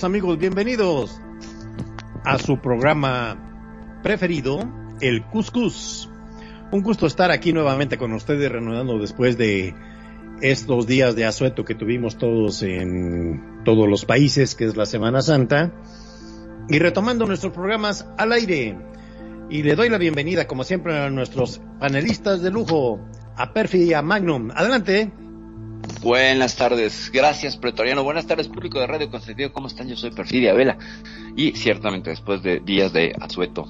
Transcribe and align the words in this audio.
amigos, 0.00 0.38
bienvenidos 0.38 1.20
a 2.24 2.38
su 2.38 2.58
programa 2.58 4.00
preferido, 4.02 4.58
el 5.02 5.22
Cuscus. 5.26 6.08
Un 6.72 6.82
gusto 6.82 7.06
estar 7.06 7.30
aquí 7.30 7.52
nuevamente 7.52 7.98
con 7.98 8.14
ustedes, 8.14 8.50
reanudando 8.50 8.98
después 8.98 9.36
de 9.36 9.74
estos 10.40 10.86
días 10.86 11.14
de 11.14 11.26
asueto 11.26 11.66
que 11.66 11.74
tuvimos 11.74 12.16
todos 12.16 12.62
en 12.62 13.62
todos 13.66 13.86
los 13.86 14.06
países, 14.06 14.54
que 14.54 14.64
es 14.64 14.78
la 14.78 14.86
Semana 14.86 15.20
Santa, 15.20 15.74
y 16.70 16.78
retomando 16.78 17.26
nuestros 17.26 17.52
programas 17.52 18.08
al 18.16 18.32
aire. 18.32 18.78
Y 19.50 19.62
le 19.62 19.76
doy 19.76 19.90
la 19.90 19.98
bienvenida, 19.98 20.46
como 20.46 20.64
siempre, 20.64 20.98
a 20.98 21.10
nuestros 21.10 21.60
panelistas 21.78 22.40
de 22.40 22.50
lujo, 22.50 22.98
a 23.36 23.52
Perfi 23.52 23.82
y 23.82 23.92
a 23.92 24.00
Magnum. 24.00 24.52
Adelante. 24.54 25.12
Buenas 26.02 26.56
tardes, 26.56 27.12
gracias 27.14 27.56
Pretoriano, 27.56 28.02
buenas 28.02 28.26
tardes 28.26 28.48
público 28.48 28.80
de 28.80 28.88
Radio 28.88 29.08
Consentido, 29.08 29.52
¿cómo 29.52 29.68
están? 29.68 29.86
Yo 29.86 29.94
soy 29.94 30.10
Perfidia 30.10 30.52
Vela. 30.52 30.76
Y 31.36 31.52
ciertamente 31.52 32.10
después 32.10 32.42
de 32.42 32.58
días 32.58 32.92
de 32.92 33.14
asueto 33.20 33.66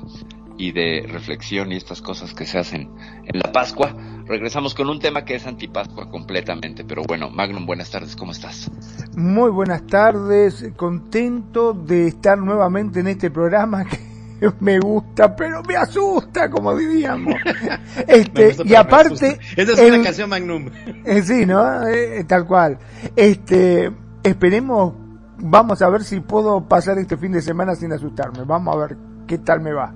y 0.56 0.72
de 0.72 1.06
reflexión 1.06 1.72
y 1.72 1.76
estas 1.76 2.00
cosas 2.00 2.32
que 2.32 2.47
se 2.47 2.59
hacen 2.59 2.88
en 3.25 3.38
la 3.38 3.53
Pascua, 3.53 3.94
regresamos 4.25 4.75
con 4.75 4.88
un 4.88 4.98
tema 4.98 5.26
que 5.26 5.34
es 5.34 5.47
antipascua 5.47 6.09
completamente, 6.09 6.84
pero 6.84 7.03
bueno, 7.06 7.28
Magnum, 7.28 7.66
buenas 7.66 7.91
tardes, 7.91 8.16
¿cómo 8.16 8.32
estás? 8.32 8.70
Muy 9.14 9.50
buenas 9.50 9.87
tardes, 9.87 10.70
contento 10.75 11.75
de 11.75 12.06
estar 12.06 12.38
nuevamente 12.38 13.00
en 13.00 13.09
este 13.09 13.31
programa 13.31 13.84
que 13.91 14.12
me 14.60 14.78
gusta, 14.80 15.34
pero 15.36 15.62
me 15.62 15.76
asusta, 15.76 16.50
como 16.50 16.76
diríamos. 16.76 17.34
Este, 18.06 18.48
gusta, 18.48 18.62
y 18.66 18.75
aparte. 18.75 19.38
Esa 19.56 19.72
es 19.72 19.78
el- 19.78 19.94
una 19.94 20.04
canción 20.04 20.30
Magnum. 20.30 20.70
eh, 21.04 21.22
sí, 21.22 21.47
¿no? 21.47 21.86
Eh, 21.88 22.25
tal 22.25 22.47
cual. 22.47 22.78
Este, 23.16 23.91
esperemos, 24.22 24.94
vamos 25.38 25.82
a 25.82 25.88
ver 25.88 26.02
si 26.04 26.20
puedo 26.20 26.66
pasar 26.69 26.98
este 26.98 27.16
fin 27.16 27.32
de 27.32 27.42
semana 27.42 27.75
sin 27.75 27.92
asustarme. 27.92 28.44
Vamos 28.44 28.75
a 28.75 28.78
ver 28.86 28.97
qué 29.26 29.38
tal 29.38 29.60
me 29.60 29.72
va. 29.72 29.92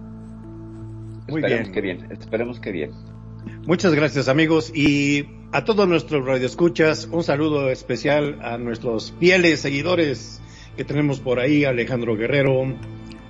Muy 1.29 1.41
esperemos 1.41 1.63
bien. 1.69 1.73
que 1.73 1.81
bien, 1.81 2.07
esperemos 2.13 2.61
que 2.61 2.73
bien. 2.73 2.91
Muchas 3.67 3.95
gracias 3.95 4.29
amigos 4.29 4.71
y 4.75 5.29
a 5.53 5.65
todos 5.65 5.89
nuestros 5.89 6.25
radioescuchas 6.25 7.09
un 7.11 7.23
saludo 7.25 7.71
especial 7.71 8.39
a 8.43 8.59
nuestros 8.59 9.13
fieles 9.19 9.61
seguidores 9.61 10.41
que 10.77 10.85
tenemos 10.85 11.21
por 11.21 11.39
ahí, 11.41 11.65
Alejandro 11.65 12.17
Guerrero, 12.17 12.63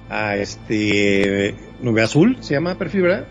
a 0.08 0.36
este 0.36 1.54
Nube 1.80 2.02
Azul, 2.02 2.38
se 2.40 2.54
llama 2.54 2.76
perfil, 2.76 3.02
¿verdad? 3.02 3.26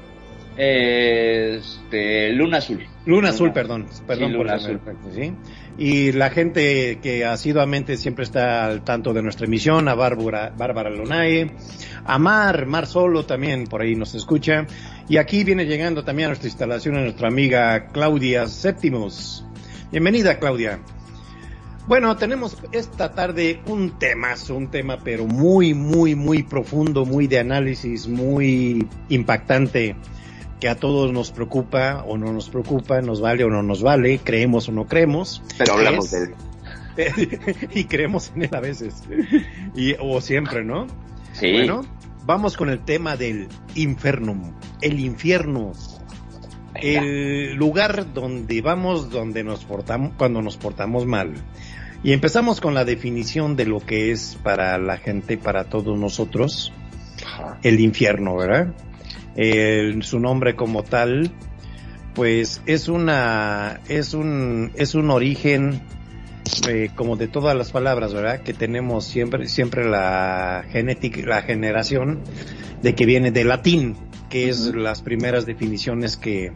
Este, 0.58 2.32
Luna 2.32 2.58
Azul. 2.58 2.86
Luna 3.06 3.30
Azul, 3.30 3.52
perdón, 3.52 3.88
perdón 4.08 4.32
Sí, 4.32 4.38
por 4.38 4.46
Luna 4.46 4.56
Azul. 4.56 4.80
¿sí? 5.14 5.34
Y 5.78 6.14
la 6.14 6.30
gente 6.30 7.00
que 7.02 7.26
asiduamente 7.26 7.98
siempre 7.98 8.24
está 8.24 8.66
al 8.66 8.84
tanto 8.84 9.14
de 9.14 9.22
nuestra 9.22 9.46
emisión, 9.46 9.88
a 9.90 9.96
Bárbara, 9.96 10.54
Bárbara 10.58 10.90
Lonae, 10.90 11.52
a 12.06 12.18
Mar, 12.18 12.66
Mar 12.66 12.88
Solo 12.88 13.26
también 13.26 13.66
por 13.66 13.82
ahí 13.82 13.96
nos 13.96 14.16
escucha. 14.16 14.66
Y 15.10 15.18
aquí 15.18 15.44
viene 15.44 15.66
llegando 15.66 16.04
también 16.04 16.28
a 16.28 16.30
nuestra 16.30 16.48
instalación 16.48 16.96
a 16.96 17.02
nuestra 17.02 17.28
amiga 17.28 17.88
Claudia 17.92 18.48
Séptimos. 18.48 19.46
Bienvenida, 19.92 20.40
Claudia. 20.40 20.80
Bueno, 21.88 22.18
tenemos 22.18 22.58
esta 22.72 23.12
tarde 23.14 23.62
un 23.68 24.00
temazo, 24.00 24.56
un 24.56 24.70
tema 24.70 24.98
pero 25.04 25.26
muy, 25.28 25.74
muy, 25.76 26.16
muy 26.16 26.42
profundo, 26.42 27.06
muy 27.06 27.28
de 27.28 27.40
análisis, 27.40 28.08
muy 28.08 28.88
impactante, 29.10 29.96
que 30.60 30.68
a 30.68 30.76
todos 30.76 31.12
nos 31.12 31.32
preocupa 31.32 32.04
o 32.08 32.18
no 32.18 32.34
nos 32.34 32.50
preocupa, 32.50 33.02
nos 33.02 33.22
vale 33.22 33.44
o 33.44 33.50
no 33.50 33.62
nos 33.62 33.84
vale, 33.84 34.20
creemos 34.24 34.68
o 34.68 34.72
no 34.72 34.88
creemos. 34.88 35.44
Pero 35.60 35.74
hablamos 35.74 36.06
Es- 36.06 36.12
de 36.12 36.24
él. 36.26 36.34
y 37.76 37.84
creemos 37.84 38.32
en 38.36 38.44
él 38.44 38.50
a 38.56 38.62
veces. 38.62 39.04
Y, 39.76 39.94
o 40.00 40.22
siempre, 40.22 40.64
¿no? 40.64 40.88
Sí. 41.34 41.52
Bueno, 41.52 41.82
vamos 42.26 42.58
con 42.58 42.70
el 42.70 42.80
tema 42.80 43.16
del 43.16 43.48
infernum, 43.76 44.54
el 44.82 45.00
infierno, 45.02 45.74
el 46.74 47.54
lugar 47.56 48.14
donde 48.14 48.62
vamos, 48.62 49.10
donde 49.12 49.44
nos 49.44 49.66
portamos, 49.66 50.14
cuando 50.18 50.42
nos 50.42 50.58
portamos 50.58 51.06
mal. 51.06 51.34
Y 52.04 52.14
empezamos 52.14 52.62
con 52.62 52.74
la 52.74 52.86
definición 52.86 53.56
de 53.56 53.66
lo 53.66 53.80
que 53.80 54.12
es 54.12 54.38
para 54.44 54.78
la 54.78 54.98
gente, 54.98 55.38
para 55.38 55.66
todos 55.66 55.98
nosotros, 56.00 56.72
el 57.64 57.80
infierno, 57.80 58.36
¿verdad? 58.36 58.74
El- 59.36 60.04
su 60.04 60.20
nombre 60.20 60.56
como 60.56 60.84
tal, 60.84 61.32
pues 62.14 62.62
es 62.68 62.88
una, 62.88 63.82
es 63.90 64.14
un, 64.14 64.72
es 64.76 64.94
un 64.96 65.10
origen, 65.10 65.82
eh, 66.70 66.90
como 66.96 67.16
de 67.16 67.28
todas 67.28 67.56
las 67.58 67.72
palabras, 67.72 68.14
¿verdad? 68.14 68.42
Que 68.42 68.54
tenemos 68.54 69.06
siempre, 69.06 69.48
siempre 69.48 69.84
la 69.90 70.64
genética, 70.70 71.22
la 71.26 71.42
generación 71.42 72.20
de 72.84 72.94
que 72.94 73.06
viene 73.08 73.32
de 73.32 73.44
latín, 73.46 73.96
que 74.30 74.48
es 74.50 74.74
las 74.76 75.02
primeras 75.02 75.46
definiciones 75.48 76.18
que 76.18 76.52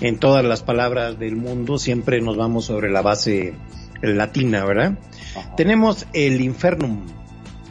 en 0.00 0.18
todas 0.18 0.44
las 0.44 0.62
palabras 0.62 1.18
del 1.18 1.36
mundo 1.36 1.78
siempre 1.78 2.20
nos 2.20 2.36
vamos 2.36 2.64
sobre 2.66 2.90
la 2.90 3.02
base 3.02 3.54
latina, 4.02 4.64
¿verdad? 4.64 4.98
Ajá. 5.36 5.54
Tenemos 5.56 6.06
el 6.12 6.40
infernum 6.40 7.06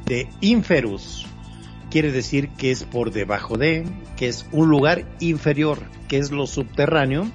de 0.05 0.27
inferus, 0.41 1.25
quiere 1.91 2.11
decir 2.11 2.49
que 2.49 2.71
es 2.71 2.83
por 2.83 3.11
debajo 3.11 3.57
de, 3.57 3.85
que 4.17 4.27
es 4.27 4.45
un 4.51 4.69
lugar 4.69 5.05
inferior, 5.19 5.79
que 6.07 6.17
es 6.17 6.31
lo 6.31 6.47
subterráneo, 6.47 7.27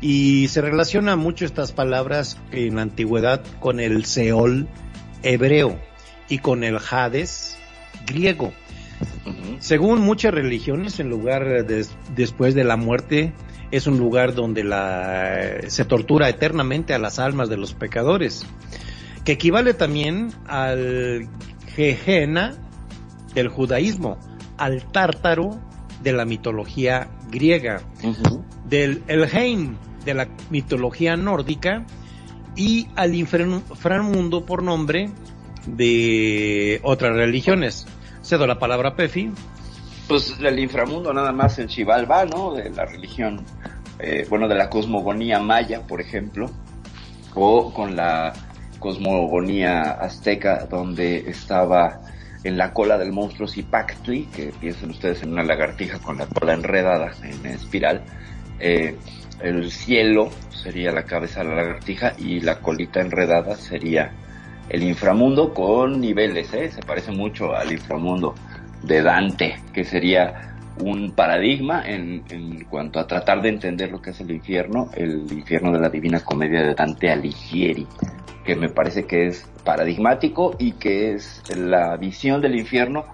y 0.00 0.48
se 0.48 0.60
relaciona 0.60 1.14
mucho 1.16 1.44
estas 1.44 1.72
palabras 1.72 2.38
en 2.50 2.76
la 2.76 2.82
antigüedad 2.82 3.42
con 3.60 3.78
el 3.80 4.04
Seol 4.04 4.66
hebreo 5.22 5.78
y 6.28 6.38
con 6.38 6.64
el 6.64 6.78
Hades 6.90 7.56
griego. 8.06 8.52
Según 9.60 10.00
muchas 10.00 10.34
religiones, 10.34 10.98
en 10.98 11.08
lugar 11.08 11.66
de- 11.66 11.86
después 12.16 12.54
de 12.54 12.64
la 12.64 12.76
muerte 12.76 13.32
es 13.72 13.86
un 13.86 13.98
lugar 13.98 14.34
donde 14.34 14.62
la, 14.62 15.62
se 15.66 15.84
tortura 15.84 16.28
eternamente 16.28 16.94
a 16.94 16.98
las 16.98 17.18
almas 17.18 17.48
de 17.48 17.56
los 17.56 17.74
pecadores, 17.74 18.46
que 19.24 19.32
equivale 19.32 19.74
también 19.74 20.32
al 20.46 21.26
Gehenna 21.74 22.54
del 23.34 23.48
judaísmo, 23.48 24.18
al 24.58 24.84
tártaro 24.92 25.58
de 26.02 26.12
la 26.12 26.24
mitología 26.24 27.08
griega, 27.30 27.80
Ujú. 28.04 28.44
del 28.68 29.02
Elheim 29.08 29.76
de 30.04 30.14
la 30.14 30.28
mitología 30.50 31.16
nórdica 31.16 31.86
y 32.56 32.88
al 32.96 33.14
inframundo 33.14 34.44
por 34.44 34.62
nombre 34.62 35.10
de 35.66 36.80
otras 36.82 37.16
religiones. 37.16 37.86
Cedo 38.22 38.46
la 38.46 38.58
palabra 38.58 38.90
a 38.90 38.96
Pefi. 38.96 39.30
Pues 40.12 40.38
del 40.38 40.58
inframundo 40.58 41.10
nada 41.14 41.32
más 41.32 41.58
en 41.58 41.70
Xibalbá, 41.70 42.26
¿no? 42.26 42.52
De 42.52 42.68
la 42.68 42.84
religión, 42.84 43.46
eh, 43.98 44.26
bueno, 44.28 44.46
de 44.46 44.54
la 44.54 44.68
cosmogonía 44.68 45.38
maya, 45.38 45.86
por 45.86 46.02
ejemplo, 46.02 46.50
o 47.34 47.72
con 47.72 47.96
la 47.96 48.34
cosmogonía 48.78 49.80
azteca, 49.80 50.66
donde 50.66 51.30
estaba 51.30 52.02
en 52.44 52.58
la 52.58 52.74
cola 52.74 52.98
del 52.98 53.10
monstruo 53.10 53.48
Zipactli, 53.48 54.26
que 54.26 54.52
piensen 54.60 54.90
ustedes 54.90 55.22
en 55.22 55.32
una 55.32 55.44
lagartija 55.44 55.98
con 55.98 56.18
la 56.18 56.26
cola 56.26 56.52
enredada 56.52 57.12
en 57.22 57.46
espiral. 57.46 58.02
Eh, 58.60 58.94
el 59.40 59.70
cielo 59.70 60.28
sería 60.50 60.92
la 60.92 61.04
cabeza 61.04 61.40
de 61.40 61.48
la 61.48 61.54
lagartija 61.54 62.12
y 62.18 62.40
la 62.40 62.58
colita 62.58 63.00
enredada 63.00 63.56
sería 63.56 64.12
el 64.68 64.82
inframundo 64.82 65.54
con 65.54 66.02
niveles, 66.02 66.52
¿eh? 66.52 66.70
se 66.70 66.82
parece 66.82 67.12
mucho 67.12 67.54
al 67.54 67.72
inframundo 67.72 68.34
de 68.82 69.02
Dante, 69.02 69.56
que 69.72 69.84
sería 69.84 70.56
un 70.78 71.12
paradigma 71.12 71.82
en, 71.86 72.24
en, 72.30 72.64
cuanto 72.64 72.98
a 72.98 73.06
tratar 73.06 73.42
de 73.42 73.50
entender 73.50 73.90
lo 73.90 74.00
que 74.00 74.10
es 74.10 74.20
el 74.20 74.30
infierno, 74.30 74.90
el 74.94 75.30
infierno 75.30 75.72
de 75.72 75.80
la 75.80 75.88
Divina 75.88 76.20
Comedia 76.20 76.62
de 76.62 76.74
Dante 76.74 77.10
Alighieri, 77.10 77.86
que 78.44 78.56
me 78.56 78.68
parece 78.68 79.04
que 79.04 79.26
es 79.26 79.46
paradigmático 79.64 80.56
y 80.58 80.72
que 80.72 81.12
es 81.12 81.42
la 81.56 81.96
visión 81.96 82.40
del 82.40 82.56
infierno 82.56 83.04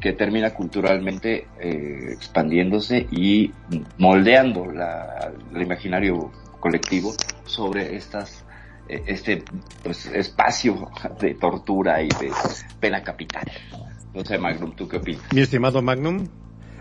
que 0.00 0.12
termina 0.12 0.54
culturalmente 0.54 1.48
eh, 1.60 2.12
expandiéndose 2.12 3.06
y 3.10 3.52
moldeando 3.98 4.66
la, 4.66 5.32
el 5.54 5.62
imaginario 5.62 6.30
colectivo 6.60 7.12
sobre 7.44 7.96
estas 7.96 8.44
eh, 8.88 9.02
este 9.06 9.42
pues, 9.82 10.06
espacio 10.06 10.88
de 11.20 11.34
tortura 11.34 12.02
y 12.02 12.08
de 12.08 12.30
pena 12.80 13.02
capital. 13.02 13.44
No 14.14 14.24
sé, 14.24 14.38
Magnum, 14.38 14.72
¿tú 14.72 14.88
qué 14.88 14.96
opinas? 14.96 15.22
Mi 15.32 15.40
estimado 15.40 15.82
Magnum. 15.82 16.26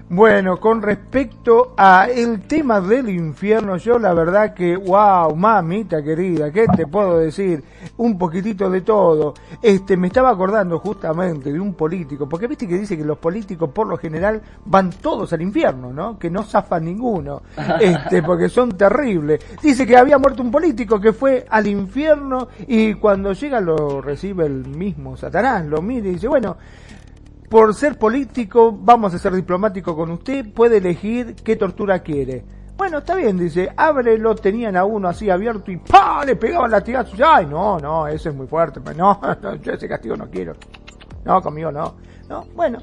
Bueno, 0.10 0.58
con 0.58 0.82
respecto 0.82 1.74
a 1.76 2.08
el 2.10 2.44
tema 2.44 2.80
del 2.80 3.10
infierno, 3.10 3.76
yo 3.76 4.00
la 4.00 4.14
verdad 4.14 4.54
que, 4.54 4.78
wow, 4.78 5.36
mamita 5.36 6.02
querida, 6.02 6.50
¿qué 6.50 6.66
te 6.74 6.88
puedo 6.88 7.18
decir? 7.18 7.62
Un 7.98 8.18
poquitito 8.18 8.70
de 8.70 8.80
todo. 8.82 9.34
Este, 9.62 9.98
me 9.98 10.08
estaba 10.08 10.30
acordando 10.30 10.80
justamente 10.80 11.52
de 11.52 11.60
un 11.60 11.74
político, 11.74 12.30
porque 12.30 12.48
viste 12.48 12.66
que 12.66 12.78
dice 12.78 12.98
que 12.98 13.04
los 13.04 13.18
políticos 13.18 13.70
por 13.74 13.86
lo 13.86 13.98
general 13.98 14.42
van 14.64 14.92
todos 14.92 15.34
al 15.34 15.42
infierno, 15.42 15.92
¿no? 15.92 16.18
Que 16.18 16.30
no 16.30 16.44
zafan 16.44 16.86
ninguno, 16.86 17.42
este, 17.82 18.24
porque 18.24 18.48
son 18.48 18.78
terribles. 18.78 19.42
Dice 19.62 19.86
que 19.86 19.98
había 19.98 20.18
muerto 20.18 20.42
un 20.42 20.52
político 20.52 21.02
que 21.02 21.12
fue 21.12 21.46
al 21.50 21.68
infierno 21.68 22.48
y 22.66 22.94
cuando 22.94 23.34
llega 23.34 23.60
lo 23.60 24.00
recibe 24.00 24.46
el 24.46 24.66
mismo 24.68 25.18
Satanás, 25.18 25.66
lo 25.66 25.82
mira 25.82 26.08
y 26.08 26.12
dice, 26.12 26.30
bueno, 26.30 26.56
por 27.50 27.74
ser 27.74 27.98
político, 27.98 28.78
vamos 28.78 29.14
a 29.14 29.20
ser 29.20 29.34
diplomático 29.34 29.96
con 29.96 30.12
usted, 30.12 30.54
puede 30.54 30.78
elegir 30.78 31.36
qué 31.36 31.56
tortura 31.56 32.00
quiere. 32.00 32.44
Bueno, 32.76 33.00
está 33.00 33.16
bien, 33.16 33.38
dice, 33.40 33.72
ábrelo, 33.76 34.36
tenían 34.36 34.76
a 34.78 34.86
uno 34.86 35.08
así 35.08 35.30
abierto 35.30 35.72
y 35.72 35.78
¡pa! 35.78 36.24
le 36.24 36.36
pegaban 36.36 36.70
latigazos. 36.70 37.20
Ay, 37.26 37.48
no, 37.48 37.80
no, 37.80 38.08
eso 38.08 38.30
es 38.30 38.36
muy 38.36 38.46
fuerte, 38.46 38.82
pero 38.82 38.98
no, 38.98 39.20
no, 39.42 39.56
yo 39.56 39.72
ese 39.74 39.88
castigo 39.88 40.16
no 40.16 40.30
quiero. 40.30 40.54
No, 41.26 41.42
conmigo 41.42 41.72
no. 41.72 41.96
No, 42.30 42.46
bueno. 42.56 42.80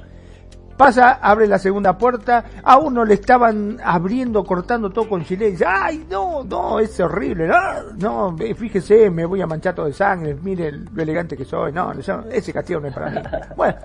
Pasa, 0.76 1.20
abre 1.22 1.46
la 1.46 1.60
segunda 1.60 1.96
puerta, 1.96 2.46
a 2.64 2.78
uno 2.78 3.05
le 3.05 3.14
estaban 3.14 3.78
abriendo, 3.84 4.43
cortando 4.43 4.90
todo 4.90 5.08
con 5.08 5.25
chile, 5.25 5.52
dice, 5.52 5.64
ay, 5.64 6.05
no, 6.10 6.43
no, 6.43 6.81
es 6.81 6.99
horrible, 6.99 7.46
no, 7.46 8.32
no, 8.32 8.37
fíjese, 8.37 9.08
me 9.08 9.25
voy 9.25 9.40
a 9.40 9.46
manchar 9.46 9.76
todo 9.76 9.87
de 9.87 9.93
sangre, 9.93 10.34
mire 10.43 10.72
lo 10.72 11.00
elegante 11.00 11.37
que 11.37 11.44
soy, 11.44 11.70
no, 11.70 11.93
ese 11.93 12.52
castigo 12.52 12.81
no 12.81 12.88
es 12.88 12.94
para 12.94 13.08
mí. 13.08 13.20
Bueno, 13.56 13.76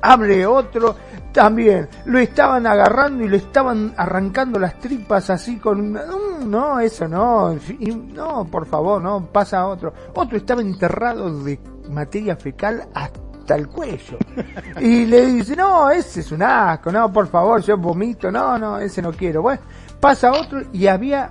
abre 0.00 0.46
otro, 0.46 0.96
también 1.32 1.88
lo 2.06 2.18
estaban 2.18 2.66
agarrando 2.66 3.24
y 3.24 3.28
le 3.28 3.36
estaban 3.36 3.94
arrancando 3.96 4.58
las 4.58 4.78
tripas 4.78 5.30
así 5.30 5.58
con 5.58 5.98
no, 6.46 6.80
eso 6.80 7.06
no, 7.06 7.56
no, 8.14 8.44
por 8.46 8.66
favor, 8.66 9.02
no, 9.02 9.26
pasa 9.26 9.66
otro. 9.66 9.92
Otro 10.14 10.36
estaba 10.36 10.60
enterrado 10.60 11.42
de 11.42 11.60
materia 11.90 12.36
fecal 12.36 12.88
hasta 12.94 13.56
el 13.56 13.68
cuello. 13.68 14.18
Y 14.80 15.06
le 15.06 15.26
dice, 15.26 15.56
no, 15.56 15.90
ese 15.90 16.20
es 16.20 16.32
un 16.32 16.42
asco, 16.42 16.92
no, 16.92 17.12
por 17.12 17.28
favor, 17.28 17.62
yo 17.62 17.76
vomito, 17.76 18.30
no, 18.30 18.58
no, 18.58 18.78
ese 18.78 19.02
no 19.02 19.12
quiero. 19.12 19.42
Bueno, 19.42 19.62
pasa 20.00 20.32
otro 20.32 20.62
y 20.72 20.86
había 20.86 21.30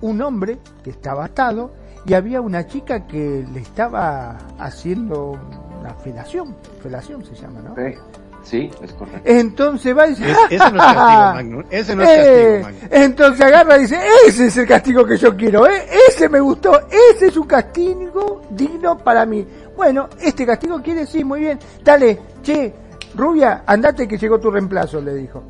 un 0.00 0.20
hombre 0.22 0.58
que 0.82 0.90
estaba 0.90 1.24
atado 1.26 1.72
y 2.04 2.14
había 2.14 2.40
una 2.40 2.66
chica 2.66 3.06
que 3.06 3.46
le 3.52 3.60
estaba 3.60 4.38
haciendo 4.58 5.38
una 5.86 5.94
felación, 5.94 6.56
felación 6.82 7.24
se 7.24 7.34
llama, 7.34 7.60
¿no? 7.60 7.74
Sí, 7.76 7.94
sí 8.42 8.70
es 8.82 8.92
correcto. 8.92 9.20
Entonces 9.24 9.96
va 9.96 10.06
y 10.06 10.10
dice, 10.10 10.30
Es- 10.30 10.38
ese 10.50 10.70
no 10.72 10.78
es 10.78 10.84
castigo, 10.84 11.32
Magnum. 11.34 11.64
Ese 11.70 11.96
no 11.96 12.02
es 12.02 12.08
eh, 12.10 12.60
castigo, 12.62 12.62
Magnum. 12.62 13.02
entonces 13.04 13.40
agarra 13.46 13.76
y 13.76 13.80
dice, 13.82 13.98
ese 14.26 14.46
es 14.46 14.56
el 14.56 14.66
castigo 14.66 15.04
que 15.04 15.16
yo 15.16 15.36
quiero, 15.36 15.66
¿eh? 15.66 15.86
ese 16.08 16.28
me 16.28 16.40
gustó, 16.40 16.80
ese 17.14 17.28
es 17.28 17.36
un 17.36 17.46
castigo 17.46 18.42
digno 18.50 18.98
para 18.98 19.24
mí. 19.26 19.46
Bueno, 19.76 20.08
este 20.20 20.44
castigo 20.46 20.80
quiere, 20.82 21.06
sí, 21.06 21.22
muy 21.24 21.40
bien, 21.40 21.58
dale, 21.84 22.18
che, 22.42 22.72
rubia, 23.14 23.62
andate 23.66 24.08
que 24.08 24.18
llegó 24.18 24.38
tu 24.40 24.50
reemplazo, 24.50 25.00
le 25.00 25.14
dijo. 25.14 25.42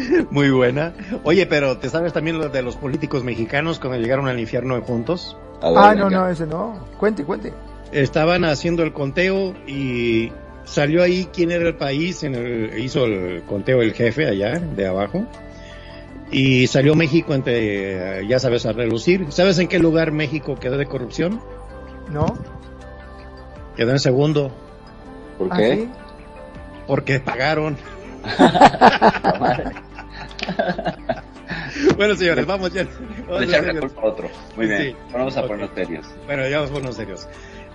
Muy 0.30 0.50
buena. 0.50 0.92
Oye, 1.24 1.46
pero 1.46 1.78
¿te 1.78 1.88
sabes 1.88 2.12
también 2.12 2.38
lo 2.38 2.48
de 2.48 2.62
los 2.62 2.76
políticos 2.76 3.24
mexicanos 3.24 3.78
cuando 3.78 3.98
llegaron 3.98 4.28
al 4.28 4.38
infierno 4.38 4.80
juntos? 4.82 5.36
Ver, 5.62 5.72
Ah, 5.76 5.94
no, 5.94 6.10
no, 6.10 6.28
ese 6.28 6.46
no, 6.46 6.78
cuente, 6.98 7.24
cuente. 7.24 7.52
Estaban 7.92 8.44
haciendo 8.44 8.82
el 8.82 8.92
conteo 8.92 9.54
y 9.66 10.32
salió 10.64 11.02
ahí 11.02 11.28
quién 11.32 11.50
era 11.50 11.66
el 11.68 11.76
país, 11.76 12.22
en 12.24 12.34
el, 12.34 12.78
hizo 12.78 13.04
el 13.04 13.42
conteo 13.44 13.80
el 13.80 13.92
jefe 13.94 14.26
allá 14.26 14.58
de 14.58 14.86
abajo. 14.86 15.24
Y 16.30 16.66
salió 16.66 16.96
México 16.96 17.34
entre, 17.34 18.26
ya 18.26 18.40
sabes, 18.40 18.66
a 18.66 18.72
relucir. 18.72 19.26
¿Sabes 19.30 19.58
en 19.60 19.68
qué 19.68 19.78
lugar 19.78 20.10
México 20.10 20.56
quedó 20.56 20.76
de 20.76 20.86
corrupción? 20.86 21.40
¿No? 22.10 22.26
Quedó 23.76 23.92
en 23.92 24.00
segundo, 24.00 24.50
¿Por 25.38 25.48
¿Ah, 25.52 25.56
qué? 25.58 25.74
sí? 25.76 25.88
porque 26.86 27.20
pagaron. 27.20 27.76
bueno, 31.96 32.14
señores, 32.14 32.46
vamos 32.46 32.72
ya. 32.72 32.86
Vamos 33.28 33.42
echarle 33.42 33.72
la 33.74 33.80
culpa 33.80 34.00
a 34.02 34.04
otro. 34.06 34.28
Muy 34.56 34.66
bien. 34.66 34.82
Sí. 34.82 34.96
Vamos 35.12 35.36
a 35.36 35.40
Ok. 35.40 35.46
ponernos 35.48 35.74
serios. 35.74 36.06
Bueno, 36.26 36.48
ya 36.48 36.56
vamos 36.56 36.70
a 36.70 36.72
ponernos 36.74 36.96
serios. 36.96 37.28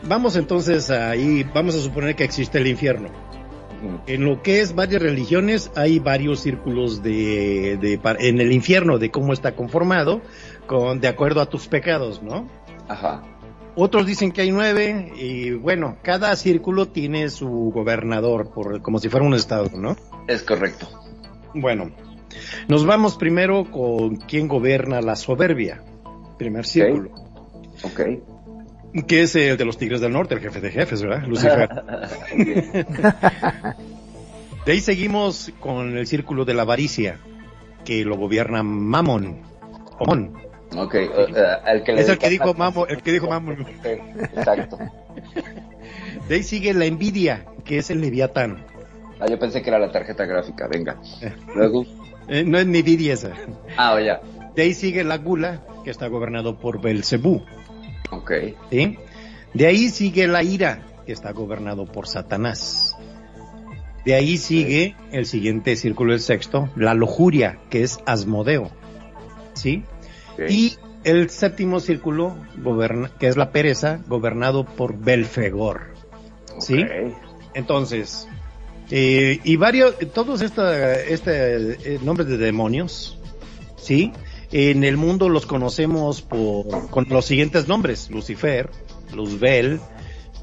Vamos 0.03 0.36
entonces 0.36 0.89
ahí, 0.89 1.44
vamos 1.53 1.75
a 1.75 1.80
suponer 1.80 2.15
que 2.15 2.24
existe 2.24 2.58
el 2.58 2.68
infierno. 2.68 3.10
En 4.06 4.25
lo 4.25 4.44
que 4.44 4.62
es 4.62 4.75
varias 4.75 5.01
religiones 5.01 5.72
hay 5.75 5.98
varios 5.98 6.41
círculos 6.41 7.01
de, 7.01 7.77
de 7.82 8.00
en 8.20 8.39
el 8.39 8.51
infierno 8.51 9.00
de 9.00 9.10
cómo 9.10 9.34
está 9.34 9.56
conformado 9.56 10.22
con 10.68 11.00
de 11.01 11.08
acuerdo 11.08 11.41
a 11.41 11.48
tus 11.48 11.68
pecados, 11.68 12.22
¿no? 12.22 12.48
Ajá. 12.88 13.24
Otros 13.75 14.06
dicen 14.06 14.32
que 14.34 14.41
hay 14.41 14.51
nueve 14.51 15.12
y 15.15 15.51
bueno, 15.51 15.98
cada 16.03 16.36
círculo 16.36 16.89
tiene 16.89 17.30
su 17.30 17.72
gobernador, 17.74 18.51
por, 18.51 18.82
como 18.84 19.00
si 19.00 19.10
fuera 19.10 19.25
un 19.25 19.34
estado, 19.34 19.70
¿no? 19.75 19.96
Es 20.27 20.44
correcto. 20.44 20.88
Bueno, 21.56 21.89
nos 22.68 22.86
vamos 22.86 23.18
primero 23.18 23.70
con 23.72 24.18
quién 24.18 24.48
gobierna 24.48 25.02
la 25.02 25.16
soberbia. 25.16 25.82
Primer 26.38 26.66
círculo. 26.66 27.12
Ok. 27.84 28.02
Que 29.08 29.22
es 29.22 29.36
el 29.36 29.58
de 29.58 29.66
los 29.66 29.78
Tigres 29.78 30.02
del 30.02 30.12
Norte, 30.12 30.36
el 30.36 30.42
jefe 30.42 30.60
de 30.60 30.72
jefes, 30.72 31.02
¿verdad? 31.02 31.26
Lucifer. 31.28 31.70
De 34.66 34.74
ahí 34.74 34.80
seguimos 34.80 35.52
con 35.60 35.98
el 35.98 36.06
círculo 36.06 36.46
de 36.46 36.54
la 36.54 36.62
avaricia, 36.62 37.18
que 37.84 38.06
lo 38.06 38.16
gobierna 38.16 38.62
Mamon. 38.62 39.42
o 39.98 40.06
Mon. 40.06 40.36
ok. 40.78 40.94
eh, 40.96 41.10
eh, 41.16 41.44
el 41.66 41.84
que 41.84 41.94
le 41.94 42.02
Es 42.02 42.10
el 42.10 42.20
que 42.20 42.30
dijo 42.30 42.54
más- 42.54 42.76
Mamo, 42.76 42.86
el 42.86 43.02
que 43.02 43.12
dijo 43.12 43.28
Mamon. 43.28 43.66
Sí, 43.82 43.90
Exacto. 44.36 44.78
De 46.30 46.36
ahí 46.36 46.44
sigue 46.44 46.74
la 46.76 46.86
envidia, 46.86 47.46
que 47.66 47.80
es 47.80 47.90
el 47.90 48.02
Leviatán. 48.02 48.64
Ah, 49.20 49.26
yo 49.28 49.40
pensé 49.40 49.64
que 49.64 49.70
era 49.70 49.80
la 49.80 49.92
tarjeta 49.92 50.26
gráfica. 50.26 50.68
Venga. 50.68 51.00
Eh. 51.22 51.34
Luego. 51.56 51.84
Eh, 52.28 52.44
no 52.46 52.58
es 52.58 52.68
ni 52.68 52.80
envidia 52.80 53.13
esa. 53.13 53.32
Ah, 53.78 53.94
oye. 53.94 54.13
De 54.56 54.63
ahí 54.63 54.74
sigue 54.74 55.04
la 55.04 55.18
gula, 55.18 55.62
que 55.84 55.90
está 55.92 56.08
gobernado 56.08 56.58
por 56.60 56.82
Belcebú. 56.82 57.44
Ok. 58.12 58.32
¿sí? 58.70 58.98
De 59.54 59.66
ahí 59.68 59.90
sigue 59.90 60.28
la 60.28 60.44
ira, 60.44 60.86
que 61.06 61.12
está 61.13 61.32
gobernado 61.32 61.86
por 61.86 62.08
Satanás. 62.08 62.96
De 64.06 64.16
ahí 64.16 64.38
sigue 64.38 64.96
el 65.12 65.25
siguiente 65.25 65.75
círculo, 65.75 66.13
el 66.13 66.20
sexto, 66.20 66.70
la 66.75 66.94
lujuria, 66.94 67.60
que 67.70 67.84
es 67.84 68.00
Asmodeo. 68.06 68.72
¿Sí? 69.54 69.84
ok. 70.34 70.50
Y 70.50 70.78
el 71.04 71.30
séptimo 71.30 71.80
círculo, 71.80 72.36
goberna- 72.58 73.12
que 73.20 73.28
es 73.28 73.38
la 73.38 73.51
pereza, 73.51 74.00
gobernado 74.08 74.66
por 74.66 74.98
Belfegor. 74.98 75.94
¿Sí? 76.60 76.84
Ok. 76.84 77.16
Entonces, 77.54 78.28
eh, 78.92 79.40
y 79.44 79.56
varios, 79.56 79.96
todos 80.14 80.42
esta- 80.42 80.94
este, 81.02 81.96
eh, 81.96 82.00
nombres 82.04 82.28
de 82.28 82.38
demonios, 82.38 83.18
¿sí? 83.78 84.12
En 84.52 84.84
el 84.84 84.98
mundo 84.98 85.30
los 85.30 85.46
conocemos 85.46 86.22
por, 86.22 86.90
con 86.90 87.08
los 87.10 87.26
siguientes 87.26 87.68
nombres, 87.70 88.10
Lucifer, 88.12 88.70
Luzbel, 89.14 89.80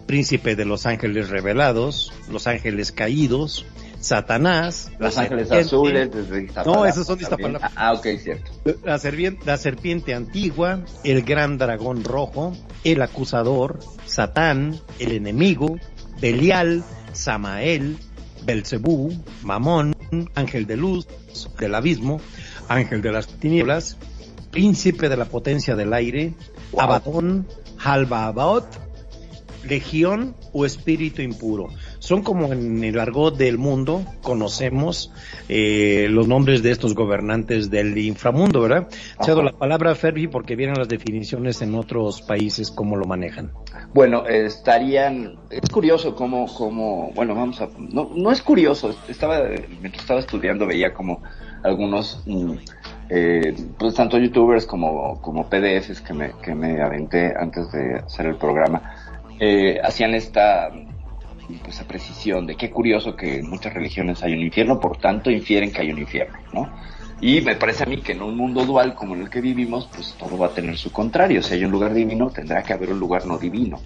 Príncipe 0.06 0.56
de 0.56 0.64
los 0.64 0.86
Ángeles 0.86 1.28
Revelados, 1.28 2.12
Los 2.30 2.46
Ángeles 2.46 2.90
Caídos, 2.92 3.66
Satanás, 4.00 4.90
Los 4.98 5.18
Ángeles 5.18 5.50
Azules 5.52 6.10
desde. 6.10 6.48
No, 6.64 6.86
esos 6.86 7.06
son 7.06 7.18
de 7.18 7.26
también. 7.26 7.52
Iztapalapa. 7.56 7.72
Ah, 7.76 7.92
ok, 7.92 8.06
cierto. 8.22 8.50
la 8.84 8.98
serpiente, 8.98 9.42
la 9.44 9.58
serpiente 9.58 10.14
antigua, 10.14 10.80
el 11.04 11.22
gran 11.22 11.58
dragón 11.58 12.04
rojo, 12.04 12.56
el 12.84 13.02
acusador, 13.02 13.80
Satán, 14.06 14.80
el 14.98 15.12
enemigo, 15.12 15.76
Belial, 16.22 16.82
Samael, 17.12 17.98
Belcebú, 18.44 19.12
Mamón, 19.42 19.94
ángel 20.34 20.66
de 20.66 20.76
luz, 20.76 21.06
del 21.58 21.74
abismo, 21.74 22.20
ángel 22.68 23.02
de 23.02 23.12
las 23.12 23.26
tinieblas, 23.26 23.96
príncipe 24.50 25.08
de 25.08 25.16
la 25.16 25.26
potencia 25.26 25.76
del 25.76 25.92
aire, 25.92 26.34
Wow. 26.72 26.82
Abadón, 26.82 27.46
Halbaabot, 27.78 28.66
legión 29.64 30.34
o 30.52 30.66
espíritu 30.66 31.22
impuro. 31.22 31.68
Son 31.98 32.22
como 32.22 32.52
en 32.52 32.84
el 32.84 32.98
argot 32.98 33.36
del 33.36 33.58
mundo, 33.58 34.04
conocemos 34.22 35.12
eh, 35.48 36.06
los 36.10 36.28
nombres 36.28 36.62
de 36.62 36.70
estos 36.70 36.94
gobernantes 36.94 37.70
del 37.70 37.98
inframundo, 37.98 38.60
¿verdad? 38.60 38.88
Cedo 39.24 39.42
la 39.42 39.52
palabra 39.52 39.92
a 39.92 39.94
Ferbi 39.94 40.28
porque 40.28 40.56
vienen 40.56 40.76
las 40.78 40.88
definiciones 40.88 41.60
en 41.60 41.74
otros 41.74 42.22
países 42.22 42.70
cómo 42.70 42.96
lo 42.96 43.06
manejan. 43.06 43.50
Bueno, 43.94 44.26
eh, 44.28 44.46
estarían, 44.46 45.38
es 45.50 45.68
curioso 45.70 46.14
cómo, 46.14 46.46
cómo, 46.46 47.10
bueno, 47.14 47.34
vamos 47.34 47.60
a, 47.60 47.68
no, 47.78 48.10
no 48.14 48.30
es 48.30 48.42
curioso, 48.42 48.94
estaba, 49.08 49.40
mientras 49.80 50.02
estaba 50.02 50.20
estudiando 50.20 50.66
veía 50.66 50.94
como 50.94 51.22
algunos, 51.62 52.22
mm, 52.26 52.52
eh, 53.10 53.54
pues 53.78 53.94
tanto 53.94 54.18
youtubers 54.18 54.66
como, 54.66 55.20
como 55.20 55.48
PDFs 55.48 56.00
que 56.00 56.14
me, 56.14 56.32
que 56.42 56.54
me 56.54 56.80
aventé 56.80 57.34
antes 57.36 57.72
de 57.72 57.96
hacer 57.96 58.26
el 58.26 58.36
programa, 58.36 58.94
eh, 59.40 59.80
hacían 59.82 60.14
esta, 60.14 60.70
pues, 61.56 61.76
esa 61.76 61.86
precisión 61.86 62.46
de 62.46 62.56
qué 62.56 62.70
curioso 62.70 63.16
que 63.16 63.38
en 63.38 63.48
muchas 63.48 63.72
religiones 63.72 64.22
hay 64.22 64.34
un 64.34 64.40
infierno, 64.40 64.78
por 64.78 64.98
tanto 64.98 65.30
infieren 65.30 65.72
que 65.72 65.80
hay 65.80 65.90
un 65.90 65.98
infierno, 65.98 66.38
¿no? 66.52 66.70
Y 67.20 67.40
me 67.40 67.56
parece 67.56 67.82
a 67.82 67.86
mí 67.86 67.98
que 67.98 68.12
en 68.12 68.22
un 68.22 68.36
mundo 68.36 68.64
dual 68.64 68.94
como 68.94 69.14
en 69.16 69.22
el 69.22 69.30
que 69.30 69.40
vivimos, 69.40 69.88
pues 69.92 70.14
todo 70.18 70.38
va 70.38 70.48
a 70.48 70.50
tener 70.50 70.76
su 70.78 70.92
contrario. 70.92 71.42
Si 71.42 71.54
hay 71.54 71.64
un 71.64 71.72
lugar 71.72 71.92
divino, 71.92 72.30
tendrá 72.30 72.62
que 72.62 72.72
haber 72.72 72.90
un 72.90 73.00
lugar 73.00 73.26
no 73.26 73.38
divino, 73.38 73.80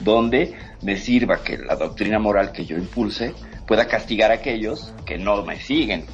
donde 0.00 0.54
me 0.82 0.96
sirva 0.98 1.42
que 1.42 1.56
la 1.56 1.76
doctrina 1.76 2.18
moral 2.18 2.52
que 2.52 2.66
yo 2.66 2.76
impulse 2.76 3.32
pueda 3.66 3.86
castigar 3.86 4.30
a 4.30 4.34
aquellos 4.34 4.92
que 5.06 5.16
no 5.16 5.42
me 5.42 5.58
siguen. 5.58 6.04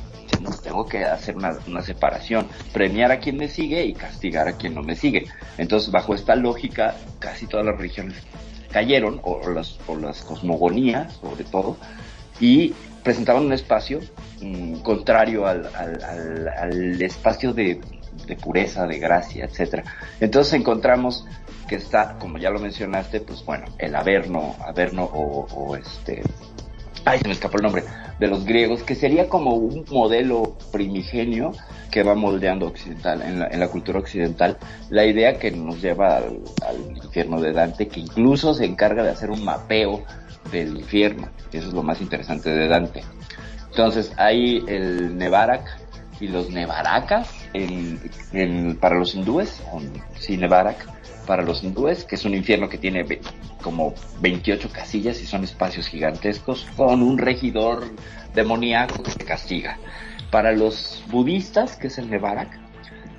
No 0.40 0.50
tengo 0.50 0.86
que 0.86 1.04
hacer 1.04 1.36
una, 1.36 1.56
una 1.66 1.82
separación, 1.82 2.46
premiar 2.72 3.12
a 3.12 3.18
quien 3.18 3.36
me 3.36 3.48
sigue 3.48 3.84
y 3.84 3.92
castigar 3.92 4.48
a 4.48 4.56
quien 4.56 4.74
no 4.74 4.82
me 4.82 4.94
sigue. 4.94 5.26
Entonces, 5.58 5.90
bajo 5.90 6.14
esta 6.14 6.36
lógica, 6.36 6.96
casi 7.18 7.46
todas 7.46 7.66
las 7.66 7.76
religiones 7.76 8.16
cayeron, 8.72 9.20
o, 9.22 9.48
las, 9.50 9.78
o 9.86 9.96
las 9.96 10.22
cosmogonías, 10.22 11.14
sobre 11.14 11.44
todo, 11.44 11.76
y 12.40 12.74
presentaban 13.02 13.44
un 13.46 13.52
espacio 13.52 14.00
mm, 14.40 14.76
contrario 14.80 15.46
al, 15.46 15.66
al- 15.74 16.48
al- 16.48 17.02
espacio 17.02 17.52
de, 17.52 17.80
de 18.26 18.36
pureza, 18.36 18.86
de 18.86 18.98
gracia, 18.98 19.44
etcétera. 19.44 19.84
Entonces 20.20 20.54
encontramos 20.54 21.24
que 21.68 21.76
está, 21.76 22.16
como 22.18 22.38
ya 22.38 22.50
lo 22.50 22.58
mencionaste, 22.58 23.20
pues 23.20 23.44
bueno, 23.44 23.66
el 23.78 23.94
Averno, 23.94 24.56
Averno 24.66 25.04
o, 25.04 25.46
o 25.54 25.76
este, 25.76 26.22
ay, 27.04 27.18
se 27.18 27.28
me 27.28 27.34
escapó 27.34 27.56
el 27.58 27.62
nombre, 27.64 27.84
de 28.18 28.28
los 28.28 28.44
griegos, 28.44 28.82
que 28.82 28.94
sería 28.94 29.28
como 29.28 29.54
un 29.54 29.84
modelo 29.90 30.56
primigenio 30.70 31.52
que 31.90 32.02
va 32.02 32.14
moldeando 32.14 32.66
occidental, 32.66 33.22
en 33.22 33.60
la, 33.60 33.68
cultura 33.68 33.98
occidental, 33.98 34.56
la 34.88 35.04
idea 35.04 35.38
que 35.38 35.50
nos 35.50 35.82
lleva 35.82 36.16
al, 36.16 36.96
infierno 37.02 37.40
de 37.40 37.52
Dante, 37.52 37.88
que 37.88 38.00
incluso 38.00 38.54
se 38.54 38.64
encarga 38.64 39.02
de 39.02 39.10
hacer 39.10 39.30
un 39.30 39.44
mapeo 39.44 40.02
del 40.50 40.76
infierno. 40.78 41.28
Eso 41.52 41.68
es 41.68 41.74
lo 41.74 41.82
más 41.82 42.00
interesante 42.00 42.50
de 42.50 42.68
Dante. 42.68 43.02
Entonces, 43.70 44.12
hay 44.16 44.64
el 44.68 45.16
Nevarak 45.16 45.64
y 46.20 46.28
los 46.28 46.50
Nevaracas 46.50 47.28
en, 47.52 48.00
en- 48.32 48.76
para 48.76 48.96
los 48.96 49.14
hindúes, 49.14 49.60
sí, 50.18 50.36
Nevarak 50.36 50.86
para 51.26 51.42
los 51.42 51.62
hindúes, 51.62 52.04
que 52.04 52.16
es 52.16 52.24
un 52.24 52.34
infierno 52.34 52.68
que 52.68 52.78
tiene 52.78 53.04
como 53.62 53.94
28 54.20 54.70
casillas 54.72 55.20
y 55.20 55.26
son 55.26 55.44
espacios 55.44 55.88
gigantescos 55.88 56.66
con 56.76 57.02
un 57.02 57.18
regidor 57.18 57.84
demoníaco 58.34 59.02
que 59.02 59.12
te 59.12 59.24
castiga. 59.24 59.78
Para 60.30 60.52
los 60.52 61.04
budistas, 61.10 61.76
que 61.76 61.88
es 61.88 61.98
el 61.98 62.10
Nevarak, 62.10 62.58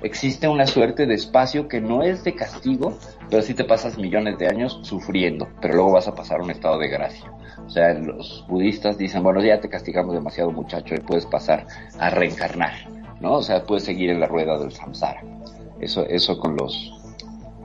existe 0.02 0.48
una 0.48 0.66
suerte 0.66 1.06
de 1.06 1.14
espacio 1.14 1.68
que 1.68 1.80
no 1.80 2.02
es 2.02 2.24
de 2.24 2.34
castigo, 2.34 2.98
pero 3.30 3.42
sí 3.42 3.54
te 3.54 3.64
pasas 3.64 3.96
millones 3.96 4.38
de 4.38 4.48
años 4.48 4.80
sufriendo, 4.82 5.48
pero 5.60 5.74
luego 5.74 5.92
vas 5.92 6.08
a 6.08 6.14
pasar 6.14 6.40
a 6.40 6.42
un 6.42 6.50
estado 6.50 6.78
de 6.78 6.88
gracia. 6.88 7.30
O 7.64 7.70
sea, 7.70 7.94
los 7.94 8.44
budistas 8.48 8.98
dicen, 8.98 9.22
bueno, 9.22 9.42
ya 9.42 9.60
te 9.60 9.68
castigamos 9.68 10.14
demasiado 10.14 10.50
muchacho 10.50 10.94
y 10.94 10.98
puedes 10.98 11.24
pasar 11.24 11.66
a 11.98 12.10
reencarnar, 12.10 12.72
¿no? 13.20 13.34
O 13.34 13.42
sea, 13.42 13.64
puedes 13.64 13.84
seguir 13.84 14.10
en 14.10 14.20
la 14.20 14.26
rueda 14.26 14.58
del 14.58 14.72
samsara. 14.72 15.22
Eso, 15.80 16.04
eso 16.06 16.38
con 16.38 16.56
los, 16.56 16.92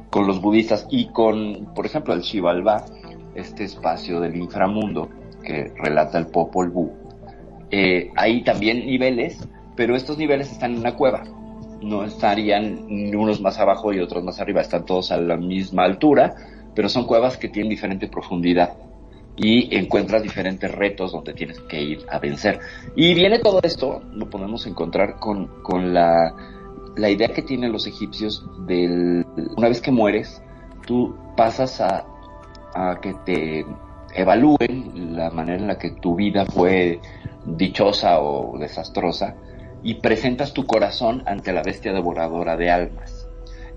con 0.09 0.27
los 0.27 0.41
budistas 0.41 0.87
y 0.89 1.07
con, 1.07 1.73
por 1.75 1.85
ejemplo, 1.85 2.13
el 2.13 2.21
Shivalba, 2.21 2.85
este 3.35 3.63
espacio 3.63 4.19
del 4.19 4.35
inframundo 4.35 5.09
que 5.43 5.71
relata 5.77 6.17
el 6.17 6.27
Popol 6.27 6.69
Vuh. 6.69 6.91
Eh, 7.71 8.11
hay 8.15 8.43
también 8.43 8.85
niveles, 8.85 9.37
pero 9.75 9.95
estos 9.95 10.17
niveles 10.17 10.51
están 10.51 10.73
en 10.73 10.79
una 10.79 10.95
cueva. 10.95 11.23
No 11.81 12.03
estarían 12.03 12.87
unos 13.15 13.39
más 13.41 13.59
abajo 13.59 13.93
y 13.93 13.99
otros 13.99 14.23
más 14.23 14.39
arriba, 14.39 14.61
están 14.61 14.85
todos 14.85 15.11
a 15.11 15.17
la 15.17 15.37
misma 15.37 15.85
altura, 15.85 16.35
pero 16.75 16.89
son 16.89 17.05
cuevas 17.05 17.37
que 17.37 17.47
tienen 17.47 17.69
diferente 17.69 18.07
profundidad 18.07 18.73
y 19.37 19.73
encuentras 19.75 20.21
diferentes 20.21 20.69
retos 20.69 21.13
donde 21.13 21.33
tienes 21.33 21.59
que 21.61 21.81
ir 21.81 21.99
a 22.09 22.19
vencer. 22.19 22.59
Y 22.95 23.13
viene 23.13 23.39
todo 23.39 23.61
esto, 23.63 24.01
lo 24.13 24.29
podemos 24.29 24.67
encontrar 24.67 25.15
con, 25.19 25.61
con 25.63 25.93
la, 25.93 26.33
la 26.97 27.09
idea 27.09 27.29
que 27.29 27.41
tienen 27.41 27.71
los 27.71 27.87
egipcios 27.87 28.45
del, 28.67 29.25
una 29.57 29.67
vez 29.67 29.81
que 29.81 29.91
mueres, 29.91 30.41
tú 30.85 31.15
pasas 31.35 31.81
a, 31.81 32.05
que 33.01 33.13
te 33.25 33.65
evalúen 34.15 35.15
la 35.15 35.29
manera 35.31 35.59
en 35.59 35.67
la 35.67 35.77
que 35.77 35.91
tu 35.91 36.15
vida 36.15 36.45
fue 36.45 36.99
dichosa 37.45 38.19
o 38.21 38.57
desastrosa 38.57 39.35
y 39.83 39.95
presentas 39.95 40.53
tu 40.53 40.65
corazón 40.65 41.23
ante 41.25 41.53
la 41.53 41.61
bestia 41.61 41.93
devoradora 41.93 42.57
de 42.57 42.69
almas. 42.69 43.27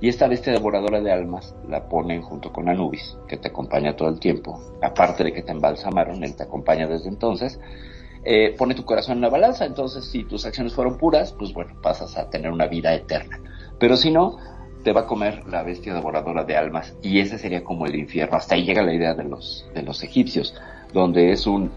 Y 0.00 0.09
esta 0.09 0.26
bestia 0.26 0.52
devoradora 0.52 1.00
de 1.00 1.12
almas 1.12 1.54
la 1.69 1.88
ponen 1.88 2.23
junto 2.23 2.52
con 2.52 2.69
Anubis, 2.69 3.16
que 3.28 3.37
te 3.37 3.49
acompaña 3.49 3.95
todo 3.95 4.09
el 4.09 4.19
tiempo. 4.19 4.61
Aparte 4.83 5.23
de 5.23 5.33
que 5.33 5.42
te 5.42 5.52
embalsamaron, 5.52 6.25
él 6.25 6.35
te 6.35 6.42
acompaña 6.42 6.88
desde 6.88 7.09
entonces. 7.09 7.61
Eh, 8.25 8.54
pone 8.59 8.75
tu 8.75 8.85
corazón 8.85 9.19
en 9.19 9.23
la 9.23 9.28
balanza, 9.31 9.64
entonces 9.64 10.04
si 10.04 10.25
tus 10.25 10.45
acciones 10.45 10.75
fueron 10.75 10.99
puras, 10.99 11.33
pues 11.33 11.52
bueno, 11.52 11.75
pasas 11.81 12.16
a 12.16 12.28
tener 12.31 12.50
una 12.50 12.66
vida 12.66 12.92
eterna. 12.95 13.40
Pero 13.78 13.97
si 13.97 14.11
no, 14.11 14.38
te 14.83 14.93
va 14.93 15.03
a 15.03 15.07
comer 15.07 15.43
la 15.47 15.62
bestia 15.62 15.95
devoradora 15.95 16.45
de 16.45 16.57
almas. 16.57 16.95
Y 17.03 17.21
ese 17.21 17.39
sería 17.39 17.62
como 17.62 17.87
el 17.87 17.95
infierno. 17.95 18.37
Hasta 18.37 18.55
ahí 18.55 18.65
llega 18.65 18.83
la 18.83 18.95
idea 18.95 19.15
de 19.15 19.25
los, 19.25 19.67
de 19.75 19.83
los 19.83 20.03
egipcios, 20.03 20.55
donde 20.93 21.33
es 21.33 21.47
un 21.47 21.71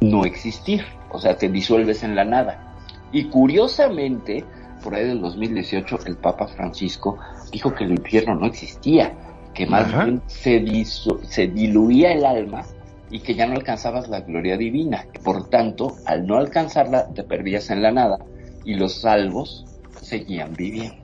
no 0.00 0.24
existir. 0.24 0.84
O 1.10 1.20
sea, 1.20 1.36
te 1.36 1.48
disuelves 1.48 2.02
en 2.02 2.16
la 2.16 2.24
nada. 2.24 2.74
Y 3.12 3.24
curiosamente, 3.24 4.44
por 4.82 4.94
ahí 4.94 5.06
del 5.06 5.20
2018, 5.20 6.00
el 6.06 6.16
Papa 6.16 6.48
Francisco 6.48 7.18
dijo 7.50 7.74
que 7.74 7.84
el 7.84 7.92
infierno 7.92 8.34
no 8.34 8.46
existía, 8.46 9.12
que 9.54 9.66
más 9.66 9.84
Ajá. 9.88 10.04
bien 10.04 10.22
se, 10.26 10.84
se 10.84 11.46
diluía 11.48 12.12
el 12.12 12.24
alma 12.24 12.62
y 13.10 13.20
que 13.20 13.34
ya 13.34 13.46
no 13.46 13.54
alcanzabas 13.54 14.08
la 14.08 14.20
gloria 14.20 14.56
divina. 14.56 15.06
Por 15.22 15.48
tanto, 15.50 15.96
al 16.06 16.26
no 16.26 16.36
alcanzarla, 16.36 17.08
te 17.08 17.22
perdías 17.22 17.70
en 17.70 17.82
la 17.82 17.92
nada 17.92 18.18
y 18.64 18.74
los 18.74 19.02
salvos 19.02 19.66
seguían 20.00 20.54
viviendo. 20.54 21.01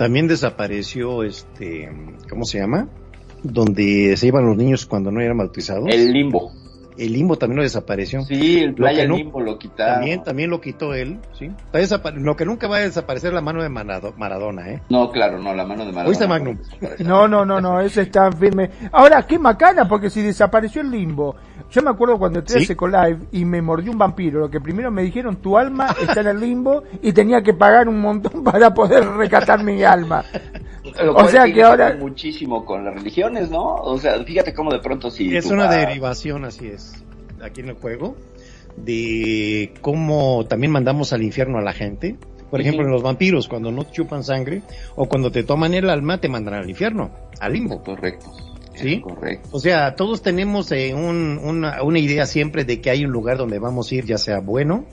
También 0.00 0.28
desapareció 0.28 1.24
este, 1.24 1.90
¿cómo 2.30 2.46
se 2.46 2.58
llama? 2.58 2.88
Donde 3.42 4.16
se 4.16 4.28
iban 4.28 4.46
los 4.46 4.56
niños 4.56 4.86
cuando 4.86 5.10
no 5.10 5.20
eran 5.20 5.36
bautizados. 5.36 5.90
El 5.90 6.10
limbo. 6.10 6.52
El 7.00 7.12
limbo 7.14 7.36
también 7.36 7.56
lo 7.56 7.62
desapareció. 7.62 8.22
Sí, 8.22 8.60
el 8.60 8.74
playa 8.74 9.02
que 9.02 9.08
no- 9.08 9.16
limbo 9.16 9.40
lo 9.40 9.58
quitaron. 9.58 9.94
También, 9.94 10.22
también 10.22 10.50
lo 10.50 10.60
quitó 10.60 10.92
él, 10.94 11.18
sí. 11.38 11.50
Lo 12.16 12.36
que 12.36 12.44
nunca 12.44 12.68
va 12.68 12.76
a 12.76 12.80
desaparecer 12.80 13.28
es 13.28 13.34
la 13.34 13.40
mano 13.40 13.62
de 13.62 13.68
Manado- 13.70 14.12
Maradona, 14.18 14.68
¿eh? 14.68 14.82
No, 14.90 15.10
claro, 15.10 15.38
no, 15.38 15.54
la 15.54 15.64
mano 15.64 15.80
de 15.86 15.92
Maradona. 15.92 16.08
¿Oíste, 16.08 16.28
Magnum? 16.28 16.58
No, 17.00 17.26
no, 17.26 17.44
no, 17.46 17.60
no, 17.60 17.80
ese 17.80 18.02
está 18.02 18.30
firme. 18.32 18.70
Ahora, 18.92 19.22
qué 19.26 19.38
macana, 19.38 19.88
porque 19.88 20.10
si 20.10 20.20
desapareció 20.22 20.82
el 20.82 20.90
limbo. 20.90 21.36
Yo 21.70 21.82
me 21.82 21.90
acuerdo 21.90 22.18
cuando 22.18 22.40
entré 22.40 22.58
¿Sí? 22.58 22.64
a 22.64 22.66
Secolive 22.66 23.18
y 23.30 23.44
me 23.44 23.62
mordió 23.62 23.92
un 23.92 23.98
vampiro. 23.98 24.40
Lo 24.40 24.50
que 24.50 24.60
primero 24.60 24.90
me 24.90 25.02
dijeron, 25.02 25.36
tu 25.36 25.56
alma 25.56 25.94
está 26.02 26.20
en 26.20 26.26
el 26.26 26.40
limbo 26.40 26.82
y 27.00 27.12
tenía 27.12 27.42
que 27.42 27.54
pagar 27.54 27.88
un 27.88 28.00
montón 28.00 28.42
para 28.44 28.74
poder 28.74 29.06
rescatar 29.06 29.62
mi 29.62 29.82
alma. 29.84 30.24
Lo 31.02 31.14
O 31.14 31.28
sea 31.28 31.44
tiene 31.44 31.54
que 31.58 31.62
ahora- 31.62 31.96
muchísimo 31.98 32.64
con 32.64 32.84
las 32.84 32.94
religiones, 32.94 33.50
¿no? 33.50 33.74
O 33.76 33.98
sea, 33.98 34.22
fíjate 34.24 34.52
cómo 34.54 34.72
de 34.72 34.78
pronto 34.80 35.10
si 35.10 35.36
Es 35.36 35.46
una 35.46 35.68
derivación, 35.68 36.44
así 36.44 36.66
es, 36.68 37.02
aquí 37.42 37.60
en 37.60 37.68
el 37.70 37.74
juego, 37.76 38.16
de 38.76 39.72
cómo 39.80 40.44
también 40.48 40.72
mandamos 40.72 41.12
al 41.12 41.22
infierno 41.22 41.58
a 41.58 41.62
la 41.62 41.72
gente. 41.72 42.16
Por 42.50 42.60
ejemplo, 42.60 42.84
en 42.84 42.90
los 42.90 43.02
vampiros, 43.02 43.46
cuando 43.46 43.70
no 43.70 43.84
chupan 43.84 44.24
sangre, 44.24 44.62
o 44.96 45.06
cuando 45.08 45.30
te 45.30 45.44
toman 45.44 45.72
el 45.74 45.88
alma, 45.88 46.18
te 46.18 46.28
mandan 46.28 46.54
al 46.54 46.68
infierno, 46.68 47.10
al 47.40 47.52
limbo. 47.52 47.80
Correcto. 47.82 48.26
¿Sí? 48.74 49.00
Correcto. 49.00 49.48
O 49.52 49.60
sea, 49.60 49.94
todos 49.94 50.22
tenemos 50.22 50.72
eh, 50.72 50.92
un- 50.94 51.38
una, 51.42 51.82
una 51.82 51.98
idea 51.98 52.26
siempre 52.26 52.64
de 52.64 52.80
que 52.80 52.90
hay 52.90 53.04
un 53.04 53.12
lugar 53.12 53.36
donde 53.36 53.58
vamos 53.58 53.90
a 53.92 53.94
ir, 53.94 54.04
ya 54.06 54.18
sea 54.18 54.40
bueno, 54.40 54.84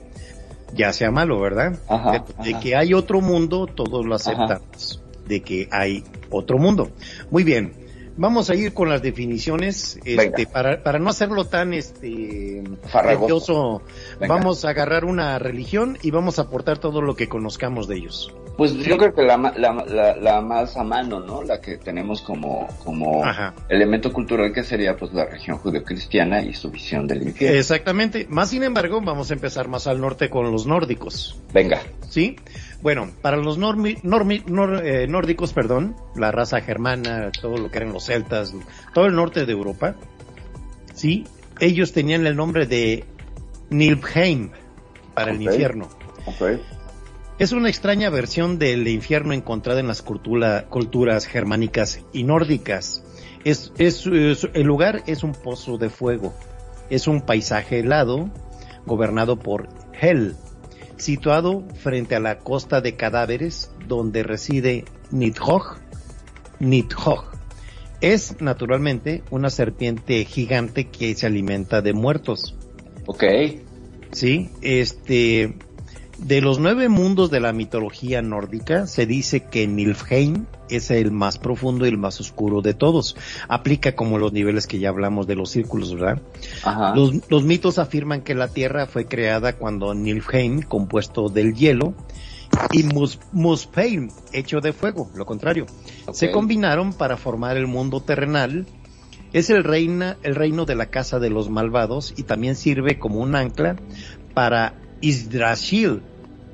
ya 0.74 0.92
sea 0.92 1.10
malo, 1.10 1.40
¿verdad? 1.40 1.78
Ajá, 1.88 2.24
de, 2.44 2.54
que 2.60 2.76
hay 2.76 2.92
otro 2.94 3.20
mundo, 3.20 3.66
todos 3.66 4.04
lo 4.06 4.14
aceptamos. 4.14 5.02
De 5.28 5.40
que 5.42 5.68
hay 5.70 6.02
otro 6.30 6.58
mundo. 6.58 6.90
Muy 7.30 7.44
bien. 7.44 7.72
Vamos 8.20 8.50
a 8.50 8.56
ir 8.56 8.74
con 8.74 8.88
las 8.88 9.00
definiciones, 9.00 10.00
este, 10.04 10.46
para, 10.46 10.82
para 10.82 10.98
no 10.98 11.08
hacerlo 11.08 11.44
tan 11.44 11.72
este 11.72 12.64
Venga. 14.18 14.34
vamos 14.34 14.64
a 14.64 14.70
agarrar 14.70 15.04
una 15.04 15.38
religión 15.38 15.96
y 16.02 16.10
vamos 16.10 16.40
a 16.40 16.42
aportar 16.42 16.78
todo 16.78 17.00
lo 17.00 17.14
que 17.14 17.28
conozcamos 17.28 17.86
de 17.86 17.96
ellos. 17.98 18.34
Pues 18.56 18.72
yo 18.74 18.96
creo 18.96 19.14
que 19.14 19.22
la, 19.22 19.36
ma- 19.36 19.54
la, 19.56 19.72
la, 19.86 20.16
la 20.16 20.40
más 20.40 20.76
a 20.76 20.82
mano, 20.82 21.20
¿no? 21.20 21.44
La 21.44 21.60
que 21.60 21.76
tenemos 21.76 22.20
como, 22.22 22.66
como 22.84 23.24
Ajá. 23.24 23.54
elemento 23.68 24.12
cultural 24.12 24.52
que 24.52 24.64
sería 24.64 24.96
pues 24.96 25.12
la 25.14 25.26
región 25.26 25.58
judeocristiana 25.58 26.42
y 26.42 26.54
su 26.54 26.72
visión 26.72 27.06
del 27.06 27.22
infierno. 27.22 27.56
Exactamente. 27.56 28.26
Más 28.28 28.50
sin 28.50 28.64
embargo, 28.64 29.00
vamos 29.00 29.30
a 29.30 29.34
empezar 29.34 29.68
más 29.68 29.86
al 29.86 30.00
norte 30.00 30.28
con 30.28 30.50
los 30.50 30.66
nórdicos. 30.66 31.40
Venga. 31.54 31.80
¿Sí? 32.08 32.34
Bueno, 32.80 33.10
para 33.22 33.36
los 33.36 33.58
normi- 33.58 34.00
normi- 34.02 34.44
nor- 34.44 34.82
eh, 34.84 35.06
nórdicos, 35.08 35.52
perdón, 35.52 35.96
la 36.14 36.30
raza 36.30 36.60
germana, 36.60 37.30
todo 37.32 37.56
lo 37.58 37.70
que 37.70 37.78
eran 37.78 37.92
los 37.92 38.04
celtas, 38.06 38.54
todo 38.94 39.06
el 39.06 39.14
norte 39.16 39.46
de 39.46 39.52
Europa, 39.52 39.96
¿sí? 40.94 41.24
Ellos 41.60 41.92
tenían 41.92 42.24
el 42.26 42.36
nombre 42.36 42.66
de 42.66 43.04
Nilfheim 43.70 44.50
para 45.14 45.32
el 45.32 45.42
infierno. 45.42 45.88
Es 47.38 47.52
una 47.52 47.68
extraña 47.68 48.10
versión 48.10 48.58
del 48.58 48.86
infierno 48.88 49.32
encontrada 49.32 49.80
en 49.80 49.88
las 49.88 50.02
cultura- 50.02 50.66
culturas 50.68 51.26
germánicas 51.26 52.00
y 52.12 52.24
nórdicas. 52.24 53.04
Es, 53.44 53.72
es, 53.78 54.06
es- 54.06 54.48
el 54.54 54.66
lugar 54.66 55.02
es 55.06 55.22
un 55.24 55.32
pozo 55.32 55.78
de 55.78 55.90
fuego. 55.90 56.34
Es 56.90 57.06
un 57.06 57.22
paisaje 57.22 57.80
helado, 57.80 58.30
gobernado 58.86 59.36
por 59.38 59.68
Hel, 60.00 60.34
situado 60.98 61.64
frente 61.80 62.14
a 62.14 62.20
la 62.20 62.38
costa 62.38 62.80
de 62.80 62.96
cadáveres 62.96 63.70
donde 63.86 64.22
reside 64.22 64.84
Nidhogg. 65.10 65.78
Nidhogg. 66.60 67.24
Es 68.00 68.40
naturalmente 68.40 69.22
una 69.30 69.50
serpiente 69.50 70.24
gigante 70.24 70.88
que 70.88 71.14
se 71.14 71.26
alimenta 71.26 71.82
de 71.82 71.92
muertos. 71.94 72.56
Ok. 73.06 73.24
Sí, 74.12 74.50
este, 74.60 75.54
de 76.18 76.40
los 76.40 76.58
nueve 76.58 76.88
mundos 76.88 77.30
de 77.30 77.40
la 77.40 77.52
mitología 77.52 78.22
nórdica, 78.22 78.86
se 78.86 79.06
dice 79.06 79.44
que 79.44 79.66
Nilfheim 79.66 80.46
es 80.68 80.90
el 80.90 81.10
más 81.12 81.38
profundo 81.38 81.86
y 81.86 81.88
el 81.88 81.96
más 81.96 82.20
oscuro 82.20 82.60
de 82.60 82.74
todos. 82.74 83.16
Aplica 83.48 83.94
como 83.94 84.18
los 84.18 84.32
niveles 84.32 84.66
que 84.66 84.78
ya 84.78 84.88
hablamos 84.88 85.26
de 85.26 85.36
los 85.36 85.50
círculos, 85.50 85.94
¿verdad? 85.94 86.20
Ajá. 86.64 86.94
Los, 86.94 87.14
los 87.30 87.44
mitos 87.44 87.78
afirman 87.78 88.22
que 88.22 88.34
la 88.34 88.48
Tierra 88.48 88.86
fue 88.86 89.06
creada 89.06 89.54
cuando 89.54 89.94
Nilfheim, 89.94 90.62
compuesto 90.62 91.28
del 91.28 91.54
hielo, 91.54 91.94
y 92.72 92.82
Mus- 92.82 93.20
Muspelheim, 93.32 94.10
hecho 94.32 94.60
de 94.60 94.72
fuego, 94.72 95.10
lo 95.14 95.24
contrario, 95.24 95.66
se 96.12 96.30
combinaron 96.32 96.92
para 96.94 97.16
formar 97.16 97.56
el 97.56 97.66
mundo 97.66 98.00
terrenal. 98.00 98.66
Es 99.32 99.50
el, 99.50 99.62
reina, 99.62 100.16
el 100.22 100.34
reino 100.34 100.64
de 100.64 100.74
la 100.74 100.86
casa 100.86 101.18
de 101.20 101.28
los 101.30 101.50
malvados 101.50 102.14
y 102.16 102.22
también 102.22 102.56
sirve 102.56 102.98
como 102.98 103.20
un 103.20 103.36
ancla 103.36 103.76
para 104.32 104.74
Yggdrasil, 105.02 106.00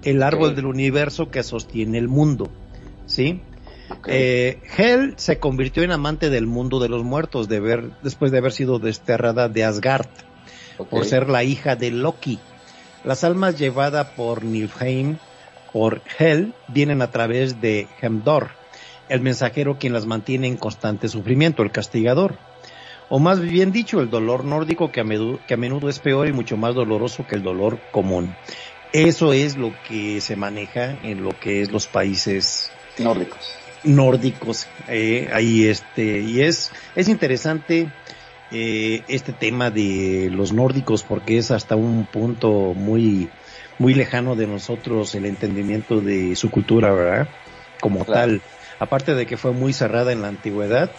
el 0.05 0.23
árbol 0.23 0.55
del 0.55 0.67
universo 0.67 1.31
que 1.31 1.43
sostiene 1.43 1.99
el 1.99 2.09
mundo. 2.09 2.51
¿Sí? 3.07 3.41
Eh, 4.07 4.61
Hel 4.77 5.15
se 5.17 5.39
convirtió 5.39 5.83
en 5.83 5.93
amante 5.93 6.31
del 6.31 6.47
mundo 6.47 6.81
de 6.81 6.89
los 6.89 7.05
muertos 7.05 7.49
de 7.49 7.61
ver, 7.61 7.91
después 8.03 8.33
de 8.33 8.39
haber 8.39 8.53
sido 8.53 8.79
desterrada 8.79 9.49
de 9.49 9.65
Asgard 9.65 10.09
por 10.91 11.05
ser 11.05 11.29
la 11.29 11.45
hija 11.45 11.77
de 11.77 11.91
Loki. 11.91 12.39
Las 13.05 13.25
almas 13.25 13.59
llevadas 13.59 14.09
por 14.17 14.43
Nilfheim 14.45 15.19
por 15.73 16.03
Hel 16.19 16.55
vienen 16.69 17.03
a 17.03 17.11
través 17.11 17.61
de 17.61 17.89
Hemdor, 18.01 18.51
el 19.09 19.21
mensajero 19.21 19.79
quien 19.79 19.93
las 19.93 20.07
mantiene 20.07 20.47
en 20.47 20.57
constante 20.57 21.09
sufrimiento, 21.09 21.63
el 21.63 21.73
castigador. 21.73 22.37
O 23.11 23.19
más 23.19 23.41
bien 23.41 23.71
dicho, 23.71 24.01
el 24.01 24.09
dolor 24.09 24.45
nórdico 24.45 24.91
que 24.91 25.01
a, 25.01 25.05
menudo, 25.05 25.39
que 25.47 25.55
a 25.55 25.59
menudo 25.59 25.91
es 25.91 25.99
peor 25.99 26.27
y 26.27 26.33
mucho 26.33 26.57
más 26.57 26.75
doloroso 26.75 27.27
que 27.27 27.35
el 27.35 27.43
dolor 27.43 27.79
común. 27.93 28.35
Eso 28.95 29.33
es 29.33 29.57
lo 29.57 29.75
que 29.89 30.21
se 30.21 30.37
maneja 30.37 30.97
en 31.03 31.23
lo 31.25 31.31
que 31.39 31.61
es 31.63 31.71
los 31.73 31.87
países 31.89 32.71
Nórdicos. 32.99 33.53
nórdicos 33.83 34.69
eh, 34.89 35.29
ahí 35.33 35.67
este 35.67 36.21
y 36.21 36.41
es 36.43 36.71
es 36.95 37.09
interesante 37.09 37.89
eh, 38.53 39.03
este 39.09 39.33
tema 39.33 39.71
de 39.73 40.29
los 40.31 40.53
nórdicos 40.53 41.03
porque 41.03 41.39
es 41.39 41.51
hasta 41.51 41.75
un 41.75 42.07
punto 42.07 42.73
muy 42.75 43.29
muy 43.81 43.93
lejano 43.95 44.37
de 44.37 44.47
nosotros 44.47 45.15
el 45.17 45.27
entendimiento 45.27 46.01
de 46.01 46.37
su 46.37 46.51
cultura 46.53 46.93
verdad 46.93 47.29
como 47.81 48.05
Claro. 48.05 48.21
tal 48.21 48.43
aparte 48.79 49.15
de 49.17 49.27
que 49.27 49.37
fue 49.37 49.51
muy 49.51 49.73
cerrada 49.73 50.13
en 50.13 50.23
la 50.23 50.29
antigüedad 50.29 50.93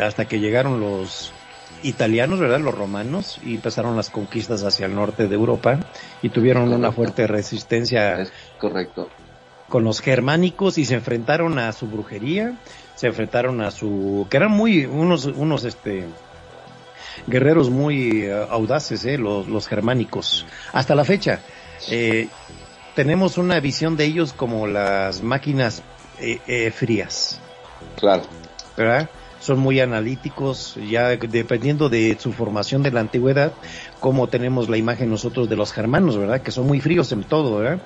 hasta 0.00 0.24
que 0.24 0.40
llegaron 0.40 0.80
los 0.80 1.34
italianos 1.82 2.40
verdad 2.40 2.60
los 2.60 2.74
romanos 2.74 3.38
y 3.44 3.54
empezaron 3.54 3.96
las 3.96 4.10
conquistas 4.10 4.62
hacia 4.64 4.86
el 4.86 4.94
norte 4.94 5.28
de 5.28 5.34
Europa 5.34 5.78
y 6.22 6.30
tuvieron 6.30 6.72
una 6.72 6.92
fuerte 6.92 7.26
resistencia 7.26 8.20
Es 8.20 8.32
correcto. 8.58 9.08
con 9.68 9.84
los 9.84 10.00
germánicos 10.00 10.78
y 10.78 10.84
se 10.84 10.94
enfrentaron 10.94 11.58
a 11.58 11.72
su 11.72 11.86
brujería, 11.86 12.54
se 12.94 13.08
enfrentaron 13.08 13.60
a 13.60 13.70
su, 13.70 14.26
que 14.30 14.36
eran 14.36 14.52
muy, 14.52 14.86
unos, 14.86 15.26
unos, 15.26 15.64
este, 15.64 16.04
guerreros 17.26 17.70
muy 17.70 18.22
eh, 18.22 18.46
audaces, 18.50 19.04
eh, 19.04 19.18
los, 19.18 19.48
los 19.48 19.68
germánicos. 19.68 20.46
Hasta 20.72 20.94
la 20.94 21.04
fecha, 21.04 21.40
eh, 21.90 22.28
tenemos 22.94 23.38
una 23.38 23.60
visión 23.60 23.96
de 23.96 24.04
ellos 24.04 24.32
como 24.32 24.66
las 24.66 25.22
máquinas 25.22 25.82
eh, 26.18 26.70
frías, 26.74 27.40
Claro. 27.96 28.22
¿verdad? 28.76 29.10
Son 29.46 29.60
muy 29.60 29.78
analíticos, 29.78 30.74
ya 30.74 31.10
dependiendo 31.16 31.88
de 31.88 32.16
su 32.18 32.32
formación 32.32 32.82
de 32.82 32.90
la 32.90 32.98
antigüedad, 32.98 33.54
como 34.00 34.28
tenemos 34.28 34.68
la 34.68 34.76
imagen 34.76 35.08
nosotros 35.08 35.48
de 35.48 35.54
los 35.54 35.72
germanos, 35.72 36.18
¿verdad? 36.18 36.42
Que 36.42 36.50
son 36.50 36.66
muy 36.66 36.80
fríos 36.80 37.12
en 37.12 37.22
todo, 37.22 37.58
¿verdad? 37.58 37.80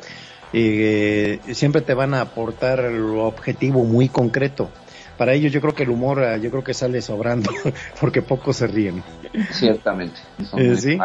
Eh, 0.54 1.38
siempre 1.52 1.82
te 1.82 1.92
van 1.92 2.14
a 2.14 2.22
aportar 2.22 2.80
el 2.80 3.02
objetivo 3.18 3.84
muy 3.84 4.08
concreto. 4.08 4.70
Para 5.18 5.34
ellos 5.34 5.52
yo 5.52 5.60
creo 5.60 5.74
que 5.74 5.82
el 5.82 5.90
humor, 5.90 6.24
ah, 6.24 6.38
yo 6.38 6.50
creo 6.50 6.64
que 6.64 6.72
sale 6.72 7.02
sobrando, 7.02 7.50
porque 8.00 8.22
pocos 8.22 8.56
se 8.56 8.66
ríen. 8.66 9.04
Ciertamente. 9.52 10.18
Son 10.50 10.62
Eh, 10.62 10.68
muy 10.68 10.76
sí. 10.76 10.98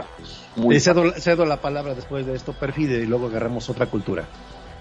muy 0.55 0.75
Eh, 0.75 0.79
cedo, 0.79 1.11
cedo 1.19 1.45
la 1.45 1.59
palabra 1.59 1.95
después 1.95 2.25
de 2.25 2.33
esto, 2.33 2.53
Perfide, 2.53 3.03
y 3.03 3.07
luego 3.07 3.27
agarramos 3.27 3.69
otra 3.69 3.87
cultura. 3.87 4.29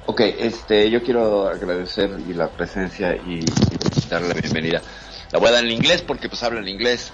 Ok, 0.07 0.21
este, 0.21 0.89
yo 0.91 1.03
quiero 1.03 1.49
agradecer 1.49 2.11
y 2.29 2.33
la 2.35 2.49
presencia 2.49 3.17
y, 3.17 3.41
y 3.41 4.09
darle 4.09 4.29
la 4.29 4.35
bienvenida. 4.35 4.83
La 5.35 5.41
voy 5.41 5.49
a 5.49 5.53
dar 5.53 5.65
en 5.65 5.73
inglés 5.73 6.01
porque 6.01 6.29
pues 6.29 6.45
habla 6.45 6.61
en 6.61 6.69
inglés. 6.69 7.13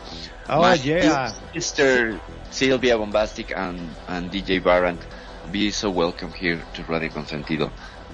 Oh, 0.50 0.60
My 0.60 0.76
yeah. 0.76 1.32
Sister 1.54 2.20
Sylvia 2.50 2.96
Bombastic 2.96 3.50
and, 3.56 3.80
and 4.08 4.30
DJ 4.30 4.62
Barant, 4.62 5.00
be 5.50 5.70
so 5.70 5.88
welcome 5.88 6.30
here 6.30 6.62
to 6.74 6.82
Radio 6.82 7.08
Consentido. 7.08 7.70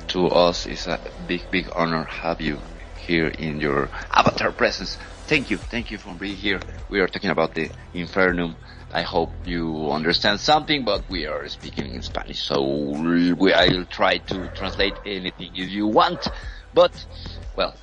To 0.06 0.28
us 0.28 0.66
is 0.66 0.86
a 0.86 1.00
big, 1.26 1.50
big 1.50 1.68
honor 1.74 2.04
have 2.04 2.40
you 2.40 2.56
here 3.04 3.26
in 3.26 3.60
your 3.60 3.88
avatar 4.12 4.52
presence. 4.52 4.96
Thank 5.26 5.50
you, 5.50 5.56
thank 5.56 5.90
you 5.90 5.98
for 5.98 6.14
being 6.14 6.36
here. 6.36 6.60
We 6.88 7.00
are 7.00 7.08
talking 7.08 7.30
about 7.30 7.56
the 7.56 7.72
Infernum. 7.92 8.54
I 8.92 9.02
hope 9.02 9.32
you 9.44 9.90
understand 9.90 10.38
something, 10.38 10.84
but 10.84 11.02
we 11.10 11.26
are 11.26 11.48
speaking 11.48 11.92
in 11.92 12.02
Spanish, 12.02 12.44
so 12.44 12.62
we, 12.62 13.52
I'll 13.52 13.84
try 13.86 14.18
to 14.18 14.48
translate 14.54 14.94
anything 15.04 15.50
if 15.56 15.68
you 15.68 15.88
want. 15.88 16.28
But, 16.72 16.92
well, 17.56 17.74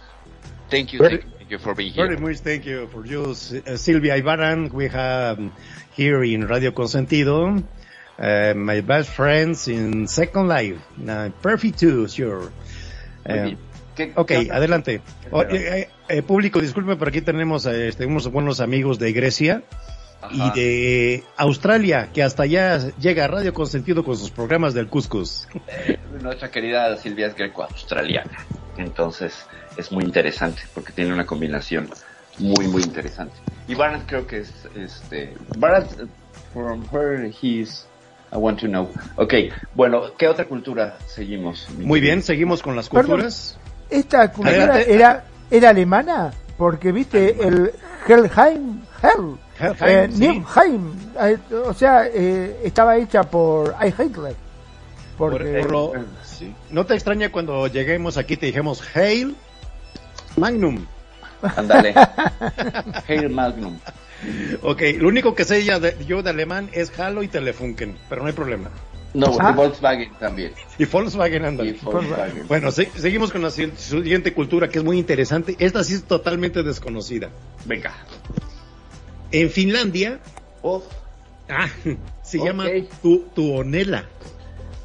thank 0.69 0.93
you, 0.93 0.99
thank 0.99 1.25
you, 1.25 1.32
thank 1.43 1.51
you 1.51 1.57
for 1.59 1.75
being 1.75 1.91
here. 1.93 2.07
Very 2.07 2.17
much 2.19 2.39
thank 2.39 2.65
you 2.65 2.87
for 2.87 3.05
you, 3.05 3.31
uh, 3.31 3.77
Silvia 3.77 4.15
Ibaran. 4.17 4.69
We 4.73 4.87
have 4.89 5.39
um, 5.39 5.51
here 5.95 6.23
in 6.23 6.47
Radio 6.47 6.71
Consentido, 6.71 7.61
uh, 8.19 8.53
my 8.55 8.81
best 8.81 9.09
friends 9.09 9.67
in 9.67 10.07
Second 10.07 10.47
Life. 10.47 10.79
Uh, 11.07 11.29
perfect 11.41 11.79
too, 11.79 12.07
sure. 12.07 12.51
¿Qué- 13.25 14.11
ok, 14.15 14.27
qué 14.27 14.49
adelante. 14.51 15.01
O- 15.31 15.41
Pero- 15.43 15.55
eh, 15.55 15.89
eh, 16.09 16.21
público, 16.23 16.59
disculpe, 16.59 16.95
pero 16.95 17.09
aquí 17.09 17.21
tenemos, 17.21 17.63
tenemos 17.63 18.27
buenos 18.31 18.59
amigos 18.59 18.97
de 18.99 19.13
Grecia 19.13 19.63
y 20.31 20.49
de 20.51 21.23
Australia, 21.37 22.09
que 22.13 22.23
hasta 22.23 22.43
allá 22.43 22.79
llega 22.97 23.27
Radio 23.27 23.53
Consentido 23.53 24.03
con 24.03 24.17
sus 24.17 24.31
programas 24.31 24.73
del 24.73 24.87
Cuscus. 24.87 25.47
Nuestra 26.21 26.49
querida 26.49 26.95
Silvia 26.97 27.27
es 27.27 27.35
greco-australiana. 27.35 28.31
Entonces 28.77 29.45
es 29.77 29.91
muy 29.91 30.03
interesante 30.03 30.61
porque 30.73 30.91
tiene 30.93 31.13
una 31.13 31.25
combinación 31.25 31.89
muy, 32.39 32.67
muy 32.67 32.81
interesante. 32.83 33.35
Y 33.67 33.75
Barat 33.75 34.03
creo 34.07 34.25
que 34.27 34.39
es, 34.39 34.51
este, 34.75 35.33
Barat, 35.57 35.87
from 36.53 36.83
where 36.91 37.27
he 37.29 37.47
is, 37.61 37.85
I 38.31 38.37
want 38.37 38.59
to 38.61 38.67
know. 38.67 38.89
Ok, 39.15 39.33
bueno, 39.75 40.15
¿qué 40.17 40.27
otra 40.27 40.45
cultura 40.45 40.97
seguimos? 41.07 41.67
Muy 41.77 41.99
bien, 42.01 42.23
seguimos 42.23 42.61
con 42.61 42.75
las 42.75 42.89
Perdón. 42.89 43.11
culturas. 43.11 43.57
¿Esta 43.89 44.31
cultura 44.31 44.81
era, 44.81 45.25
era 45.51 45.69
alemana? 45.69 46.33
Porque, 46.57 46.91
viste, 46.91 47.35
el 47.47 47.71
Helheim, 48.07 48.81
Hell, 49.01 49.37
Helheim, 49.59 49.81
eh, 49.85 50.09
sí. 50.11 50.43
Eh, 51.19 51.37
o 51.65 51.73
sea, 51.73 52.07
eh, 52.07 52.59
estaba 52.63 52.97
hecha 52.97 53.23
por 53.23 53.75
I 53.81 53.87
Hitler. 53.89 54.35
Por- 55.17 55.37
por 55.37 55.71
lo- 55.71 55.93
sí. 56.23 56.53
No 56.71 56.85
te 56.85 56.95
extraña 56.95 57.31
cuando 57.31 57.67
lleguemos 57.67 58.17
aquí 58.17 58.35
te 58.35 58.47
dijimos 58.47 58.81
Hail 58.95 59.35
Magnum. 60.37 60.85
Ándale. 61.41 61.93
Hail 63.07 63.29
Magnum. 63.29 63.77
Ok, 64.61 64.81
lo 64.99 65.09
único 65.09 65.35
que 65.35 65.43
sé 65.43 65.63
ya 65.65 65.79
de- 65.79 65.97
yo 66.07 66.23
de 66.23 66.29
alemán 66.29 66.69
es 66.71 66.97
Halo 66.97 67.23
y 67.23 67.27
Telefunken, 67.27 67.97
pero 68.09 68.21
no 68.21 68.27
hay 68.27 68.33
problema. 68.33 68.69
No, 69.13 69.27
Ah. 69.39 69.51
y 69.51 69.55
Volkswagen 69.55 70.11
también. 70.19 70.53
Y 70.79 70.85
Volkswagen 70.85 71.45
anda. 71.45 71.63
Y 71.65 71.73
Volkswagen. 71.73 72.47
Bueno, 72.47 72.71
seguimos 72.71 73.31
con 73.31 73.41
la 73.43 73.51
si- 73.51 73.71
siguiente 73.75 74.33
cultura 74.33 74.69
que 74.69 74.79
es 74.79 74.83
muy 74.83 74.97
interesante. 74.97 75.55
Esta 75.59 75.83
sí 75.83 75.93
es 75.95 76.03
totalmente 76.05 76.63
desconocida. 76.63 77.29
Venga. 77.65 77.93
En 79.31 79.49
Finlandia, 79.51 80.19
Oh, 80.61 80.81
ah, 81.49 81.67
se 82.23 82.39
llama 82.39 82.65
tu, 83.01 83.25
tuonela. 83.35 84.05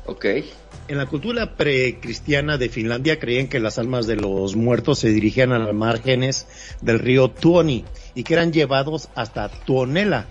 ok. 0.06 0.26
En 0.88 0.96
la 0.96 1.04
cultura 1.04 1.54
precristiana 1.54 2.56
de 2.56 2.70
Finlandia 2.70 3.18
creían 3.18 3.48
que 3.48 3.60
las 3.60 3.78
almas 3.78 4.06
de 4.06 4.16
los 4.16 4.56
muertos 4.56 4.98
se 4.98 5.10
dirigían 5.10 5.52
a 5.52 5.58
las 5.58 5.74
márgenes 5.74 6.46
del 6.80 6.98
río 6.98 7.28
Tuoni 7.28 7.84
y 8.14 8.24
que 8.24 8.32
eran 8.32 8.54
llevados 8.54 9.10
hasta 9.14 9.50
Tuonela 9.50 10.26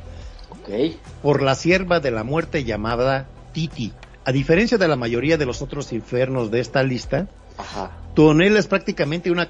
por 1.21 1.43
la 1.43 1.53
sierva 1.53 1.99
de 1.99 2.09
la 2.09 2.23
muerte 2.23 2.63
llamada 2.63 3.27
Titi. 3.53 3.93
A 4.25 4.31
diferencia 4.31 4.79
de 4.79 4.87
la 4.87 4.95
mayoría 4.95 5.37
de 5.37 5.45
los 5.45 5.61
otros 5.61 5.93
infiernos 5.93 6.49
de 6.49 6.59
esta 6.59 6.81
lista, 6.81 7.27
Ajá. 7.57 7.91
Tuonela 8.13 8.57
es 8.57 8.65
prácticamente 8.65 9.29
una, 9.29 9.49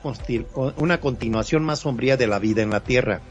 una 0.76 1.00
continuación 1.00 1.63
más 1.63 1.80
sombría 1.80 2.17
de 2.17 2.28
la 2.28 2.38
vida 2.38 2.62
en 2.62 2.70
la 2.70 2.82
tierra. 2.82 3.22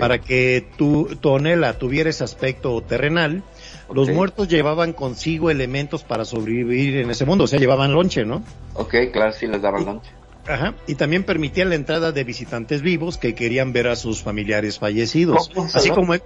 Para 0.00 0.18
que 0.18 0.66
tu, 0.78 1.14
Tuonela 1.20 1.78
tuviera 1.78 2.08
ese 2.08 2.24
aspecto 2.24 2.80
terrenal, 2.82 3.42
los 3.92 4.10
muertos 4.10 4.48
llevaban 4.48 4.92
consigo 4.92 5.50
elementos 5.50 6.04
para 6.04 6.24
sobrevivir 6.24 6.96
en 6.98 7.10
ese 7.10 7.24
mundo, 7.24 7.44
o 7.44 7.46
sea, 7.46 7.58
llevaban 7.58 7.92
lonche, 7.92 8.24
¿no? 8.24 8.42
Ok, 8.74 8.94
claro, 9.12 9.32
sí 9.32 9.46
les 9.46 9.62
daban 9.62 9.84
lunch. 9.84 10.04
Ajá. 10.46 10.74
Y 10.86 10.94
también 10.94 11.24
permitían 11.24 11.68
la 11.68 11.74
entrada 11.74 12.10
de 12.10 12.24
visitantes 12.24 12.80
vivos 12.80 13.18
que 13.18 13.34
querían 13.34 13.72
ver 13.72 13.88
a 13.88 13.96
sus 13.96 14.22
familiares 14.22 14.78
fallecidos. 14.78 15.50
Así 15.74 15.90
como 15.90 16.14
en, 16.14 16.22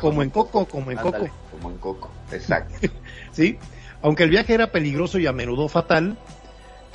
como 0.00 0.22
en 0.22 0.30
Coco, 0.30 0.66
como 0.66 0.92
en 0.92 0.98
Ándale, 0.98 1.28
Coco. 1.30 1.34
Como 1.50 1.70
en 1.70 1.78
Coco. 1.78 2.10
Exacto. 2.30 2.88
¿sí? 3.32 3.58
Aunque 4.02 4.22
el 4.22 4.30
viaje 4.30 4.54
era 4.54 4.70
peligroso 4.70 5.18
y 5.18 5.26
a 5.26 5.32
menudo 5.32 5.68
fatal, 5.68 6.16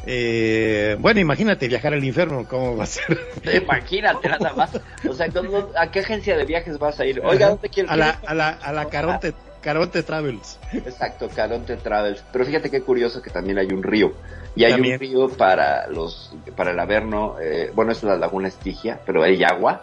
eh, 0.06 0.96
bueno, 1.00 1.20
imagínate 1.20 1.68
viajar 1.68 1.94
al 1.94 2.04
infierno, 2.04 2.48
¿cómo 2.48 2.78
va 2.78 2.86
a 2.86 2.88
ser? 2.88 3.20
Imagínate 3.62 4.30
nada 4.30 4.54
más. 4.54 4.72
O 5.08 5.14
sea, 5.14 5.28
¿dónde- 5.28 5.66
¿a 5.78 5.92
qué 5.92 6.00
agencia 6.00 6.38
de 6.38 6.46
viajes 6.46 6.80
vas 6.80 7.00
a 7.00 7.06
ir? 7.06 7.22
Oiga, 7.24 7.50
¿dónde 7.50 7.70
quieres 7.70 7.92
A 7.92 7.98
la, 7.98 8.10
a 8.26 8.34
la, 8.34 8.50
a 8.50 8.72
la 8.72 8.86
Caronte, 8.86 9.34
Caronte 9.62 10.04
Travels. 10.04 10.60
Exacto, 10.74 11.30
Caronte 11.34 11.78
Travels. 11.78 12.24
Pero 12.32 12.46
fíjate 12.46 12.70
qué 12.70 12.82
curioso 12.82 13.22
que 13.22 13.30
también 13.30 13.58
hay 13.58 13.68
un 13.68 13.84
río. 13.84 14.14
Y 14.56 14.66
hay 14.66 14.74
También. 14.74 14.96
un 14.96 15.00
río 15.00 15.30
para 15.30 15.88
los, 15.88 16.34
para 16.56 16.72
el 16.72 16.80
Averno, 16.80 17.38
eh, 17.40 17.72
bueno, 17.74 17.92
es 17.92 18.04
la 18.04 18.18
laguna 18.18 18.50
Estigia, 18.50 19.00
pero 19.06 19.24
hay 19.24 19.44
agua. 19.44 19.82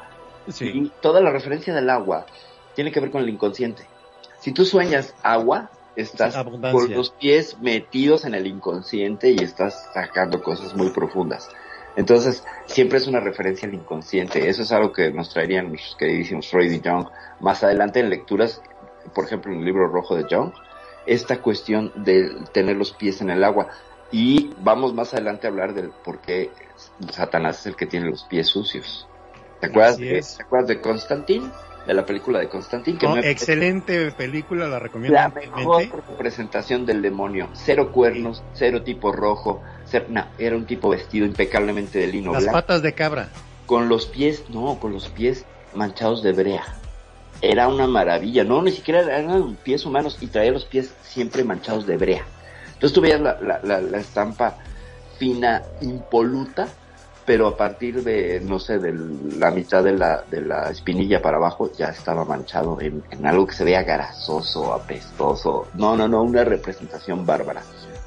Sí. 0.49 0.71
Y 0.75 0.93
toda 1.01 1.21
la 1.21 1.31
referencia 1.31 1.75
del 1.75 1.89
agua 1.89 2.27
tiene 2.75 2.93
que 2.93 3.01
ver 3.01 3.11
con 3.11 3.23
el 3.23 3.29
inconsciente. 3.29 3.85
Si 4.41 4.53
tú 4.53 4.65
sueñas 4.65 5.15
agua, 5.23 5.71
estás 5.97 6.37
con 6.37 6.93
los 6.93 7.11
pies 7.11 7.59
metidos 7.61 8.25
en 8.25 8.35
el 8.35 8.47
inconsciente 8.47 9.31
y 9.31 9.43
estás 9.43 9.91
sacando 9.93 10.43
cosas 10.43 10.75
muy 10.75 10.91
profundas. 10.91 11.49
Entonces, 11.97 12.45
siempre 12.67 12.99
es 12.99 13.09
una 13.09 13.19
referencia 13.19 13.67
al 13.67 13.75
inconsciente. 13.75 14.49
Eso 14.49 14.63
es 14.63 14.71
algo 14.71 14.93
que 14.93 15.11
nos 15.11 15.31
traerían 15.31 15.69
nuestros 15.69 15.97
queridísimos 15.97 16.49
Freud 16.49 16.71
y 16.71 16.81
Jung. 16.81 17.09
Más 17.41 17.65
adelante 17.65 17.99
en 17.99 18.09
lecturas, 18.09 18.63
por 19.15 19.25
ejemplo, 19.25 19.53
en 19.53 19.59
el 19.61 19.65
libro 19.65 19.89
rojo 19.89 20.15
de 20.17 20.25
Jung, 20.25 20.53
esta 21.07 21.41
cuestión 21.41 21.93
de 21.97 22.31
tener 22.53 22.77
los 22.77 22.93
pies 22.93 23.21
en 23.21 23.31
el 23.31 23.43
agua. 23.45 23.69
Y 24.11 24.51
vamos 24.61 24.95
más 24.95 25.13
adelante 25.13 25.47
a 25.47 25.51
hablar 25.51 25.75
del 25.75 25.91
por 25.91 26.19
qué 26.21 26.51
Satanás 27.11 27.61
es 27.61 27.67
el 27.67 27.77
que 27.77 27.87
tiene 27.87 28.09
los 28.11 28.25
pies 28.25 28.49
sucios. 28.49 29.07
¿Te 29.61 29.67
acuerdas, 29.67 29.99
de. 29.99 30.23
¿te 30.37 30.43
acuerdas 30.43 30.69
de 30.69 30.81
Constantine? 30.81 31.47
De 31.87 31.95
la 31.95 32.05
película 32.05 32.39
de 32.39 32.49
Constantine. 32.49 32.99
Que 32.99 33.07
No, 33.07 33.17
me- 33.17 33.31
excelente 33.31 34.13
película, 34.13 34.69
la 34.69 34.79
recomiendo 34.79 35.15
la 35.19 35.29
mejor 35.31 35.85
representación 36.09 36.85
del 36.87 37.01
demonio. 37.03 37.49
Cero 37.55 37.91
cuernos, 37.93 38.43
cero 38.53 38.83
tipo 38.83 39.11
rojo. 39.13 39.63
cero- 39.87 40.05
no, 40.11 40.27
era 40.39 40.55
un 40.57 40.67
tipo 40.67 40.91
vestido 40.91 41.25
impecablemente 41.25 41.99
de 41.99 42.07
lino 42.09 42.33
Las 42.33 42.43
blanco. 42.43 42.59
patas 42.59 42.83
de 42.83 42.93
cabra. 42.95 43.31
Con 43.67 43.89
los 43.89 44.07
pies, 44.07 44.45
no, 44.51 44.79
con 44.79 44.93
los 44.93 45.09
pies 45.09 45.45
manchados 45.75 46.23
de 46.23 46.33
brea. 46.33 46.63
Era 47.41 47.69
una 47.69 47.87
maravilla. 47.87 48.45
No, 48.45 48.63
ni 48.63 48.73
siquiera 48.73 49.01
eran 49.01 49.57
pies 49.63 49.87
humanos 49.87 50.19
y 50.21 50.27
traía 50.27 50.53
los 50.53 50.65
pies 50.65 50.93
siempre 51.03 51.45
manchados 51.45 51.87
de 51.87 51.97
brea. 51.97 52.25
Entonces 52.67 52.93
tú 52.93 53.01
veías 53.01 53.21
la, 53.21 53.39
la, 53.41 53.61
la, 53.63 53.81
la 53.81 53.99
estampa 53.99 54.59
fina, 55.19 55.63
impoluta, 55.81 56.69
pero 57.27 57.47
a 57.47 57.57
partir 57.57 58.03
de, 58.05 58.41
no 58.41 58.59
sé, 58.59 58.79
de 58.79 58.95
la 59.37 59.51
mitad 59.51 59.85
de 59.85 59.93
la, 59.93 60.25
de 60.31 60.41
la 60.41 60.71
espinilla 60.71 61.21
para 61.21 61.37
abajo 61.37 61.71
ya 61.77 61.89
estaba 61.89 62.25
manchado 62.25 62.81
en, 62.81 63.03
en 63.11 63.27
algo 63.27 63.47
que 63.47 63.55
se 63.55 63.65
veía 63.65 63.83
grasoso, 63.83 64.73
apestoso. 64.73 65.69
No, 65.75 65.97
no, 65.97 66.09
no, 66.09 66.23
una 66.23 66.45
representación 66.45 67.27
bárbara. 67.27 67.63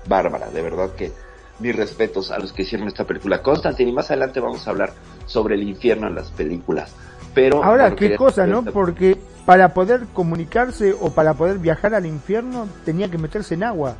Bárbara, 0.08 0.50
de 0.50 0.62
verdad 0.62 0.91
que 0.96 1.12
mis 1.60 1.76
respetos 1.76 2.32
a 2.32 2.39
los 2.39 2.52
que 2.52 2.63
hicieron 2.63 2.88
esta 2.88 3.06
película. 3.06 3.44
Constantine, 3.44 3.91
y 3.91 3.94
más 3.94 4.10
adelante 4.10 4.39
vamos 4.39 4.65
a 4.65 4.72
hablar 4.72 4.94
sobre 5.28 5.56
el 5.56 5.63
infierno 5.63 6.08
en 6.08 6.15
las 6.15 6.32
películas. 6.32 6.96
Pero 7.34 7.63
Ahora, 7.63 7.84
bueno, 7.84 7.96
qué 7.96 8.15
cosa, 8.15 8.46
¿no? 8.48 8.63
Porque 8.63 9.17
para 9.46 9.74
poder 9.74 10.02
comunicarse 10.13 10.94
o 11.00 11.12
para 11.12 11.34
poder 11.34 11.58
viajar 11.60 11.94
al 11.96 12.06
infierno 12.06 12.67
tenía 12.86 13.10
que 13.10 13.17
meterse 13.17 13.54
en 13.56 13.63
agua, 13.63 13.96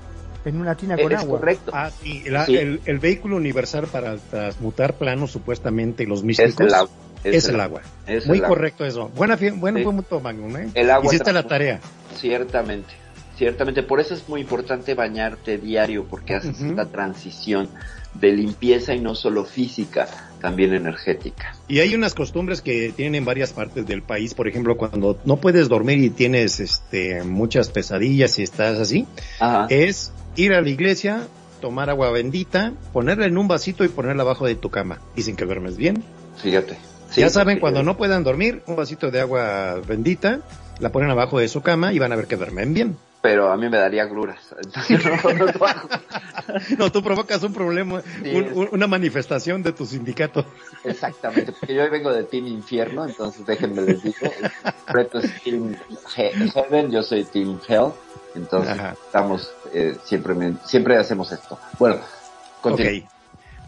en 0.46 0.60
una 0.60 0.76
tina 0.76 0.98
con 0.98 1.12
es 1.12 1.20
agua. 1.20 1.40
correcto. 1.40 1.72
Ah, 1.74 1.90
sí, 2.02 2.24
la- 2.30 2.46
Sí. 2.46 2.58
El, 2.58 2.82
el 2.86 3.00
vehículo 3.00 3.38
universal 3.38 3.88
para 3.88 4.18
transmutar 4.18 4.94
planos, 4.96 5.32
supuestamente, 5.32 6.06
los 6.06 6.20
es 6.20 6.26
místicos, 6.26 6.68
el 6.68 6.74
agua. 6.74 6.90
es 7.24 7.48
el 7.50 7.60
agua. 7.60 7.82
es 8.08 8.28
Muy 8.28 8.38
el 8.40 8.44
agua. 8.46 8.56
correcto 8.58 8.86
eso. 8.86 9.10
Buena, 9.16 9.38
fi- 9.38 9.52
buen 9.52 9.76
Sí. 9.78 9.86
Magnum, 10.22 10.58
¿eh? 10.58 10.70
El 10.74 10.92
agua 10.92 11.06
Hiciste 11.08 11.32
la 11.32 11.44
tarea. 11.48 11.80
Ciertamente, 12.18 12.94
ciertamente. 13.38 13.84
Por 13.84 14.00
eso 14.00 14.14
es 14.14 14.28
muy 14.28 14.42
importante 14.42 14.94
bañarte 14.94 15.58
diario, 15.58 16.06
porque 16.06 16.36
haces 16.36 16.60
Ujú. 16.60 16.72
esta 16.72 16.86
transición 16.88 17.70
de 18.14 18.32
limpieza 18.34 18.94
y 18.94 19.00
no 19.00 19.16
solo 19.16 19.46
física, 19.46 20.08
también 20.42 20.74
energética. 20.74 21.56
Y 21.68 21.80
hay 21.80 21.96
unas 21.96 22.14
costumbres 22.14 22.62
que 22.62 22.92
tienen 22.96 23.16
en 23.16 23.26
varias 23.26 23.54
partes 23.54 23.86
del 23.86 24.02
país, 24.02 24.34
por 24.34 24.48
ejemplo, 24.48 24.76
cuando 24.76 25.20
no 25.24 25.38
puedes 25.38 25.70
dormir 25.70 26.00
y 26.00 26.10
tienes 26.10 26.60
este 26.60 27.24
muchas 27.24 27.70
pesadillas 27.70 28.40
y 28.40 28.44
estás 28.44 28.80
así, 28.80 29.08
Ajá. 29.40 29.68
es 29.70 30.12
ir 30.36 30.54
a 30.54 30.62
la 30.62 30.70
iglesia, 30.70 31.28
tomar 31.62 31.90
agua 31.90 32.12
bendita, 32.12 32.74
ponerla 32.92 33.26
en 33.26 33.38
un 33.38 33.48
vasito 33.48 33.86
y 33.86 33.90
ponerla 33.90 34.24
abajo 34.24 34.46
de 34.46 34.56
tu 34.56 34.70
cama. 34.70 35.00
Dicen 35.16 35.36
que 35.36 35.46
duermes 35.46 35.78
bien. 35.78 36.04
Fíjate. 36.42 36.78
Sí, 37.12 37.22
ya 37.22 37.30
saben, 37.30 37.60
cuando 37.60 37.84
no 37.84 37.98
puedan 37.98 38.24
dormir, 38.24 38.64
un 38.68 38.76
vasito 38.76 39.12
de 39.12 39.20
agua 39.20 39.82
bendita, 39.86 40.40
la 40.80 40.92
ponen 40.92 41.10
abajo 41.10 41.40
de 41.40 41.48
su 41.50 41.62
cama 41.62 41.94
y 41.94 42.00
van 42.00 42.14
a 42.14 42.16
ver 42.16 42.26
que 42.26 42.38
duermen 42.38 42.74
bien. 42.74 42.98
Pero 43.22 43.52
a 43.52 43.58
mí 43.58 43.70
me 43.70 43.78
daría 43.78 44.06
gruras. 44.06 44.40
Entonces, 44.64 45.06
no, 45.06 45.34
no. 45.34 45.46
No, 46.78 46.92
tú 46.92 47.02
provocas 47.04 47.42
un 47.44 47.54
problema, 47.54 48.02
Sí. 48.24 48.32
un- 48.36 48.52
un- 48.54 48.70
una 48.72 48.88
manifestación 48.88 49.64
de 49.64 49.72
tu 49.74 49.86
sindicato. 49.86 50.46
Exactamente, 50.84 51.52
porque 51.54 51.76
yo 51.76 51.90
vengo 51.90 52.12
de 52.12 52.24
Team 52.24 52.48
Infierno, 52.48 53.06
entonces 53.06 53.46
déjenme 53.46 53.84
les 53.84 54.04
digo, 54.04 54.18
Preto 54.92 55.20
es 55.20 55.32
Team 55.44 55.76
He- 56.18 56.34
Heaven, 56.54 56.92
yo 56.92 57.04
soy 57.04 57.24
Team 57.26 57.60
Hell, 57.68 57.92
entonces 58.36 58.72
Ajá. 58.74 58.96
estamos, 59.06 59.52
eh, 59.74 59.96
siempre, 60.04 60.34
me- 60.34 60.56
siempre 60.66 60.98
hacemos 60.98 61.32
esto. 61.32 61.58
Bueno, 61.80 61.98
continúa. 62.62 62.92
Ok. 62.92 63.04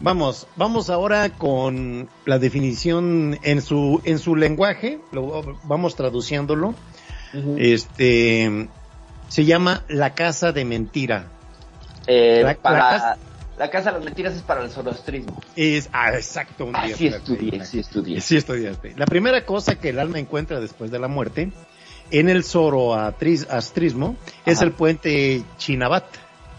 Vamos, 0.00 0.46
vamos 0.56 0.90
ahora 0.90 1.30
con 1.30 2.08
la 2.26 2.38
definición 2.38 3.38
en 3.42 3.62
su, 3.62 4.02
en 4.04 4.18
su 4.18 4.34
lenguaje, 4.36 4.98
lo, 5.12 5.56
vamos 5.62 5.94
traduciéndolo. 5.96 6.74
Ujú. 7.32 7.56
Este, 7.58 8.68
se 9.28 9.44
llama 9.44 9.82
La 9.88 10.14
Casa 10.14 10.52
de 10.52 10.64
Mentira. 10.64 11.26
Eh, 12.06 12.42
la- 12.44 12.54
para, 12.54 12.76
la 12.78 12.82
la, 13.58 13.70
casa- 13.70 13.90
de 13.90 13.96
las 13.98 14.04
mentiras 14.04 14.34
es 14.34 14.42
para 14.42 14.62
el 14.64 14.70
zoroastrismo. 14.70 15.40
Es, 15.56 15.88
ah, 15.92 16.12
exacto, 16.14 16.66
un 16.66 16.72
día. 16.72 16.94
estudié, 17.16 17.64
sí 17.64 17.78
estudié. 17.78 18.20
Sí 18.20 18.36
estudiaste. 18.36 18.94
La 18.96 19.06
primera 19.06 19.44
cosa 19.46 19.76
que 19.76 19.90
el 19.90 19.98
alma 19.98 20.18
encuentra 20.18 20.60
después 20.60 20.90
de 20.90 20.98
la 20.98 21.08
muerte, 21.08 21.52
en 22.10 22.28
el 22.28 22.44
zoroastrismo, 22.44 24.16
es 24.44 24.60
el 24.60 24.72
puente 24.72 25.42
Chinabat. 25.58 26.04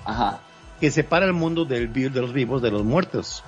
Ajá. 0.07 0.39
que 0.79 0.91
separa 0.91 1.25
el 1.25 1.33
mundo 1.33 1.65
del, 1.65 1.91
de 1.91 2.09
los 2.21 2.31
vivos 2.33 2.61
de 2.61 2.69
los 2.69 2.83
muertos. 2.83 3.43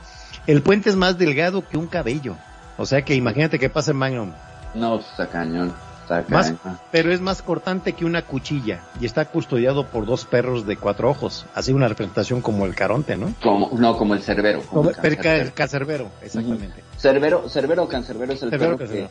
El 0.48 0.62
puente 0.64 0.90
es 0.90 0.96
más 0.96 1.18
delgado 1.18 1.68
que 1.68 1.78
un 1.78 1.86
cabello. 1.88 2.36
O 2.78 2.86
sea 2.86 3.04
que 3.04 3.14
imagínate 3.16 3.60
que 3.60 3.70
pasa 3.70 3.92
en 3.92 3.98
Magnum. 3.98 4.32
No, 4.74 4.96
pues, 4.98 5.08
está 5.12 5.28
cañón, 5.28 5.74
Más-. 6.28 6.54
Pero 6.92 7.12
es 7.12 7.22
más 7.22 7.42
cortante 7.42 7.94
que 7.94 8.06
una 8.06 8.22
cuchilla 8.22 8.82
y 9.00 9.06
está 9.06 9.26
custodiado 9.26 9.88
por 9.88 10.06
dos 10.06 10.26
perros 10.26 10.66
de 10.66 10.78
cuatro 10.78 11.10
ojos. 11.10 11.46
Así 11.54 11.74
una 11.74 11.88
representación 11.88 12.42
como 12.42 12.66
el 12.66 12.76
caronte, 12.76 13.18
¿no? 13.18 13.34
Como, 13.42 13.70
no, 13.74 13.98
como 13.98 14.14
el 14.14 14.22
cerbero. 14.22 14.62
Como 14.62 14.90
el 14.90 14.96
el, 14.96 15.18
cancerbero. 15.18 15.44
el 15.44 15.54
cacerbero, 15.54 16.12
exactamente. 16.22 16.84
Cerbero, 16.98 17.50
cerbero 17.50 17.84
o 17.84 17.88
cancerbero 17.88 18.34
es 18.34 18.44
el 18.44 18.50
Cerbero, 18.50 18.78
perro 18.78 19.10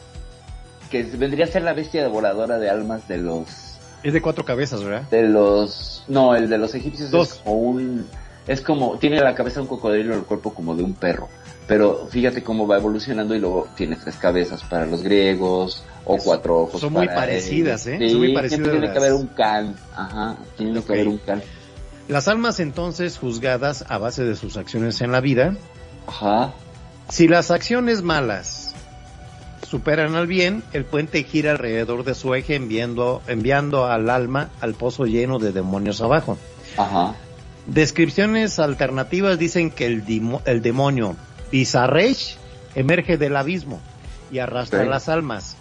que 0.90 1.02
vendría 1.02 1.44
a 1.44 1.48
ser 1.48 1.62
la 1.62 1.74
bestia 1.74 2.02
devoradora 2.02 2.58
de 2.58 2.70
almas 2.70 3.06
de 3.08 3.18
los 3.18 3.78
Es 4.02 4.12
de 4.12 4.22
cuatro 4.22 4.44
cabezas, 4.44 4.82
¿verdad? 4.82 5.02
de 5.10 5.22
los 5.22 6.04
no 6.08 6.34
el 6.34 6.48
de 6.48 6.58
los 6.58 6.74
egipcios 6.74 7.10
Dos. 7.10 7.32
es 7.32 7.34
como 7.38 7.56
un 7.56 8.06
es 8.46 8.60
como 8.60 8.98
tiene 8.98 9.20
la 9.20 9.34
cabeza 9.34 9.56
de 9.56 9.62
un 9.62 9.68
cocodrilo 9.68 10.14
y 10.14 10.18
el 10.18 10.24
cuerpo 10.24 10.54
como 10.54 10.76
de 10.76 10.82
un 10.82 10.94
perro 10.94 11.28
pero 11.66 12.06
fíjate 12.08 12.44
cómo 12.44 12.66
va 12.66 12.76
evolucionando 12.76 13.34
y 13.34 13.40
luego 13.40 13.66
tiene 13.76 13.96
tres 13.96 14.16
cabezas 14.16 14.62
para 14.62 14.86
los 14.86 15.02
griegos 15.02 15.82
o 16.08 16.16
cuatro 16.18 16.60
ojos 16.62 16.80
Son 16.80 16.92
muy 16.92 17.06
parecidas. 17.08 17.86
¿eh? 17.86 17.96
Sí, 17.98 18.10
Son 18.10 18.18
muy 18.20 18.32
parecidas 18.32 18.62
tiene 18.70 18.86
las- 18.86 18.92
que 18.92 18.98
haber 18.98 19.12
un 19.12 19.26
can 19.26 19.74
ajá 19.94 20.36
tiene 20.56 20.82
que 20.82 20.92
haber 20.92 21.08
un 21.08 21.18
can 21.18 21.42
Las 22.08 22.28
almas 22.28 22.60
entonces 22.60 23.18
juzgadas 23.18 23.84
a 23.88 23.98
base 23.98 24.24
de 24.24 24.36
sus 24.36 24.56
acciones 24.56 25.00
en 25.00 25.10
la 25.12 25.20
vida, 25.20 25.54
ajá 26.06 26.52
si 27.08 27.28
las 27.28 27.50
acciones 27.50 28.02
malas 28.02 28.74
superan 29.68 30.14
al 30.14 30.26
bien, 30.28 30.62
el 30.72 30.84
puente 30.84 31.22
gira 31.24 31.50
alrededor 31.52 32.04
de 32.04 32.14
su 32.14 32.34
eje 32.34 32.54
enviando, 32.54 33.20
enviando 33.26 33.86
al 33.86 34.08
alma 34.10 34.50
al 34.60 34.74
pozo 34.74 35.06
lleno 35.06 35.38
de 35.40 35.50
demonios 35.52 36.00
abajo. 36.00 36.38
ajá 36.76 37.14
Descripciones 37.66 38.60
alternativas 38.60 39.38
dicen 39.40 39.70
que 39.72 39.86
el, 39.86 40.04
dimo- 40.06 40.40
el 40.44 40.62
demonio 40.62 41.16
Bizarresh 41.50 42.36
emerge 42.76 43.18
del 43.18 43.36
abismo 43.36 43.80
y 44.30 44.38
arrastra 44.38 44.84
las 44.84 45.08
almas. 45.08 45.55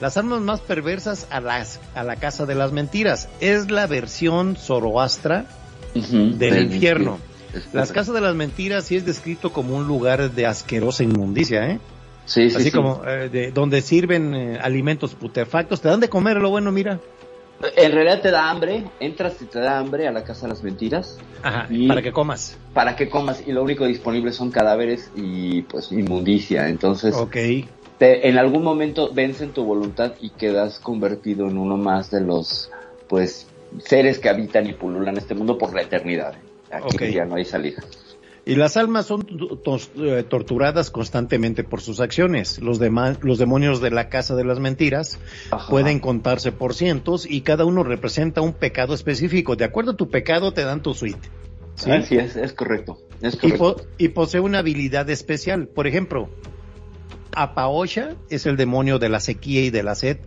Las 0.00 0.16
almas 0.16 0.40
más 0.42 0.60
perversas 0.60 1.26
a, 1.30 1.40
las, 1.40 1.80
a 1.94 2.04
la 2.04 2.16
casa 2.16 2.44
de 2.44 2.54
las 2.54 2.72
mentiras. 2.72 3.28
Es 3.40 3.70
la 3.70 3.86
versión 3.86 4.56
zoroastra 4.56 5.46
del 5.94 6.64
infierno. 6.72 7.18
Las 7.72 7.92
casas 7.92 8.14
de 8.14 8.20
las 8.20 8.34
mentiras 8.34 8.84
sí 8.84 8.96
es 8.96 9.06
descrito 9.06 9.52
como 9.52 9.74
un 9.76 9.86
lugar 9.86 10.30
de 10.32 10.44
asquerosa 10.46 11.02
inmundicia, 11.02 11.70
¿eh? 11.70 11.78
sí 12.26 12.50
sí 12.50 12.56
Así 12.56 12.64
sí. 12.64 12.70
como 12.72 13.02
eh, 13.06 13.30
de, 13.30 13.50
donde 13.52 13.80
sirven 13.80 14.34
eh, 14.34 14.58
alimentos 14.60 15.14
putrefactos, 15.14 15.80
te 15.80 15.88
dan 15.88 16.00
de 16.00 16.10
comer 16.10 16.36
lo 16.36 16.50
bueno, 16.50 16.70
mira. 16.72 17.00
en 17.76 17.92
realidad 17.92 18.20
te 18.20 18.30
da 18.30 18.50
hambre 18.50 18.84
entras 19.00 19.40
y 19.40 19.46
te 19.46 19.60
da 19.60 19.78
hambre 19.78 20.06
a 20.06 20.12
la 20.12 20.22
casa 20.24 20.42
de 20.42 20.48
las 20.52 20.62
mentiras 20.62 21.18
Ajá, 21.42 21.66
Y- 21.70 21.88
para 21.88 22.02
que 22.02 22.12
comas. 22.12 22.58
para 22.74 22.94
que 22.96 23.08
comas 23.08 23.42
y 23.46 23.52
lo 23.52 23.62
único 23.62 23.86
disponible 23.86 24.32
son 24.32 24.50
cadáveres 24.50 25.10
y 25.16 25.62
pues 25.62 25.90
inmundicia 25.92 26.68
entonces 26.68 27.14
Ok. 27.14 27.36
Te- 27.98 28.28
en 28.28 28.38
algún 28.38 28.62
momento 28.62 29.10
vencen 29.12 29.52
tu 29.52 29.64
voluntad 29.64 30.12
y 30.20 30.30
quedas 30.30 30.78
convertido 30.80 31.46
en 31.48 31.58
uno 31.58 31.76
más 31.76 32.10
de 32.10 32.20
los 32.20 32.70
pues 33.08 33.46
seres 33.78 34.18
que 34.18 34.28
habitan 34.28 34.66
y 34.66 34.72
pululan 34.72 35.16
este 35.16 35.34
mundo 35.34 35.58
por 35.58 35.74
la 35.74 35.82
eternidad 35.82 36.34
aquí 36.70 37.12
ya 37.12 37.24
no 37.24 37.36
hay 37.36 37.44
salida 37.44 37.82
Y 38.44 38.54
las 38.54 38.76
almas 38.76 39.06
son 39.06 39.26
eh, 39.96 40.22
torturadas 40.28 40.92
constantemente 40.92 41.64
por 41.64 41.80
sus 41.80 41.98
acciones. 41.98 42.60
Los, 42.60 42.78
los 43.22 43.38
demonios 43.38 43.80
de 43.80 43.90
la 43.90 44.08
casa 44.08 44.36
de 44.36 44.44
las 44.44 44.60
mentiras 44.60 45.18
Ajá. 45.50 45.68
pueden 45.68 45.98
contarse 45.98 46.52
por 46.52 46.72
cientos 46.74 47.28
y 47.28 47.40
cada 47.40 47.64
uno 47.64 47.82
representa 47.82 48.42
un 48.42 48.52
pecado 48.52 48.94
específico. 48.94 49.56
De 49.56 49.64
acuerdo 49.64 49.90
a 49.92 49.96
tu 49.96 50.10
pecado 50.10 50.52
te 50.52 50.62
dan 50.62 50.80
tu 50.80 50.94
suite. 50.94 51.28
¿sí? 51.74 51.90
Así 51.90 52.16
es, 52.18 52.36
es 52.36 52.52
correcto. 52.52 52.98
Es 53.20 53.34
Y, 53.34 53.38
correcto. 53.38 53.58
po- 53.58 53.82
y 53.98 54.08
posee 54.10 54.40
una 54.40 54.60
habilidad 54.60 55.10
especial. 55.10 55.66
Por 55.66 55.88
ejemplo, 55.88 56.28
Apaosha 57.32 58.16
es 58.30 58.46
el 58.46 58.56
demonio 58.56 58.98
de 58.98 59.08
la 59.08 59.20
sequía 59.20 59.62
y 59.62 59.70
de 59.70 59.82
la 59.82 59.94
sed, 59.94 60.18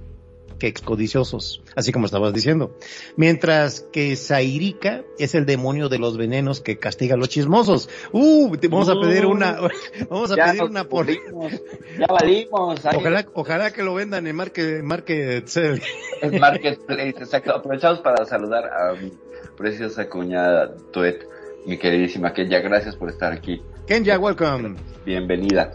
que 0.60 0.68
excodiciosos, 0.68 1.64
así 1.76 1.92
como 1.92 2.06
estabas 2.06 2.34
diciendo. 2.34 2.78
Mientras 3.16 3.82
que 3.92 4.16
Sairika 4.16 5.04
es 5.18 5.34
el 5.34 5.46
demonio 5.46 5.90
de 5.90 5.98
los 5.98 6.18
venenos 6.18 6.62
que 6.62 6.78
castiga 6.78 7.16
a 7.16 7.18
los 7.18 7.30
chismosos. 7.30 7.90
Uh, 8.12 8.56
vamos 8.70 8.90
a 8.90 9.00
pedir 9.00 9.26
una, 9.26 9.58
vamos 10.10 10.32
a 10.32 10.36
Ya 10.36 10.46
pedir 10.48 10.64
una 10.64 10.84
por, 10.84 11.08
Ya 11.08 12.08
valimos. 12.08 12.86
Ay, 12.86 12.98
ojalá, 12.98 13.26
ojalá 13.34 13.72
que 13.72 13.82
lo 13.82 13.96
vendan 13.96 14.28
en 14.28 14.36
Market, 14.36 14.84
Market 14.84 15.48
Sale. 15.48 15.82
Es 16.22 16.40
Marketplace, 16.40 17.10
exacto. 17.10 17.56
Aprovechamos 17.56 18.00
para 18.00 18.26
saludar 18.26 18.66
a 18.66 18.94
mi 18.94 19.12
preciosa 19.58 20.08
cuñada 20.10 20.76
Tuet, 20.92 21.26
mi 21.66 21.78
queridísima 21.78 22.34
Kenya. 22.34 22.60
Gracias 22.60 22.96
por 22.96 23.10
estar 23.10 23.32
aquí. 23.32 23.62
Kenya, 23.88 24.20
welcome. 24.20 24.76
Bienvenida. 25.06 25.72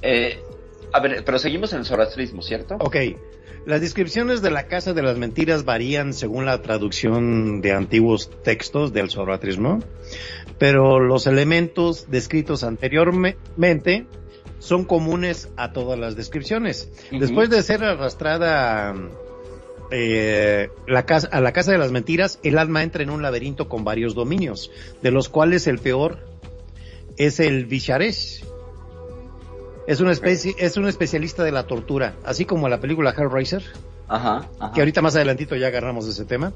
Eh, 0.00 0.42
a 0.92 1.00
ver, 1.00 1.24
pero 1.24 1.38
seguimos 1.38 1.72
en 1.72 1.80
el 1.80 1.84
zoroastrismo, 1.84 2.42
¿cierto? 2.42 2.76
Ok. 2.80 2.96
Las 3.64 3.80
descripciones 3.80 4.42
de 4.42 4.50
la 4.50 4.66
Casa 4.66 4.92
de 4.92 5.02
las 5.02 5.18
Mentiras 5.18 5.64
varían 5.64 6.14
según 6.14 6.46
la 6.46 6.62
traducción 6.62 7.60
de 7.60 7.72
antiguos 7.72 8.30
textos 8.42 8.92
del 8.92 9.08
zoroastrismo, 9.08 9.78
pero 10.58 10.98
los 10.98 11.28
elementos 11.28 12.10
descritos 12.10 12.64
anteriormente 12.64 14.06
son 14.58 14.84
comunes 14.84 15.48
a 15.56 15.72
todas 15.72 15.98
las 15.98 16.16
descripciones. 16.16 16.90
Después 17.12 17.50
de 17.50 17.62
ser 17.62 17.84
arrastrada 17.84 18.94
eh, 19.92 20.70
la 20.86 21.04
casa, 21.04 21.28
a 21.30 21.40
la 21.40 21.52
Casa 21.52 21.70
de 21.72 21.78
las 21.78 21.92
Mentiras, 21.92 22.40
el 22.42 22.58
alma 22.58 22.82
entra 22.82 23.02
en 23.02 23.10
un 23.10 23.22
laberinto 23.22 23.68
con 23.68 23.84
varios 23.84 24.14
dominios, 24.14 24.70
de 25.02 25.10
los 25.10 25.28
cuales 25.28 25.66
el 25.66 25.78
peor 25.78 26.18
es 27.16 27.40
el 27.40 27.66
Visharesh. 27.66 28.44
Es 29.86 30.00
una 30.00 30.12
especie, 30.12 30.54
es 30.58 30.76
un 30.76 30.86
especialista 30.86 31.42
de 31.44 31.52
la 31.52 31.66
tortura, 31.66 32.14
así 32.24 32.44
como 32.44 32.68
la 32.68 32.80
película 32.80 33.14
Hellraiser, 33.16 33.62
Ajá, 34.08 34.48
ajá. 34.60 34.72
que 34.74 34.80
ahorita 34.80 35.02
más 35.02 35.16
adelantito 35.16 35.56
ya 35.56 35.68
agarramos 35.68 36.06
ese 36.06 36.24
tema, 36.24 36.52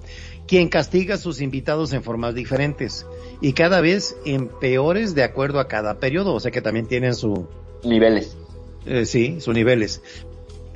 quien 0.47 0.69
castiga 0.69 1.17
a 1.17 1.19
sus 1.19 1.41
invitados 1.41 1.93
en 1.93 2.03
formas 2.03 2.35
diferentes 2.35 3.07
y 3.41 3.53
cada 3.53 3.81
vez 3.81 4.17
en 4.25 4.49
peores 4.49 5.15
de 5.15 5.25
acuerdo 5.25 5.59
a 5.59 5.67
cada 5.69 5.99
periodo, 5.99 6.35
o 6.35 6.41
sea 6.41 6.51
que 6.51 6.61
también 6.63 6.87
tienen 6.87 7.15
su, 7.15 7.47
Niveles. 7.83 8.37
eh, 8.85 9.07
sí, 9.07 9.41
sus 9.41 9.55
niveles. 9.55 10.03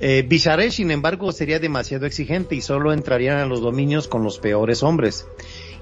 Eh, 0.02 0.24
Bisharesh, 0.26 0.72
sin 0.76 0.90
embargo, 0.90 1.30
sería 1.30 1.58
demasiado 1.60 2.06
exigente 2.06 2.54
y 2.54 2.62
solo 2.62 2.92
entrarían 2.94 3.38
a 3.38 3.44
los 3.46 3.60
dominios 3.60 4.08
con 4.08 4.24
los 4.24 4.38
peores 4.38 4.82
hombres. 4.82 5.26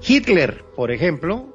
Hitler, 0.05 0.63
por 0.75 0.91
ejemplo, 0.91 1.47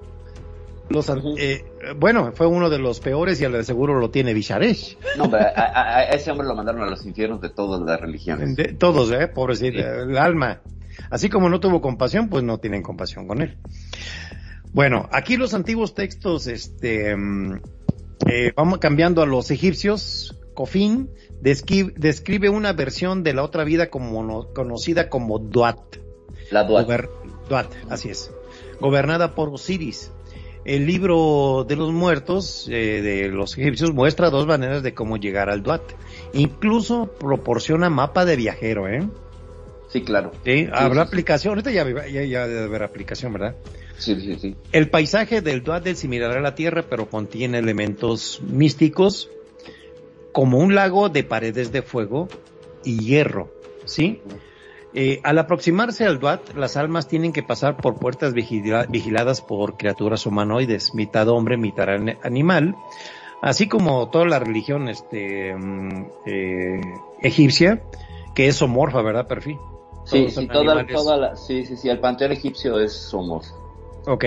los, 0.89 1.09
Ujú. 1.11 1.35
eh, 1.39 1.65
bueno, 1.97 2.33
fue 2.35 2.47
uno 2.47 2.71
de 2.71 2.79
los 2.79 3.01
peores 3.01 3.41
y 3.41 3.45
al 3.45 3.53
de 3.53 3.65
seguro 3.65 3.99
lo 3.99 4.11
tiene 4.11 4.33
Bisharesh. 4.35 4.97
No, 5.17 5.31
pero 5.31 5.45
a, 5.45 5.49
a- 5.61 5.97
a 5.99 6.03
ese 6.11 6.31
hombre 6.31 6.47
lo 6.47 6.55
mandaron 6.55 6.83
a 6.83 6.87
los 6.91 7.05
infiernos 7.07 7.41
de 7.41 7.51
todas 7.51 7.81
las 7.83 8.01
religiones. 8.01 8.57
De- 8.57 8.73
todos, 8.75 9.11
eh, 9.13 9.29
pobrecito, 9.29 9.79
Sí. 9.79 9.85
el 9.85 10.17
alma. 10.19 10.61
Así 11.11 11.29
como 11.29 11.49
no 11.49 11.61
tuvo 11.61 11.81
compasión, 11.81 12.29
pues 12.29 12.45
no 12.45 12.59
tienen 12.59 12.83
compasión 12.83 13.27
con 13.27 13.43
él. 13.43 13.57
Bueno, 14.73 15.09
aquí 15.13 15.37
los 15.37 15.55
antiguos 15.55 15.95
textos, 15.95 16.47
este, 16.47 17.15
mm, 17.17 17.61
eh, 18.29 18.53
vamos 18.57 18.79
cambiando 18.79 19.23
a 19.23 19.27
los 19.27 19.51
egipcios. 19.51 20.37
Cofín 20.55 21.11
descri- 21.43 21.93
describe 21.95 22.49
una 22.49 22.73
versión 22.73 23.23
de 23.25 23.35
la 23.35 23.43
otra 23.43 23.65
vida 23.65 23.91
como 23.91 24.23
no- 24.23 24.49
conocida 24.55 25.09
como 25.09 25.39
Duat. 25.41 25.79
La. 26.51 26.67
Gober- 26.67 27.11
Duat, 27.49 27.67
así 27.91 28.09
es. 28.11 28.31
Gobernada 28.81 29.35
por 29.35 29.49
Osiris. 29.49 30.11
El 30.65 30.87
libro 30.87 31.67
de 31.69 31.77
los 31.77 31.93
muertos 31.93 32.69
eh, 32.71 33.03
de 33.03 33.29
los 33.29 33.57
egipcios 33.59 33.93
muestra 33.93 34.31
dos 34.31 34.47
maneras 34.47 34.83
de 34.83 34.95
cómo 34.95 35.19
llegar 35.19 35.51
al 35.51 35.63
Duat. 35.63 35.83
Incluso 36.33 37.07
proporciona 37.07 37.91
mapa 37.91 38.25
de 38.25 38.37
viajero, 38.37 38.89
¿eh? 38.89 39.07
Sí, 39.89 40.03
claro. 40.03 40.33
Sí, 40.45 40.69
habrá 40.73 41.03
sí, 41.03 41.09
aplicación. 41.09 41.51
Ahorita 41.53 41.71
ya, 41.71 41.87
ya, 42.09 42.25
ya 42.25 42.47
debe 42.49 42.65
haber 42.65 42.83
aplicación, 42.83 43.33
¿verdad? 43.35 43.55
Sí, 43.99 44.19
sí, 44.21 44.37
sí. 44.41 44.57
El 44.73 44.89
paisaje 44.89 45.41
del 45.41 45.63
Duat 45.63 45.87
es 45.87 45.99
similar 45.99 46.37
a 46.37 46.41
la 46.41 46.55
Tierra, 46.55 46.85
pero 46.89 47.09
contiene 47.09 47.59
elementos 47.59 48.41
místicos 48.43 49.31
como 50.33 50.59
un 50.59 50.75
lago 50.75 51.11
de 51.11 51.23
paredes 51.23 51.71
de 51.71 51.83
fuego 51.83 52.29
y 52.85 52.99
hierro, 53.05 53.53
¿sí? 53.85 54.21
Eh, 54.95 55.21
al 55.25 55.39
aproximarse 55.39 56.05
al 56.07 56.21
Duat, 56.21 56.55
las 56.55 56.77
almas 56.77 57.09
tienen 57.09 57.33
que 57.33 57.43
pasar 57.43 57.77
por 57.77 57.97
puertas 57.97 58.33
vigila- 58.33 58.87
vigiladas 58.89 59.41
por 59.41 59.77
criaturas 59.77 60.25
humanoides, 60.25 60.95
mitad 60.95 61.29
hombre, 61.29 61.57
mitad 61.57 61.89
an- 61.89 62.19
animal, 62.23 62.77
así 63.43 63.67
como 63.67 64.09
toda 64.11 64.25
la 64.27 64.39
religión 64.39 64.89
este, 64.89 65.55
mm, 65.57 66.07
eh, 66.27 66.81
egipcia, 67.23 67.83
que 68.37 68.47
es 68.47 68.57
somorfa, 68.57 69.03
¿verdad, 69.03 69.27
Perfil? 69.27 69.59
Sí, 70.05 70.31
sí, 70.31 70.47
toda, 70.47 70.75
la, 71.17 71.35
sí, 71.35 71.65
sí, 71.65 71.77
sí, 71.77 71.89
el 71.89 71.99
panteón 71.99 72.31
egipcio 72.33 72.79
es 72.79 72.93
somos. 72.93 73.53
Ok, 74.07 74.25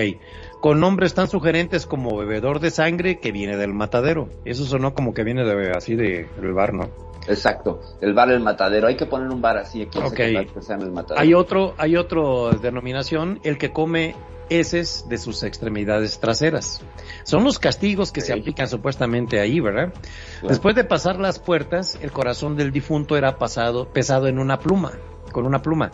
con 0.60 0.80
nombres 0.80 1.14
tan 1.14 1.28
sugerentes 1.28 1.86
como 1.86 2.16
bebedor 2.16 2.58
de 2.58 2.70
sangre 2.72 3.20
que 3.20 3.30
viene 3.30 3.56
del 3.56 3.72
matadero. 3.72 4.28
Eso 4.44 4.64
sonó 4.64 4.92
como 4.92 5.14
que 5.14 5.22
viene 5.22 5.44
de 5.44 5.70
así 5.70 5.94
de 5.94 6.26
del 6.40 6.52
bar, 6.52 6.74
¿no? 6.74 6.90
Exacto, 7.28 7.80
el 8.00 8.14
bar 8.14 8.30
El 8.30 8.40
Matadero. 8.40 8.88
Hay 8.88 8.96
que 8.96 9.06
poner 9.06 9.28
un 9.28 9.40
bar 9.40 9.58
así 9.58 9.82
aquí 9.82 9.98
en 9.98 10.04
Ok. 10.04 10.10
Zacatecas 10.10 10.52
que 10.52 10.62
se 10.62 10.72
llama 10.72 10.84
El 10.84 10.92
Matadero. 10.92 11.20
Hay 11.20 11.34
otro, 11.34 11.74
hay 11.78 11.96
otro 11.96 12.50
denominación, 12.50 13.40
el 13.44 13.58
que 13.58 13.72
come 13.72 14.14
heces 14.50 15.06
de 15.08 15.18
sus 15.18 15.42
extremidades 15.42 16.20
traseras. 16.20 16.82
Son 17.24 17.44
los 17.44 17.58
castigos 17.58 18.12
que 18.12 18.20
se 18.20 18.32
aplican 18.32 18.68
supuestamente 18.68 19.40
ahí, 19.40 19.60
¿verdad? 19.60 19.92
Claro. 19.92 20.48
Después 20.48 20.74
de 20.74 20.84
pasar 20.84 21.18
las 21.18 21.38
puertas, 21.38 21.98
el 22.02 22.12
corazón 22.12 22.56
del 22.56 22.72
difunto 22.72 23.16
era 23.16 23.38
pasado, 23.38 23.88
pesado 23.92 24.26
en 24.26 24.38
una 24.38 24.58
pluma, 24.58 24.92
con 25.32 25.46
una 25.46 25.62
pluma. 25.62 25.90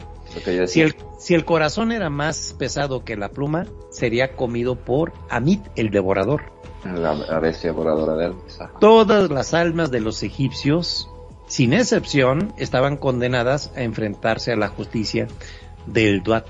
Si 0.67 0.81
el, 0.81 0.97
si 1.19 1.35
el 1.35 1.45
corazón 1.45 1.93
era 1.93 2.11
más 2.11 2.55
pesado 2.59 3.05
que 3.05 3.17
la 3.17 3.31
pluma, 3.31 3.67
sería 3.91 4.35
comido 4.35 4.77
por 4.77 5.13
Amit, 5.29 5.61
el 5.77 5.91
devorador. 5.91 6.53
La, 6.85 7.15
la 7.15 7.39
bestia 7.41 7.73
voladora 7.73 8.15
de. 8.15 8.35
Ajá. 8.61 8.73
Todas 8.79 9.31
las 9.31 9.55
almas 9.55 9.91
de 9.91 10.01
los 10.01 10.23
egipcios 10.23 11.09
sin 11.47 11.73
excepción, 11.73 12.53
estaban 12.57 12.97
condenadas 12.97 13.73
a 13.77 13.83
enfrentarse 13.83 14.53
a 14.53 14.57
la 14.57 14.69
justicia 14.69 15.27
del 15.87 16.23
Duat. 16.23 16.47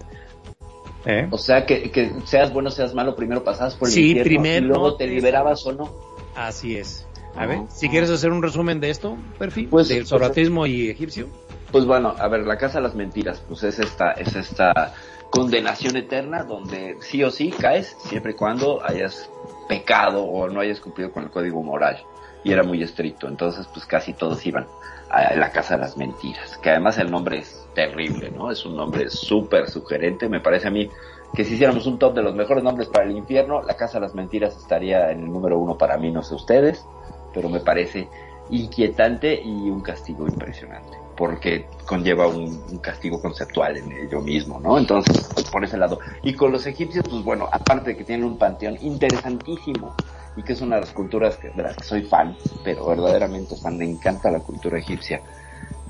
¿Eh? 1.06 1.28
O 1.30 1.36
sea, 1.38 1.66
que, 1.66 1.90
que 1.90 2.12
seas 2.24 2.52
bueno, 2.52 2.70
seas 2.70 2.94
malo, 2.94 3.14
primero 3.14 3.44
pasabas 3.44 3.74
por 3.74 3.88
el 3.88 3.94
Sí, 3.94 4.08
infierno 4.10 4.24
primero- 4.24 4.64
y 4.64 4.68
luego 4.68 4.96
te 4.96 5.06
liberabas 5.06 5.66
o 5.66 5.72
no. 5.72 5.92
Así 6.34 6.76
es. 6.76 7.06
A 7.36 7.46
ver, 7.46 7.58
si 7.68 7.88
quieres 7.88 8.10
hacer 8.10 8.30
un 8.30 8.42
resumen 8.42 8.80
de 8.80 8.90
esto, 8.90 9.16
perfil, 9.38 9.68
Pues- 9.68 9.88
del 9.88 10.06
zoroastrismo 10.06 10.66
y 10.66 10.88
egipcio. 10.88 11.28
Pues 11.72 11.84
bueno, 11.84 12.14
a 12.18 12.28
ver, 12.28 12.46
la 12.46 12.56
casa 12.56 12.78
de 12.78 12.84
las 12.84 12.94
mentiras, 12.94 13.42
pues 13.48 13.64
es 13.64 13.80
esta, 13.80 14.12
es 14.12 14.34
esta 14.36 14.94
condenación 15.30 15.96
eterna 15.96 16.44
donde 16.44 16.96
sí 17.00 17.24
o 17.24 17.30
sí 17.32 17.50
caes 17.50 17.96
siempre 18.08 18.30
y 18.32 18.34
cuando 18.36 18.80
hayas 18.84 19.28
pecado 19.68 20.22
o 20.22 20.48
no 20.48 20.60
hayas 20.60 20.78
cumplido 20.78 21.10
con 21.10 21.24
el 21.24 21.30
código 21.30 21.60
moral. 21.64 22.00
Y 22.44 22.52
era 22.52 22.62
muy 22.62 22.82
estricto, 22.82 23.26
entonces 23.26 23.66
pues 23.72 23.86
casi 23.86 24.12
todos 24.12 24.44
iban 24.46 24.66
a 25.10 25.34
la 25.34 25.50
casa 25.50 25.76
de 25.76 25.80
las 25.80 25.96
mentiras, 25.96 26.58
que 26.58 26.70
además 26.70 26.98
el 26.98 27.10
nombre 27.10 27.38
es 27.38 27.66
terrible, 27.74 28.30
¿no? 28.30 28.50
Es 28.50 28.64
un 28.66 28.76
nombre 28.76 29.08
súper 29.10 29.68
sugerente, 29.70 30.28
me 30.28 30.40
parece 30.40 30.68
a 30.68 30.70
mí 30.70 30.90
que 31.34 31.44
si 31.44 31.54
hiciéramos 31.54 31.86
un 31.86 31.98
top 31.98 32.14
de 32.14 32.22
los 32.22 32.34
mejores 32.34 32.62
nombres 32.62 32.88
para 32.88 33.06
el 33.06 33.16
infierno, 33.16 33.62
la 33.62 33.76
casa 33.76 33.98
de 33.98 34.06
las 34.06 34.14
mentiras 34.14 34.56
estaría 34.56 35.10
en 35.10 35.20
el 35.20 35.32
número 35.32 35.58
uno 35.58 35.76
para 35.76 35.96
mí, 35.96 36.10
no 36.10 36.22
sé 36.22 36.34
ustedes, 36.34 36.84
pero 37.32 37.48
me 37.48 37.60
parece 37.60 38.08
inquietante 38.50 39.40
y 39.42 39.70
un 39.70 39.80
castigo 39.80 40.26
impresionante, 40.26 40.96
porque 41.16 41.66
conlleva 41.86 42.26
un, 42.26 42.62
un 42.70 42.78
castigo 42.78 43.20
conceptual 43.20 43.76
en 43.76 43.90
ello 43.92 44.20
mismo, 44.20 44.60
¿no? 44.60 44.78
Entonces, 44.78 45.28
por 45.50 45.64
ese 45.64 45.76
lado. 45.76 45.98
Y 46.22 46.34
con 46.34 46.52
los 46.52 46.66
egipcios, 46.66 47.04
pues 47.08 47.24
bueno, 47.24 47.48
aparte 47.50 47.90
de 47.90 47.96
que 47.96 48.04
tienen 48.04 48.26
un 48.26 48.38
panteón 48.38 48.76
interesantísimo 48.80 49.94
y 50.36 50.42
que 50.42 50.52
es 50.54 50.60
una 50.60 50.76
de 50.76 50.82
las 50.82 50.92
culturas 50.92 51.36
que- 51.36 51.50
de 51.50 51.62
las 51.62 51.76
que 51.76 51.84
soy 51.84 52.02
fan, 52.02 52.36
pero 52.62 52.86
verdaderamente 52.86 53.56
fan, 53.56 53.76
me 53.78 53.84
encanta 53.84 54.30
la 54.30 54.40
cultura 54.40 54.78
egipcia. 54.78 55.22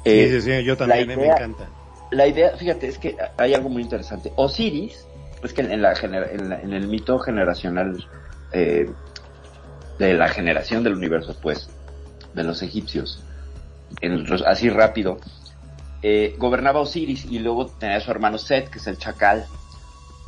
Eh, 0.05 0.29
sí, 0.31 0.41
sí, 0.41 0.53
sí, 0.59 0.65
yo 0.65 0.77
también, 0.77 1.11
eh, 1.11 1.17
me 1.17 1.23
idea- 1.23 1.35
encanta. 1.37 1.69
la 2.11 2.27
idea, 2.27 2.51
fíjate, 2.57 2.87
es 2.89 2.99
que 2.99 3.17
hay 3.39 3.55
algo 3.55 3.69
muy 3.71 3.83
interesante. 3.83 4.33
Osiris, 4.37 5.07
es 5.43 5.53
que 5.53 5.63
en, 5.63 5.81
la, 5.83 5.95
en, 5.95 6.49
la- 6.51 6.61
en 6.61 6.73
el 6.73 6.89
mito 6.89 7.19
generacional 7.19 8.09
eh, 8.53 8.93
de 9.99 10.15
la 10.15 10.29
generación 10.29 10.85
del 10.85 10.95
universo, 10.95 11.37
pues, 11.43 11.69
de 12.35 12.45
los 12.45 12.63
egipcios, 12.63 13.23
en 14.01 14.27
así 14.47 14.69
rápido, 14.69 15.19
eh, 16.03 16.35
gobernaba 16.39 16.81
Osiris 16.81 17.25
y 17.25 17.39
luego 17.39 17.67
tenía 17.69 17.97
a 17.97 18.01
su 18.01 18.11
hermano 18.11 18.39
Set, 18.39 18.69
que 18.71 18.79
es 18.79 18.87
el 18.87 18.99
chacal. 18.99 19.47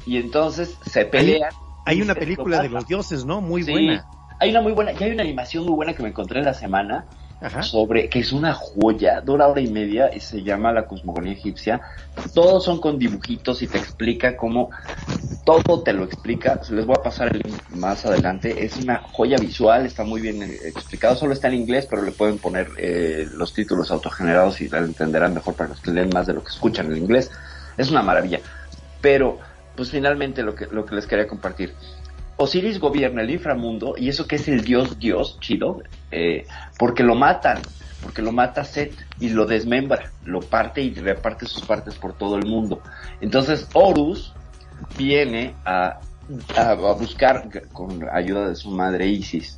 Y 0.07 0.17
entonces 0.19 0.79
se 0.87 1.05
pelean. 1.05 1.51
Hay 1.51 1.66
y 1.94 2.03
una 2.03 2.14
película 2.14 2.62
de 2.62 2.68
los 2.68 2.87
dioses, 2.87 3.25
¿no? 3.25 3.40
Muy 3.40 3.62
Sí, 3.62 3.70
buena. 3.72 4.07
Hay 4.38 4.51
una 4.51 4.61
muy 4.61 4.72
buena, 4.72 4.92
y 4.92 5.03
hay 5.03 5.12
una 5.12 5.22
animación 5.22 5.64
muy 5.64 5.75
buena 5.75 5.94
que 5.94 6.03
me 6.03 6.11
encontré 6.11 6.40
en 6.40 6.44
la 6.44 6.53
semana, 6.55 7.07
Ajá. 7.40 7.62
sobre 7.62 8.09
que 8.09 8.18
es 8.18 8.33
una 8.33 8.53
joya, 8.55 9.20
dura 9.22 9.46
hora 9.46 9.61
y 9.61 9.68
media 9.68 10.11
y 10.14 10.20
se 10.20 10.42
llama 10.42 10.72
La 10.72 10.87
cosmogonía 10.87 11.33
egipcia. 11.33 11.81
Todos 12.35 12.64
son 12.64 12.81
con 12.81 12.99
dibujitos 12.99 13.62
y 13.62 13.66
te 13.66 13.79
explica 13.79 14.37
cómo 14.37 14.70
todo 15.44 15.83
te 15.83 15.92
lo 15.92 16.05
explica. 16.05 16.61
Les 16.70 16.85
voy 16.85 16.96
a 16.99 17.03
pasar 17.03 17.29
el 17.35 17.42
link 17.44 17.62
más 17.70 18.05
adelante. 18.05 18.64
Es 18.64 18.77
una 18.77 18.99
joya 19.12 19.37
visual, 19.38 19.87
está 19.87 20.03
muy 20.05 20.20
bien 20.20 20.42
eh, 20.42 20.59
explicado. 20.64 21.14
Solo 21.14 21.33
está 21.33 21.49
en 21.49 21.55
inglés, 21.55 21.87
pero 21.88 22.03
le 22.03 22.11
pueden 22.11 22.38
poner 22.38 22.68
eh, 22.79 23.27
los 23.33 23.53
títulos 23.55 23.90
autogenerados 23.90 24.61
y 24.61 24.68
la 24.68 24.79
entenderán 24.79 25.33
mejor 25.35 25.55
para 25.55 25.68
los 25.70 25.81
que 25.81 25.92
leen 25.92 26.11
más 26.12 26.27
de 26.27 26.35
lo 26.35 26.42
que 26.42 26.51
escuchan 26.51 26.90
en 26.90 26.96
inglés. 26.99 27.31
Es 27.77 27.90
una 27.90 28.03
maravilla. 28.03 28.40
Pero, 29.01 29.38
pues 29.77 29.91
finalmente 29.91 30.43
lo 30.43 30.55
que, 30.55 30.67
lo 30.67 30.85
que 30.85 30.95
les 30.95 31.07
quería 31.07 31.27
compartir. 31.27 31.75
Osiris 32.39 32.79
gobierna 32.79 33.23
el 33.23 33.31
inframundo 33.31 33.95
y 33.97 34.09
eso 34.09 34.27
que 34.27 34.37
es 34.37 34.49
el 34.49 34.62
dios 34.62 34.99
dios 34.99 35.39
chido, 35.41 35.83
eh, 36.11 36.47
porque 36.79 37.03
lo 37.03 37.15
matan, 37.15 37.59
porque 38.03 38.23
lo 38.23 38.33
mata 38.33 38.65
Set 38.65 38.93
y 39.21 39.31
lo 39.31 39.47
desmembra, 39.47 40.11
lo 40.25 40.41
parte 40.41 40.83
y 40.83 40.93
reparte 40.95 41.47
sus 41.47 41.65
partes 41.65 41.95
por 41.95 42.12
todo 42.12 42.37
el 42.37 42.47
mundo. 42.47 42.83
Entonces 43.21 43.69
Horus 43.73 44.35
viene 44.99 45.55
a, 45.65 46.01
a, 46.57 46.75
buscar 46.75 47.49
con 47.73 48.07
ayuda 48.12 48.49
de 48.49 48.55
su 48.55 48.71
madre 48.71 49.07
Isis 49.07 49.57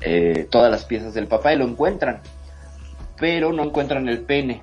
eh, 0.00 0.46
todas 0.50 0.70
las 0.70 0.84
piezas 0.84 1.14
del 1.14 1.26
papá 1.26 1.52
y 1.52 1.58
lo 1.58 1.64
encuentran, 1.64 2.20
pero 3.18 3.52
no 3.52 3.64
encuentran 3.64 4.08
el 4.08 4.20
pene. 4.22 4.62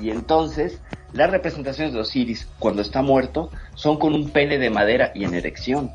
Y 0.00 0.10
entonces 0.10 0.80
las 1.16 1.30
representaciones 1.30 1.92
de 1.94 2.00
Osiris 2.00 2.48
cuando 2.58 2.82
está 2.82 3.02
muerto 3.02 3.50
son 3.74 3.98
con 3.98 4.14
un 4.14 4.30
pene 4.30 4.58
de 4.58 4.70
madera 4.70 5.12
y 5.14 5.24
en 5.24 5.34
erección 5.34 5.90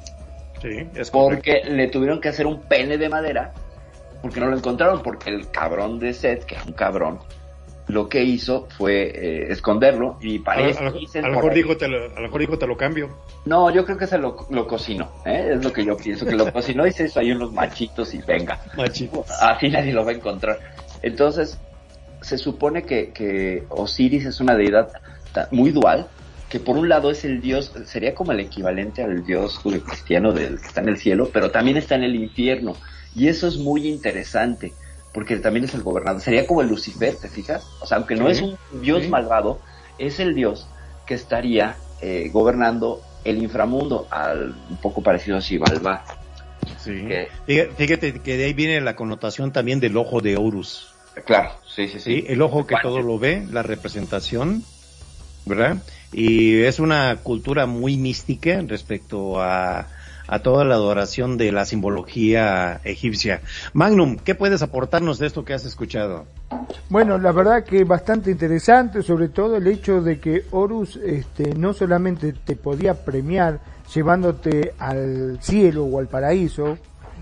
Sí, 0.62 0.88
es 0.95 1.10
correcto. 1.10 1.12
porque 1.13 1.63
le 1.69 1.88
tuvieron 1.88 2.21
que 2.21 2.29
hacer 2.29 2.45
un 2.45 2.62
pene 2.62 2.97
de 2.97 3.10
madera 3.10 3.53
porque 4.21 4.39
no 4.39 4.47
lo 4.47 4.57
encontraron 4.57 5.01
porque 5.01 5.29
el 5.31 5.49
cabrón 5.49 5.99
de 5.99 6.13
Seth 6.13 6.43
que 6.45 6.55
era 6.55 6.63
un 6.65 6.73
cabrón 6.73 7.19
lo 7.88 8.07
que 8.07 8.23
hizo 8.23 8.67
fue 8.77 9.12
eh, 9.13 9.51
esconderlo 9.51 10.17
y 10.21 10.38
parece 10.39 10.79
a 10.79 10.84
lo- 10.91 11.27
a 11.27 11.29
mejor 11.31 11.53
digo 11.55 11.75
te 11.77 11.88
lo, 11.88 12.05
a 12.05 12.15
lo 12.15 12.21
mejor 12.21 12.39
digo 12.41 12.57
te 12.60 12.67
lo 12.67 12.77
cambio. 12.77 13.10
no 13.45 13.71
yo 13.71 13.84
creo 13.86 13.97
que 13.97 14.05
se 14.07 14.17
lo, 14.19 14.45
lo 14.51 14.67
cocinó 14.67 15.12
¿eh? 15.25 15.53
es 15.55 15.63
lo 15.63 15.73
que 15.73 15.84
yo 15.84 15.97
pienso 15.97 16.25
que 16.25 16.36
lo 16.36 16.53
cocinó 16.53 16.86
y 16.86 16.91
se 16.91 17.05
hizo 17.05 17.19
ahí 17.19 17.31
unos 17.31 17.51
machitos 17.51 18.13
y 18.13 18.19
venga 18.21 18.60
Machito. 18.77 19.25
así 19.41 19.67
nadie 19.69 19.91
lo 19.93 20.05
va 20.05 20.12
a 20.12 20.13
encontrar 20.13 20.60
entonces 21.01 21.57
se 22.21 22.38
supone 22.38 22.84
que, 22.84 23.10
que 23.12 23.63
Osiris 23.69 24.27
es 24.27 24.39
una 24.39 24.53
deidad 24.55 24.89
muy 25.51 25.71
dual 25.71 26.09
que 26.49 26.59
por 26.59 26.77
un 26.77 26.89
lado 26.89 27.11
es 27.11 27.23
el 27.23 27.39
dios, 27.41 27.71
sería 27.85 28.13
como 28.13 28.33
el 28.33 28.41
equivalente 28.41 29.01
al 29.03 29.23
dios 29.23 29.59
cristiano 29.63 30.33
del 30.33 30.59
que 30.59 30.67
está 30.67 30.81
en 30.81 30.89
el 30.89 30.97
cielo, 30.97 31.29
pero 31.31 31.49
también 31.49 31.77
está 31.77 31.95
en 31.95 32.03
el 32.03 32.15
infierno. 32.15 32.75
Y 33.15 33.29
eso 33.29 33.47
es 33.47 33.57
muy 33.57 33.87
interesante, 33.87 34.73
porque 35.13 35.37
también 35.37 35.63
es 35.65 35.73
el 35.73 35.81
gobernador. 35.81 36.21
Sería 36.21 36.45
como 36.45 36.61
el 36.61 36.67
Lucifer, 36.67 37.15
¿te 37.15 37.29
fijas? 37.29 37.63
O 37.79 37.85
sea, 37.85 37.97
aunque 37.97 38.15
no 38.15 38.25
Sí, 38.27 38.31
es 38.33 38.41
un 38.41 38.81
dios 38.81 39.03
sí. 39.03 39.09
malvado, 39.09 39.61
es 39.97 40.19
el 40.19 40.35
dios 40.35 40.67
que 41.07 41.13
estaría 41.13 41.77
eh, 42.01 42.29
gobernando 42.33 43.01
el 43.23 43.41
inframundo, 43.41 44.07
al, 44.11 44.53
un 44.69 44.77
poco 44.81 45.01
parecido 45.01 45.37
a 45.37 45.41
Xibalbá. 45.41 46.03
Sí. 46.83 46.91
Que- 47.07 47.27
Fíjate, 47.45 47.73
fíjate 47.75 48.13
que 48.21 48.37
de 48.37 48.45
ahí 48.45 48.53
viene 48.53 48.81
la 48.81 48.95
connotación 48.95 49.51
también 49.51 49.79
del 49.79 49.95
ojo 49.97 50.21
de 50.21 50.35
Horus. 50.37 50.95
Claro, 51.25 51.51
sí, 51.65 51.87
sí, 51.87 51.99
Sí, 51.99 52.21
sí. 52.21 52.25
el 52.27 52.41
ojo 52.41 52.65
que 52.65 52.75
Bueno, 52.75 52.89
todo 52.89 53.01
lo 53.01 53.19
ve, 53.19 53.45
la 53.51 53.63
representación, 53.63 54.63
¿verdad? 55.45 55.77
Y 56.12 56.62
es 56.62 56.80
una 56.80 57.17
cultura 57.17 57.65
muy 57.65 57.97
mística 57.97 58.62
respecto 58.67 59.41
a, 59.41 59.88
a 60.27 60.39
toda 60.39 60.63
la 60.65 60.75
adoración 60.75 61.38
de 61.38 61.51
la 61.51 61.65
simbología 61.65 62.80
egipcia. 62.84 63.41
Magnum, 63.73 64.17
¿qué 64.17 64.36
puedes 64.36 64.62
aportarnos 64.62 65.19
de 65.19 65.27
esto 65.27 65.43
que 65.43 65.54
has 65.54 65.65
escuchado? 65.65 66.25
Bueno, 66.89 67.17
la 67.17 67.32
verdad 67.32 67.63
que 67.63 67.84
bastante 67.84 68.32
interesante, 68.32 69.01
sobre 69.01 69.30
todo 69.30 69.58
el 69.58 69.67
hecho 69.67 70.01
de 70.01 70.19
que 70.19 70.45
Horus 70.51 70.97
este, 70.97 71.54
no 71.56 71.73
solamente 71.73 72.34
te 72.34 72.56
podía 72.56 72.93
premiar 72.93 73.60
llevándote 73.93 74.73
al 74.77 75.39
cielo 75.41 75.86
o 75.86 75.99
al 75.99 76.08
paraíso, 76.08 76.77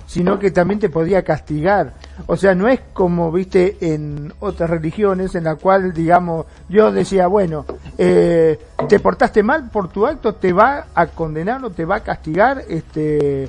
sino 0.09 0.39
que 0.39 0.49
también 0.49 0.79
te 0.79 0.89
podía 0.89 1.23
castigar. 1.23 1.93
O 2.25 2.35
sea, 2.35 2.55
no 2.55 2.67
es 2.67 2.79
como, 2.93 3.31
viste, 3.31 3.77
en 3.79 4.33
otras 4.39 4.67
religiones 4.67 5.35
en 5.35 5.43
la 5.43 5.53
cual, 5.53 5.93
digamos, 5.93 6.47
yo 6.67 6.91
decía, 6.91 7.27
bueno, 7.27 7.63
eh, 7.95 8.59
te 8.87 8.99
portaste 8.99 9.43
mal 9.43 9.69
por 9.69 9.89
tu 9.89 10.07
acto, 10.07 10.33
te 10.33 10.51
va 10.51 10.87
a 10.95 11.05
condenar 11.05 11.63
o 11.63 11.69
te 11.69 11.85
va 11.85 11.97
a 11.97 11.99
castigar 11.99 12.63
este 12.67 13.47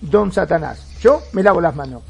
don 0.00 0.32
Satanás. 0.32 0.96
Yo 0.98 1.20
me 1.32 1.42
lavo 1.42 1.60
las 1.60 1.76
manos. 1.76 2.00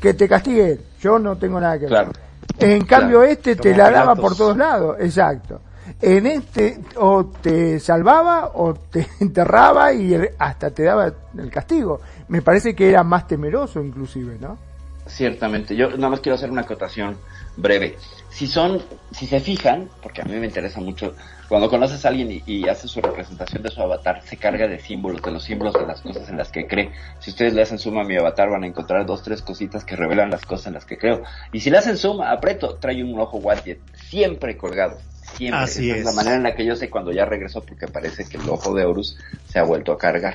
Que 0.00 0.12
te 0.14 0.28
castigue 0.28 0.72
él. 0.72 0.80
Yo 1.00 1.20
no 1.20 1.36
tengo 1.36 1.60
nada 1.60 1.74
que 1.74 1.82
ver. 1.84 1.88
Claro. 1.90 2.10
En 2.58 2.84
cambio 2.84 3.18
Claro. 3.20 3.30
este 3.32 3.54
te 3.54 3.76
la 3.76 3.92
daba 3.92 4.16
por 4.16 4.36
todos 4.36 4.56
lados, 4.56 4.96
exacto. 4.98 5.60
En 6.02 6.26
este 6.26 6.80
o 6.96 7.26
te 7.26 7.78
salvaba 7.78 8.50
o 8.54 8.74
te 8.74 9.06
enterraba 9.20 9.92
y 9.92 10.20
hasta 10.36 10.70
te 10.72 10.82
daba 10.82 11.12
el 11.38 11.48
castigo. 11.48 12.00
Me 12.28 12.42
parece 12.42 12.74
que 12.74 12.88
era 12.88 13.02
más 13.04 13.26
temeroso 13.26 13.82
inclusive, 13.82 14.38
¿no? 14.40 14.58
Ciertamente, 15.06 15.76
yo 15.76 15.90
nada 15.90 16.08
más 16.08 16.20
quiero 16.20 16.34
hacer 16.34 16.50
una 16.50 16.62
acotación 16.62 17.16
breve. 17.56 17.96
Si 18.28 18.48
son, 18.48 18.82
si 19.12 19.26
se 19.26 19.38
fijan, 19.38 19.88
porque 20.02 20.20
a 20.20 20.24
mí 20.24 20.34
me 20.34 20.46
interesa 20.46 20.80
mucho, 20.80 21.14
cuando 21.48 21.70
conoces 21.70 22.04
a 22.04 22.08
alguien 22.08 22.32
y, 22.32 22.42
y 22.44 22.68
hace 22.68 22.88
su 22.88 23.00
representación 23.00 23.62
de 23.62 23.70
su 23.70 23.80
avatar, 23.80 24.20
se 24.24 24.36
carga 24.36 24.66
de 24.66 24.80
símbolos, 24.80 25.22
de 25.22 25.30
los 25.30 25.44
símbolos 25.44 25.74
de 25.74 25.86
las 25.86 26.00
cosas 26.00 26.28
en 26.28 26.36
las 26.36 26.50
que 26.50 26.66
cree. 26.66 26.90
Si 27.20 27.30
ustedes 27.30 27.54
le 27.54 27.62
hacen 27.62 27.78
suma 27.78 28.00
a 28.00 28.04
mi 28.04 28.16
avatar, 28.16 28.50
van 28.50 28.64
a 28.64 28.66
encontrar 28.66 29.06
dos, 29.06 29.22
tres 29.22 29.42
cositas 29.42 29.84
que 29.84 29.94
revelan 29.94 30.30
las 30.30 30.44
cosas 30.44 30.66
en 30.66 30.74
las 30.74 30.84
que 30.84 30.98
creo. 30.98 31.22
Y 31.52 31.60
si 31.60 31.70
le 31.70 31.78
hacen 31.78 31.96
suma, 31.96 32.32
aprieto, 32.32 32.74
trae 32.74 33.02
un 33.04 33.18
ojo 33.20 33.38
Wadjet, 33.38 33.78
siempre 33.94 34.56
colgado. 34.56 34.98
Siempre. 35.36 35.60
Así 35.60 35.90
Esa 35.90 36.00
es. 36.00 36.04
la 36.04 36.12
manera 36.12 36.36
en 36.36 36.42
la 36.42 36.54
que 36.56 36.64
yo 36.64 36.74
sé 36.74 36.90
cuando 36.90 37.12
ya 37.12 37.24
regresó, 37.24 37.62
porque 37.62 37.86
parece 37.86 38.28
que 38.28 38.38
el 38.38 38.48
ojo 38.48 38.74
de 38.74 38.84
Horus 38.84 39.16
se 39.48 39.60
ha 39.60 39.62
vuelto 39.62 39.92
a 39.92 39.98
cargar. 39.98 40.34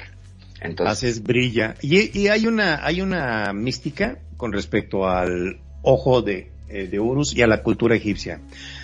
Entonces, 0.62 1.24
brilla. 1.24 1.76
Y, 1.82 2.18
y 2.18 2.28
hay 2.28 2.46
una, 2.48 2.86
hay 2.86 3.02
una 3.02 3.52
mística 3.54 4.20
con 4.38 4.54
respecto 4.54 5.08
al 5.08 5.60
ojo 5.82 6.22
de, 6.22 6.52
eh, 6.70 6.88
de 6.88 7.00
Horus 7.00 7.36
y 7.36 7.42
a 7.42 7.48
la 7.48 7.64
cultura 7.64 7.96
egipcia. 7.96 8.40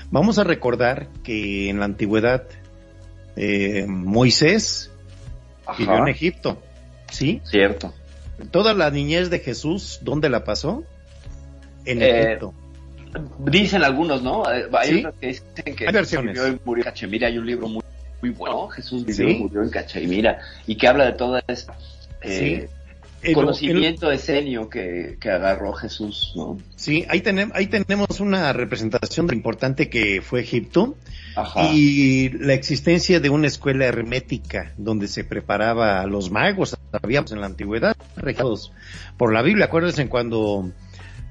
Vamos 0.09 0.39
a 0.39 0.43
recordar 0.43 1.07
que 1.23 1.69
en 1.69 1.79
la 1.79 1.85
antigüedad 1.85 2.43
eh, 3.35 3.85
Moisés 3.87 4.91
vivió 5.77 5.97
en 5.97 6.07
Egipto, 6.07 6.61
¿sí? 7.11 7.41
cierto. 7.43 7.93
Toda 8.51 8.73
la 8.73 8.89
niñez 8.91 9.29
de 9.29 9.39
Jesús, 9.39 9.99
¿dónde 10.03 10.29
la 10.29 10.43
pasó? 10.43 10.83
En 11.85 12.01
Eh, 12.01 12.21
Egipto. 12.23 12.53
Dicen 13.39 13.83
algunos, 13.83 14.21
¿no? 14.21 14.43
Hay 14.45 14.63
Sí. 14.89 14.99
otros 14.99 15.15
que 15.19 15.27
dicen 15.27 15.75
que 15.75 15.87
Hay 15.87 15.93
versiones. 15.93 16.37
murió 16.65 16.83
en 16.83 16.83
Cachemira. 16.83 17.27
Hay 17.27 17.37
un 17.37 17.45
libro 17.47 17.67
muy, 17.67 17.83
muy 18.21 18.31
bueno, 18.31 18.67
Jesús 18.69 19.05
vivió 19.05 19.27
Sí. 19.27 19.35
y 19.35 19.39
murió 19.39 19.63
en 19.63 19.69
Cachemira, 19.69 20.39
y 20.65 20.75
que 20.75 20.87
habla 20.87 21.05
de 21.05 21.13
todo 21.13 21.39
ese 21.47 21.67
eh, 22.21 22.69
El- 23.21 23.33
conocimiento 23.33 24.11
escenio 24.11 24.69
que, 24.69 25.17
que 25.19 25.29
agarró 25.31 25.73
Jesús, 25.73 26.33
¿no? 26.35 26.57
Sí, 26.75 27.05
ahí, 27.09 27.21
tenem- 27.21 27.51
ahí 27.53 27.67
tenemos 27.67 28.19
una 28.19 28.53
representación 28.53 29.31
importante 29.33 29.89
que 29.89 30.21
fue 30.21 30.41
Egipto 30.41 30.95
Ajá. 31.35 31.71
y 31.73 32.29
la 32.29 32.53
existencia 32.53 33.19
de 33.19 33.29
una 33.29 33.47
escuela 33.47 33.85
hermética 33.85 34.71
donde 34.77 35.07
se 35.07 35.23
preparaba 35.23 36.01
a 36.01 36.05
los 36.07 36.29
magos, 36.31 36.75
sabíamos 36.91 37.31
en 37.31 37.41
la 37.41 37.47
antigüedad, 37.47 37.95
regidos 38.15 38.71
por 39.17 39.33
la 39.33 39.41
Biblia. 39.41 39.65
Acuérdense 39.65 40.07
cuando 40.09 40.71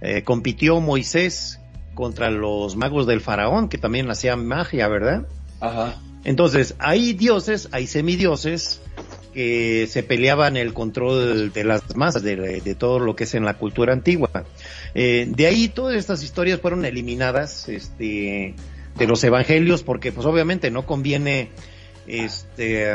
eh, 0.00 0.22
compitió 0.22 0.80
Moisés 0.80 1.60
contra 1.94 2.30
los 2.30 2.76
magos 2.76 3.06
del 3.06 3.20
faraón, 3.20 3.68
que 3.68 3.78
también 3.78 4.10
hacían 4.10 4.44
magia, 4.46 4.86
¿verdad? 4.88 5.26
Ajá. 5.60 5.96
Entonces, 6.26 6.74
hay 6.80 7.12
dioses, 7.12 7.68
hay 7.70 7.86
semidioses 7.86 8.80
que 9.32 9.86
se 9.88 10.02
peleaban 10.02 10.56
el 10.56 10.74
control 10.74 11.52
de 11.52 11.62
las 11.62 11.94
masas, 11.94 12.24
de, 12.24 12.34
de 12.36 12.74
todo 12.74 12.98
lo 12.98 13.14
que 13.14 13.24
es 13.24 13.34
en 13.34 13.44
la 13.44 13.54
cultura 13.54 13.92
antigua. 13.92 14.44
Eh, 14.94 15.28
de 15.28 15.46
ahí 15.46 15.68
todas 15.68 15.94
estas 15.94 16.24
historias 16.24 16.60
fueron 16.60 16.84
eliminadas 16.84 17.68
este, 17.68 18.56
de 18.96 19.06
los 19.06 19.22
evangelios 19.22 19.84
porque 19.84 20.10
pues 20.10 20.26
obviamente 20.26 20.72
no 20.72 20.84
conviene 20.84 21.50
este, 22.08 22.90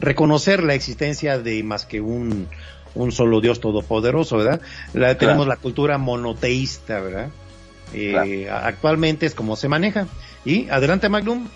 reconocer 0.00 0.64
la 0.64 0.74
existencia 0.74 1.38
de 1.38 1.62
más 1.62 1.86
que 1.86 2.00
un, 2.00 2.48
un 2.96 3.12
solo 3.12 3.40
Dios 3.40 3.60
todopoderoso, 3.60 4.38
¿verdad? 4.38 4.60
La, 4.92 5.16
tenemos 5.16 5.46
la 5.46 5.56
cultura 5.56 5.98
monoteísta, 5.98 6.98
¿verdad? 6.98 7.28
Eh, 7.94 8.48
Actualmente 8.50 9.26
es 9.26 9.36
como 9.36 9.54
se 9.54 9.68
maneja. 9.68 10.08
Y 10.44 10.68
adelante 10.68 11.08
Magnum. 11.08 11.46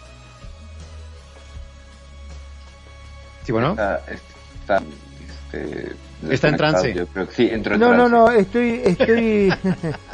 Sí, 3.44 3.52
bueno. 3.52 3.70
Está, 3.70 4.02
está, 4.60 4.82
este, 5.52 5.96
Está 6.30 6.48
en 6.48 6.56
trance. 6.56 6.94
Yo 6.94 7.06
creo 7.06 7.28
que 7.28 7.34
sí, 7.34 7.48
entró 7.50 7.74
en 7.74 7.80
No, 7.80 7.94
no, 7.94 8.08
no, 8.08 8.30
estoy, 8.30 8.80
estoy 8.84 9.52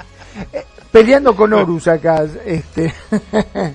peleando 0.92 1.36
con 1.36 1.52
Horus 1.52 1.88
acá, 1.88 2.24
este, 2.44 2.92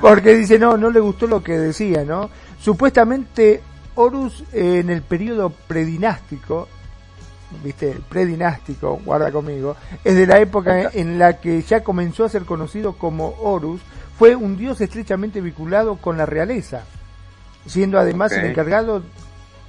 porque 0.00 0.34
dice, 0.34 0.58
no, 0.58 0.76
no 0.76 0.90
le 0.90 1.00
gustó 1.00 1.26
lo 1.26 1.42
que 1.42 1.58
decía, 1.58 2.04
¿no? 2.04 2.30
Supuestamente 2.58 3.62
Horus 3.94 4.44
eh, 4.52 4.80
en 4.80 4.90
el 4.90 5.02
periodo 5.02 5.50
predinástico, 5.50 6.68
viste, 7.62 7.96
predinástico, 8.08 9.00
guarda 9.04 9.30
conmigo, 9.30 9.76
es 10.04 10.16
de 10.16 10.26
la 10.26 10.38
época 10.38 10.90
en 10.92 11.18
la 11.18 11.40
que 11.40 11.62
ya 11.62 11.82
comenzó 11.82 12.24
a 12.24 12.28
ser 12.28 12.44
conocido 12.44 12.94
como 12.94 13.34
Horus, 13.40 13.80
fue 14.18 14.34
un 14.34 14.56
dios 14.56 14.80
estrechamente 14.80 15.40
vinculado 15.40 15.96
con 15.96 16.18
la 16.18 16.26
realeza, 16.26 16.84
siendo 17.66 17.98
además 17.98 18.32
el 18.32 18.46
encargado 18.46 19.02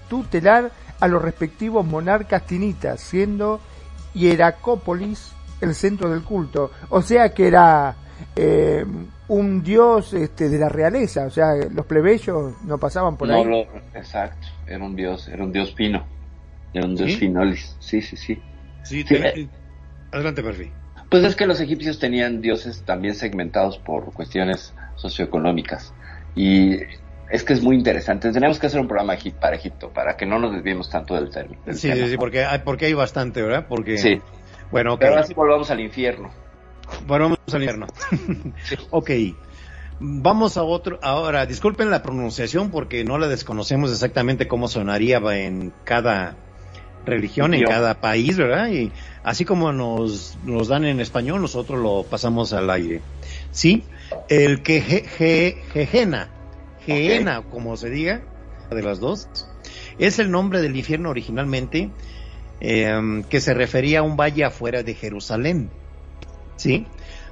tutelar 0.09 0.71
a 0.99 1.07
los 1.07 1.21
respectivos 1.21 1.85
monarcas 1.85 2.45
tinitas, 2.45 2.99
siendo 3.01 3.59
Hieracópolis 4.13 5.31
el 5.61 5.75
centro 5.75 6.09
del 6.09 6.23
culto. 6.23 6.71
O 6.89 7.01
sea 7.01 7.29
que 7.33 7.47
era 7.47 7.95
eh, 8.35 8.85
un 9.27 9.63
dios 9.63 10.13
este, 10.13 10.49
de 10.49 10.59
la 10.59 10.69
realeza, 10.69 11.25
o 11.25 11.29
sea, 11.29 11.55
los 11.55 11.85
plebeyos 11.85 12.53
no 12.63 12.77
pasaban 12.77 13.17
por 13.17 13.27
No 13.27 13.35
ahí. 13.35 13.45
lo- 13.45 13.67
exacto, 13.93 14.47
era 14.67 14.83
un 14.83 14.95
dios, 14.95 15.27
era 15.27 15.43
un 15.43 15.51
dios 15.51 15.73
fino. 15.75 16.05
Era 16.73 16.85
un 16.85 16.95
dios 16.95 17.11
¿Sí? 17.11 17.17
finolis. 17.17 17.75
Sí, 17.79 18.01
sí, 18.01 18.15
sí. 18.15 18.35
Sí, 18.83 19.01
Sí, 19.01 19.03
te- 19.03 19.49
adelante, 20.11 20.41
Perfi. 20.41 20.71
Pues 21.09 21.23
es 21.25 21.35
que 21.35 21.45
los 21.45 21.59
egipcios 21.59 21.99
tenían 21.99 22.39
dioses 22.41 22.83
también 22.85 23.13
segmentados 23.15 23.77
por 23.79 24.13
cuestiones 24.13 24.73
socioeconómicas. 24.95 25.93
Y 26.35 26.77
es 27.32 27.43
que 27.43 27.53
es 27.53 27.61
muy 27.61 27.75
interesante. 27.75 28.32
Tenemos 28.32 28.59
que 28.59 28.67
hacer 28.67 28.79
un 28.79 28.88
programa 28.88 29.17
para 29.39 29.55
Egipto, 29.55 29.89
para 29.89 30.15
que 30.17 30.25
no 30.25 30.38
nos 30.39 30.53
desviemos 30.53 30.89
tanto 30.89 31.15
del, 31.15 31.32
del 31.32 31.75
Sí, 31.75 31.89
tema. 31.89 32.05
sí, 32.05 32.11
sí, 32.11 32.17
porque 32.17 32.43
hay, 32.43 32.59
porque 32.59 32.86
hay 32.88 32.93
bastante, 32.93 33.41
¿verdad? 33.41 33.65
Porque, 33.69 33.97
Sí. 33.97 34.19
bueno, 34.71 34.93
ok. 34.93 34.99
Pero 34.99 35.11
ahora 35.13 35.25
sí 35.25 35.34
volvamos 35.34 35.71
al 35.71 35.79
infierno. 35.79 36.29
Bueno, 37.07 37.25
vamos 37.25 37.39
al 37.53 37.61
infierno. 37.63 37.88
ok. 38.91 39.09
Vamos 39.99 40.57
a 40.57 40.63
otro, 40.63 40.99
ahora, 41.03 41.45
disculpen 41.45 41.91
la 41.91 42.01
pronunciación 42.01 42.71
porque 42.71 43.03
no 43.03 43.17
la 43.19 43.27
desconocemos 43.27 43.91
exactamente 43.91 44.47
cómo 44.47 44.67
sonaría 44.67 45.19
en 45.38 45.71
cada 45.84 46.36
religión, 47.05 47.53
en 47.53 47.63
cada 47.63 48.01
país, 48.01 48.36
¿verdad? 48.38 48.69
Y 48.69 48.91
así 49.23 49.45
como 49.45 49.71
nos, 49.71 50.38
nos 50.43 50.67
dan 50.69 50.86
en 50.86 50.99
español, 50.99 51.39
nosotros 51.41 51.79
lo 51.79 52.03
pasamos 52.03 52.51
al 52.53 52.69
aire. 52.71 53.01
¿Sí? 53.51 53.84
El 54.27 54.63
que 54.63 54.82
je- 54.84 55.05
je- 55.05 55.55
Jejena, 55.71 56.29
Geena, 56.97 57.41
como 57.43 57.77
se 57.77 57.89
diga, 57.89 58.21
de 58.69 58.81
las 58.81 58.99
dos, 58.99 59.27
es 59.97 60.19
el 60.19 60.31
nombre 60.31 60.61
del 60.61 60.75
infierno 60.75 61.09
originalmente, 61.09 61.91
eh, 62.59 63.23
que 63.29 63.41
se 63.41 63.53
refería 63.53 63.99
a 63.99 64.03
un 64.03 64.17
valle 64.17 64.43
afuera 64.43 64.83
de 64.83 64.93
Jerusalén. 64.93 65.69
¿Sí? 66.55 66.85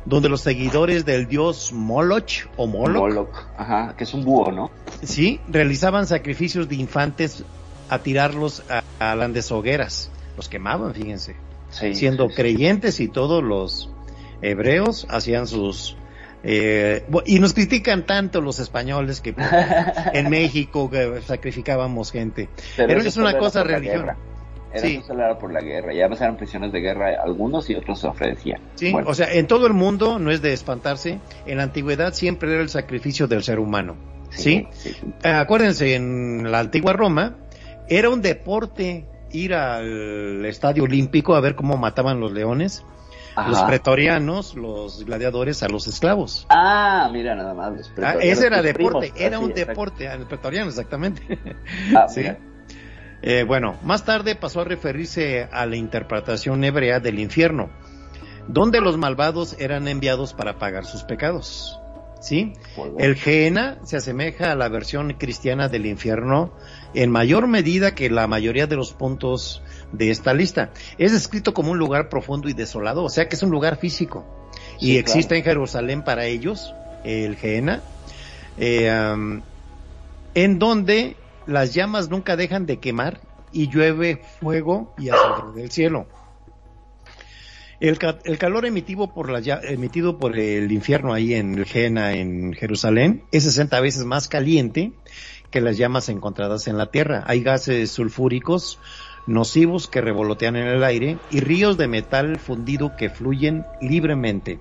Donde 0.05 0.27
los 0.27 0.41
seguidores 0.41 1.05
del 1.05 1.27
dios 1.27 1.71
Moloch 1.71 2.47
o 2.57 2.65
Moloch, 2.65 2.95
Moloch. 2.95 3.47
Ajá, 3.57 3.95
que 3.95 4.05
es 4.05 4.13
un 4.13 4.23
búho, 4.23 4.51
¿no? 4.51 4.71
sí, 5.03 5.39
realizaban 5.47 6.07
sacrificios 6.07 6.67
de 6.67 6.75
infantes 6.77 7.43
a 7.89 7.99
tirarlos 7.99 8.63
a, 8.69 8.83
a 8.99 9.53
hogueras. 9.53 10.09
Los 10.35 10.49
quemaban, 10.49 10.93
fíjense. 10.93 11.35
Sí. 11.69 11.93
Siendo 11.93 12.29
sí. 12.29 12.35
creyentes 12.35 12.99
y 12.99 13.07
todos 13.07 13.43
los 13.43 13.91
hebreos 14.41 15.05
hacían 15.09 15.47
sus... 15.47 15.95
eh, 16.43 17.05
y 17.25 17.39
nos 17.39 17.53
critican 17.53 18.05
tanto 18.05 18.41
los 18.41 18.59
españoles 18.59 19.21
que 19.21 19.33
en 20.13 20.29
México 20.29 20.89
que 20.89 21.21
sacrificábamos 21.25 22.11
gente. 22.11 22.49
Pero 22.77 22.99
eso 22.99 23.09
es 23.09 23.17
una 23.17 23.37
cosa 23.37 23.63
religión. 23.63 24.03
Era 24.03 24.17
Sí. 24.75 25.01
por 25.39 25.51
la 25.51 25.61
guerra. 25.61 25.93
Y 25.93 25.99
además 25.99 26.21
eran 26.21 26.37
prisioneros 26.37 26.71
de 26.71 26.79
guerra 26.79 27.23
algunos 27.23 27.69
y 27.69 27.75
otros 27.75 27.99
se 27.99 28.07
ofrecían. 28.07 28.61
Sí, 28.75 28.91
Bueno, 28.91 29.09
o 29.09 29.13
sea, 29.13 29.33
en 29.33 29.47
todo 29.47 29.65
el 29.67 29.73
mundo, 29.73 30.19
no 30.19 30.31
es 30.31 30.41
de 30.41 30.53
espantarse, 30.53 31.19
en 31.45 31.57
la 31.57 31.63
antigüedad 31.63 32.13
siempre 32.13 32.51
era 32.53 32.61
el 32.61 32.69
sacrificio 32.69 33.27
del 33.27 33.43
ser 33.43 33.59
humano. 33.59 33.95
¿Sí? 34.29 34.67
sí, 34.73 34.91
sí. 34.93 35.07
Eh, 35.23 35.29
acuérdense, 35.29 35.95
en 35.95 36.51
la 36.51 36.59
antigua 36.59 36.93
Roma 36.93 37.35
era 37.87 38.11
un 38.11 38.21
deporte 38.21 39.05
ir 39.31 39.55
al 39.55 40.45
estadio 40.45 40.83
olímpico 40.83 41.33
a 41.35 41.39
ver 41.41 41.55
cómo 41.55 41.75
mataban 41.77 42.19
los 42.19 42.31
leones, 42.31 42.85
los 43.47 43.61
pretorianos, 43.63 44.55
los 44.55 45.05
gladiadores 45.05 45.63
a 45.63 45.69
los 45.69 45.87
esclavos. 45.87 46.45
Ah, 46.49 47.09
mira 47.11 47.35
nada 47.35 47.53
más. 47.53 47.71
los 47.73 47.91
Ah, 48.01 48.15
ese 48.21 48.47
era 48.47 48.61
deporte, 48.61 49.11
primos. 49.11 49.19
era 49.21 49.37
Así, 49.37 49.45
un 49.45 49.51
exacto. 49.51 49.69
deporte, 49.71 50.07
ah, 50.07 50.13
el 50.13 50.25
pretoriano 50.25 50.69
exactamente. 50.69 51.39
Ah, 51.95 52.07
Sí. 52.13 52.23
Eh, 53.21 53.43
bueno, 53.43 53.77
más 53.83 54.05
tarde 54.05 54.35
pasó 54.35 54.61
a 54.61 54.63
referirse 54.63 55.47
a 55.51 55.65
la 55.65 55.75
interpretación 55.75 56.63
hebrea 56.63 56.99
del 57.01 57.19
infierno, 57.19 57.69
donde 58.47 58.79
los 58.79 58.97
malvados 58.97 59.57
eran 59.59 59.87
enviados 59.89 60.33
para 60.33 60.57
pagar 60.57 60.85
sus 60.85 61.03
pecados. 61.03 61.79
¿Sí? 62.21 62.51
El 62.97 63.15
Gehenna 63.15 63.77
se 63.83 63.95
asemeja 63.95 64.51
a 64.51 64.55
la 64.55 64.67
versión 64.67 65.13
cristiana 65.13 65.69
del 65.69 65.85
infierno 65.85 66.53
en 66.93 67.11
mayor 67.11 67.47
medida 67.47 67.93
que 67.95 68.09
la 68.09 68.27
mayoría 68.27 68.67
de 68.67 68.75
los 68.75 68.93
puntos 68.93 69.61
de 69.91 70.11
esta 70.11 70.33
lista. 70.33 70.71
Es 70.97 71.11
descrito 71.11 71.53
como 71.53 71.71
un 71.71 71.77
lugar 71.77 72.09
profundo 72.09 72.49
y 72.49 72.53
desolado, 72.53 73.03
o 73.03 73.09
sea 73.09 73.27
que 73.29 73.35
es 73.35 73.43
un 73.43 73.51
lugar 73.51 73.77
físico. 73.77 74.25
Sí, 74.79 74.93
y 74.93 74.97
existe 74.97 75.29
claro. 75.29 75.37
en 75.37 75.43
Jerusalén 75.43 76.03
para 76.03 76.25
ellos, 76.25 76.73
el 77.03 77.35
Gehenna, 77.35 77.81
eh, 78.57 78.89
en 80.35 80.59
donde 80.59 81.15
las 81.47 81.73
llamas 81.73 82.09
nunca 82.09 82.35
dejan 82.35 82.65
de 82.65 82.77
quemar 82.77 83.19
y 83.51 83.67
llueve 83.69 84.21
fuego 84.39 84.93
y 84.97 85.09
azufre 85.09 85.59
del 85.61 85.71
cielo. 85.71 86.07
El, 87.79 87.97
ca- 87.97 88.19
el 88.25 88.37
calor 88.37 88.65
emitido 88.65 89.13
por, 89.13 89.29
la, 89.29 89.39
emitido 89.63 90.17
por 90.19 90.37
el 90.37 90.69
infierno 90.71 91.13
ahí 91.13 91.33
en 91.33 91.57
el 91.57 91.65
Gehenna, 91.65 92.13
en 92.13 92.53
Jerusalén, 92.53 93.23
es 93.31 93.43
60 93.45 93.79
veces 93.79 94.03
más 94.03 94.27
caliente 94.27 94.91
que 95.51 95.61
las 95.61 95.77
llamas 95.77 96.09
encontradas 96.09 96.67
en 96.67 96.77
la 96.77 96.87
tierra. 96.87 97.23
Hay 97.27 97.41
gases 97.41 97.91
sulfúricos 97.91 98.79
nocivos 99.27 99.87
que 99.87 100.01
revolotean 100.01 100.55
en 100.55 100.67
el 100.67 100.83
aire 100.83 101.17
y 101.29 101.39
ríos 101.41 101.77
de 101.77 101.87
metal 101.87 102.37
fundido 102.39 102.95
que 102.95 103.09
fluyen 103.09 103.65
libremente. 103.81 104.59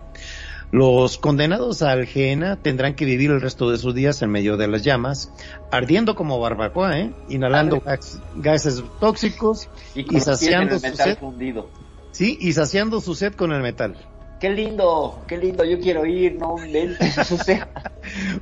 Los 0.71 1.17
condenados 1.17 1.81
al 1.81 2.05
Gehenna 2.07 2.57
tendrán 2.57 2.95
que 2.95 3.07
vivir 3.07 3.31
el 3.31 3.41
resto 3.41 3.71
de 3.71 3.79
sus 3.79 3.95
días 3.95 4.21
en 4.21 4.31
medio 4.31 4.59
de 4.59 4.69
las 4.69 4.83
llamas, 4.85 5.33
ardiendo 5.71 6.15
como 6.15 6.39
barbacoa, 6.39 6.99
¿eh? 6.99 7.15
inhalando 7.31 7.81
gas- 7.81 8.21
gases 8.37 8.85
tóxicos 9.01 9.71
Y, 9.95 10.21
saciando 10.21 10.75
el 10.75 10.81
su 10.81 10.87
metal 10.87 11.07
sed. 11.09 11.19
fundido. 11.19 11.71
Sí, 12.11 12.37
y 12.39 12.53
saciando 12.53 13.01
su 13.01 13.15
sed 13.15 13.33
con 13.35 13.53
el 13.53 13.63
metal. 13.63 13.97
Qué 14.41 14.51
lindo, 14.51 15.19
qué 15.27 15.37
lindo, 15.37 15.65
yo 15.65 15.81
quiero 15.81 16.07
ir, 16.07 16.37
no 16.39 16.57
inventes, 16.65 17.19
o 17.33 17.37
sea, 17.39 17.69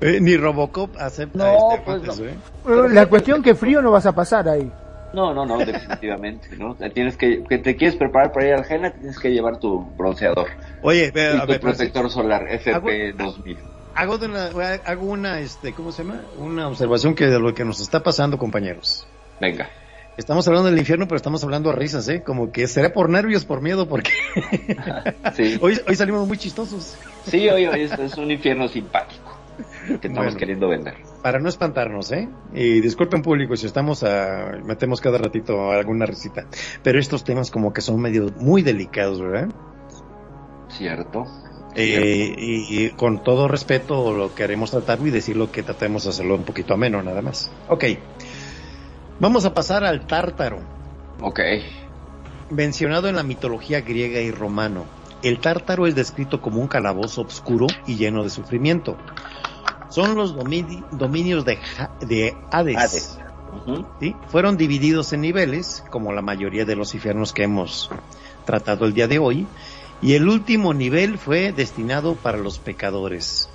Eh, 0.01 0.19
ni 0.21 0.37
Robocop 0.37 0.95
acepta 0.99 1.39
No, 1.39 1.73
este 1.73 1.83
pues 1.85 2.03
no. 2.19 2.25
¿eh? 2.25 2.89
La 2.93 3.07
cuestión 3.07 3.43
que 3.43 3.55
frío 3.55 3.81
no 3.81 3.91
vas 3.93 4.05
a 4.07 4.13
pasar 4.13 4.49
ahí. 4.49 4.71
No, 5.15 5.33
no, 5.33 5.47
no, 5.47 5.57
definitivamente, 5.59 6.49
¿no? 6.59 6.75
Tienes 6.93 7.17
que, 7.17 7.43
que 7.45 7.59
te 7.59 7.77
quieres 7.77 7.97
preparar 7.97 8.33
para 8.33 8.47
ir 8.49 8.53
al 8.55 8.65
Jena, 8.65 8.91
tienes 8.91 9.19
que 9.19 9.31
llevar 9.31 9.59
tu 9.59 9.81
bronceador. 9.97 10.49
Oye, 10.83 11.07
y 11.07 11.11
tu 11.11 11.47
ver, 11.47 11.61
protector 11.61 12.11
solar 12.11 12.43
Hago- 12.47 12.89
FP2000. 12.91 13.57
hago, 13.95 14.19
de 14.19 14.27
una, 14.27 14.47
hago 14.85 15.07
una, 15.07 15.41
este, 15.41 15.73
¿cómo 15.73 15.93
se 15.93 16.03
llama? 16.05 16.21
Una 16.39 16.69
observación 16.69 17.15
que 17.15 17.27
de 17.27 17.39
lo 17.41 17.55
que 17.55 17.65
nos 17.65 17.81
está 17.81 18.03
pasando, 18.03 18.37
compañeros. 18.37 19.07
Venga. 19.41 19.71
Estamos 20.17 20.49
hablando 20.49 20.71
del 20.71 20.79
infierno, 20.79 21.07
pero 21.07 21.17
estamos 21.17 21.45
hablando 21.45 21.69
a 21.71 21.75
risas, 21.75 22.09
¿eh? 22.09 22.23
Como 22.23 22.51
que 22.51 22.67
será 22.69 22.93
por 22.93 23.11
nervios, 23.11 23.45
por 23.45 23.61
miedo, 23.61 23.87
porque 23.87 24.11
Sí, 25.35 25.59
hoy, 25.61 25.79
hoy 25.87 25.95
salimos 25.95 26.27
muy 26.27 26.39
chistosos. 26.39 26.97
sí, 27.27 27.49
oye, 27.51 27.83
esto 27.85 28.03
es 28.03 28.17
un 28.17 28.31
infierno 28.31 28.67
simpático 28.69 29.37
que 29.87 29.95
estamos 29.95 30.25
Bueno. 30.25 30.39
queriendo 30.39 30.69
vender. 30.69 30.95
Para 31.23 31.39
no 31.39 31.49
espantarnos, 31.49 32.13
¿eh? 32.13 32.29
Y 32.55 32.81
disculpen 32.81 33.21
público 33.23 33.57
si 33.57 33.67
estamos 33.67 34.03
a, 34.05 34.53
metemos 34.65 35.01
cada 35.03 35.19
ratito 35.19 35.71
alguna 35.71 36.07
risita. 36.07 36.47
Pero 36.83 36.99
estos 36.99 37.23
temas 37.25 37.51
como 37.51 37.73
que 37.75 37.83
son 37.83 38.01
medio, 38.01 38.27
muy 38.39 38.63
delicados, 38.63 39.21
¿verdad? 39.21 39.49
¿Cierto? 40.69 41.25
Eh, 41.75 42.35
y, 42.39 42.85
y 42.87 42.91
con 42.91 43.23
todo 43.23 43.49
respeto 43.49 44.15
lo 44.17 44.35
queremos 44.35 44.71
tratar 44.71 44.99
y 45.05 45.11
decirlo 45.11 45.53
que 45.53 45.63
tratemos 45.63 46.05
de 46.05 46.11
hacerlo 46.11 46.37
un 46.37 46.45
poquito 46.45 46.73
ameno 46.73 47.03
nada 47.03 47.21
más. 47.21 47.51
Ok. 47.69 47.85
Vamos 49.21 49.45
a 49.45 49.55
pasar 49.55 49.85
al 49.85 50.07
tártaro. 50.07 50.61
Ok. 51.21 51.41
Mencionado 52.51 53.09
en 53.09 53.17
la 53.17 53.23
mitología 53.23 53.81
griega 53.81 54.21
y 54.21 54.31
romano, 54.31 54.85
el 55.23 55.41
tártaro 55.41 55.87
es 55.87 55.95
descrito 55.95 56.41
como 56.41 56.61
un 56.61 56.69
calabozo 56.69 57.23
oscuro 57.23 57.67
y 57.87 57.97
lleno 57.97 58.23
de 58.23 58.31
sufrimiento. 58.31 58.97
Son 59.89 60.15
los 60.15 60.37
domini- 60.37 60.85
dominios 60.91 61.45
de, 61.45 61.57
Ja- 61.57 61.91
de 62.01 62.37
Hades. 62.51 62.77
Hades. 62.77 63.19
Ujú. 63.65 63.87
¿sí? 64.01 64.15
Fueron 64.29 64.57
divididos 64.57 65.13
en 65.13 65.23
niveles, 65.23 65.83
como 65.91 66.13
la 66.13 66.23
mayoría 66.23 66.65
de 66.65 66.77
los 66.77 66.95
infiernos 66.95 67.33
que 67.33 67.45
hemos 67.45 67.91
tratado 68.45 68.85
el 68.85 68.93
día 68.95 69.09
de 69.09 69.19
hoy, 69.19 69.47
y 70.03 70.13
el 70.15 70.29
último 70.29 70.75
nivel 70.75 71.17
fue 71.19 71.53
destinado 71.53 72.15
para 72.17 72.37
los 72.39 72.59
pecadores. 72.59 73.49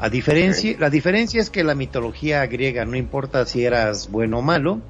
A 0.00 0.08
diferencia, 0.08 0.76
La 0.78 0.90
diferencia 0.90 1.40
es 1.40 1.50
que 1.50 1.64
la 1.64 1.74
mitología 1.74 2.46
griega, 2.46 2.84
no 2.84 2.96
importa 2.96 3.44
si 3.46 3.64
eras 3.64 4.10
bueno 4.10 4.38
o 4.38 4.42
malo, 4.42 4.80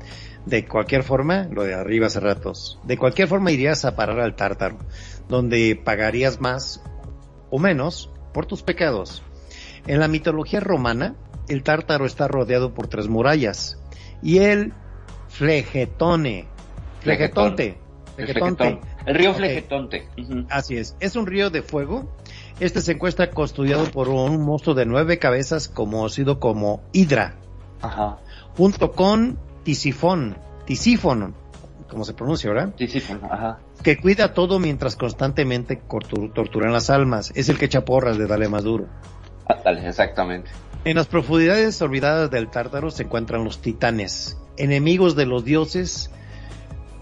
de 0.44 0.66
cualquier 0.66 1.02
forma, 1.02 1.48
lo 1.50 1.64
de 1.64 1.74
arriba 1.74 2.06
hace 2.06 2.20
ratos, 2.20 2.78
de 2.84 2.96
cualquier 2.96 3.28
forma 3.28 3.50
irías 3.50 3.84
a 3.84 3.96
parar 3.96 4.20
al 4.20 4.34
tártaro, 4.34 4.78
donde 5.28 5.80
pagarías 5.82 6.40
más 6.40 6.82
o 7.50 7.58
menos 7.58 8.10
por 8.32 8.46
tus 8.46 8.62
pecados. 8.62 9.22
En 9.86 10.00
la 10.00 10.08
mitología 10.08 10.60
romana, 10.60 11.14
el 11.48 11.62
tártaro 11.62 12.06
está 12.06 12.28
rodeado 12.28 12.74
por 12.74 12.88
tres 12.88 13.08
murallas, 13.08 13.78
y 14.22 14.38
el 14.38 14.72
flegetone, 15.28 16.46
flegetonte, 17.00 17.78
El 18.16 18.26
flegetonte, 18.26 18.64
flegetón. 18.64 18.80
El 19.06 19.14
río. 19.14 19.34
Flegetonte. 19.34 20.08
Así 20.50 20.76
es, 20.76 20.96
es 21.00 21.16
un 21.16 21.26
río 21.26 21.50
de 21.50 21.62
fuego. 21.62 22.14
Este 22.60 22.80
se 22.80 22.92
encuentra 22.92 23.30
custodiado 23.30 23.84
por 23.90 24.08
un 24.08 24.44
monstruo 24.44 24.74
de 24.74 24.84
nueve 24.84 25.18
cabezas 25.18 25.68
conocido 25.68 26.40
como 26.40 26.82
Hidra, 26.92 27.36
Ajá. 27.82 28.18
junto 28.56 28.92
con 28.92 29.38
Tisifón, 29.62 30.36
Tisífono, 30.64 31.34
como 31.88 32.04
se 32.04 32.14
pronuncia, 32.14 32.50
¿verdad? 32.50 32.74
Sí, 32.76 32.88
sí, 32.88 33.02
ajá. 33.30 33.60
Que 33.82 33.96
cuida 33.96 34.34
todo 34.34 34.58
mientras 34.58 34.96
constantemente 34.96 35.80
torturan 36.34 36.72
las 36.72 36.90
almas. 36.90 37.32
Es 37.36 37.48
el 37.48 37.58
que 37.58 37.66
echa 37.66 37.84
porras 37.84 38.18
de 38.18 38.26
Dale 38.26 38.48
Maduro. 38.48 38.86
Ah, 39.46 39.56
Dale, 39.64 39.88
exactamente. 39.88 40.50
En 40.84 40.96
las 40.96 41.06
profundidades 41.06 41.80
olvidadas 41.80 42.30
del 42.30 42.50
Tártaro 42.50 42.90
se 42.90 43.04
encuentran 43.04 43.44
los 43.44 43.60
titanes, 43.60 44.36
enemigos 44.56 45.14
de 45.14 45.26
los 45.26 45.44
dioses 45.44 46.10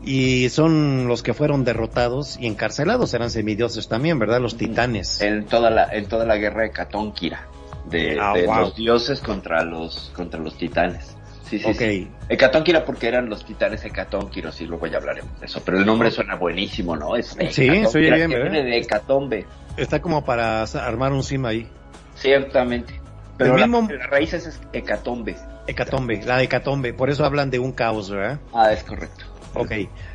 y 0.05 0.49
son 0.51 1.09
los 1.09 1.23
que 1.23 1.35
fueron 1.35 1.65
derrotados 1.65 2.37
y 2.41 2.47
encarcelados, 2.47 3.13
eran 3.15 3.31
semidioses 3.31 3.89
también, 3.89 4.19
¿verdad? 4.19 4.41
Los 4.41 4.57
titanes. 4.57 5.21
En 5.21 5.47
toda 5.47 5.71
la, 5.71 5.85
en 5.93 6.07
toda 6.07 6.25
la 6.25 6.37
guerra 6.37 6.63
de 6.63 6.71
Catónquira. 6.71 7.47
De, 7.87 8.19
Ah, 8.21 8.33
de 8.35 8.47
wow. 8.47 8.61
los 8.63 8.75
dioses 8.75 9.21
contra 9.21 9.63
los, 9.65 10.11
contra 10.15 10.41
los 10.41 10.57
titanes. 10.59 11.17
Sí, 11.49 11.61
sí, 11.61 11.65
Ok. 11.65 11.77
sí. 11.79 12.09
Hecatónquira 12.29 12.85
porque 12.85 13.07
eran 13.07 13.29
los 13.29 13.45
titanes 13.45 13.85
hecatónquiros 13.85 14.61
y 14.61 14.67
luego 14.67 14.89
ya 14.89 14.97
hablaremos 14.99 15.39
de 15.39 15.47
eso. 15.47 15.63
Pero 15.65 15.79
el 15.79 15.87
nombre 15.87 16.11
suena 16.11 16.35
buenísimo, 16.35 16.97
¿no? 16.97 17.15
Es 17.15 17.37
Sí, 17.51 17.69
oye 17.71 18.11
bien, 18.11 18.29
viene 18.29 18.65
de 18.65 18.79
hecatombe. 18.79 19.47
Está 19.77 20.03
como 20.03 20.25
para 20.25 20.63
armar 20.63 21.13
un 21.13 21.23
sim 21.23 21.45
ahí. 21.47 21.69
Ciertamente. 22.17 23.01
Pero 23.37 23.55
El 23.55 23.61
la, 23.61 23.67
mismo- 23.69 23.89
la 23.93 24.07
raíz 24.09 24.33
es 24.35 24.61
hecatombe. 24.73 25.37
Hecatombe, 25.69 26.23
la 26.25 26.43
hecatombe, 26.43 26.93
por 26.95 27.11
eso 27.11 27.25
hablan 27.25 27.51
de 27.51 27.59
un 27.61 27.71
caos, 27.73 28.11
¿verdad? 28.11 28.41
Ah, 28.53 28.73
es 28.73 28.83
correcto. 28.83 29.25
Ok. 29.61 29.73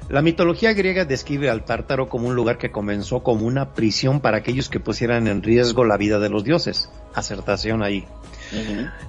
La 0.09 0.21
mitología 0.21 0.73
griega 0.73 1.05
describe 1.05 1.49
al 1.49 1.63
Tártaro 1.65 2.09
como 2.09 2.27
un 2.27 2.35
lugar 2.35 2.57
que 2.57 2.71
comenzó 2.71 3.23
como 3.23 3.45
una 3.45 3.73
prisión 3.73 4.19
para 4.19 4.37
aquellos 4.37 4.69
que 4.69 4.79
pusieran 4.79 5.27
en 5.27 5.41
riesgo 5.43 5.85
la 5.85 5.97
vida 5.97 6.19
de 6.19 6.29
los 6.29 6.43
dioses. 6.43 6.89
Acertación 7.13 7.83
ahí. 7.83 8.05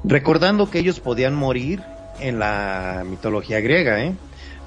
Recordando 0.04 0.70
que 0.70 0.78
ellos 0.78 1.00
podían 1.00 1.34
morir 1.34 1.82
en 2.20 2.38
la 2.38 3.04
mitología 3.08 3.60
griega, 3.60 4.02
¿eh? 4.04 4.14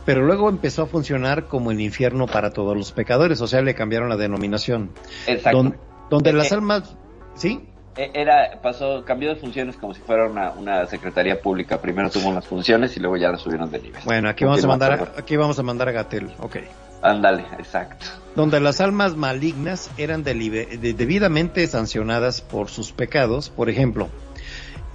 Pero 0.05 0.23
luego 0.23 0.49
empezó 0.49 0.83
a 0.83 0.85
funcionar 0.87 1.47
como 1.47 1.71
el 1.71 1.81
infierno 1.81 2.27
para 2.27 2.51
todos 2.51 2.77
los 2.77 2.91
pecadores, 2.91 3.41
o 3.41 3.47
sea, 3.47 3.61
le 3.61 3.73
cambiaron 3.73 4.07
la 4.09 4.17
denominación. 4.17 4.91
Exacto. 5.25 5.57
Don- 5.63 5.77
donde 6.09 6.33
las 6.33 6.51
Eh, 6.51 6.55
almas, 6.55 6.95
¿sí? 7.35 7.67
E- 7.97 8.11
Era, 8.13 8.59
pasó, 8.61 9.03
cambió 9.05 9.29
de 9.29 9.35
funciones 9.35 9.77
como 9.77 9.93
si 9.93 10.01
fuera 10.01 10.27
una, 10.27 10.51
una 10.51 10.85
secretaría 10.87 11.41
pública. 11.41 11.79
Primero 11.79 12.09
tuvo 12.09 12.29
unas 12.29 12.45
funciones 12.45 12.95
y 12.97 12.99
luego 12.99 13.17
ya 13.17 13.29
las 13.29 13.41
subieron 13.41 13.71
de 13.71 13.79
nivel. 13.79 14.01
Bueno, 14.05 14.29
aquí 14.29 14.43
vamos 14.43 14.63
a 14.63 14.67
mandar, 14.67 14.93
a, 14.93 15.19
aquí 15.19 15.35
vamos 15.37 15.59
a 15.59 15.63
mandar 15.63 15.89
a 15.89 15.91
Gatel, 15.91 16.31
ok. 16.39 16.57
Ándale, 17.01 17.45
exacto. 17.59 18.07
Donde 18.35 18.59
las 18.59 18.81
almas 18.81 19.15
malignas 19.15 19.91
eran 19.97 20.23
debidamente 20.23 21.67
sancionadas 21.67 22.41
por 22.41 22.69
sus 22.69 22.91
pecados, 22.91 23.49
por 23.49 23.69
ejemplo, 23.69 24.09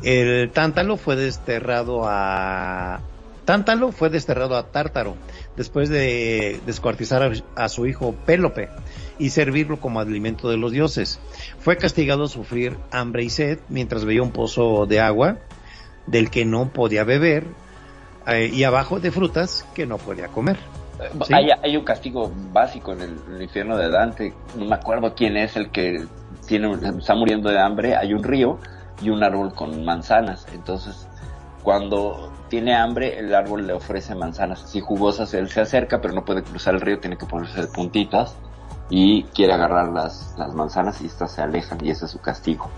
el 0.02 0.50
Tántalo 0.50 0.96
fue 0.96 1.16
desterrado 1.16 2.02
a 2.04 3.00
Tántalo 3.44 3.90
fue 3.92 4.10
desterrado 4.10 4.56
a 4.56 4.70
Tártaro 4.70 5.16
después 5.56 5.88
de 5.88 6.60
descuartizar 6.66 7.22
a, 7.22 7.32
a 7.64 7.68
su 7.68 7.86
hijo 7.86 8.14
Pélope 8.26 8.68
y 9.20 9.30
servirlo 9.30 9.78
como 9.78 10.00
alimento 10.00 10.48
de 10.48 10.56
los 10.56 10.72
dioses. 10.72 11.20
Fue 11.58 11.76
castigado 11.76 12.24
a 12.24 12.28
sufrir 12.28 12.76
hambre 12.90 13.22
y 13.22 13.30
sed 13.30 13.58
mientras 13.68 14.04
veía 14.04 14.22
un 14.22 14.32
pozo 14.32 14.86
de 14.86 14.98
agua 14.98 15.36
del 16.06 16.30
que 16.30 16.44
no 16.46 16.70
podía 16.72 17.04
beber 17.04 17.44
eh, 18.26 18.50
y 18.52 18.64
abajo 18.64 18.98
de 18.98 19.10
frutas 19.10 19.66
que 19.74 19.86
no 19.86 19.98
podía 19.98 20.28
comer. 20.28 20.56
Sí. 21.26 21.34
Hay, 21.34 21.48
hay 21.62 21.76
un 21.76 21.84
castigo 21.84 22.32
básico 22.52 22.92
en 22.92 23.02
el, 23.02 23.16
en 23.28 23.34
el 23.36 23.42
infierno 23.42 23.76
de 23.76 23.90
Dante. 23.90 24.34
No 24.56 24.64
me 24.64 24.74
acuerdo 24.74 25.14
quién 25.14 25.36
es 25.36 25.54
el 25.56 25.70
que 25.70 26.06
tiene, 26.46 26.68
un- 26.68 26.98
está 26.98 27.14
muriendo 27.14 27.50
de 27.50 27.58
hambre. 27.58 27.96
Hay 27.96 28.14
un 28.14 28.22
río 28.22 28.58
y 29.02 29.10
un 29.10 29.22
árbol 29.22 29.54
con 29.54 29.84
manzanas. 29.84 30.46
Entonces, 30.52 31.06
cuando 31.62 32.32
tiene 32.48 32.74
hambre, 32.74 33.18
el 33.18 33.34
árbol 33.34 33.66
le 33.66 33.72
ofrece 33.74 34.14
manzanas 34.14 34.64
así 34.64 34.80
jugosas. 34.80 35.32
Él 35.34 35.48
se 35.48 35.60
acerca, 35.60 36.00
pero 36.00 36.14
no 36.14 36.24
puede 36.24 36.42
cruzar 36.42 36.74
el 36.74 36.80
río, 36.80 36.98
tiene 37.00 37.16
que 37.18 37.26
ponerse 37.26 37.60
de 37.62 37.66
puntitas 37.68 38.34
y 38.90 39.22
quiere 39.34 39.52
agarrar 39.54 39.88
las, 39.92 40.34
las 40.36 40.52
manzanas 40.52 41.00
y 41.00 41.06
estas 41.06 41.32
se 41.32 41.42
alejan 41.42 41.78
y 41.84 41.90
ese 41.90 42.04
es 42.06 42.10
su 42.10 42.20
castigo. 42.20 42.68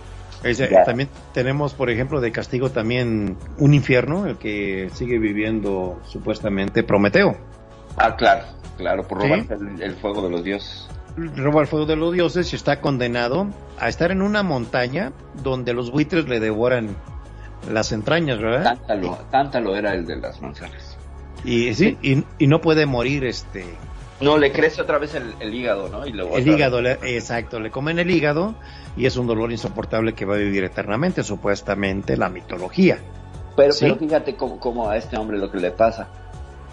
También 0.84 1.08
tenemos, 1.32 1.72
por 1.72 1.88
ejemplo, 1.88 2.20
de 2.20 2.32
castigo 2.32 2.70
también 2.70 3.36
un 3.58 3.74
infierno, 3.74 4.26
el 4.26 4.36
que 4.38 4.90
sigue 4.92 5.18
viviendo 5.18 6.00
supuestamente 6.04 6.82
Prometeo. 6.82 7.36
Ah, 7.96 8.16
claro, 8.16 8.44
claro, 8.76 9.06
por 9.06 9.22
Sí. 9.22 9.28
robarse 9.28 9.54
el, 9.54 9.82
el 9.82 9.94
fuego 9.96 10.22
de 10.22 10.30
los 10.30 10.42
dioses. 10.44 10.88
Roba 11.16 11.60
el 11.60 11.66
fuego 11.66 11.86
de 11.86 11.94
los 11.96 12.12
dioses 12.12 12.52
y 12.52 12.56
está 12.56 12.80
condenado 12.80 13.46
a 13.78 13.88
estar 13.88 14.10
en 14.10 14.22
una 14.22 14.42
montaña 14.42 15.12
donde 15.42 15.74
los 15.74 15.90
buitres 15.92 16.26
le 16.28 16.40
devoran 16.40 16.96
las 17.70 17.92
entrañas, 17.92 18.38
¿verdad? 18.38 18.64
Tántalo, 18.78 19.18
Tántalo 19.30 19.76
era 19.76 19.94
el 19.94 20.06
de 20.06 20.16
las 20.16 20.40
manzanas. 20.40 20.96
Y 21.44 21.72
sí, 21.74 21.98
y, 22.02 22.24
y 22.38 22.46
no 22.46 22.60
puede 22.60 22.86
morir 22.86 23.24
este 23.24 23.64
No, 24.22 24.38
le 24.38 24.52
crece 24.52 24.80
otra 24.82 24.98
vez 24.98 25.14
el, 25.14 25.34
el 25.40 25.54
hígado, 25.54 25.88
¿no? 25.88 26.06
Y 26.06 26.12
luego 26.12 26.36
el 26.36 26.46
hígado, 26.48 26.80
le- 26.80 26.98
exacto, 27.16 27.60
le 27.60 27.70
comen 27.70 27.98
el 27.98 28.10
hígado 28.10 28.54
y 28.96 29.06
es 29.06 29.16
un 29.16 29.26
dolor 29.26 29.50
insoportable 29.52 30.14
que 30.14 30.24
va 30.24 30.34
a 30.34 30.38
vivir 30.38 30.64
eternamente, 30.64 31.22
supuestamente 31.22 32.16
la 32.16 32.28
mitología. 32.28 32.98
Pero, 33.56 33.72
Sí. 33.72 33.84
pero 33.86 33.96
fíjate 33.96 34.36
cómo, 34.36 34.58
cómo 34.60 34.88
a 34.88 34.96
este 34.96 35.16
hombre 35.18 35.38
lo 35.38 35.50
que 35.50 35.58
le 35.58 35.70
pasa. 35.72 36.08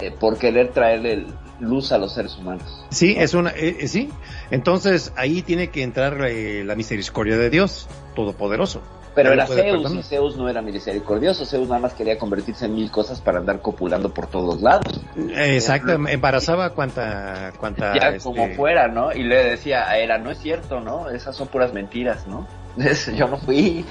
Eh, 0.01 0.11
por 0.17 0.37
querer 0.37 0.69
traerle 0.69 1.25
luz 1.59 1.91
a 1.91 1.97
los 1.97 2.13
seres 2.13 2.37
humanos. 2.37 2.85
Sí, 2.89 3.15
es 3.17 3.33
una, 3.33 3.49
eh, 3.49 3.75
eh, 3.81 3.87
sí. 3.89 4.09
Entonces 4.49 5.11
ahí 5.17 5.41
tiene 5.41 5.71
que 5.71 5.83
entrar 5.83 6.17
eh, 6.25 6.63
la 6.63 6.75
misericordia 6.75 7.35
de 7.37 7.49
Dios, 7.49 7.87
todopoderoso. 8.15 8.81
Pero 9.15 9.33
era 9.33 9.45
Zeus, 9.47 9.93
y 9.93 10.03
Zeus 10.03 10.37
no 10.37 10.49
era 10.49 10.61
misericordioso. 10.61 11.45
Zeus 11.45 11.67
nada 11.67 11.81
más 11.81 11.93
quería 11.93 12.17
convertirse 12.17 12.65
en 12.65 12.75
mil 12.75 12.91
cosas 12.91 13.21
para 13.21 13.39
andar 13.39 13.61
copulando 13.61 14.13
por 14.13 14.27
todos 14.27 14.61
lados. 14.61 15.01
Exacto, 15.35 15.91
embarazaba 15.93 16.71
cuanta, 16.71 17.51
cuanta, 17.59 17.93
ya 17.99 18.09
este, 18.09 18.23
como 18.23 18.47
fuera, 18.55 18.87
¿no? 18.87 19.11
Y 19.13 19.23
le 19.23 19.43
decía 19.51 19.89
a 19.89 19.97
Hera, 19.97 20.17
no 20.17 20.31
es 20.31 20.37
cierto, 20.39 20.79
¿no? 20.79 21.09
Esas 21.09 21.35
son 21.35 21.47
puras 21.47 21.73
mentiras, 21.73 22.27
¿no? 22.27 22.47
Yo 23.15 23.27
no 23.27 23.37
fui. 23.37 23.85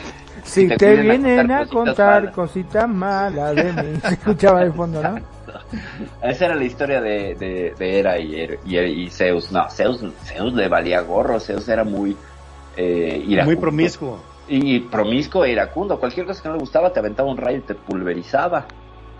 Si 0.44 0.68
te 0.68 0.76
te 0.76 0.96
vienen 0.96 1.50
a 1.50 1.66
contar 1.66 2.32
cositas 2.32 2.88
malas. 2.88 3.54
cositas 3.54 3.54
malas 3.54 3.56
de 3.56 3.72
mí, 3.72 4.00
se 4.08 4.14
escuchaba 4.14 4.64
de 4.64 4.72
fondo, 4.72 5.02
¿no? 5.02 5.18
Esa 6.22 6.46
era 6.46 6.54
la 6.54 6.64
historia 6.64 7.00
de, 7.00 7.34
de, 7.34 7.74
de 7.76 7.98
Hera 7.98 8.18
y, 8.18 8.58
y, 8.64 8.78
y, 8.78 9.10
Zeus. 9.10 9.50
No, 9.50 9.68
Zeus, 9.68 10.00
Zeus 10.24 10.54
le 10.54 10.68
valía 10.68 11.00
gorro, 11.00 11.40
Zeus 11.40 11.68
era 11.68 11.84
muy 11.84 12.16
eh. 12.78 13.42
Muy 13.44 13.56
promiscuo. 13.56 14.20
Y 14.48 14.80
promiscuo 14.80 15.44
e 15.44 15.52
iracundo. 15.52 15.98
Cualquier 15.98 16.26
cosa 16.26 16.42
que 16.42 16.48
no 16.48 16.54
le 16.54 16.60
gustaba 16.60 16.92
te 16.92 17.00
aventaba 17.00 17.30
un 17.30 17.36
rayo 17.36 17.58
y 17.58 17.62
te 17.62 17.74
pulverizaba. 17.74 18.66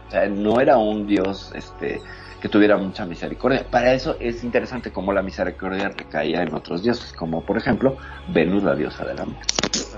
O 0.07 0.11
sea, 0.11 0.27
no 0.27 0.61
era 0.61 0.79
un 0.79 1.07
dios 1.07 1.53
este 1.55 2.01
que 2.41 2.49
tuviera 2.49 2.77
mucha 2.77 3.05
misericordia. 3.05 3.67
Para 3.69 3.93
eso 3.93 4.17
es 4.21 4.45
interesante 4.45 4.93
cómo 4.93 5.13
la 5.13 5.23
misericordia 5.23 5.89
recaía 5.89 6.43
en 6.43 6.55
otros 6.55 6.83
dioses, 6.83 7.13
como 7.13 7.43
por 7.43 7.57
ejemplo 7.57 7.97
Venus, 8.29 8.63
la 8.63 8.75
diosa 8.75 9.05
del 9.05 9.21
amor, 9.21 9.37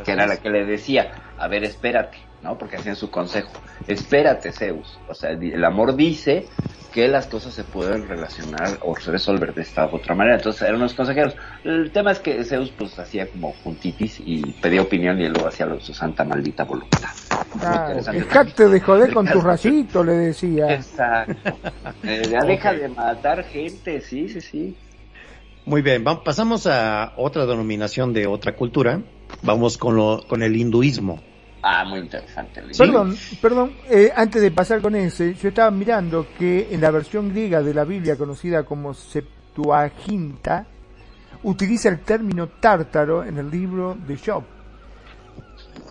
que 0.04 0.12
era 0.12 0.26
la 0.26 0.38
que 0.38 0.48
le 0.48 0.64
decía, 0.64 1.12
a 1.38 1.48
ver, 1.48 1.64
espérate, 1.64 2.18
¿no? 2.42 2.56
Porque 2.58 2.76
hacían 2.76 2.96
su 2.96 3.10
consejo, 3.10 3.50
espérate 3.86 4.52
Zeus. 4.52 4.98
O 5.08 5.14
sea, 5.14 5.30
el 5.30 5.64
amor 5.64 5.96
dice 5.96 6.46
que 6.92 7.08
las 7.08 7.26
cosas 7.26 7.54
se 7.54 7.64
pueden 7.64 8.08
relacionar 8.08 8.78
o 8.82 8.94
resolver 8.94 9.54
de 9.54 9.62
esta 9.62 9.86
u 9.86 9.96
otra 9.96 10.14
manera. 10.14 10.36
Entonces 10.36 10.62
eran 10.62 10.76
unos 10.76 10.94
consejeros. 10.94 11.34
El 11.64 11.90
tema 11.92 12.12
es 12.12 12.18
que 12.18 12.42
Zeus 12.44 12.70
pues 12.70 12.98
hacía 12.98 13.28
como 13.28 13.52
juntitis 13.64 14.20
y 14.24 14.42
pedía 14.60 14.82
opinión 14.82 15.20
y 15.20 15.24
él 15.24 15.32
lo 15.32 15.46
hacía 15.46 15.68
su 15.80 15.94
santa 15.94 16.24
maldita 16.24 16.64
voluntad. 16.64 17.10
Ah, 17.62 17.92
dejate 18.12 18.68
de 18.68 18.80
joder 18.80 19.12
con 19.12 19.26
tu 19.26 19.40
rayito, 19.40 20.02
le 20.02 20.12
decía. 20.12 20.72
Exacto. 20.74 21.34
Eh, 22.02 22.22
ya 22.30 22.40
deja 22.40 22.72
de 22.72 22.88
matar 22.88 23.44
gente, 23.44 24.00
sí, 24.00 24.28
sí, 24.28 24.40
sí. 24.40 24.76
Muy 25.66 25.82
bien, 25.82 26.02
vamos, 26.02 26.22
pasamos 26.24 26.66
a 26.66 27.12
otra 27.16 27.46
denominación 27.46 28.12
de 28.12 28.26
otra 28.26 28.56
cultura. 28.56 29.00
Vamos 29.42 29.78
con, 29.78 29.96
lo, 29.96 30.24
con 30.26 30.42
el 30.42 30.56
hinduismo. 30.56 31.20
Ah, 31.62 31.84
muy 31.84 32.00
interesante. 32.00 32.62
Perdón, 32.76 33.16
perdón, 33.40 33.72
eh, 33.88 34.10
antes 34.14 34.40
de 34.40 34.50
pasar 34.50 34.80
con 34.80 34.94
ese, 34.94 35.34
yo 35.34 35.48
estaba 35.50 35.70
mirando 35.70 36.26
que 36.38 36.68
en 36.70 36.80
la 36.80 36.90
versión 36.90 37.28
griega 37.28 37.62
de 37.62 37.74
la 37.74 37.84
Biblia 37.84 38.16
conocida 38.16 38.64
como 38.64 38.94
Septuaginta, 38.94 40.66
utiliza 41.42 41.90
el 41.90 42.00
término 42.00 42.48
tártaro 42.48 43.24
en 43.24 43.38
el 43.38 43.50
libro 43.50 43.96
de 44.06 44.16
Job. 44.16 44.44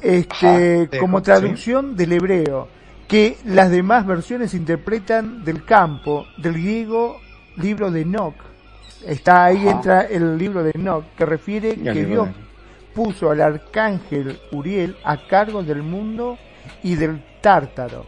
Este, 0.01 0.89
como 0.99 1.21
traducción 1.21 1.95
del 1.95 2.13
hebreo, 2.13 2.67
que 3.07 3.37
las 3.45 3.69
demás 3.69 4.07
versiones 4.07 4.53
interpretan 4.53 5.43
del 5.43 5.65
campo, 5.65 6.25
del 6.37 6.53
griego 6.53 7.17
libro 7.57 7.91
de 7.91 8.01
Enoch. 8.01 8.35
Está 9.05 9.45
ahí 9.45 9.67
entra 9.67 10.01
el 10.01 10.37
libro 10.37 10.63
de 10.63 10.71
Enoch, 10.73 11.03
que 11.17 11.25
refiere 11.25 11.75
que 11.75 12.05
Dios 12.05 12.29
puso 12.99 13.31
al 13.31 13.39
arcángel 13.39 14.37
Uriel 14.51 14.97
a 15.05 15.25
cargo 15.25 15.63
del 15.63 15.83
mundo 15.83 16.37
y 16.83 16.95
del 16.95 17.23
tártaro. 17.39 18.05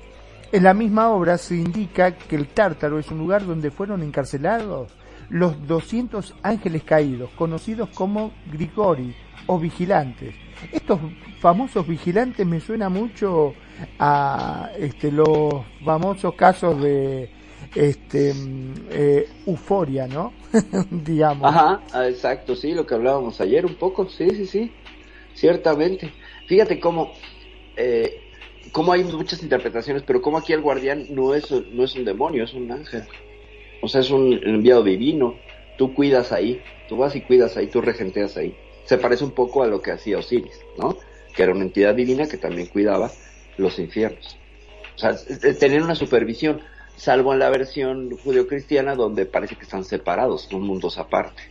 En 0.51 0.63
la 0.63 0.73
misma 0.73 1.07
obra 1.11 1.37
se 1.37 1.55
indica 1.55 2.17
que 2.17 2.35
el 2.35 2.49
tártaro 2.49 2.99
es 2.99 3.09
un 3.09 3.19
lugar 3.19 3.45
donde 3.45 3.71
fueron 3.71 4.03
encarcelados 4.03 4.91
los 5.29 5.65
200 5.65 6.35
ángeles 6.43 6.83
caídos, 6.83 7.29
conocidos 7.37 7.87
como 7.93 8.33
Grigori 8.51 9.15
o 9.47 9.57
vigilantes. 9.57 10.35
Estos 10.73 10.99
famosos 11.39 11.87
vigilantes 11.87 12.45
me 12.45 12.59
suena 12.59 12.89
mucho 12.89 13.53
a 13.97 14.71
este, 14.77 15.09
los 15.09 15.53
famosos 15.85 16.33
casos 16.33 16.81
de 16.81 17.29
este 17.75 18.33
eh, 18.89 19.29
euforia, 19.45 20.07
¿no? 20.07 20.33
Digamos. 20.91 21.49
Ajá, 21.49 21.81
ah, 21.93 22.07
exacto, 22.07 22.57
sí, 22.57 22.73
lo 22.73 22.85
que 22.85 22.95
hablábamos 22.95 23.39
ayer 23.39 23.65
un 23.65 23.75
poco, 23.75 24.09
sí, 24.09 24.29
sí, 24.31 24.45
sí, 24.45 24.71
ciertamente. 25.33 26.11
Fíjate 26.47 26.79
cómo, 26.79 27.13
eh, 27.75 28.21
cómo 28.71 28.93
hay 28.93 29.03
muchas 29.03 29.41
interpretaciones, 29.43 30.03
pero 30.03 30.21
como 30.21 30.37
aquí 30.37 30.53
el 30.53 30.61
guardián 30.61 31.05
no 31.09 31.33
es, 31.33 31.49
no 31.51 31.83
es 31.83 31.95
un 31.95 32.05
demonio, 32.05 32.43
es 32.43 32.53
un 32.53 32.71
ángel. 32.71 33.03
O 33.81 33.87
sea, 33.87 34.01
es 34.01 34.11
un 34.11 34.39
enviado 34.43 34.83
divino. 34.83 35.35
Tú 35.77 35.93
cuidas 35.93 36.31
ahí, 36.31 36.61
tú 36.87 36.97
vas 36.97 37.15
y 37.15 37.21
cuidas 37.21 37.57
ahí, 37.57 37.67
tú 37.67 37.81
regenteas 37.81 38.37
ahí. 38.37 38.55
Se 38.85 38.97
parece 38.97 39.23
un 39.23 39.31
poco 39.31 39.63
a 39.63 39.67
lo 39.67 39.81
que 39.81 39.91
hacía 39.91 40.17
Osiris, 40.17 40.59
¿no? 40.77 40.97
Que 41.35 41.43
era 41.43 41.53
una 41.53 41.63
entidad 41.63 41.95
divina 41.95 42.27
que 42.27 42.37
también 42.37 42.67
cuidaba 42.67 43.11
los 43.57 43.79
infiernos. 43.79 44.37
O 44.95 44.99
sea, 44.99 45.15
tener 45.59 45.81
una 45.81 45.95
supervisión 45.95 46.61
salvo 46.95 47.33
en 47.33 47.39
la 47.39 47.49
versión 47.49 48.15
judeocristiana 48.17 48.95
donde 48.95 49.25
parece 49.25 49.55
que 49.55 49.63
están 49.63 49.83
separados, 49.83 50.43
son 50.43 50.61
mundos 50.61 50.99
aparte, 50.99 51.41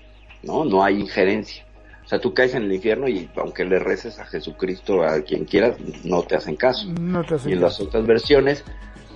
¿no? 0.43 0.65
No 0.65 0.85
hay 0.85 1.01
injerencia. 1.01 1.67
O 2.11 2.15
sea, 2.15 2.21
tú 2.21 2.35
caes 2.35 2.57
en 2.57 2.65
el 2.65 2.73
infierno 2.73 3.07
y 3.07 3.31
aunque 3.37 3.65
le 3.65 3.79
reces 3.79 4.19
a 4.19 4.25
Jesucristo, 4.25 5.05
a 5.05 5.21
quien 5.21 5.45
quieras, 5.45 5.77
no 6.03 6.25
te 6.25 6.35
hacen 6.35 6.57
caso. 6.57 6.89
y 7.47 7.53
en 7.53 7.61
las 7.61 7.79
otras 7.79 8.05
versiones, 8.05 8.65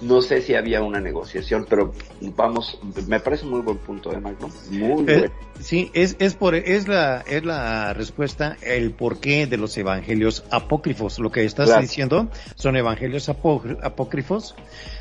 no 0.00 0.22
sé 0.22 0.40
si 0.42 0.54
había 0.54 0.80
una 0.80 1.00
negociación, 1.00 1.66
pero 1.68 1.92
vamos, 2.36 2.78
me 3.08 3.18
parece 3.18 3.46
muy 3.46 3.62
buen 3.62 3.78
punto, 3.78 4.12
¿eh, 4.12 4.20
Magno? 4.20 4.48
Muy 4.70 5.10
eh, 5.10 5.28
Sí, 5.58 5.90
es, 5.92 6.14
es, 6.20 6.36
por, 6.36 6.54
es, 6.54 6.86
la, 6.86 7.24
es 7.28 7.44
la 7.44 7.94
respuesta, 7.94 8.56
el 8.62 8.92
porqué 8.92 9.48
de 9.48 9.56
los 9.56 9.76
evangelios 9.76 10.44
apócrifos. 10.52 11.18
Lo 11.18 11.32
que 11.32 11.44
estás 11.44 11.76
diciendo 11.80 12.28
son 12.54 12.76
evangelios 12.76 13.28
apócrifos 13.28 14.54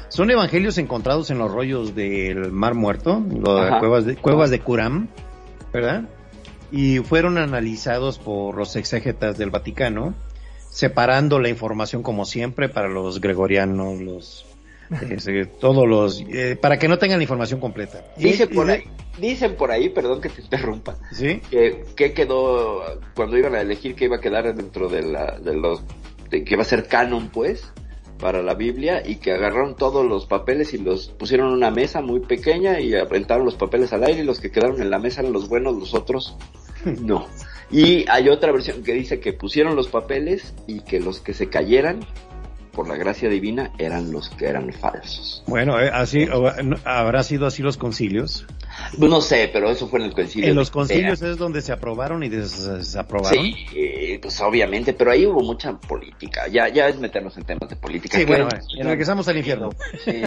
son 0.08 0.32
evangelios 0.32 0.80
encontrados 0.80 1.30
en 1.30 1.38
los 1.38 1.52
rollos 1.52 1.94
del 1.94 2.52
Mar 2.52 2.74
Muerto, 2.74 3.24
las 3.30 3.80
cuevas 3.80 4.06
de, 4.06 4.16
cuevas 4.16 4.50
de 4.50 4.60
Curam, 4.62 5.10
¿verdad? 5.72 6.06
Y 6.74 7.00
fueron 7.00 7.38
analizados 7.38 8.18
por 8.18 8.58
los 8.58 8.76
exégetas 8.76 9.38
del 9.38 9.52
Vaticano, 9.52 10.16
separando 10.72 11.40
la 11.40 11.50
información 11.50 12.02
como 12.02 12.26
siempre 12.26 12.68
para 12.68 12.90
los 12.90 13.22
gregorianos, 13.22 14.02
los 14.02 14.46
este, 15.02 15.46
todos 15.46 15.88
los 15.88 16.24
eh, 16.28 16.58
para 16.60 16.78
que 16.78 16.88
no 16.88 16.98
tengan 16.98 17.20
la 17.20 17.24
información 17.24 17.60
completa. 17.60 18.04
Dice 18.18 18.48
por 18.48 18.70
ahí, 18.70 18.84
dicen 19.20 19.56
por 19.56 19.70
ahí, 19.72 19.90
perdón 19.90 20.20
que 20.20 20.30
te 20.30 20.42
interrumpa, 20.42 20.98
¿Sí? 21.12 21.42
que, 21.50 21.86
que 21.96 22.14
quedó 22.14 22.82
cuando 23.16 23.38
iban 23.38 23.56
a 23.56 23.62
elegir 23.62 23.96
que 23.96 24.06
iba 24.06 24.18
a 24.18 24.20
quedar 24.20 24.54
dentro 24.56 24.90
de 24.90 25.04
la 25.04 25.40
de 25.40 25.54
los 25.54 25.84
de 26.32 26.44
que 26.44 26.56
iba 26.56 26.64
a 26.64 26.66
ser 26.66 26.88
canon, 26.88 27.30
pues 27.30 27.72
para 28.20 28.42
la 28.42 28.54
Biblia 28.56 29.04
y 29.06 29.18
que 29.18 29.34
agarraron 29.34 29.76
todos 29.76 30.06
los 30.06 30.26
papeles 30.26 30.74
y 30.74 30.78
los 30.78 31.10
pusieron 31.10 31.50
en 31.50 31.54
una 31.56 31.72
mesa 31.72 32.02
muy 32.02 32.22
pequeña 32.22 32.80
y 32.80 32.96
aventaron 32.96 33.46
los 33.46 33.56
papeles 33.56 33.92
al 33.94 34.04
aire 34.04 34.22
y 34.22 34.26
los 34.26 34.40
que 34.40 34.50
quedaron 34.50 34.82
en 34.82 34.90
la 34.90 34.98
mesa 34.98 35.22
eran 35.22 35.34
los 35.34 35.50
buenos, 35.50 35.76
los 35.76 35.94
otros 35.94 36.38
no. 37.02 37.28
Y 37.72 38.06
hay 38.10 38.30
otra 38.30 38.52
versión 38.52 38.84
que 38.84 38.94
dice 38.94 39.20
que 39.20 39.34
pusieron 39.34 39.76
los 39.76 39.88
papeles 39.88 40.54
y 40.68 40.82
que 40.82 41.00
los 41.00 41.20
que 41.20 41.34
se 41.34 41.50
cayeran 41.50 42.06
por 42.74 42.88
la 42.88 42.96
gracia 42.96 43.30
divina 43.30 43.72
eran 43.78 44.12
los 44.12 44.30
que 44.30 44.48
eran 44.48 44.72
falsos. 44.74 45.44
Bueno, 45.48 45.80
eh, 45.80 45.90
así 45.94 46.28
habrá 46.84 47.24
sido 47.24 47.46
así 47.46 47.62
los 47.62 47.78
concilios. 47.78 48.46
No 48.98 49.22
sé, 49.22 49.50
pero 49.54 49.70
eso 49.70 49.88
fue 49.88 50.00
en 50.00 50.06
el 50.06 50.14
concilio. 50.14 50.50
En 50.50 50.56
los 50.56 50.72
concilios 50.72 51.22
es 51.22 51.38
donde 51.38 51.62
se 51.62 51.72
aprobaron 51.72 52.24
y 52.24 52.30
desaprobaron. 52.30 53.44
Sí, 53.44 53.56
eh, 53.76 54.20
pues 54.20 54.42
obviamente, 54.42 54.94
pero 54.94 55.12
ahí 55.12 55.26
hubo 55.26 55.42
mucha 55.42 55.74
política. 55.78 56.48
Ya, 56.48 56.68
ya 56.68 56.88
es 56.88 57.00
meternos 57.00 57.38
en 57.38 57.44
temas 57.44 57.70
de 57.70 57.76
política. 57.76 58.18
Sí, 58.18 58.26
bueno, 58.26 58.48
regresamos 58.82 59.28
al 59.28 59.38
infierno. 59.38 59.70
Sí, 60.04 60.24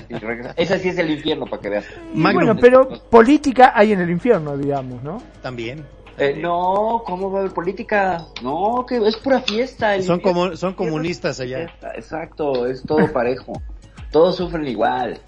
Ese 0.57 0.78
sí 0.78 0.88
es 0.88 0.98
el 0.98 1.11
infierno 1.11 1.46
para 1.46 1.62
que 1.62 1.68
veas. 1.68 1.84
Bueno, 2.14 2.57
pero 2.57 2.88
política 3.11 3.72
hay 3.74 3.92
en 3.92 4.00
el 4.00 4.11
infierno, 4.11 4.57
digamos, 4.57 5.02
¿no? 5.02 5.20
También. 5.42 5.84
Eh, 6.18 6.38
no, 6.40 7.02
¿cómo 7.04 7.30
va 7.30 7.38
a 7.38 7.40
haber 7.42 7.52
política? 7.52 8.26
No, 8.42 8.86
que 8.88 8.96
es 8.96 9.16
pura 9.16 9.40
fiesta. 9.40 10.00
son 10.02 10.20
como, 10.20 10.56
son 10.56 10.74
comunistas 10.74 11.40
allá. 11.40 11.70
exacto, 11.94 12.66
es 12.66 12.82
todo 12.82 13.12
parejo. 13.12 13.60
Todos 14.10 14.36
sufren 14.36 14.66
igual. 14.66 15.20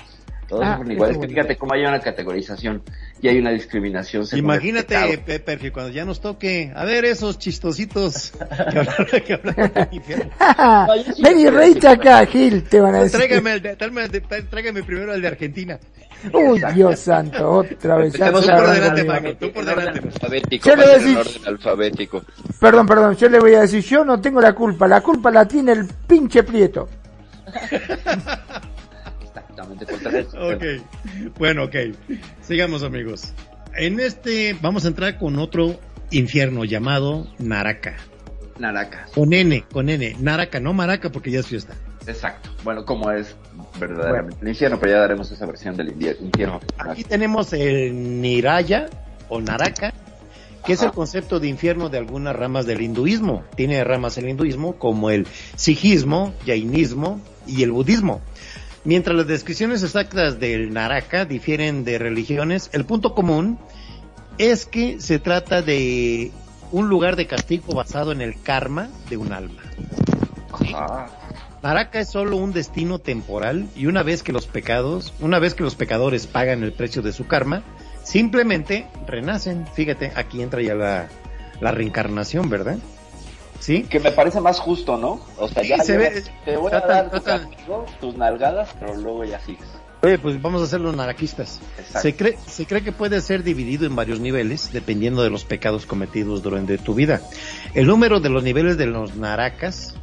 Todos 0.49 0.65
ah, 0.65 0.77
sufren 0.77 0.93
igual. 0.93 1.11
Es 1.11 1.19
que 1.19 1.29
fíjate 1.29 1.57
cómo 1.57 1.75
hay 1.75 1.85
una 1.85 2.01
categorización 2.01 2.83
y 3.21 3.29
hay 3.29 3.39
una 3.39 3.51
discriminación. 3.51 4.25
Imagínate, 4.33 5.19
Perfi, 5.19 5.71
cuando 5.71 5.93
ya 5.93 6.07
nos 6.07 6.23
toque, 6.23 6.73
a 6.75 6.85
ver 6.87 7.05
esos 7.05 7.39
chistositos 7.39 8.33
que 9.27 9.41
infierno. 9.93 10.33
Ven 11.23 11.39
y 11.39 11.51
reíte 11.51 11.87
acá, 11.87 12.25
Gil, 12.25 12.65
te 12.65 12.81
van 12.81 12.95
a 12.95 13.03
decir. 13.03 13.19
Tráigame, 13.19 13.53
el 13.53 13.63
de, 13.63 14.23
tráigame 14.49 14.83
primero 14.83 15.13
el 15.13 15.21
de 15.21 15.29
Argentina. 15.29 15.79
Uy, 16.33 16.63
Dios 16.75 16.99
santo, 16.99 17.51
otra 17.51 17.97
vez. 17.97 18.15
Ya 18.15 18.33
tú 18.33 18.41
por 18.41 18.71
delante, 18.71 19.05
Mago, 19.05 19.35
tú 19.35 19.53
por 19.53 19.65
delante. 19.67 20.01
Alfabético, 20.01 20.67
yo 20.67 20.77
le 20.77 20.83
voy 20.83 20.93
a 20.93 20.99
decir, 20.99 21.43
alfabético. 21.47 22.25
Perdón, 22.59 22.87
perdón, 22.87 23.17
yo 23.17 23.29
le 23.29 23.39
voy 23.39 23.55
a 23.55 23.61
decir, 23.61 23.85
yo 23.85 24.03
no 24.03 24.19
tengo 24.19 24.41
la 24.41 24.55
culpa, 24.55 24.89
la 24.89 25.03
culpa 25.03 25.31
la 25.31 25.47
tiene 25.47 25.73
el 25.73 25.87
pinche 26.07 26.43
Prieto. 26.43 26.89
ok, 30.55 31.39
bueno, 31.39 31.65
ok. 31.65 31.77
Sigamos 32.43 32.83
amigos. 32.83 33.33
En 33.77 34.01
este 34.01 34.57
vamos 34.61 34.85
a 34.85 34.89
entrar 34.89 35.19
con 35.19 35.39
otro 35.39 35.79
infierno 36.11 36.65
llamado 36.65 37.27
Naraka. 37.39 37.97
Naraka. 38.59 39.07
Con 39.15 39.33
N, 39.33 39.65
con 39.73 39.89
N. 39.89 40.17
Naraka, 40.19 40.61
no 40.61 40.73
Maraca 40.73 41.11
porque 41.11 41.31
ya 41.31 41.41
es 41.41 41.47
fiesta. 41.47 41.75
Exacto. 42.07 42.51
Bueno, 42.65 42.85
como 42.85 43.11
es 43.13 43.37
verdaderamente 43.79 44.39
el 44.41 44.49
infierno, 44.49 44.79
pero 44.81 44.93
ya 44.93 45.01
daremos 45.01 45.31
esa 45.31 45.47
versión 45.47 45.77
del 45.77 45.91
infierno. 45.91 46.61
Aquí 46.79 47.05
tenemos 47.05 47.53
el 47.53 48.21
Niraya 48.21 48.89
o 49.29 49.41
Naraka, 49.41 49.93
que 50.65 50.73
es 50.73 50.83
el 50.83 50.91
concepto 50.91 51.39
de 51.39 51.49
infierno 51.49 51.91
de 51.91 51.99
algunas 51.99 52.35
ramas 52.35 52.67
del 52.67 52.81
hinduismo. 52.81 53.45
Tiene 53.57 53.85
ramas 53.85 54.17
el 54.19 54.29
hinduismo 54.29 54.79
como 54.79 55.11
el 55.11 55.27
sijismo, 55.57 56.35
jainismo 56.47 57.21
y 57.47 57.63
el 57.63 57.73
budismo. 57.73 58.23
Mientras 58.89 59.15
las 59.15 59.27
descripciones 59.27 59.83
exactas 59.83 60.41
del 60.41 60.73
Naraka 60.73 61.27
difieren 61.27 61.85
de 61.85 61.99
religiones, 61.99 62.71
el 62.73 62.87
punto 62.87 63.15
común 63.15 63.59
es 64.39 64.65
que 64.65 64.99
se 64.99 65.19
trata 65.19 65.61
de 65.61 66.33
un 66.73 66.89
lugar 66.89 67.15
de 67.17 67.27
castigo 67.27 67.75
basado 67.75 68.13
en 68.13 68.23
el 68.23 68.41
karma 68.41 68.89
de 69.11 69.19
un 69.19 69.35
alma. 69.35 69.61
Ajá. 70.51 71.11
Naraka 71.63 72.01
es 72.01 72.09
solo 72.09 72.39
un 72.39 72.55
destino 72.55 72.99
temporal 72.99 73.69
y 73.77 73.85
una 73.85 74.03
vez 74.03 74.23
que 74.23 74.33
los 74.33 74.47
pecados, 74.47 75.13
una 75.21 75.39
vez 75.39 75.53
que 75.53 75.65
los 75.65 75.75
pecadores 75.75 76.27
pagan 76.27 76.63
el 76.63 76.73
precio 76.73 77.03
de 77.03 77.13
su 77.13 77.27
karma, 77.27 77.63
simplemente 78.05 78.87
renacen. 79.07 79.67
Fíjate, 79.75 80.13
aquí 80.17 80.41
entra 80.41 80.63
ya 80.63 80.75
la, 80.75 81.09
la 81.61 81.73
reencarnación, 81.73 82.49
¿verdad? 82.49 82.79
¿Sí? 83.61 83.83
Que 83.83 83.99
me 84.01 84.13
parece 84.13 84.41
más 84.41 84.61
justo, 84.61 84.97
¿no? 84.97 85.21
O 85.37 85.49
sea, 85.49 85.63
Sí, 85.63 85.69
ya 85.71 85.79
se 85.83 85.97
ve- 85.97 86.23
te 86.45 86.57
voy 86.57 86.73
a 86.73 86.81
dar 86.81 87.11
tu 87.11 87.21
trata- 87.21 87.47
castigo, 87.49 87.85
tus 88.01 88.17
nalgadas, 88.17 88.71
pero 88.79 88.95
luego 88.97 89.25
ya 89.25 89.41
sigues. 89.41 89.67
Oye, 90.01 90.17
pues 90.17 90.41
vamos 90.41 90.63
a 90.63 90.67
ser 90.69 90.81
los 90.81 90.95
narakistas. 90.95 91.59
Exacto. 91.77 92.01
Se 92.03 92.15
cree, 92.17 92.39
se 92.47 92.67
cree 92.67 92.85
que 92.85 92.93
puede 92.93 93.21
ser 93.21 93.43
dividido 93.43 93.85
en 93.85 93.97
varios 93.97 94.21
niveles 94.21 94.73
dependiendo 94.73 95.23
de 95.25 95.31
los 95.31 95.45
pecados 95.45 95.87
cometidos 95.87 96.41
durante 96.43 96.79
tu 96.79 96.95
vida. 96.95 97.21
El 97.75 97.89
número 97.89 98.21
de 98.21 98.29
los 98.29 98.45
niveles 98.45 98.79
de 98.79 98.87
los 98.87 99.17
narakas 99.17 99.95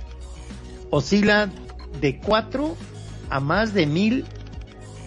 oscila 0.90 1.50
de 2.02 2.20
4 2.20 2.76
a 3.30 3.40
más 3.40 3.74
de 3.74 3.86
mil 3.86 4.26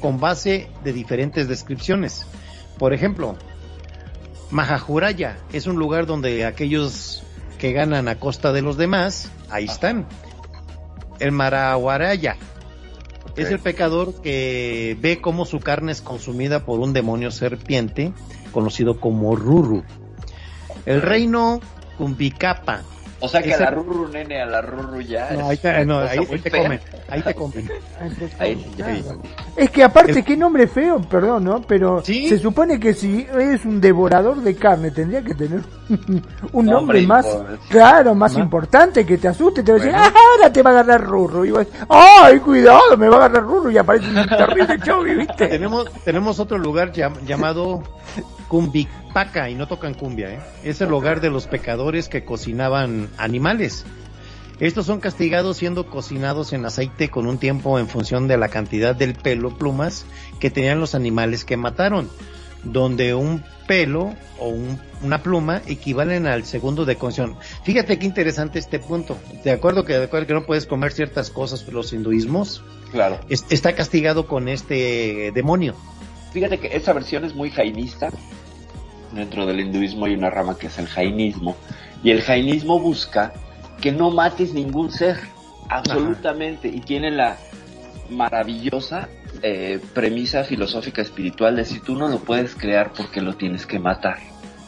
con 0.01 0.20
base 0.20 0.70
de 0.84 0.92
diferentes 0.94 1.49
descripciones. 1.49 2.24
Por 2.78 2.94
ejemplo, 2.94 3.36
Mahajuraya 4.51 5.36
es 5.53 5.66
un 5.66 5.76
lugar 5.76 6.07
donde 6.07 6.46
aquellos 6.46 7.22
que 7.59 7.72
ganan 7.72 8.09
a 8.09 8.18
costa 8.18 8.52
de 8.52 8.62
los 8.62 8.76
demás, 8.76 9.30
ahí 9.50 9.64
están. 9.64 10.06
El 11.18 11.32
Marawaraya 11.32 12.36
es 13.36 13.50
el 13.50 13.59
pecador 13.59 14.20
que 14.20 14.96
ve 15.00 15.20
cómo 15.20 15.44
su 15.44 15.61
carne 15.61 15.92
es 15.92 16.00
consumida 16.00 16.64
por 16.64 16.80
un 16.80 16.92
demonio 16.92 17.30
serpiente 17.30 18.12
conocido 18.52 19.00
como 19.00 19.36
Ruru. 19.36 19.84
El 20.86 21.02
reino 21.02 21.61
Kumbikapa. 21.98 22.82
O 23.20 23.28
sea 23.28 23.42
que 23.42 23.50
Ese- 23.50 23.64
a 23.64 23.70
la 23.70 23.76
Ruru, 23.76 24.06
nene, 24.08 24.40
a 24.40 24.46
la 24.46 24.60
Ruru 24.62 25.00
ya. 25.00 25.30
No, 25.32 25.40
es 25.40 25.46
ahí 25.50 25.56
te, 25.56 25.84
no, 25.84 25.98
ahí 25.98 26.18
muy 26.26 26.38
te 26.38 26.50
comen, 26.52 26.80
ahí 27.08 27.20
te 27.22 27.34
comen. 27.34 27.68
Ahí, 28.38 28.72
Ahí. 28.84 29.04
Es 29.56 29.70
que 29.70 29.82
aparte, 29.82 30.12
El- 30.12 30.24
qué 30.24 30.36
nombre 30.36 30.68
feo, 30.68 31.00
perdón, 31.00 31.42
¿no? 31.44 31.60
Pero 31.62 32.00
Sí. 32.04 32.28
se 32.28 32.38
supone 32.38 32.78
que 32.78 32.94
si 32.94 33.26
es 33.38 33.64
un 33.64 33.80
devorador 33.80 34.36
de 34.40 34.54
carne, 34.54 34.92
tendría 34.92 35.22
que 35.22 35.34
tener 35.34 35.60
un 35.88 36.66
nombre 36.66 37.00
Nombre 37.02 37.06
más, 37.08 37.26
importante. 37.26 37.62
claro, 37.70 38.14
más 38.14 38.32
Más- 38.34 38.42
importante, 38.42 39.04
que 39.04 39.18
te 39.18 39.26
asuste, 39.28 39.62
te 39.64 39.72
va 39.72 39.78
a 39.78 39.80
decir, 39.80 39.92
Bueno. 39.98 40.10
"Ah, 40.14 40.20
ahora 40.36 40.52
te 40.52 40.62
va 40.62 40.70
a 40.70 40.72
agarrar 40.74 41.04
Rurru. 41.04 41.44
Y 41.44 41.50
vos, 41.50 41.66
ay, 41.88 42.38
cuidado, 42.38 42.96
me 42.96 43.08
va 43.08 43.16
a 43.16 43.18
agarrar 43.26 43.42
Rurru 43.42 43.70
y 43.70 43.78
aparece 43.78 44.08
un 44.10 44.14
terrible 44.28 44.78
Chovy, 44.80 45.14
¿viste? 45.16 45.48
Tenemos, 45.48 45.90
tenemos 46.04 46.38
otro 46.38 46.56
lugar 46.56 46.92
llam- 46.92 47.20
llamado 47.26 47.82
Kumbikpaka 48.49 49.51
y 49.51 49.55
no 49.55 49.68
tocan 49.68 49.94
cumbia, 49.94 50.32
¿eh? 50.34 50.40
Es 50.64 50.80
el 50.80 50.92
hogar 50.92 51.20
de 51.20 51.30
los 51.30 51.46
pecadores 51.46 52.09
que 52.09 52.24
cocinaban 52.24 53.09
animales. 53.16 53.84
Estos 54.61 54.86
son 54.86 54.99
castigados 55.01 55.59
siendo 55.59 55.86
cocinados 55.86 56.53
en 56.53 56.64
aceite 56.64 57.11
con 57.11 57.26
un 57.26 57.38
tiempo 57.38 57.78
en 57.78 57.88
función 57.88 58.26
de 58.26 58.36
la 58.36 58.49
cantidad 58.49 58.94
del 58.96 59.14
pelo, 59.14 59.57
plumas 59.57 60.05
que 60.40 60.51
tenían 60.51 60.80
los 60.80 60.94
animales 60.96 61.44
que 61.44 61.57
mataron, 61.57 62.11
donde 62.64 63.14
un 63.14 63.44
pelo 63.68 64.14
o 64.40 64.49
un- 64.49 64.80
una 65.03 65.22
pluma 65.22 65.62
equivalen 65.66 66.26
al 66.26 66.44
segundo 66.44 66.84
de 66.84 66.96
cocción. 66.96 67.36
Fíjate 67.62 67.99
qué 68.01 68.07
interesante 68.07 68.59
este 68.59 68.80
punto. 68.80 69.16
De 69.44 69.53
acuerdo 69.53 69.84
que 69.84 69.92
de 69.92 70.05
acuerdo 70.05 70.26
que 70.26 70.34
no 70.34 70.44
puedes 70.44 70.66
comer 70.66 70.90
ciertas 70.92 71.30
cosas 71.30 71.62
por 71.62 71.74
los 71.74 71.92
hinduismos, 71.92 72.64
Claro. 72.90 73.20
es- 73.28 73.44
está 73.51 73.74
castigado 73.74 74.26
con 74.26 74.49
este 74.49 75.30
demonio. 75.34 75.76
Fíjate 76.32 76.58
que 76.58 76.76
esa 76.76 76.92
versión 76.92 77.24
es 77.24 77.34
muy 77.34 77.50
jainista. 77.50 78.10
Dentro 79.12 79.46
del 79.46 79.60
hinduismo 79.60 80.06
hay 80.06 80.14
una 80.14 80.30
rama 80.30 80.56
que 80.58 80.66
es 80.66 80.78
el 80.78 80.86
jainismo. 80.86 81.56
Y 82.02 82.10
el 82.10 82.22
jainismo 82.22 82.78
busca 82.78 83.32
que 83.80 83.92
no 83.92 84.10
mates 84.10 84.52
ningún 84.52 84.90
ser. 84.90 85.18
Absolutamente. 85.68 86.68
Y 86.68 86.80
tiene 86.80 87.10
la 87.10 87.36
maravillosa 88.10 89.08
eh, 89.42 89.80
premisa 89.94 90.44
filosófica 90.44 91.02
espiritual 91.02 91.56
de 91.56 91.64
si 91.64 91.80
tú 91.80 91.94
no 91.94 92.08
lo 92.08 92.18
puedes 92.18 92.54
crear 92.54 92.92
porque 92.92 93.20
lo 93.20 93.34
tienes 93.34 93.66
que 93.66 93.78
matar. 93.78 94.18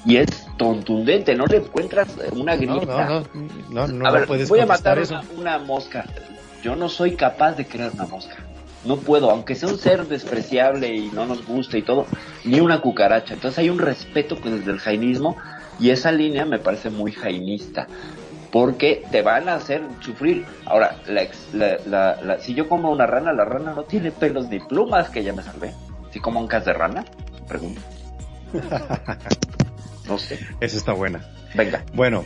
Y 0.05 0.17
es 0.17 0.47
contundente, 0.59 1.35
no 1.35 1.47
le 1.47 1.59
encuentras 1.59 2.09
eh, 2.19 2.31
una 2.33 2.57
grieta. 2.57 3.05
no, 3.07 3.21
no, 3.21 3.27
no, 3.69 3.87
no, 3.89 4.07
a 4.07 4.11
no 4.11 4.13
ver, 4.13 4.27
puedes 4.27 4.49
voy 4.49 4.61
a 4.61 4.67
matar 4.67 4.99
una 5.37 5.59
mosca. 5.59 6.05
Yo 6.63 6.77
no 6.77 6.89
soy 6.89 7.17
capaz 7.17 7.53
de 7.53 7.67
crear 7.67 7.91
una 7.93 8.07
mosca. 8.07 8.37
No 8.85 9.01
puedo, 9.01 9.31
aunque 9.31 9.55
sea 9.55 9.69
un 9.69 9.79
ser 9.79 10.07
despreciable 10.07 10.95
y 10.95 11.11
no 11.11 11.27
nos 11.27 11.45
guste 11.47 11.79
y 11.79 11.83
todo, 11.83 12.07
ni 12.45 12.61
una 12.61 12.81
cucaracha. 12.81 13.35
Entonces 13.35 13.59
hay 13.59 13.69
un 13.71 13.79
respeto 13.79 14.37
pues, 14.41 14.55
desde 14.59 14.71
el 14.73 14.79
jainismo 14.79 15.37
y 15.79 15.91
esa 15.91 16.13
línea 16.13 16.45
me 16.47 16.59
parece 16.59 16.91
muy 16.91 17.13
jainista. 17.13 17.87
Porque 18.51 19.05
te 19.13 19.23
van 19.23 19.49
a 19.49 19.55
hacer 19.55 19.83
sufrir. 20.01 20.45
Ahora, 20.67 20.97
la 21.07 21.23
la- 21.53 21.79
la- 21.87 22.21
la- 22.23 22.39
si 22.41 22.53
yo 22.55 22.69
como 22.69 22.91
una 22.91 23.07
rana, 23.07 23.33
la 23.33 23.45
rana 23.45 23.75
no 23.75 23.85
tiene 23.85 24.11
pelos 24.11 24.49
ni 24.49 24.59
plumas, 24.59 25.09
que 25.11 25.23
ya 25.23 25.33
me 25.33 25.43
salvé. 25.43 25.73
Si 26.11 26.19
como 26.19 26.41
un 26.41 26.49
cas 26.49 26.65
de 26.65 26.73
rana, 26.73 27.05
pregunto. 27.47 27.81
No 30.09 30.19
sé. 30.19 30.41
Esa 30.61 30.77
está 30.77 30.93
buena. 30.93 31.21
Venga. 31.55 31.85
Bueno, 31.95 32.25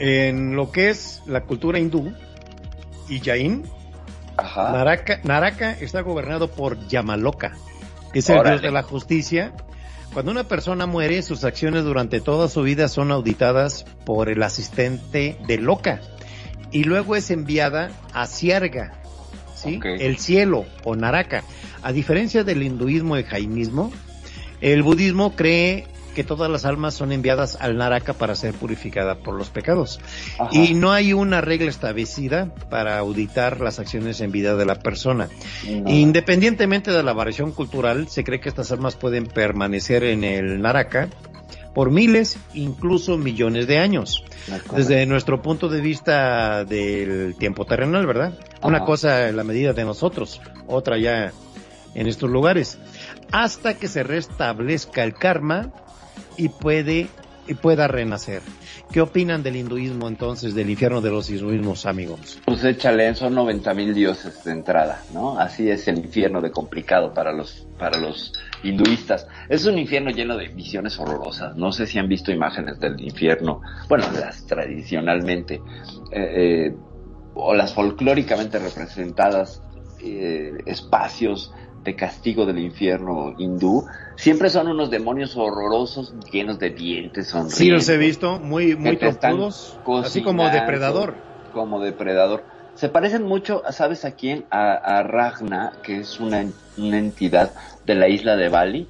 en 0.00 0.56
lo 0.56 0.72
que 0.72 0.88
es 0.88 1.22
la 1.26 1.42
cultura 1.44 1.78
hindú 1.78 2.12
y 3.08 3.20
Jain, 3.20 3.64
Ajá. 4.36 4.72
Naraka, 4.72 5.20
Naraka 5.24 5.72
está 5.72 6.00
gobernado 6.00 6.50
por 6.50 6.86
Yamaloka, 6.88 7.52
que 8.12 8.18
es 8.20 8.28
el 8.30 8.38
Órale. 8.38 8.56
dios 8.56 8.62
de 8.62 8.70
la 8.70 8.82
justicia. 8.82 9.52
Cuando 10.12 10.30
una 10.30 10.44
persona 10.44 10.86
muere, 10.86 11.22
sus 11.22 11.44
acciones 11.44 11.84
durante 11.84 12.20
toda 12.20 12.48
su 12.48 12.62
vida 12.62 12.88
son 12.88 13.10
auditadas 13.10 13.84
por 14.04 14.28
el 14.28 14.42
asistente 14.42 15.36
de 15.46 15.58
Loka 15.58 16.00
y 16.70 16.84
luego 16.84 17.16
es 17.16 17.30
enviada 17.30 17.90
a 18.12 18.26
Siarga, 18.26 18.92
¿sí? 19.54 19.80
El 19.82 20.18
cielo 20.18 20.66
o 20.84 20.94
Naraka. 20.94 21.42
A 21.82 21.92
diferencia 21.92 22.44
del 22.44 22.62
hinduismo 22.62 23.16
y 23.18 23.24
jainismo, 23.24 23.92
el 24.60 24.82
budismo 24.82 25.36
cree 25.36 25.86
que 26.14 26.24
todas 26.24 26.50
las 26.50 26.64
almas 26.64 26.94
son 26.94 27.12
enviadas 27.12 27.58
al 27.60 27.76
Naraka 27.76 28.14
para 28.14 28.34
ser 28.34 28.54
purificadas 28.54 29.18
por 29.18 29.34
los 29.34 29.50
pecados. 29.50 30.00
Ajá. 30.38 30.48
Y 30.52 30.74
no 30.74 30.92
hay 30.92 31.12
una 31.12 31.40
regla 31.40 31.68
establecida 31.68 32.54
para 32.70 32.98
auditar 32.98 33.60
las 33.60 33.78
acciones 33.78 34.20
en 34.20 34.32
vida 34.32 34.56
de 34.56 34.64
la 34.64 34.78
persona. 34.78 35.28
No. 35.68 35.90
Independientemente 35.90 36.90
de 36.90 37.02
la 37.02 37.12
variación 37.12 37.52
cultural, 37.52 38.08
se 38.08 38.24
cree 38.24 38.40
que 38.40 38.48
estas 38.48 38.72
almas 38.72 38.96
pueden 38.96 39.26
permanecer 39.26 40.04
en 40.04 40.24
el 40.24 40.62
Naraka 40.62 41.08
por 41.74 41.90
miles, 41.90 42.38
incluso 42.54 43.18
millones 43.18 43.66
de 43.66 43.78
años. 43.78 44.24
Desde 44.74 45.04
nuestro 45.06 45.42
punto 45.42 45.68
de 45.68 45.80
vista 45.80 46.64
del 46.64 47.34
tiempo 47.36 47.66
terrenal, 47.66 48.06
¿verdad? 48.06 48.38
Una 48.62 48.84
cosa 48.84 49.28
en 49.28 49.36
la 49.36 49.44
medida 49.44 49.72
de 49.72 49.84
nosotros, 49.84 50.40
otra 50.66 50.96
ya 50.98 51.32
en 51.94 52.06
estos 52.06 52.30
lugares. 52.30 52.78
Hasta 53.32 53.74
que 53.74 53.88
se 53.88 54.04
restablezca 54.04 55.02
el 55.02 55.14
karma 55.14 55.72
y 56.36 56.48
puede 56.48 57.08
y 57.46 57.54
pueda 57.54 57.88
renacer. 57.88 58.42
¿Qué 58.90 59.00
opinan 59.00 59.42
del 59.42 59.56
hinduismo 59.56 60.08
entonces, 60.08 60.54
del 60.54 60.70
infierno 60.70 61.00
de 61.00 61.10
los 61.10 61.28
hinduismos, 61.30 61.86
amigos? 61.86 62.40
Pues 62.44 62.64
échale, 62.64 63.14
son 63.14 63.34
90 63.34 63.74
mil 63.74 63.94
dioses 63.94 64.44
de 64.44 64.52
entrada, 64.52 65.02
¿no? 65.12 65.38
Así 65.38 65.68
es 65.68 65.86
el 65.88 65.98
infierno 65.98 66.40
de 66.40 66.50
complicado 66.50 67.12
para 67.12 67.32
los, 67.32 67.66
para 67.78 67.98
los 67.98 68.32
hinduistas. 68.62 69.26
Es 69.48 69.66
un 69.66 69.78
infierno 69.78 70.10
lleno 70.10 70.36
de 70.36 70.48
visiones 70.48 70.98
horrorosas. 70.98 71.56
No 71.56 71.72
sé 71.72 71.86
si 71.86 71.98
han 71.98 72.08
visto 72.08 72.32
imágenes 72.32 72.78
del 72.80 73.00
infierno, 73.00 73.60
bueno, 73.88 74.06
las 74.12 74.46
tradicionalmente, 74.46 75.60
eh, 76.12 76.68
eh, 76.68 76.76
o 77.34 77.54
las 77.54 77.74
folclóricamente 77.74 78.58
representadas 78.58 79.60
eh, 80.00 80.52
espacios 80.66 81.52
de 81.82 81.94
castigo 81.94 82.46
del 82.46 82.58
infierno 82.58 83.34
hindú. 83.38 83.86
Siempre 84.16 84.48
son 84.50 84.68
unos 84.68 84.90
demonios 84.90 85.36
horrorosos 85.36 86.14
llenos 86.30 86.58
de 86.58 86.70
dientes, 86.70 87.28
sonrientes. 87.28 87.58
Sí, 87.58 87.68
los 87.68 87.88
he 87.88 87.96
visto, 87.96 88.38
muy, 88.38 88.76
muy 88.76 88.96
trompudos, 88.96 89.78
así 90.04 90.22
como 90.22 90.48
depredador. 90.50 91.14
Como 91.52 91.80
depredador. 91.80 92.44
Se 92.74 92.88
parecen 92.88 93.24
mucho, 93.24 93.62
¿sabes 93.70 94.04
a 94.04 94.12
quién? 94.12 94.46
A, 94.50 94.72
a 94.74 95.02
Ragna, 95.02 95.72
que 95.82 95.98
es 96.00 96.18
una, 96.20 96.44
una 96.76 96.98
entidad 96.98 97.52
de 97.86 97.94
la 97.94 98.08
isla 98.08 98.36
de 98.36 98.48
Bali, 98.48 98.88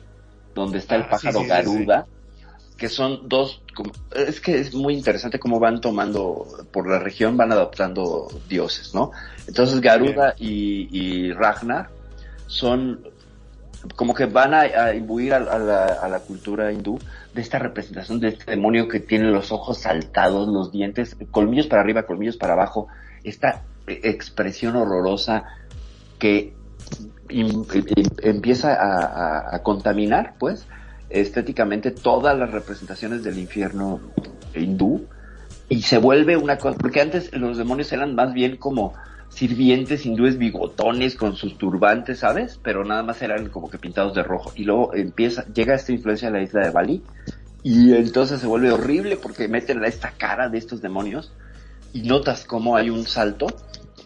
donde 0.54 0.78
está 0.78 0.96
el 0.96 1.02
Ah, 1.02 1.10
pájaro 1.10 1.40
sí, 1.40 1.44
sí, 1.44 1.48
Garuda, 1.50 2.06
que 2.78 2.88
son 2.88 3.28
dos, 3.28 3.60
es 4.14 4.40
que 4.40 4.58
es 4.58 4.74
muy 4.74 4.94
interesante 4.94 5.38
cómo 5.38 5.60
van 5.60 5.80
tomando, 5.80 6.46
por 6.72 6.88
la 6.88 6.98
región 6.98 7.36
van 7.36 7.52
adoptando 7.52 8.28
dioses, 8.48 8.94
¿no? 8.94 9.10
Entonces 9.46 9.80
Garuda 9.80 10.34
y, 10.38 10.88
y 10.90 11.32
Ragnar 11.32 11.88
son 12.46 13.00
como 13.96 14.14
que 14.14 14.26
van 14.26 14.54
a, 14.54 14.94
imbuir 14.94 15.34
a, 15.34 15.40
la, 15.40 16.20
cultura 16.20 16.72
hindú 16.72 16.98
de 17.34 17.40
esta 17.40 17.58
representación 17.58 18.20
de 18.20 18.28
este 18.28 18.50
demonio 18.50 18.88
que 18.88 19.00
tiene 19.00 19.30
los 19.30 19.52
ojos 19.52 19.78
saltados, 19.78 20.48
los 20.48 20.72
dientes, 20.72 21.16
colmillos 21.30 21.66
para 21.66 21.82
arriba, 21.82 22.04
colmillos 22.04 22.36
para 22.36 22.54
abajo, 22.54 22.88
esta 23.22 23.62
expresión 23.86 24.76
horrorosa 24.76 25.44
que 26.18 26.54
empieza 28.22 28.76
a 29.54 29.62
contaminar, 29.62 30.34
pues, 30.38 30.66
estéticamente 31.14 31.90
todas 31.90 32.36
las 32.36 32.50
representaciones 32.50 33.22
del 33.22 33.38
infierno 33.38 34.00
hindú. 34.54 35.06
Y 35.68 35.82
se 35.82 35.98
vuelve 35.98 36.36
una 36.36 36.58
cosa, 36.58 36.76
porque 36.76 37.00
antes 37.00 37.32
los 37.32 37.56
demonios 37.56 37.92
eran 37.92 38.14
más 38.14 38.34
bien 38.34 38.56
como 38.56 38.92
sirvientes 39.34 40.06
hindúes 40.06 40.38
bigotones 40.38 41.16
con 41.16 41.34
sus 41.36 41.58
turbantes, 41.58 42.20
¿sabes? 42.20 42.58
Pero 42.62 42.84
nada 42.84 43.02
más 43.02 43.20
eran 43.20 43.48
como 43.48 43.68
que 43.68 43.78
pintados 43.78 44.14
de 44.14 44.22
rojo. 44.22 44.52
Y 44.54 44.64
luego 44.64 44.94
empieza, 44.94 45.44
llega 45.52 45.74
esta 45.74 45.92
influencia 45.92 46.28
a 46.28 46.30
la 46.30 46.40
isla 46.42 46.62
de 46.64 46.70
Bali 46.70 47.02
y 47.62 47.94
entonces 47.94 48.40
se 48.40 48.46
vuelve 48.46 48.70
horrible 48.70 49.16
porque 49.16 49.48
meten 49.48 49.82
a 49.82 49.88
esta 49.88 50.12
cara 50.12 50.48
de 50.48 50.58
estos 50.58 50.80
demonios 50.80 51.32
y 51.92 52.02
notas 52.02 52.44
cómo 52.44 52.76
hay 52.76 52.90
un 52.90 53.04
salto 53.04 53.46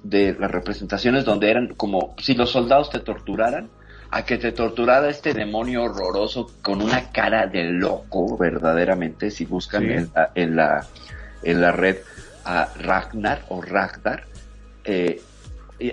de 0.02 0.34
las 0.38 0.50
representaciones 0.50 1.24
donde 1.24 1.50
eran 1.50 1.74
como 1.74 2.14
si 2.18 2.34
los 2.34 2.50
soldados 2.50 2.88
te 2.90 3.00
torturaran 3.00 3.68
a 4.10 4.24
que 4.24 4.38
te 4.38 4.52
torturara 4.52 5.10
este 5.10 5.34
demonio 5.34 5.82
horroroso 5.82 6.50
con 6.62 6.80
una 6.80 7.10
cara 7.10 7.46
de 7.46 7.64
loco 7.64 8.38
verdaderamente 8.38 9.30
si 9.30 9.44
buscan 9.44 9.82
Sí. 9.82 9.92
en, 9.92 10.10
la, 10.14 10.30
en 10.34 10.56
la 10.56 10.86
en 11.42 11.60
la 11.60 11.72
red 11.72 11.96
a 12.44 12.68
Ragnar 12.80 13.42
o 13.48 13.60
Ragnar 13.60 14.24
eh, 14.88 15.20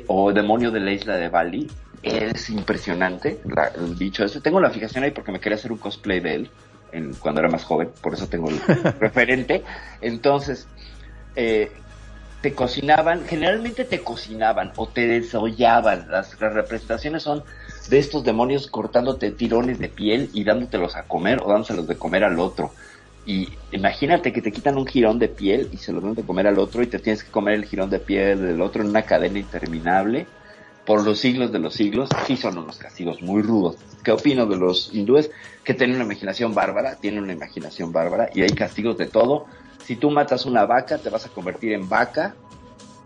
o 0.08 0.34
demonio 0.34 0.72
de 0.72 0.80
la 0.80 0.92
isla 0.92 1.16
de 1.18 1.30
Bali 1.30 1.70
es 2.02 2.50
impresionante 2.50 3.40
la- 3.46 3.72
bicho 3.98 4.24
ese 4.26 4.42
tengo 4.42 4.60
la 4.60 4.70
fijación 4.72 5.04
ahí 5.04 5.12
porque 5.12 5.32
me 5.32 5.40
quería 5.40 5.58
hacer 5.58 5.72
un 5.72 5.78
cosplay 5.78 6.20
de 6.22 6.36
él 6.36 6.52
en, 6.92 7.14
cuando 7.16 7.42
era 7.42 7.50
más 7.50 7.64
joven 7.64 7.90
por 8.02 8.14
eso 8.14 8.28
tengo 8.28 8.50
el 8.50 8.60
referente 9.00 9.64
entonces 10.02 10.68
eh, 11.36 11.72
te 12.42 12.54
cocinaban, 12.54 13.26
generalmente 13.26 13.86
te 13.86 14.04
cocinaban 14.04 14.72
o 14.76 14.88
te 14.88 15.08
desollaban. 15.08 16.12
Las, 16.12 16.40
las 16.40 16.54
representaciones 16.54 17.24
son 17.24 17.44
de 17.90 17.98
estos 17.98 18.24
demonios 18.24 18.68
cortándote 18.68 19.32
tirones 19.32 19.80
de 19.80 19.90
piel 19.90 20.30
y 20.32 20.44
dándotelos 20.44 20.96
a 20.96 21.08
comer 21.08 21.40
o 21.44 21.50
dándoselos 21.50 21.88
de 21.88 21.98
comer 21.98 22.24
al 22.24 22.40
otro. 22.40 22.72
Y 23.26 23.50
imagínate 23.72 24.32
que 24.32 24.42
te 24.42 24.52
quitan 24.52 24.78
un 24.78 24.86
jirón 24.86 25.18
de 25.18 25.28
piel 25.28 25.70
y 25.72 25.78
se 25.78 25.92
lo 25.92 26.00
dan 26.00 26.14
de 26.14 26.24
comer 26.24 26.48
al 26.48 26.60
otro 26.60 26.84
y 26.84 26.88
te 26.88 27.00
tienes 27.00 27.24
que 27.24 27.32
comer 27.32 27.56
el 27.56 27.66
jirón 27.66 27.90
de 27.90 28.00
piel 28.00 28.42
del 28.42 28.62
otro 28.62 28.84
en 28.84 28.90
una 28.90 29.02
cadena 29.02 29.40
interminable 29.40 30.28
por 30.86 31.04
los 31.04 31.20
siglos 31.20 31.52
de 31.52 31.60
los 31.60 31.74
siglos. 31.74 32.10
Sí 32.28 32.38
son 32.38 32.58
unos 32.58 32.78
castigos 32.78 33.22
muy 33.22 33.42
rudos. 33.42 33.78
¿Qué 34.04 34.12
opino 34.12 34.46
de 34.46 34.58
los 34.58 34.94
hindúes? 34.94 35.32
Que 35.64 35.74
tienen 35.74 35.96
una 35.96 36.06
imaginación 36.06 36.54
bárbara, 36.54 36.98
tienen 36.98 37.24
una 37.24 37.34
imaginación 37.34 37.92
bárbara 37.92 38.30
y 38.34 38.44
hay 38.44 38.52
castigos 38.52 38.98
de 38.98 39.08
todo. 39.08 39.48
Si 39.84 39.96
tú 39.96 40.12
matas 40.12 40.46
una 40.46 40.66
vaca, 40.66 41.00
te 41.00 41.10
vas 41.10 41.26
a 41.26 41.30
convertir 41.30 41.74
en 41.74 41.90
vaca. 41.90 42.36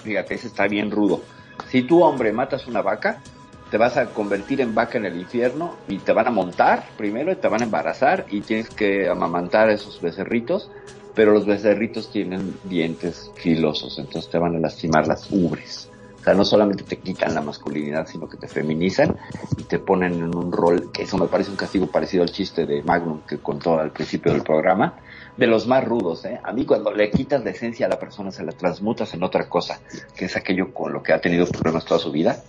Fíjate, 0.03 0.35
ese 0.35 0.47
está 0.47 0.67
bien 0.67 0.91
rudo. 0.91 1.21
Si 1.69 1.83
tú, 1.83 2.03
hombre, 2.03 2.33
matas 2.33 2.67
una 2.67 2.81
vaca, 2.81 3.21
te 3.69 3.77
vas 3.77 3.97
a 3.97 4.07
convertir 4.07 4.61
en 4.61 4.73
vaca 4.73 4.97
en 4.97 5.05
el 5.05 5.19
infierno 5.19 5.75
y 5.87 5.99
te 5.99 6.11
van 6.11 6.27
a 6.27 6.31
montar 6.31 6.83
primero 6.97 7.31
y 7.31 7.35
te 7.35 7.47
van 7.47 7.61
a 7.61 7.65
embarazar 7.65 8.25
y 8.29 8.41
tienes 8.41 8.69
que 8.69 9.07
amamantar 9.07 9.69
a 9.69 9.73
esos 9.73 10.01
becerritos, 10.01 10.71
pero 11.13 11.31
los 11.31 11.45
becerritos 11.45 12.11
tienen 12.11 12.55
dientes 12.63 13.31
filosos, 13.35 13.99
entonces 13.99 14.29
te 14.31 14.37
van 14.37 14.55
a 14.55 14.59
lastimar 14.59 15.07
las 15.07 15.29
ubres. 15.31 15.89
O 16.19 16.23
sea, 16.23 16.33
no 16.33 16.43
solamente 16.43 16.83
te 16.83 16.97
quitan 16.97 17.33
la 17.33 17.41
masculinidad, 17.41 18.05
sino 18.05 18.27
que 18.27 18.35
te 18.35 18.47
feminizan 18.47 19.15
y 19.57 19.63
te 19.63 19.79
ponen 19.79 20.15
en 20.15 20.35
un 20.35 20.51
rol, 20.51 20.91
que 20.91 21.03
eso 21.03 21.17
me 21.17 21.27
parece 21.27 21.49
un 21.49 21.55
castigo 21.55 21.87
parecido 21.87 22.23
al 22.23 22.31
chiste 22.31 22.65
de 22.65 22.83
Magnum 22.83 23.21
que 23.21 23.37
contó 23.37 23.79
al 23.79 23.91
principio 23.91 24.33
del 24.33 24.43
programa, 24.43 24.95
de 25.37 25.47
los 25.47 25.65
más 25.67 25.85
rudos, 25.85 26.25
¿eh? 26.25 26.37
A 26.43 26.51
mí 26.51 26.65
cuando 26.65 26.91
le 26.91 27.09
quitas 27.09 27.43
la 27.45 27.51
esencia 27.51 27.85
a 27.85 27.89
la 27.89 27.97
persona, 27.97 28.31
se 28.31 28.43
la 28.43 28.51
transmutas 28.51 29.13
en 29.13 29.23
otra 29.23 29.47
cosa, 29.47 29.79
que 30.15 30.25
es 30.25 30.35
aquello 30.35 30.73
con 30.73 30.91
lo 30.91 31.01
que 31.01 31.13
ha 31.13 31.21
tenido 31.21 31.45
problemas 31.45 31.85
toda 31.85 32.01
su 32.01 32.11
vida, 32.11 32.43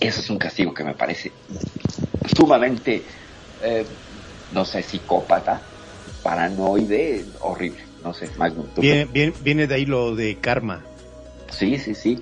eso 0.00 0.20
es 0.20 0.30
un 0.30 0.38
castigo 0.38 0.72
que 0.72 0.82
me 0.82 0.94
parece 0.94 1.30
sumamente, 2.34 3.02
eh, 3.62 3.84
no 4.52 4.64
sé, 4.64 4.82
psicópata, 4.82 5.60
paranoide, 6.22 7.24
horrible. 7.40 7.84
No 8.02 8.14
sé, 8.14 8.30
Magnum. 8.38 8.66
¿tú 8.74 8.80
Viene, 8.80 9.04
viene, 9.04 9.34
viene 9.42 9.66
de 9.66 9.74
ahí 9.74 9.84
lo 9.84 10.16
de 10.16 10.38
karma. 10.38 10.80
Sí, 11.50 11.78
sí, 11.78 11.94
sí. 11.94 12.18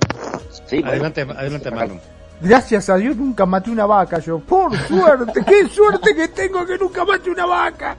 Sí, 0.67 0.77
bueno. 0.81 0.89
Adelante, 0.89 1.21
adelante, 1.23 1.71
Magnum. 1.71 2.01
Gracias 2.41 2.89
a 2.89 2.97
Dios 2.97 3.17
nunca 3.17 3.47
maté 3.47 3.71
una 3.71 3.87
vaca 3.87 4.19
yo. 4.21 4.39
Por 4.39 4.77
suerte, 4.89 5.45
qué 5.47 5.69
suerte 5.69 6.15
que 6.15 6.29
tengo 6.29 6.65
que 6.67 6.79
nunca 6.79 7.05
maté 7.05 7.31
una 7.31 7.47
vaca. 7.47 7.97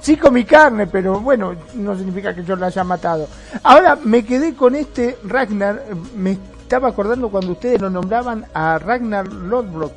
Sí 0.00 0.16
comí 0.16 0.44
carne, 0.44 0.86
pero 0.86 1.20
bueno, 1.20 1.54
no 1.74 1.96
significa 1.96 2.34
que 2.34 2.44
yo 2.44 2.56
la 2.56 2.66
haya 2.66 2.84
matado. 2.84 3.28
Ahora 3.62 3.96
me 3.96 4.24
quedé 4.24 4.54
con 4.54 4.74
este 4.74 5.18
Ragnar. 5.24 5.84
Me 6.14 6.38
estaba 6.68 6.88
acordando 6.88 7.30
cuando 7.30 7.52
ustedes 7.52 7.80
lo 7.80 7.88
nombraban 7.88 8.44
a 8.52 8.78
Ragnar 8.78 9.26
Lodbrok 9.32 9.92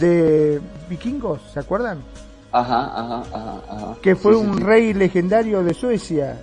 de 0.00 0.60
Vikingos, 0.90 1.40
¿se 1.54 1.60
acuerdan? 1.60 1.98
Ajá, 2.50 2.80
ajá, 2.96 3.22
ajá, 3.32 3.60
ajá. 3.70 3.96
Que 4.02 4.16
fue 4.16 4.32
Sí, 4.34 4.40
un 4.40 4.56
sí. 4.56 4.62
rey 4.64 4.92
legendario 4.92 5.62
de 5.62 5.72
Suecia. 5.72 6.36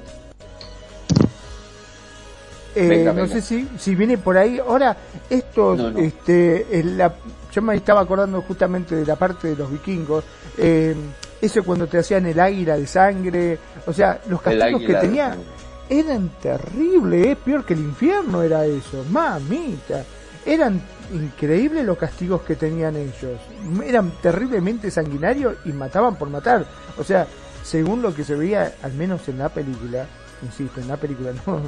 Eh, 2.76 2.88
Venga, 2.88 3.12
no 3.12 3.24
venga. 3.24 3.36
sé 3.36 3.42
si, 3.42 3.68
si 3.78 3.94
viene 3.94 4.18
por 4.18 4.38
ahí. 4.38 4.58
Ahora, 4.58 4.96
esto, 5.30 5.76
No, 5.76 5.92
no. 5.92 6.00
este, 6.00 6.66
la, 6.86 7.14
yo 7.52 7.62
me 7.62 7.76
estaba 7.76 8.00
acordando 8.02 8.42
justamente 8.42 8.96
de 8.96 9.06
la 9.06 9.18
parte 9.18 9.50
de 9.50 9.58
los 9.58 9.70
vikingos. 9.70 10.24
Eh, 10.58 10.96
eso 11.42 11.62
cuando 11.66 11.88
te 11.88 11.98
hacían 11.98 12.26
el 12.26 12.40
águila 12.40 12.78
de 12.78 12.88
sangre. 12.88 13.60
O 13.86 13.92
sea, 13.92 14.22
los 14.30 14.42
castigos 14.42 14.80
que 14.80 14.86
águila 14.86 15.02
de 15.02 15.08
tenía 15.08 15.30
sangre. 15.32 15.46
Eran 15.90 16.30
terribles. 16.42 17.28
Es 17.28 17.38
peor 17.38 17.66
que 17.66 17.74
el 17.74 17.82
infierno 17.82 18.42
era 18.42 18.66
eso. 18.66 19.04
Mamita. 19.10 20.04
Eran 20.46 20.82
increíbles 21.14 21.86
los 21.86 21.98
castigos 21.98 22.42
que 22.42 22.56
tenían 22.56 22.96
ellos. 22.96 23.40
Eran 23.86 24.12
terriblemente 24.22 24.92
sanguinarios 24.92 25.56
y 25.66 25.72
mataban 25.72 26.16
por 26.16 26.30
matar. 26.30 26.66
O 26.98 27.04
sea, 27.04 27.28
según 27.64 28.02
lo 28.02 28.14
que 28.14 28.24
se 28.24 28.36
veía, 28.36 28.74
al 28.82 28.94
menos 28.94 29.28
en 29.30 29.40
la 29.40 29.50
película, 29.50 30.06
insisto, 30.42 30.82
en 30.82 30.88
la 30.88 30.98
película 30.98 31.32
no, 31.48 31.62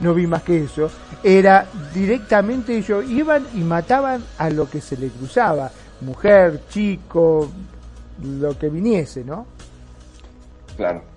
no 0.00 0.14
vi 0.14 0.26
más 0.26 0.42
que 0.42 0.64
eso, 0.64 0.90
era 1.22 1.66
directamente 1.94 2.76
ellos 2.76 3.04
iban 3.08 3.46
y 3.54 3.60
mataban 3.60 4.24
a 4.38 4.50
lo 4.50 4.68
que 4.68 4.80
se 4.80 4.96
le 4.96 5.08
cruzaba, 5.08 5.70
mujer, 6.00 6.62
chico, 6.68 7.50
lo 8.22 8.58
que 8.58 8.68
viniese, 8.68 9.24
¿no? 9.24 9.46
Claro. 10.76 11.11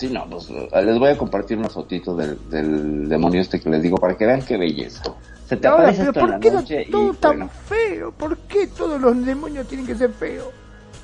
Sí, 0.00 0.08
no, 0.08 0.24
pues, 0.30 0.48
eh, 0.48 0.82
les 0.82 0.98
voy 0.98 1.10
a 1.10 1.18
compartir 1.18 1.58
una 1.58 1.68
fotito 1.68 2.16
del, 2.16 2.38
del 2.48 3.06
demonio 3.06 3.42
este 3.42 3.60
que 3.60 3.68
les 3.68 3.82
digo 3.82 3.98
para 3.98 4.16
que 4.16 4.24
vean 4.24 4.40
qué 4.40 4.56
belleza. 4.56 5.02
Se 5.46 5.58
te 5.58 5.68
Ahora, 5.68 5.82
aparece 5.90 6.04
esto 6.04 6.20
en 6.20 6.24
¿por 6.26 6.30
la 6.30 6.40
qué 6.40 6.48
era 6.48 6.60
noche 6.60 6.82
y 6.88 6.90
todo 6.90 7.12
tan 7.14 7.30
bueno, 7.36 7.50
feo? 7.66 8.12
¿Por 8.12 8.38
qué 8.38 8.66
todos 8.68 8.98
los 8.98 9.26
demonios 9.26 9.66
tienen 9.68 9.86
que 9.86 9.94
ser 9.94 10.10
feos? 10.12 10.46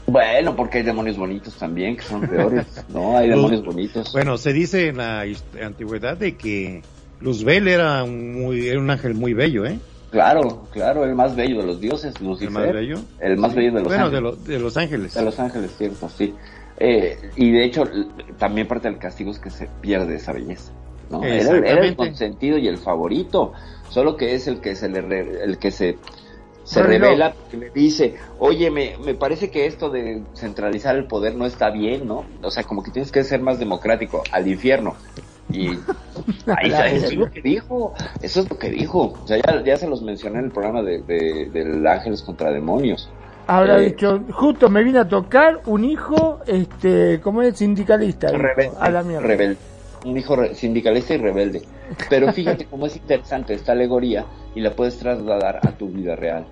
bueno, 0.07 0.55
porque 0.57 0.79
hay 0.79 0.85
demonios 0.85 1.19
bonitos 1.19 1.55
también 1.57 1.97
que 1.97 2.05
son 2.05 2.21
peores, 2.23 2.65
¿no? 2.89 3.19
Hay 3.19 3.29
demonios 3.29 3.63
bonitos. 3.65 4.13
Bueno, 4.13 4.39
se 4.39 4.53
dice 4.55 4.89
en 4.89 4.97
la 4.99 5.25
antigüedad 5.63 6.17
de 6.17 6.37
que 6.37 6.83
Luzbel 7.21 7.67
era 7.69 8.03
un, 8.05 8.33
muy, 8.41 8.67
era 8.69 8.79
un 8.81 8.89
ángel 8.89 9.15
muy 9.15 9.35
bello, 9.35 9.67
¿eh? 9.67 9.79
Claro, 10.11 10.63
claro, 10.73 11.05
el 11.05 11.15
más 11.17 11.35
bello 11.37 11.61
de 11.61 11.67
los 11.67 11.81
dioses, 11.81 12.19
Lucifer. 12.21 12.47
El 12.49 12.53
más 12.55 12.73
bello. 12.73 12.97
El 13.21 13.37
más 13.37 13.55
bello 13.55 13.73
de 13.73 13.81
los 13.81 13.89
bueno, 13.89 14.09
de, 14.09 14.17
ángeles. 14.19 14.39
lo- 14.39 14.45
de 14.53 14.59
los 14.61 14.77
ángeles. 14.77 15.15
De 15.15 15.23
Los 15.23 15.39
Ángeles, 15.41 15.71
cierto, 15.77 16.09
sí. 16.09 16.35
Eh, 16.79 17.19
y 17.37 17.53
de 17.53 17.65
hecho, 17.65 17.85
también 18.39 18.69
parte 18.69 18.89
del 18.89 18.99
castigo 18.99 19.31
es 19.31 19.39
que 19.39 19.51
se 19.51 19.67
pierde 19.81 20.17
esa 20.17 20.33
belleza. 20.33 20.73
¿no? 21.11 21.23
Era, 21.23 21.35
el- 21.35 21.39
era 21.39 21.51
el 21.53 21.61
Exactamente. 21.61 21.97
consentido 21.97 22.59
y 22.59 22.67
el 22.69 22.79
favorito, 22.79 23.53
solo 23.89 24.17
que 24.17 24.35
es 24.35 24.47
el 24.49 24.61
que 24.61 24.75
se 24.75 24.89
le 24.89 25.01
re- 25.01 25.45
el 25.45 25.59
que 25.59 25.71
se, 25.71 25.99
se 26.65 26.83
revela, 26.83 27.35
que 27.49 27.57
le 27.57 27.71
dice, 27.71 28.17
oye, 28.41 28.71
me, 28.73 28.97
me 29.05 29.15
parece 29.15 29.51
que 29.51 29.67
esto 29.67 29.89
de 29.89 30.23
centralizar 30.35 30.97
el 30.97 31.07
poder 31.07 31.37
no 31.37 31.47
está 31.47 31.71
bien, 31.71 32.09
¿no? 32.09 32.25
O 32.43 32.51
sea, 32.51 32.65
como 32.65 32.83
que 32.83 32.91
tienes 32.91 33.13
que 33.13 33.23
ser 33.23 33.41
más 33.41 33.59
democrático, 33.61 34.23
al 34.33 34.49
infierno. 34.49 34.95
Y 35.49 35.69
ahí 36.57 36.73
eso 36.73 37.07
es 37.07 37.15
lo 37.15 37.31
que 37.31 37.41
dijo, 37.41 37.95
eso 38.21 38.41
es 38.41 38.51
lo 38.51 38.59
que 38.59 38.71
dijo. 38.71 39.15
O 39.23 39.27
sea, 39.29 39.37
ya, 39.37 39.63
ya 39.65 39.77
se 39.77 39.87
los 39.89 40.03
mencioné 40.03 40.41
en 40.41 40.47
el 40.47 40.51
programa 40.51 40.83
de, 40.83 41.03
de- 41.03 41.51
del 41.53 41.87
Ángeles 41.87 42.21
contra 42.23 42.51
Demonios. 42.51 43.09
Habrá 43.47 43.79
Eh, 43.81 43.91
dicho, 43.91 44.21
justo 44.33 44.69
me 44.69 44.83
vine 44.83 44.99
a 44.99 45.09
tocar 45.09 45.61
un 45.67 45.85
hijo, 45.85 46.41
este, 46.47 47.21
como 47.21 47.43
es 47.43 47.57
sindicalista, 47.59 48.29
rebelde, 48.29 48.73
a 48.81 48.91
la 48.91 49.03
mierda. 49.03 49.27
rebelde. 49.27 49.57
Un 50.05 50.17
hijo 50.19 50.37
re- 50.37 50.55
sindicalista 50.55 51.15
y 51.15 51.19
rebelde. 51.19 51.63
Pero 52.11 52.33
fíjate 52.33 52.67
cómo 52.67 52.87
es 52.87 52.97
interesante 52.97 53.55
esta 53.55 53.73
alegoría 53.73 54.25
y 54.55 54.61
la 54.61 54.71
puedes 54.73 54.99
trasladar 54.99 55.61
a 55.67 55.73
tu 55.73 55.89
vida 55.89 56.17
real. 56.17 56.47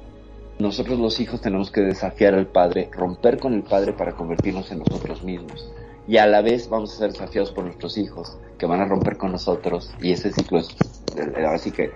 Nosotros 0.59 0.99
los 1.01 1.19
hijos 1.19 1.41
tenemos 1.41 1.71
que 1.73 1.81
desafiar 1.81 2.35
al 2.35 2.47
padre, 2.47 2.89
romper 2.93 3.39
con 3.41 3.55
el 3.55 3.63
padre 3.65 3.93
para 3.93 4.13
convertirnos 4.13 4.71
en 4.71 4.79
nosotros 4.81 5.23
mismos. 5.25 5.69
Y 6.07 6.19
a 6.19 6.27
la 6.27 6.43
vez 6.43 6.69
vamos 6.69 6.93
a 6.95 6.99
ser 6.99 7.11
desafiados 7.13 7.51
por 7.51 7.65
nuestros 7.65 7.97
hijos, 7.99 8.39
que 8.59 8.67
van 8.67 8.81
a 8.81 8.85
romper 8.87 9.17
con 9.17 9.33
nosotros. 9.33 9.93
Y 10.01 10.13
ese 10.13 10.31
ciclo 10.33 10.59
es, 10.59 10.69
eh, 11.17 11.45
así 11.47 11.73
que, 11.73 11.91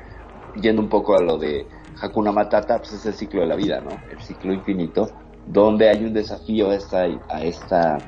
yendo 0.61 0.83
un 0.83 0.89
poco 0.89 1.15
a 1.17 1.23
lo 1.23 1.39
de 1.39 1.67
Hakuna 2.01 2.33
Matata, 2.33 2.79
pues 2.79 2.93
es 2.93 3.07
el 3.07 3.15
ciclo 3.15 3.41
de 3.41 3.47
la 3.47 3.57
vida, 3.57 3.81
¿no? 3.81 3.91
El 4.11 4.21
ciclo 4.23 4.53
infinito, 4.53 5.11
donde 5.47 5.89
hay 5.89 6.05
un 6.05 6.13
desafío 6.13 6.71
a 6.71 7.43
esta, 7.43 7.99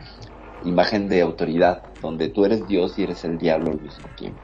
imagen 0.63 1.09
de 1.09 1.23
autoridad, 1.23 1.83
donde 2.03 2.29
tú 2.29 2.45
eres 2.45 2.67
Dios 2.67 2.99
y 2.99 3.05
eres 3.05 3.25
el 3.25 3.39
diablo 3.39 3.71
al 3.73 3.81
mismo 3.81 4.09
tiempo. 4.17 4.41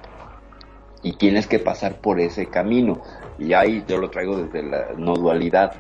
Y 1.03 1.13
tienes 1.13 1.47
que 1.47 1.59
pasar 1.59 2.01
por 2.01 2.19
ese 2.21 2.47
camino. 2.47 3.03
Y 3.39 3.53
ahí 3.53 3.85
yo 3.87 3.99
lo 3.99 4.11
traigo 4.11 4.39
desde 4.39 4.63
la 4.63 4.95
no 4.97 5.15
dualidad. 5.15 5.73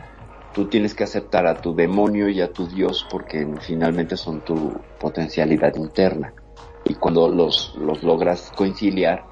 tú 0.52 0.68
tienes 0.68 0.94
que 0.94 1.04
aceptar 1.04 1.46
a 1.46 1.60
tu 1.60 1.74
demonio 1.74 2.28
y 2.28 2.40
a 2.40 2.52
tu 2.52 2.66
Dios 2.66 3.06
porque 3.10 3.46
finalmente 3.60 4.16
son 4.16 4.42
tu 4.42 4.78
potencialidad 4.98 5.74
interna. 5.76 6.32
Y 6.84 6.94
cuando 6.94 7.28
los, 7.28 7.74
los 7.76 8.02
logras 8.02 8.52
conciliar, 8.54 9.24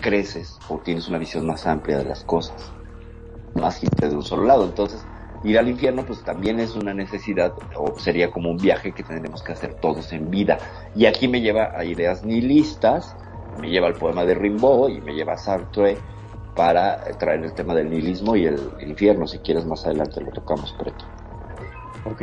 creces 0.00 0.58
o 0.68 0.78
tienes 0.78 1.08
una 1.08 1.18
visión 1.18 1.46
más 1.46 1.66
amplia 1.66 1.98
de 1.98 2.04
las 2.04 2.24
cosas, 2.24 2.72
más 3.54 3.80
que 3.80 4.08
de 4.08 4.14
un 4.14 4.22
solo 4.22 4.44
lado. 4.44 4.64
Entonces, 4.64 5.04
ir 5.44 5.58
al 5.58 5.68
infierno 5.68 6.04
pues 6.04 6.22
también 6.22 6.60
es 6.60 6.76
una 6.76 6.94
necesidad 6.94 7.54
o 7.76 7.98
sería 7.98 8.30
como 8.30 8.50
un 8.50 8.56
viaje 8.56 8.92
que 8.92 9.02
tendremos 9.02 9.42
que 9.42 9.52
hacer 9.52 9.74
todos 9.74 10.12
en 10.12 10.30
vida. 10.30 10.58
Y 10.94 11.06
aquí 11.06 11.28
me 11.28 11.40
lleva 11.40 11.72
a 11.76 11.84
ideas 11.84 12.24
nihilistas, 12.24 13.16
me 13.60 13.70
lleva 13.70 13.88
al 13.88 13.94
poema 13.94 14.24
de 14.24 14.34
Rimbaud 14.34 14.90
y 14.90 15.00
me 15.00 15.14
lleva 15.14 15.34
a 15.34 15.38
Sartre 15.38 15.96
para 16.54 17.00
traer 17.18 17.44
el 17.44 17.52
tema 17.52 17.74
del 17.74 17.90
nihilismo 17.90 18.36
y 18.36 18.44
el, 18.44 18.58
infierno. 18.80 19.26
Si 19.26 19.38
quieres 19.38 19.64
más 19.64 19.84
adelante 19.86 20.20
lo 20.20 20.30
tocamos, 20.30 20.74
Preto. 20.78 21.04
Ok. 22.04 22.22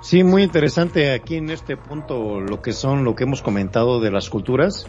Sí, 0.00 0.24
muy 0.24 0.42
interesante 0.42 1.12
aquí 1.12 1.36
en 1.36 1.50
este 1.50 1.76
punto 1.76 2.40
lo 2.40 2.60
que 2.60 2.72
son, 2.72 3.04
lo 3.04 3.14
que 3.14 3.24
hemos 3.24 3.40
comentado 3.40 4.00
de 4.00 4.10
las 4.10 4.30
culturas 4.30 4.86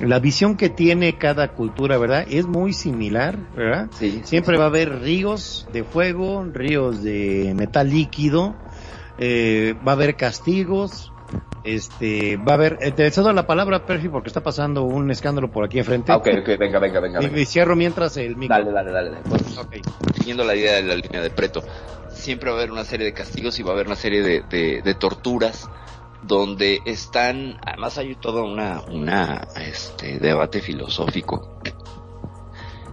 la 0.00 0.18
visión 0.20 0.56
que 0.56 0.68
tiene 0.68 1.18
cada 1.18 1.48
cultura, 1.48 1.98
¿verdad? 1.98 2.26
Es 2.28 2.46
muy 2.46 2.72
similar, 2.72 3.36
¿verdad? 3.54 3.88
Sí. 3.98 4.22
Siempre 4.24 4.56
va 4.56 4.64
a 4.64 4.68
haber 4.68 5.00
ríos 5.00 5.66
de 5.72 5.84
fuego, 5.84 6.44
ríos 6.52 7.02
de 7.02 7.52
metal 7.56 7.90
líquido, 7.90 8.54
eh, 9.18 9.74
va 9.86 9.92
a 9.92 9.94
haber 9.96 10.16
castigos, 10.16 11.12
este, 11.64 12.36
va 12.36 12.52
a 12.52 12.54
haber, 12.54 12.78
eh, 12.80 12.92
te 12.92 13.10
cedo 13.10 13.32
la 13.32 13.46
palabra, 13.46 13.84
Perfi, 13.84 14.08
porque 14.08 14.28
está 14.28 14.42
pasando 14.42 14.84
un 14.84 15.10
escándalo 15.10 15.50
por 15.50 15.64
aquí 15.64 15.78
enfrente. 15.78 16.12
Ah, 16.12 16.16
ok, 16.16 16.28
ok, 16.40 16.58
venga, 16.58 16.78
venga, 16.78 17.00
venga. 17.00 17.20
Y, 17.22 17.44
cierro 17.44 17.74
mientras 17.74 18.16
el 18.16 18.36
micro. 18.36 18.56
Dale, 18.56 18.70
dale, 18.72 18.92
dale. 18.92 19.18
Pues, 19.28 19.42
siguiendo 20.14 20.44
la 20.44 20.54
idea 20.54 20.76
de 20.76 20.82
la 20.82 20.94
línea 20.94 21.20
de 21.20 21.30
Preto, 21.30 21.62
siempre 22.08 22.50
va 22.50 22.56
a 22.56 22.58
haber 22.60 22.70
una 22.70 22.84
serie 22.84 23.04
de 23.04 23.12
castigos 23.12 23.58
y 23.58 23.62
va 23.64 23.70
a 23.70 23.74
haber 23.74 23.86
una 23.86 23.96
serie 23.96 24.22
de, 24.22 24.42
de, 24.48 24.82
de 24.82 24.94
torturas 24.94 25.68
donde 26.28 26.82
están, 26.84 27.58
además 27.66 27.98
hay 27.98 28.14
todo 28.14 28.44
una, 28.44 29.48
este, 29.56 30.18
debate 30.20 30.60
filosófico. 30.60 31.58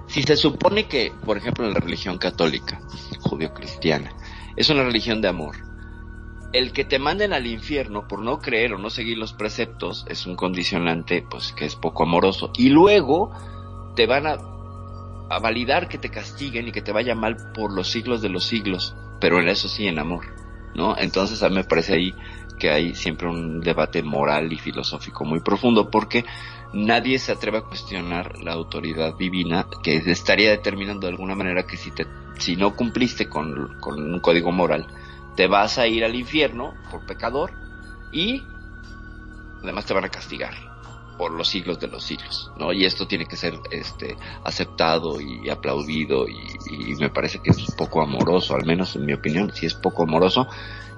Si 0.07 0.23
se 0.23 0.37
supone 0.37 0.87
que, 0.87 1.11
por 1.25 1.37
ejemplo, 1.37 1.67
en 1.67 1.73
la 1.73 1.79
religión 1.79 2.17
católica, 2.17 2.79
judío-cristiana, 3.19 4.11
es 4.55 4.69
una 4.69 4.83
religión 4.83 5.21
de 5.21 5.27
amor, 5.27 5.57
el 6.53 6.71
que 6.71 6.85
te 6.85 6.97
manden 6.97 7.33
al 7.33 7.45
infierno 7.45 8.07
por 8.07 8.21
no 8.21 8.39
creer 8.39 8.73
o 8.73 8.77
no 8.77 8.89
seguir 8.89 9.17
los 9.17 9.33
preceptos 9.33 10.05
es 10.07 10.25
un 10.25 10.37
condicionante, 10.37 11.21
pues, 11.29 11.51
que 11.51 11.65
es 11.65 11.75
poco 11.75 12.03
amoroso. 12.03 12.51
Y 12.55 12.69
luego 12.69 13.31
te 13.97 14.07
van 14.07 14.25
a, 14.25 14.37
a 15.29 15.39
validar 15.39 15.89
que 15.89 15.97
te 15.97 16.09
castiguen 16.09 16.69
y 16.69 16.71
que 16.71 16.81
te 16.81 16.93
vaya 16.93 17.15
mal 17.15 17.35
por 17.53 17.73
los 17.73 17.89
siglos 17.89 18.21
de 18.21 18.29
los 18.29 18.45
siglos, 18.45 18.95
pero 19.19 19.41
en 19.41 19.49
eso 19.49 19.67
sí 19.67 19.87
en 19.87 19.99
amor, 19.99 20.25
¿no? 20.75 20.97
Entonces 20.97 21.43
a 21.43 21.49
mí 21.49 21.55
me 21.55 21.63
parece 21.65 21.95
ahí 21.95 22.15
que 22.57 22.69
hay 22.69 22.95
siempre 22.95 23.27
un 23.27 23.61
debate 23.61 24.03
moral 24.03 24.51
y 24.51 24.57
filosófico 24.57 25.25
muy 25.25 25.39
profundo 25.39 25.89
porque 25.89 26.25
nadie 26.73 27.19
se 27.19 27.31
atreve 27.31 27.59
a 27.59 27.61
cuestionar 27.61 28.39
la 28.39 28.53
autoridad 28.53 29.15
divina 29.15 29.67
que 29.83 29.97
estaría 29.97 30.51
determinando 30.51 31.07
de 31.07 31.13
alguna 31.13 31.35
manera 31.35 31.65
que 31.65 31.77
si 31.77 31.91
te 31.91 32.05
si 32.37 32.57
no 32.57 32.75
cumpliste 32.75 33.29
con, 33.29 33.79
con 33.79 34.13
un 34.13 34.19
código 34.19 34.51
moral 34.51 34.87
te 35.35 35.47
vas 35.47 35.77
a 35.77 35.87
ir 35.87 36.03
al 36.03 36.15
infierno 36.15 36.73
por 36.91 37.05
pecador 37.05 37.51
y 38.11 38.43
además 39.63 39.85
te 39.85 39.93
van 39.93 40.05
a 40.05 40.09
castigar 40.09 40.53
por 41.17 41.31
los 41.31 41.47
siglos 41.47 41.79
de 41.79 41.87
los 41.87 42.03
siglos, 42.03 42.51
¿no? 42.57 42.73
Y 42.73 42.85
esto 42.85 43.07
tiene 43.07 43.25
que 43.25 43.37
ser 43.37 43.57
este 43.71 44.17
aceptado 44.43 45.21
y 45.21 45.49
aplaudido 45.49 46.27
y, 46.27 46.57
y 46.69 46.95
me 46.95 47.09
parece 47.09 47.39
que 47.39 47.51
es 47.51 47.73
poco 47.77 48.01
amoroso, 48.01 48.53
al 48.53 48.65
menos 48.65 48.95
en 48.97 49.05
mi 49.05 49.13
opinión, 49.13 49.51
si 49.53 49.65
es 49.65 49.75
poco 49.75 50.03
amoroso 50.03 50.47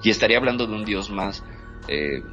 y 0.03 0.09
estaría 0.09 0.37
hablando 0.37 0.67
de 0.67 0.73
un 0.73 0.85
Dios 0.85 1.09
más 1.09 1.43
eh, 1.87 2.23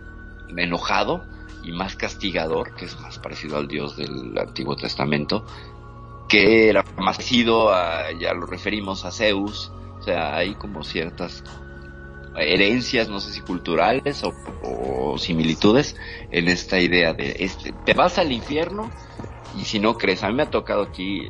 enojado 0.56 1.24
y 1.62 1.72
más 1.72 1.96
castigador, 1.96 2.74
que 2.74 2.84
es 2.84 3.00
más 3.00 3.18
parecido 3.18 3.56
al 3.56 3.68
Dios 3.68 3.96
del 3.96 4.36
Antiguo 4.38 4.76
Testamento, 4.76 5.44
que 6.28 6.68
era 6.68 6.84
más 6.98 7.16
parecido 7.16 7.72
a, 7.72 8.12
ya 8.12 8.34
lo 8.34 8.46
referimos 8.46 9.04
a 9.04 9.10
Zeus, 9.10 9.72
o 9.98 10.02
sea, 10.02 10.36
hay 10.36 10.54
como 10.54 10.84
ciertas 10.84 11.42
herencias, 12.36 13.08
no 13.08 13.20
sé 13.20 13.32
si 13.32 13.40
culturales 13.40 14.24
o, 14.24 14.34
o 14.62 15.18
similitudes 15.18 15.96
en 16.30 16.48
esta 16.48 16.80
idea 16.80 17.12
de 17.12 17.36
este, 17.38 17.72
te 17.84 17.94
vas 17.94 18.18
al 18.18 18.32
infierno 18.32 18.90
y 19.56 19.64
si 19.64 19.78
no 19.78 19.96
crees, 19.96 20.22
a 20.24 20.28
mí 20.28 20.34
me 20.34 20.42
ha 20.42 20.50
tocado 20.50 20.82
aquí 20.82 21.28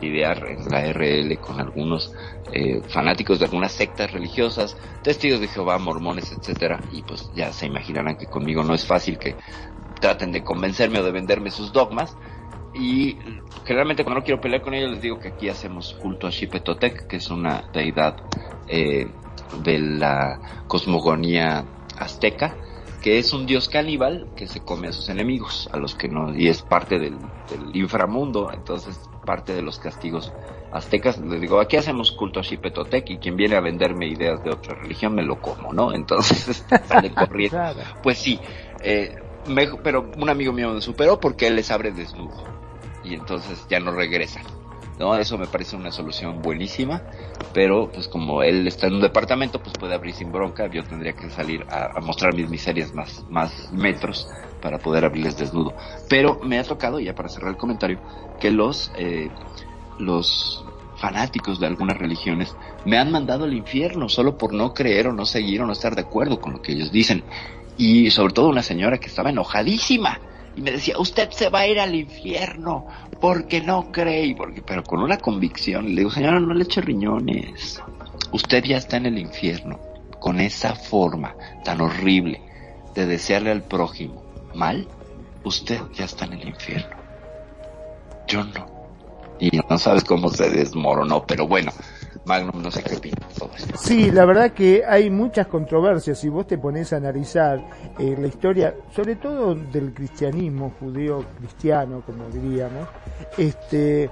lidiar 0.00 0.46
en 0.48 0.68
la 0.68 0.92
RL 0.92 1.36
con 1.38 1.60
algunos 1.60 2.12
eh, 2.52 2.80
fanáticos 2.88 3.38
de 3.38 3.46
algunas 3.46 3.72
sectas 3.72 4.12
religiosas, 4.12 4.76
testigos 5.02 5.40
de 5.40 5.48
Jehová, 5.48 5.78
mormones, 5.78 6.32
etcétera, 6.32 6.80
y 6.92 7.02
pues 7.02 7.30
ya 7.34 7.52
se 7.52 7.66
imaginarán 7.66 8.16
que 8.16 8.26
conmigo 8.26 8.62
no 8.62 8.74
es 8.74 8.86
fácil 8.86 9.18
que 9.18 9.36
traten 10.00 10.32
de 10.32 10.44
convencerme 10.44 11.00
o 11.00 11.04
de 11.04 11.10
venderme 11.10 11.50
sus 11.50 11.72
dogmas. 11.72 12.16
Y 12.74 13.16
generalmente 13.64 14.04
cuando 14.04 14.20
no 14.20 14.24
quiero 14.24 14.40
pelear 14.40 14.62
con 14.62 14.74
ellos 14.74 14.90
les 14.90 15.00
digo 15.00 15.18
que 15.18 15.28
aquí 15.28 15.48
hacemos 15.48 15.94
culto 15.94 16.26
a 16.26 16.30
Xipetotec, 16.30 17.06
que 17.06 17.16
es 17.16 17.30
una 17.30 17.64
deidad 17.72 18.16
eh, 18.68 19.08
de 19.62 19.78
la 19.78 20.64
cosmogonía 20.66 21.64
azteca, 21.98 22.54
que 23.02 23.18
es 23.18 23.32
un 23.32 23.46
dios 23.46 23.68
caníbal 23.68 24.28
que 24.36 24.46
se 24.46 24.60
come 24.60 24.88
a 24.88 24.92
sus 24.92 25.08
enemigos, 25.08 25.68
a 25.72 25.78
los 25.78 25.94
que 25.94 26.08
no, 26.08 26.34
y 26.34 26.48
es 26.48 26.62
parte 26.62 26.98
del 26.98 27.16
inframundo, 27.72 28.50
entonces 28.52 29.00
parte 29.26 29.54
de 29.54 29.60
los 29.60 29.78
castigos 29.78 30.32
aztecas, 30.72 31.18
les 31.18 31.40
digo, 31.40 31.60
aquí 31.60 31.76
hacemos 31.76 32.12
culto 32.12 32.40
a 32.40 32.42
Xipetotec 32.42 33.10
y 33.10 33.18
quien 33.18 33.36
viene 33.36 33.56
a 33.56 33.60
venderme 33.60 34.06
ideas 34.06 34.42
de 34.42 34.50
otra 34.50 34.74
religión 34.74 35.14
me 35.14 35.22
lo 35.22 35.38
como, 35.42 35.74
¿no? 35.74 35.92
Entonces 35.92 36.64
sale 36.88 37.12
corriendo. 37.12 37.58
Pues 38.02 38.16
sí, 38.18 38.40
eh, 38.82 39.14
me, 39.46 39.66
pero 39.82 40.10
un 40.16 40.30
amigo 40.30 40.54
mío 40.54 40.72
me 40.72 40.80
superó 40.80 41.20
porque 41.20 41.48
él 41.48 41.56
les 41.56 41.70
abre 41.70 41.92
desnudo 41.92 42.44
y 43.04 43.14
entonces 43.14 43.66
ya 43.68 43.80
no 43.80 43.92
regresan. 43.92 44.44
¿No? 44.98 45.16
Eso 45.16 45.38
me 45.38 45.46
parece 45.46 45.76
una 45.76 45.90
solución 45.90 46.42
buenísima, 46.42 47.02
pero 47.52 47.90
pues 47.92 48.08
como 48.08 48.42
él 48.42 48.66
está 48.66 48.86
en 48.86 48.94
un 48.94 49.00
departamento, 49.00 49.62
pues 49.62 49.74
puede 49.78 49.94
abrir 49.94 50.14
sin 50.14 50.32
bronca, 50.32 50.68
yo 50.70 50.84
tendría 50.84 51.12
que 51.14 51.30
salir 51.30 51.64
a, 51.70 52.00
mostrar 52.00 52.34
mis 52.34 52.48
miserias 52.48 52.94
más, 52.94 53.24
más 53.28 53.70
metros 53.72 54.28
para 54.60 54.78
poder 54.78 55.04
abrirles 55.04 55.36
desnudo. 55.36 55.74
Pero 56.08 56.40
me 56.42 56.58
ha 56.58 56.64
tocado, 56.64 57.00
ya 57.00 57.14
para 57.14 57.28
cerrar 57.28 57.50
el 57.50 57.56
comentario, 57.56 57.98
que 58.40 58.50
los, 58.50 58.90
eh, 58.96 59.30
los 59.98 60.64
fanáticos 60.96 61.60
de 61.60 61.66
algunas 61.66 61.98
religiones 61.98 62.56
me 62.84 62.98
han 62.98 63.10
mandado 63.10 63.44
al 63.44 63.54
infierno 63.54 64.08
solo 64.08 64.38
por 64.38 64.54
no 64.54 64.72
creer 64.72 65.08
o 65.08 65.12
no 65.12 65.26
seguir 65.26 65.60
o 65.60 65.66
no 65.66 65.72
estar 65.72 65.94
de 65.94 66.02
acuerdo 66.02 66.40
con 66.40 66.54
lo 66.54 66.62
que 66.62 66.72
ellos 66.72 66.90
dicen. 66.90 67.22
Y 67.78 68.10
sobre 68.10 68.32
todo 68.32 68.48
una 68.48 68.62
señora 68.62 68.98
que 68.98 69.08
estaba 69.08 69.30
enojadísima 69.30 70.20
y 70.56 70.62
me 70.62 70.72
decía, 70.72 70.98
usted 70.98 71.30
se 71.30 71.50
va 71.50 71.60
a 71.60 71.66
ir 71.68 71.78
al 71.78 71.94
infierno 71.94 72.86
porque 73.20 73.60
no 73.60 73.92
cree, 73.92 74.34
porque, 74.34 74.62
pero 74.62 74.82
con 74.82 75.00
una 75.02 75.18
convicción. 75.18 75.86
Le 75.90 75.96
digo, 75.96 76.10
señora, 76.10 76.40
no 76.40 76.54
le 76.54 76.64
eche 76.64 76.80
riñones. 76.80 77.82
Usted 78.32 78.64
ya 78.64 78.78
está 78.78 78.96
en 78.96 79.06
el 79.06 79.18
infierno 79.18 79.78
con 80.18 80.40
esa 80.40 80.74
forma 80.74 81.36
tan 81.62 81.82
horrible 81.82 82.40
de 82.94 83.06
desearle 83.06 83.50
al 83.50 83.62
prójimo 83.64 84.24
mal. 84.54 84.88
Usted 85.44 85.80
ya 85.94 86.06
está 86.06 86.24
en 86.24 86.32
el 86.32 86.48
infierno. 86.48 86.96
Yo 88.26 88.42
no. 88.42 88.66
Y 89.38 89.50
no 89.68 89.78
sabes 89.78 90.04
cómo 90.04 90.30
se 90.30 90.48
desmoronó, 90.48 91.26
pero 91.26 91.46
bueno, 91.46 91.70
Magnum 92.26 92.60
no 92.60 92.70
sé 92.70 92.82
qué. 92.82 92.96
Sí, 93.78 94.10
la 94.10 94.24
verdad 94.24 94.52
que 94.52 94.84
hay 94.84 95.10
muchas 95.10 95.46
controversias. 95.46 96.18
Si 96.18 96.28
vos 96.28 96.46
te 96.46 96.58
pones 96.58 96.92
a 96.92 96.96
analizar 96.96 97.64
eh, 97.98 98.16
la 98.18 98.26
historia, 98.26 98.74
sobre 98.94 99.16
todo 99.16 99.54
del 99.54 99.94
cristianismo 99.94 100.74
judío 100.80 101.24
cristiano, 101.38 102.02
como 102.04 102.28
diríamos, 102.28 102.88
este, 103.38 104.10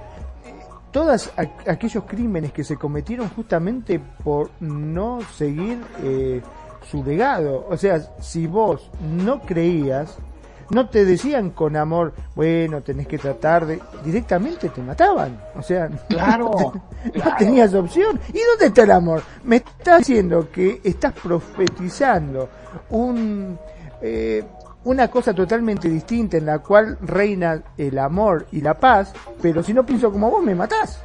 todos 0.91 1.29
aquellos 1.65 2.05
crímenes 2.05 2.53
que 2.53 2.63
se 2.63 2.77
cometieron 2.77 3.27
justamente 3.29 3.99
por 4.23 4.49
no 4.61 5.19
seguir 5.35 5.81
eh, 6.01 6.41
su 6.89 7.03
legado. 7.03 7.67
O 7.69 7.75
sea, 7.75 7.99
si 8.21 8.47
vos 8.47 8.89
no 9.01 9.41
creías, 9.41 10.17
no 10.71 10.89
te 10.89 11.05
decían 11.05 11.51
con 11.51 11.75
amor, 11.75 12.13
bueno, 12.35 12.81
tenés 12.81 13.07
que 13.07 13.17
tratar 13.17 13.65
de... 13.65 13.79
Directamente 14.03 14.69
te 14.69 14.81
mataban. 14.81 15.39
O 15.55 15.61
sea, 15.61 15.89
Claro, 16.09 16.51
no, 16.51 16.71
te- 16.71 17.07
no 17.17 17.23
claro. 17.23 17.35
tenías 17.37 17.73
opción. 17.73 18.19
¿Y 18.29 18.39
dónde 18.49 18.65
está 18.67 18.83
el 18.83 18.91
amor? 18.91 19.21
Me 19.43 19.57
estás 19.57 19.99
diciendo 19.99 20.49
que 20.51 20.81
estás 20.83 21.13
profetizando 21.13 22.49
un... 22.89 23.57
eh, 24.01 24.43
una 24.85 25.07
cosa 25.07 25.33
totalmente 25.33 25.89
distinta 25.89 26.37
en 26.37 26.45
la 26.45 26.59
cual 26.59 26.97
reina 27.01 27.59
el 27.75 27.97
amor 27.97 28.45
y 28.51 28.61
la 28.61 28.75
paz, 28.75 29.13
pero 29.41 29.63
si 29.63 29.73
no 29.73 29.83
pienso 29.83 30.11
como 30.11 30.29
vos 30.29 30.43
me 30.43 30.53
matás. 30.53 31.01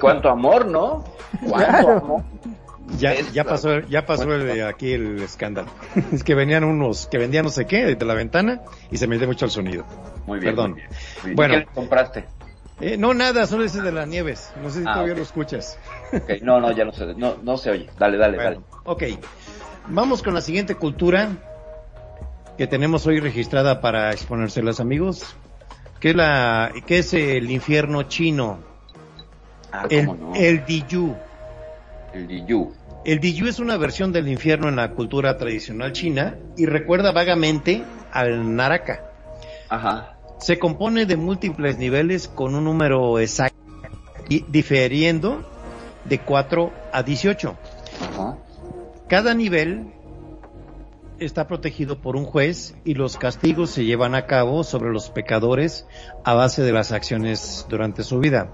¿Cuánto 0.00 0.28
amor, 0.28 0.66
no? 0.66 1.04
¿Cuánto 1.48 1.68
Claro. 1.70 1.96
amor? 1.98 2.22
Ya, 2.98 3.14
ya 3.32 3.44
pasó, 3.44 3.80
ya 3.80 4.04
pasó 4.04 4.32
el 4.34 4.62
aquí 4.64 4.92
el 4.92 5.22
escándalo. 5.22 5.68
es 6.12 6.24
que 6.24 6.34
venían 6.34 6.64
unos, 6.64 7.06
que 7.06 7.18
vendían 7.18 7.44
no 7.44 7.50
sé 7.50 7.66
qué 7.66 7.94
de 7.94 8.04
la 8.04 8.14
ventana 8.14 8.62
y 8.90 8.96
se 8.96 9.06
mete 9.06 9.26
mucho 9.26 9.44
el 9.44 9.50
sonido. 9.50 9.84
Muy 10.26 10.40
bien. 10.40 10.54
Perdón. 10.54 10.70
muy 10.72 10.80
bien, 10.80 10.88
muy 10.90 11.24
bien. 11.24 11.36
Bueno. 11.36 11.54
¿Qué 11.54 11.66
compraste? 11.74 12.24
Eh, 12.80 12.96
no, 12.96 13.12
nada, 13.14 13.46
solo 13.46 13.64
ese 13.64 13.82
de 13.82 13.92
las 13.92 14.08
nieves. 14.08 14.52
No 14.62 14.70
sé 14.70 14.80
si 14.80 14.84
Ah, 14.88 14.92
todavía 14.94 15.12
ok. 15.12 15.18
lo 15.18 15.22
escuchas. 15.24 15.78
No, 16.42 16.60
no, 16.60 16.72
ya 16.72 16.84
no 16.84 16.92
se, 16.92 17.14
no, 17.14 17.36
no 17.42 17.56
se 17.58 17.70
oye. 17.70 17.90
Dale, 17.98 18.16
dale, 18.16 18.36
Bueno, 18.36 18.64
ok. 18.84 19.02
Vamos 19.88 20.22
con 20.22 20.34
la 20.34 20.40
siguiente 20.40 20.74
cultura 20.74 21.28
que 22.56 22.66
tenemos 22.66 23.06
hoy 23.06 23.20
registrada 23.20 23.80
para 23.80 24.10
exponérselas, 24.12 24.80
amigos. 24.80 25.36
Que 26.00 26.10
es 26.10 26.16
la, 26.16 26.72
que 26.86 26.98
es 27.00 27.12
el 27.14 27.50
infierno 27.50 28.04
chino. 28.04 28.58
dale. 29.70 29.84
Ah, 29.84 29.86
El, 29.90 30.06
cómo 30.06 30.30
no. 30.30 30.34
el 30.34 30.64
Diyu. 30.64 31.14
El 32.14 32.26
Diyu. 32.26 32.72
El 33.04 33.18
Diyu 33.18 33.46
es 33.46 33.58
una 33.58 33.78
versión 33.78 34.12
del 34.12 34.28
infierno 34.28 34.68
en 34.68 34.76
la 34.76 34.90
cultura 34.90 35.38
tradicional 35.38 35.92
china 35.92 36.36
y 36.58 36.66
recuerda 36.66 37.12
vagamente 37.12 37.82
al 38.12 38.54
Naraka. 38.54 39.10
Ajá. 39.70 40.18
Se 40.38 40.58
compone 40.58 41.06
de 41.06 41.16
múltiples 41.16 41.78
niveles 41.78 42.28
con 42.28 42.54
un 42.54 42.64
número 42.64 43.18
exacto 43.18 43.56
y 44.28 44.44
difiriendo 44.48 45.48
de 46.04 46.18
4 46.18 46.72
a 46.92 47.02
18. 47.02 47.56
Ajá. 48.12 48.38
Cada 49.08 49.34
nivel 49.34 49.92
está 51.18 51.46
protegido 51.46 52.00
por 52.00 52.16
un 52.16 52.24
juez 52.24 52.74
y 52.84 52.94
los 52.94 53.16
castigos 53.16 53.70
se 53.70 53.84
llevan 53.84 54.14
a 54.14 54.26
cabo 54.26 54.62
sobre 54.62 54.90
los 54.90 55.10
pecadores 55.10 55.86
a 56.24 56.34
base 56.34 56.62
de 56.62 56.72
las 56.72 56.92
acciones 56.92 57.66
durante 57.68 58.02
su 58.02 58.18
vida. 58.18 58.50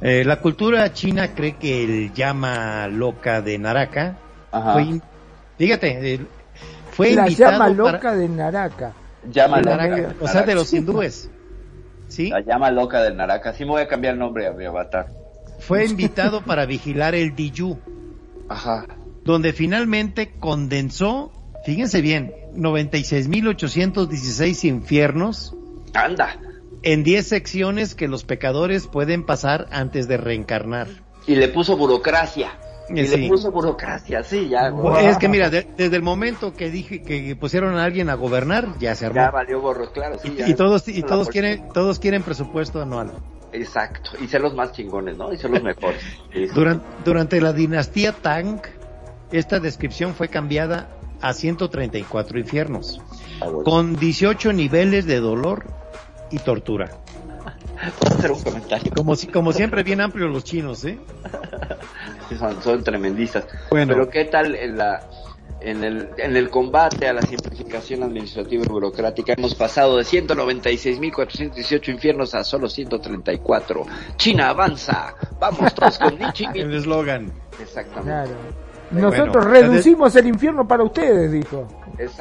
Eh, 0.00 0.24
la 0.24 0.40
cultura 0.40 0.92
china 0.92 1.34
cree 1.34 1.56
que 1.56 1.82
el 1.84 2.12
llama 2.12 2.86
loca 2.88 3.40
de 3.40 3.58
Naraka 3.58 4.18
Ajá. 4.52 4.72
fue, 4.74 4.82
in- 4.82 5.02
fíjate, 5.58 6.14
el- 6.14 6.26
fue 6.92 7.14
La 7.14 7.22
invitado 7.22 7.52
llama 7.52 7.64
para- 7.64 7.74
loca 7.92 8.14
de 8.14 8.28
Naraka. 8.28 8.92
Llama 9.30 9.56
de 9.58 9.62
loca. 9.64 9.76
Naraka, 9.76 9.96
del 9.96 10.04
o 10.06 10.08
sea, 10.26 10.28
de 10.28 10.34
Naraka. 10.34 10.54
los 10.54 10.72
hindúes. 10.72 11.30
¿Sí? 12.08 12.28
La 12.28 12.40
llama 12.40 12.70
loca 12.70 13.02
del 13.02 13.16
Naraka. 13.16 13.52
Sí 13.54 13.64
me 13.64 13.70
voy 13.70 13.82
a 13.82 13.88
cambiar 13.88 14.12
el 14.14 14.20
nombre 14.20 14.46
a 14.46 14.52
mi 14.52 14.64
avatar. 14.64 15.08
Fue 15.58 15.84
invitado 15.86 16.42
para 16.42 16.66
vigilar 16.66 17.14
el 17.14 17.34
Diyu, 17.34 17.78
Ajá. 18.48 18.84
donde 19.24 19.52
finalmente 19.54 20.34
condensó, 20.38 21.32
fíjense 21.64 22.02
bien, 22.02 22.32
96.816 22.54 24.64
infiernos 24.64 25.56
Anda. 25.94 26.36
En 26.86 27.02
10 27.02 27.26
secciones 27.26 27.96
que 27.96 28.06
los 28.06 28.22
pecadores 28.22 28.86
pueden 28.86 29.26
pasar 29.26 29.66
antes 29.72 30.06
de 30.06 30.18
reencarnar. 30.18 30.86
Y 31.26 31.34
le 31.34 31.48
puso 31.48 31.76
burocracia. 31.76 32.52
Y 32.88 33.04
sí. 33.04 33.16
le 33.16 33.28
puso 33.28 33.50
burocracia, 33.50 34.22
sí, 34.22 34.48
ya. 34.48 34.72
Es 35.00 35.18
que 35.18 35.28
mira, 35.28 35.50
de- 35.50 35.66
desde 35.76 35.96
el 35.96 36.02
momento 36.02 36.54
que 36.54 36.70
dije 36.70 37.02
que 37.02 37.34
pusieron 37.34 37.76
a 37.76 37.82
alguien 37.82 38.08
a 38.08 38.14
gobernar, 38.14 38.68
ya 38.78 38.94
se 38.94 39.06
armó. 39.06 39.16
Ya 39.16 39.32
valió 39.32 39.60
gorro, 39.60 39.90
claro, 39.90 40.16
sí. 40.22 40.32
ya. 40.38 40.48
y 40.48 40.54
todos 40.54 40.86
y 40.86 41.02
todos 41.02 41.28
quieren 41.28 41.64
todos 41.74 41.98
quieren 41.98 42.22
presupuesto 42.22 42.80
anual. 42.80 43.10
Exacto. 43.52 44.10
Y 44.22 44.28
ser 44.28 44.40
los 44.42 44.54
más 44.54 44.70
chingones, 44.70 45.16
¿no? 45.18 45.32
Y 45.32 45.38
ser 45.38 45.50
los 45.50 45.64
mejores. 45.64 46.00
Durante, 46.54 46.86
durante 47.04 47.40
la 47.40 47.52
dinastía 47.52 48.12
Tang, 48.12 48.60
esta 49.32 49.58
descripción 49.58 50.14
fue 50.14 50.28
cambiada 50.28 50.88
a 51.20 51.32
134 51.32 52.38
infiernos, 52.38 53.00
Ah, 53.40 53.48
con 53.64 53.96
18 53.96 54.52
niveles 54.52 55.06
de 55.06 55.18
dolor 55.18 55.64
y 56.30 56.38
tortura. 56.38 56.90
Puedo 57.98 58.14
hacer 58.14 58.32
un 58.32 58.42
comentario. 58.42 58.92
Como 58.94 59.16
si, 59.16 59.26
como 59.26 59.52
siempre 59.52 59.82
bien 59.82 60.00
amplios 60.00 60.30
los 60.30 60.44
chinos, 60.44 60.84
¿eh? 60.84 60.98
Sí, 62.28 62.36
Son, 62.36 62.62
son 62.62 62.82
tremendistas. 62.82 63.46
Bueno. 63.70 63.94
Pero 63.94 64.08
¿qué 64.08 64.24
tal 64.24 64.54
en 64.54 64.78
la 64.78 65.06
en 65.60 65.82
el, 65.84 66.10
en 66.18 66.36
el 66.36 66.50
combate 66.50 67.08
a 67.08 67.12
la 67.12 67.22
simplificación 67.22 68.02
administrativa 68.02 68.64
y 68.64 68.68
burocrática 68.68 69.34
hemos 69.36 69.54
pasado 69.54 69.96
de 69.96 70.04
196.418 70.04 71.88
infiernos 71.88 72.34
a 72.34 72.44
solo 72.44 72.68
134. 72.68 73.86
China 74.16 74.50
avanza. 74.50 75.14
Vamos 75.40 75.74
todos 75.74 75.98
con. 75.98 76.16
El 76.54 76.74
eslogan. 76.74 77.32
Exactamente. 77.60 78.32
Claro. 78.32 78.66
Nosotros 78.90 79.44
reducimos 79.44 80.14
el 80.14 80.28
infierno 80.28 80.68
para 80.68 80.84
ustedes, 80.84 81.32
dijo. 81.32 81.66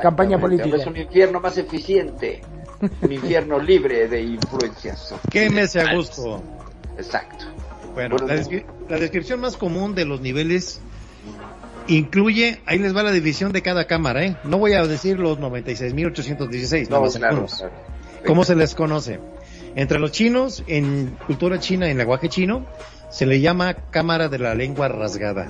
Campaña 0.01 0.39
política. 0.39 0.77
Es 0.77 0.87
un 0.87 0.97
infierno 0.97 1.39
más 1.39 1.57
eficiente. 1.57 2.41
Un 3.01 3.11
infierno 3.11 3.59
libre 3.59 4.07
de 4.07 4.21
influencias. 4.21 5.13
Quémese 5.29 5.81
a 5.81 5.93
gusto. 5.95 6.43
Exacto. 6.97 7.45
Bueno, 7.93 8.15
Bueno, 8.17 8.27
la, 8.33 8.35
descri- 8.41 8.65
la 8.89 8.97
descripción 8.97 9.39
más 9.39 9.57
común 9.57 9.95
de 9.95 10.05
los 10.05 10.21
niveles 10.21 10.81
incluye, 11.87 12.61
ahí 12.65 12.79
les 12.79 12.95
va 12.95 13.03
la 13.03 13.11
división 13.11 13.51
de 13.51 13.61
cada 13.61 13.85
cámara, 13.85 14.23
¿eh? 14.25 14.35
No 14.43 14.57
voy 14.57 14.73
a 14.73 14.83
decir 14.85 15.19
los 15.19 15.39
96.816, 15.39 16.89
No, 16.89 17.01
no, 17.05 17.11
claro, 17.11 17.45
claro. 17.45 17.71
¿Cómo 18.25 18.43
se 18.43 18.55
les 18.55 18.73
conoce? 18.75 19.19
Entre 19.75 19.99
los 19.99 20.11
chinos, 20.11 20.63
en 20.67 21.17
cultura 21.27 21.59
china, 21.59 21.89
en 21.89 21.97
lenguaje 21.97 22.29
chino, 22.29 22.65
se 23.09 23.25
le 23.25 23.39
llama 23.39 23.73
cámara 23.91 24.29
de 24.29 24.39
la 24.39 24.55
lengua 24.55 24.87
rasgada, 24.87 25.47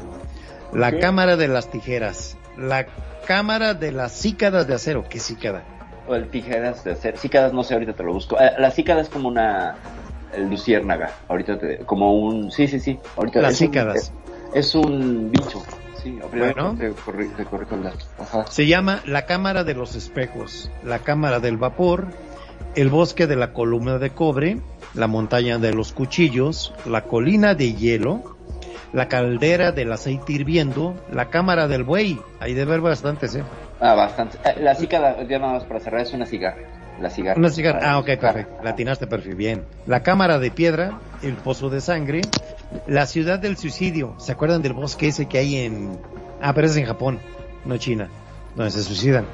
la 0.73 0.99
cámara 0.99 1.37
de 1.37 1.47
las 1.47 1.69
tijeras, 1.71 2.37
la 2.57 2.85
cámara 3.27 3.73
de 3.73 3.91
las 3.91 4.11
cícadas 4.19 4.67
de 4.67 4.73
acero, 4.75 5.05
¿qué 5.09 5.19
cícada? 5.19 5.63
O 6.07 6.15
el 6.15 6.29
tijeras 6.29 6.83
de 6.83 6.91
hacer. 6.91 7.17
Cícadas, 7.17 7.53
no 7.53 7.63
sé, 7.63 7.73
ahorita 7.73 7.93
te 7.93 8.03
lo 8.03 8.13
busco. 8.13 8.39
Eh, 8.39 8.51
la 8.59 8.71
cícada 8.71 9.01
es 9.01 9.09
como 9.09 9.27
una 9.27 9.75
luciérnaga. 10.49 11.11
Ahorita 11.27 11.57
te. 11.57 11.77
Como 11.79 12.13
un. 12.17 12.51
Sí, 12.51 12.67
sí, 12.67 12.79
sí. 12.79 12.99
Ahorita 13.17 13.41
Las 13.41 13.53
es 13.53 13.61
un- 13.61 13.67
cícadas. 13.67 13.95
es, 13.97 14.13
es 14.53 14.75
un 14.75 15.31
bicho. 15.31 15.63
Sí, 16.01 16.19
Bueno. 16.31 16.75
te, 16.77 16.91
corri- 16.93 17.35
te 17.35 17.45
corrijo 17.45 17.73
el 17.75 17.83
dato. 17.83 18.05
Ajá. 18.19 18.45
Se 18.47 18.67
llama 18.67 19.01
la 19.05 19.25
cámara 19.25 19.63
de 19.63 19.73
los 19.73 19.95
espejos, 19.95 20.69
la 20.83 20.99
cámara 20.99 21.39
del 21.39 21.57
vapor, 21.57 22.05
el 22.75 22.89
bosque 22.89 23.25
de 23.25 23.35
la 23.35 23.53
columna 23.53 23.97
de 23.97 24.11
cobre, 24.11 24.59
la 24.93 25.07
montaña 25.07 25.57
de 25.57 25.73
los 25.73 25.93
cuchillos, 25.93 26.73
la 26.85 27.05
colina 27.05 27.55
de 27.55 27.73
hielo, 27.73 28.35
la 28.93 29.07
caldera 29.07 29.71
del 29.71 29.91
aceite 29.91 30.33
hirviendo, 30.33 30.93
la 31.11 31.29
cámara 31.31 31.67
del 31.67 31.83
buey. 31.83 32.19
Hay 32.39 32.53
de 32.53 32.65
ver 32.65 32.81
bastantes, 32.81 33.33
¿eh? 33.33 33.43
Ah, 33.79 33.95
bastante. 33.95 34.37
Eh, 34.43 34.55
la 34.61 34.75
cícada, 34.75 35.23
ya 35.27 35.39
nada 35.39 35.53
más 35.53 35.63
para 35.65 35.79
cerrar, 35.79 36.01
es 36.01 36.13
una 36.13 36.25
cigarra. 36.25 36.57
La 36.99 37.09
cigarra. 37.09 37.37
Una 37.37 37.49
cigarra. 37.49 37.79
Ah, 37.83 37.99
ok, 37.99 38.05
perfecto. 38.19 38.63
Latinaste 38.63 39.07
perfil, 39.07 39.35
bien. 39.35 39.65
La 39.85 40.01
cámara 40.01 40.39
de 40.39 40.51
piedra, 40.51 40.99
el 41.21 41.33
pozo 41.33 41.69
de 41.69 41.81
sangre, 41.81 42.21
la 42.87 43.05
ciudad 43.05 43.39
del 43.39 43.57
suicidio. 43.57 44.15
¿Se 44.17 44.31
acuerdan 44.31 44.61
del 44.61 44.73
bosque 44.73 45.09
ese 45.09 45.27
que 45.27 45.39
hay 45.39 45.57
en... 45.57 45.99
Ah, 46.41 46.53
pero 46.53 46.67
es 46.67 46.77
en 46.77 46.85
Japón, 46.85 47.19
no 47.65 47.77
China, 47.77 48.09
donde 48.55 48.71
se 48.71 48.83
suicidan. 48.83 49.25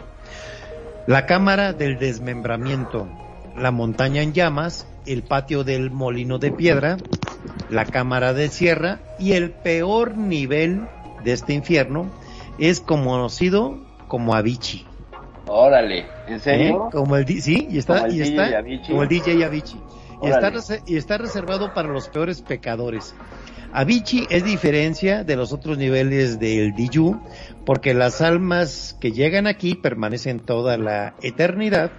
La 1.07 1.25
cámara 1.25 1.73
del 1.73 1.99
desmembramiento, 1.99 3.07
la 3.55 3.71
montaña 3.71 4.21
en 4.21 4.33
llamas, 4.33 4.87
el 5.05 5.23
patio 5.23 5.63
del 5.63 5.91
molino 5.91 6.39
de 6.39 6.51
piedra, 6.51 6.97
la 7.69 7.85
cámara 7.85 8.33
de 8.33 8.49
sierra 8.49 8.99
y 9.19 9.33
el 9.33 9.51
peor 9.51 10.17
nivel 10.17 10.87
de 11.23 11.33
este 11.33 11.53
infierno 11.53 12.09
es 12.59 12.81
conocido 12.81 13.79
como 14.11 14.35
Avicii. 14.35 14.85
Órale, 15.47 16.05
¿en 16.27 16.33
¿Eh? 16.33 16.39
serio? 16.39 16.89
Como 16.91 17.15
el 17.15 17.25
sí, 17.25 17.65
y 17.71 17.77
está, 17.77 18.09
y 18.09 18.19
DJ 18.19 18.23
está, 18.23 18.57
Avicii. 18.57 18.87
como 18.89 19.03
el 19.03 19.07
DJ 19.07 19.45
Avicii. 19.45 19.79
Y 20.21 20.27
está, 20.27 20.51
y 20.85 20.97
está 20.97 21.17
reservado 21.17 21.73
para 21.73 21.87
los 21.87 22.09
peores 22.09 22.41
pecadores. 22.41 23.15
Avicii 23.71 24.27
es 24.29 24.43
diferencia 24.43 25.23
de 25.23 25.37
los 25.37 25.53
otros 25.53 25.77
niveles 25.77 26.39
del 26.41 26.73
Diyu, 26.73 27.21
porque 27.65 27.93
las 27.93 28.19
almas 28.19 28.97
que 28.99 29.13
llegan 29.13 29.47
aquí 29.47 29.75
permanecen 29.75 30.41
toda 30.41 30.75
la 30.77 31.15
eternidad 31.21 31.91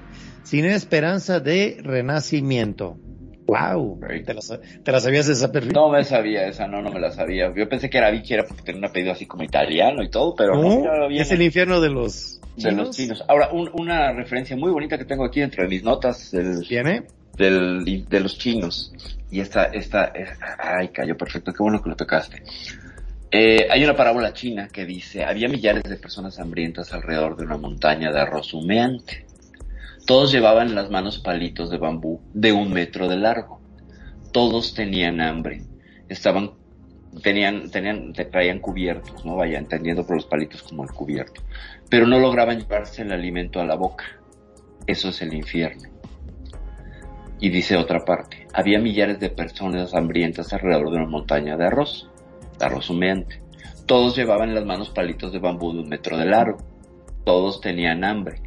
sin 0.43 0.67
esperanza 0.67 1.41
de 1.41 1.79
renacimiento. 1.83 2.99
Wow. 3.47 4.01
¿Te, 4.25 4.35
la, 4.35 4.41
te 4.85 4.93
la 4.93 5.01
sabías 5.01 5.29
esa 5.29 5.51
perfil? 5.51 5.73
No 5.73 5.91
me 5.91 6.05
sabía 6.05 6.47
esa, 6.47 6.67
no, 6.69 6.81
no 6.81 6.91
me 6.91 7.01
la 7.01 7.11
sabía. 7.11 7.53
Yo 7.55 7.69
pensé 7.69 7.91
que 7.91 7.99
era 7.99 8.11
bichi, 8.11 8.35
era 8.35 8.45
porque 8.45 8.63
tenía 8.63 8.79
un 8.79 8.85
apellido 8.85 9.13
así 9.13 9.27
como 9.27 9.43
italiano 9.43 10.03
y 10.03 10.11
todo, 10.11 10.35
pero 10.37 10.55
no, 10.55 11.09
es 11.11 11.31
el 11.33 11.43
infierno 11.43 11.81
de 11.81 11.91
los 11.91 12.41
de 12.57 12.71
los 12.73 12.91
chinos. 12.97 13.25
Ahora, 13.29 13.49
un- 13.51 13.71
una 13.75 14.13
referencia 14.13 14.57
muy 14.57 14.71
bonita 14.71 14.97
que 14.99 15.05
tengo 15.07 15.25
aquí 15.25 15.41
entre 15.41 15.67
mis 15.67 15.83
notas 15.83 16.31
del, 16.31 16.65
¿Viene? 16.69 17.05
del, 17.37 18.07
de 18.09 18.21
los 18.21 18.39
chinos. 18.39 18.93
Y 19.31 19.41
esta, 19.41 19.65
esta, 19.65 20.05
es- 20.15 20.29
ay, 20.59 20.89
cayó 20.89 21.17
perfecto, 21.17 21.53
qué 21.53 21.63
bueno 21.63 21.83
que 21.83 21.89
lo 21.91 21.97
tocaste. 21.97 22.43
Eh, 23.31 23.67
hay 23.71 23.83
una 23.83 23.97
parábola 23.97 24.33
china 24.35 24.69
que 24.71 24.85
dice, 24.85 25.25
había 25.25 25.49
millares 25.49 25.85
de 25.85 25.97
personas 25.97 26.39
hambrientas 26.39 26.93
alrededor 26.93 27.37
de 27.37 27.45
una 27.45 27.57
montaña 27.57 28.13
de 28.13 28.21
arroz 28.21 28.53
humeante. 28.53 29.25
Todos 30.07 30.33
llevaban 30.33 30.69
en 30.69 30.75
las 30.75 30.91
manos 30.91 31.19
palitos 31.19 31.71
de 31.71 31.79
bambú 31.79 32.21
de 32.35 32.53
un 32.53 32.73
metro 32.73 33.09
de 33.09 33.17
largo. 33.17 33.61
Todos 34.33 34.75
tenían 34.75 35.21
hambre. 35.21 35.63
Estaban, 36.09 36.53
tenían, 37.23 37.71
tenían, 37.71 38.13
te- 38.13 38.25
traían 38.25 38.59
cubiertos, 38.59 39.25
¿no? 39.25 39.37
Vaya, 39.37 39.59
entendiendo 39.59 40.05
por 40.07 40.17
los 40.17 40.27
palitos 40.27 40.63
como 40.63 40.83
el 40.83 40.91
cubierto. 40.91 41.43
Pero 41.89 42.07
no 42.07 42.19
lograban 42.19 42.59
llevarse 42.59 43.03
el 43.03 43.13
alimento 43.13 43.61
a 43.61 43.65
la 43.65 43.77
boca. 43.77 44.05
Eso 44.87 45.11
es 45.11 45.23
el 45.23 45.35
infierno. 45.35 45.89
Y 47.39 47.51
dice 47.51 47.77
otra 47.77 48.05
parte, 48.05 48.47
había 48.53 48.79
millares 48.79 49.19
de 49.21 49.31
personas 49.31 49.95
hambrientas 49.95 50.53
alrededor 50.53 50.91
de 50.91 50.97
una 50.99 51.07
montaña 51.09 51.57
de 51.57 51.67
arroz, 51.67 52.09
de 52.59 52.65
arroz 52.67 52.89
humeante. 52.91 53.43
Todos 53.87 54.17
llevaban 54.17 54.49
en 54.51 54.55
las 54.55 54.65
manos 54.65 54.91
palitos 54.91 55.33
de 55.33 55.39
bambú 55.41 55.73
de 55.73 55.81
un 55.81 55.89
metro 55.89 56.17
de 56.17 56.27
largo. 56.27 56.59
Todos 57.25 57.61
tenían 57.61 58.05
hambre, 58.05 58.41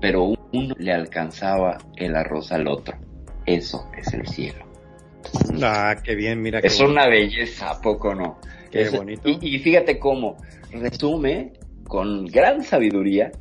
pero 0.00 0.24
uno 0.52 0.74
le 0.78 0.92
alcanzaba 0.92 1.78
el 1.96 2.16
arroz 2.16 2.52
al 2.52 2.68
otro. 2.68 2.96
Eso 3.46 3.88
es 3.96 4.12
el 4.14 4.26
cielo. 4.26 4.64
Ah, 5.62 5.96
qué 6.02 6.14
bien, 6.14 6.40
mira. 6.42 6.60
qué 6.60 6.68
Es 6.68 6.78
bonito. 6.78 6.92
una 6.92 7.08
belleza, 7.08 7.70
¿a 7.70 7.80
poco 7.80 8.14
no? 8.14 8.38
Qué 8.70 8.82
Es- 8.82 8.92
bonito. 8.92 9.28
Y, 9.28 9.38
y 9.56 9.58
fíjate 9.58 9.98
cómo 9.98 10.36
resume 10.72 11.52
con 11.86 12.26
gran 12.26 12.62
sabiduría 12.62 13.32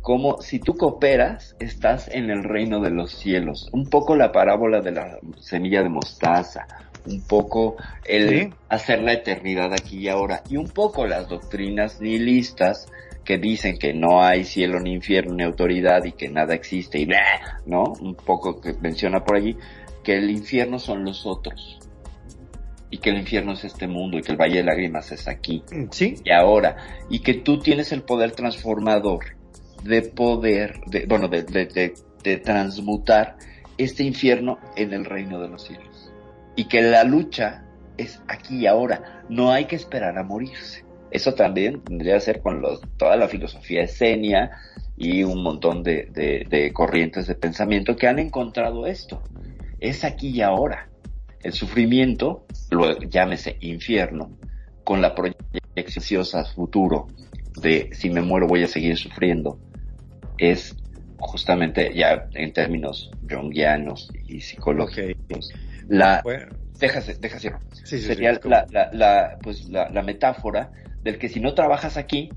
como 0.00 0.40
si 0.42 0.58
tú 0.58 0.74
cooperas, 0.76 1.54
estás 1.60 2.08
en 2.08 2.28
el 2.30 2.42
reino 2.42 2.80
de 2.80 2.90
los 2.90 3.12
cielos. 3.12 3.68
Un 3.72 3.88
poco 3.88 4.16
la 4.16 4.32
parábola 4.32 4.80
de 4.80 4.90
la 4.90 5.18
semilla 5.38 5.82
de 5.84 5.90
mostaza, 5.90 6.66
un 7.06 7.20
poco 7.22 7.76
el 8.04 8.28
Sí. 8.28 8.50
hacer 8.68 9.00
la 9.02 9.12
eternidad 9.12 9.72
aquí 9.72 9.98
y 10.00 10.08
ahora, 10.08 10.42
y 10.50 10.56
un 10.56 10.68
poco 10.68 11.06
las 11.06 11.28
doctrinas 11.28 12.00
nihilistas 12.00 12.88
que 13.24 13.38
dicen 13.38 13.78
que 13.78 13.94
no 13.94 14.22
hay 14.22 14.44
cielo 14.44 14.80
ni 14.80 14.92
infierno 14.92 15.34
ni 15.34 15.42
autoridad 15.44 16.04
y 16.04 16.12
que 16.12 16.28
nada 16.28 16.54
existe 16.54 16.98
y 16.98 17.04
bla, 17.06 17.60
¿no? 17.66 17.84
Un 18.00 18.14
poco 18.14 18.60
que 18.60 18.74
menciona 18.80 19.24
por 19.24 19.36
allí 19.36 19.56
que 20.02 20.16
el 20.16 20.30
infierno 20.30 20.78
son 20.78 21.04
los 21.04 21.24
otros 21.26 21.78
y 22.90 22.98
que 22.98 23.10
el 23.10 23.18
infierno 23.18 23.52
es 23.52 23.64
este 23.64 23.86
mundo 23.86 24.18
y 24.18 24.22
que 24.22 24.32
el 24.32 24.38
valle 24.38 24.56
de 24.56 24.64
lágrimas 24.64 25.12
es 25.12 25.28
aquí 25.28 25.62
Sí, 25.90 26.16
y 26.24 26.30
ahora 26.32 26.76
y 27.08 27.20
que 27.20 27.34
tú 27.34 27.58
tienes 27.60 27.92
el 27.92 28.02
poder 28.02 28.32
transformador 28.32 29.24
de 29.84 30.02
poder 30.02 30.80
de 30.86 31.06
bueno 31.06 31.28
de, 31.28 31.42
de, 31.44 31.66
de- 31.66 31.94
de 32.22 32.36
transmutar 32.36 33.36
este 33.78 34.04
infierno 34.04 34.58
en 34.76 34.92
el 34.92 35.04
reino 35.04 35.40
de 35.40 35.48
los 35.48 35.64
cielos. 35.66 36.12
Y 36.54 36.66
que 36.68 36.80
la 36.82 37.02
lucha 37.02 37.64
es 37.96 38.22
aquí 38.28 38.58
y 38.58 38.66
ahora. 38.66 39.24
No 39.28 39.50
hay 39.50 39.64
que 39.64 39.74
esperar 39.74 40.16
a 40.18 40.22
morirse 40.22 40.84
eso 41.12 41.34
también 41.34 41.82
tendría 41.82 42.14
que 42.14 42.20
ser 42.20 42.40
con 42.40 42.60
los, 42.60 42.80
toda 42.96 43.16
la 43.16 43.28
filosofía 43.28 43.82
esenia 43.82 44.50
y 44.96 45.22
un 45.22 45.42
montón 45.42 45.82
de, 45.82 46.08
de, 46.10 46.46
de 46.48 46.72
corrientes 46.72 47.26
de 47.26 47.34
pensamiento 47.34 47.96
que 47.96 48.06
han 48.06 48.18
encontrado 48.18 48.86
esto. 48.86 49.22
Es 49.80 50.04
aquí 50.04 50.28
y 50.30 50.42
ahora. 50.42 50.88
El 51.42 51.52
sufrimiento 51.52 52.46
lo 52.70 52.98
llámese 53.00 53.56
infierno 53.60 54.30
con 54.84 55.02
la 55.02 55.14
proyección 55.14 55.42
futuro 56.54 57.08
de 57.60 57.90
si 57.92 58.10
me 58.10 58.22
muero 58.22 58.46
voy 58.46 58.62
a 58.62 58.68
seguir 58.68 58.96
sufriendo 58.96 59.58
es 60.38 60.74
justamente 61.18 61.92
ya 61.94 62.28
en 62.34 62.52
términos 62.52 63.10
jungianos 63.28 64.10
y 64.28 64.40
psicológicos. 64.40 65.50
La 65.88 66.20
Bueno, 66.22 66.46
déjase 66.78 67.16
déjase 67.20 67.52
sí, 67.72 67.98
sí, 67.98 68.00
sería 68.00 68.34
sí, 68.34 68.40
la, 68.44 68.66
la, 68.70 68.90
la, 68.92 69.38
pues 69.42 69.68
la, 69.68 69.88
la 69.90 70.02
metáfora 70.02 70.72
del 71.02 71.18
que 71.18 71.28
si 71.28 71.40
no 71.40 71.54
trabajas 71.54 71.96
aquí 71.96 72.30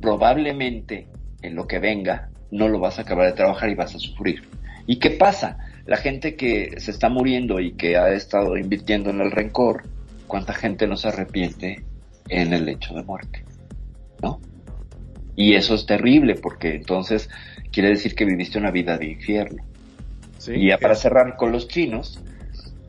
probablemente 0.00 1.08
en 1.42 1.54
lo 1.54 1.66
que 1.66 1.78
venga 1.78 2.30
no 2.50 2.68
lo 2.68 2.78
vas 2.78 2.98
a 2.98 3.02
acabar 3.02 3.26
de 3.26 3.32
trabajar 3.32 3.70
y 3.70 3.74
vas 3.74 3.94
a 3.94 3.98
sufrir. 3.98 4.42
Y 4.86 4.98
qué 4.98 5.10
pasa 5.10 5.58
la 5.86 5.96
gente 5.96 6.36
que 6.36 6.78
se 6.78 6.90
está 6.90 7.08
muriendo 7.08 7.58
y 7.60 7.72
que 7.72 7.96
ha 7.96 8.12
estado 8.12 8.56
invirtiendo 8.56 9.10
en 9.10 9.20
el 9.20 9.30
rencor 9.30 9.82
cuánta 10.26 10.52
gente 10.52 10.86
no 10.86 10.96
se 10.96 11.08
arrepiente 11.08 11.84
en 12.28 12.52
el 12.52 12.68
hecho 12.68 12.94
de 12.94 13.02
muerte 13.02 13.44
no 14.22 14.40
y 15.36 15.54
eso 15.54 15.74
es 15.74 15.86
terrible 15.86 16.36
porque 16.36 16.74
entonces 16.74 17.28
quiere 17.72 17.88
decir 17.88 18.14
que 18.14 18.24
viviste 18.24 18.58
una 18.58 18.70
vida 18.70 18.96
de 18.96 19.06
infierno. 19.06 19.64
Sí, 20.38 20.52
y 20.54 20.68
ya 20.68 20.78
para 20.78 20.94
cerrar 20.94 21.36
con 21.36 21.52
los 21.52 21.68
chinos, 21.68 22.22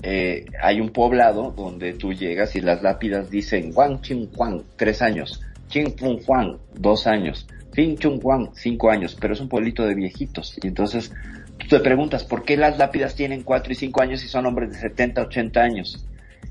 eh, 0.07 0.45
hay 0.61 0.82
un 0.82 0.90
poblado 0.90 1.49
donde 1.49 1.94
tú 1.94 2.14
llegas 2.14 2.56
y 2.56 2.61
las 2.61 2.84
lápidas 2.84 3.32
dicen 3.32 3.72
Wang 3.73 4.02
Ching 4.02 4.30
Huang, 4.36 4.61
tres 4.76 5.02
años, 5.02 5.41
Ching 5.68 5.98
Fung 5.98 6.22
Huang, 6.27 6.60
dos 6.76 7.07
años, 7.07 7.48
Fin 7.73 7.98
Chung 7.98 8.19
Huang, 8.22 8.52
cinco 8.53 8.91
años, 8.91 9.18
pero 9.19 9.34
es 9.34 9.40
un 9.40 9.49
pueblito 9.49 9.84
de 9.84 9.95
viejitos. 9.95 10.60
Y 10.61 10.68
entonces 10.68 11.11
tú 11.57 11.68
te 11.68 11.80
preguntas, 11.80 12.23
¿por 12.23 12.44
qué 12.44 12.56
las 12.56 12.77
lápidas 12.77 13.15
tienen 13.15 13.41
cuatro 13.41 13.73
y 13.73 13.76
cinco 13.76 14.03
años 14.03 14.23
y 14.23 14.27
son 14.27 14.45
hombres 14.45 14.69
de 14.73 14.77
70, 14.77 15.23
80 15.23 15.60
años? 15.60 16.06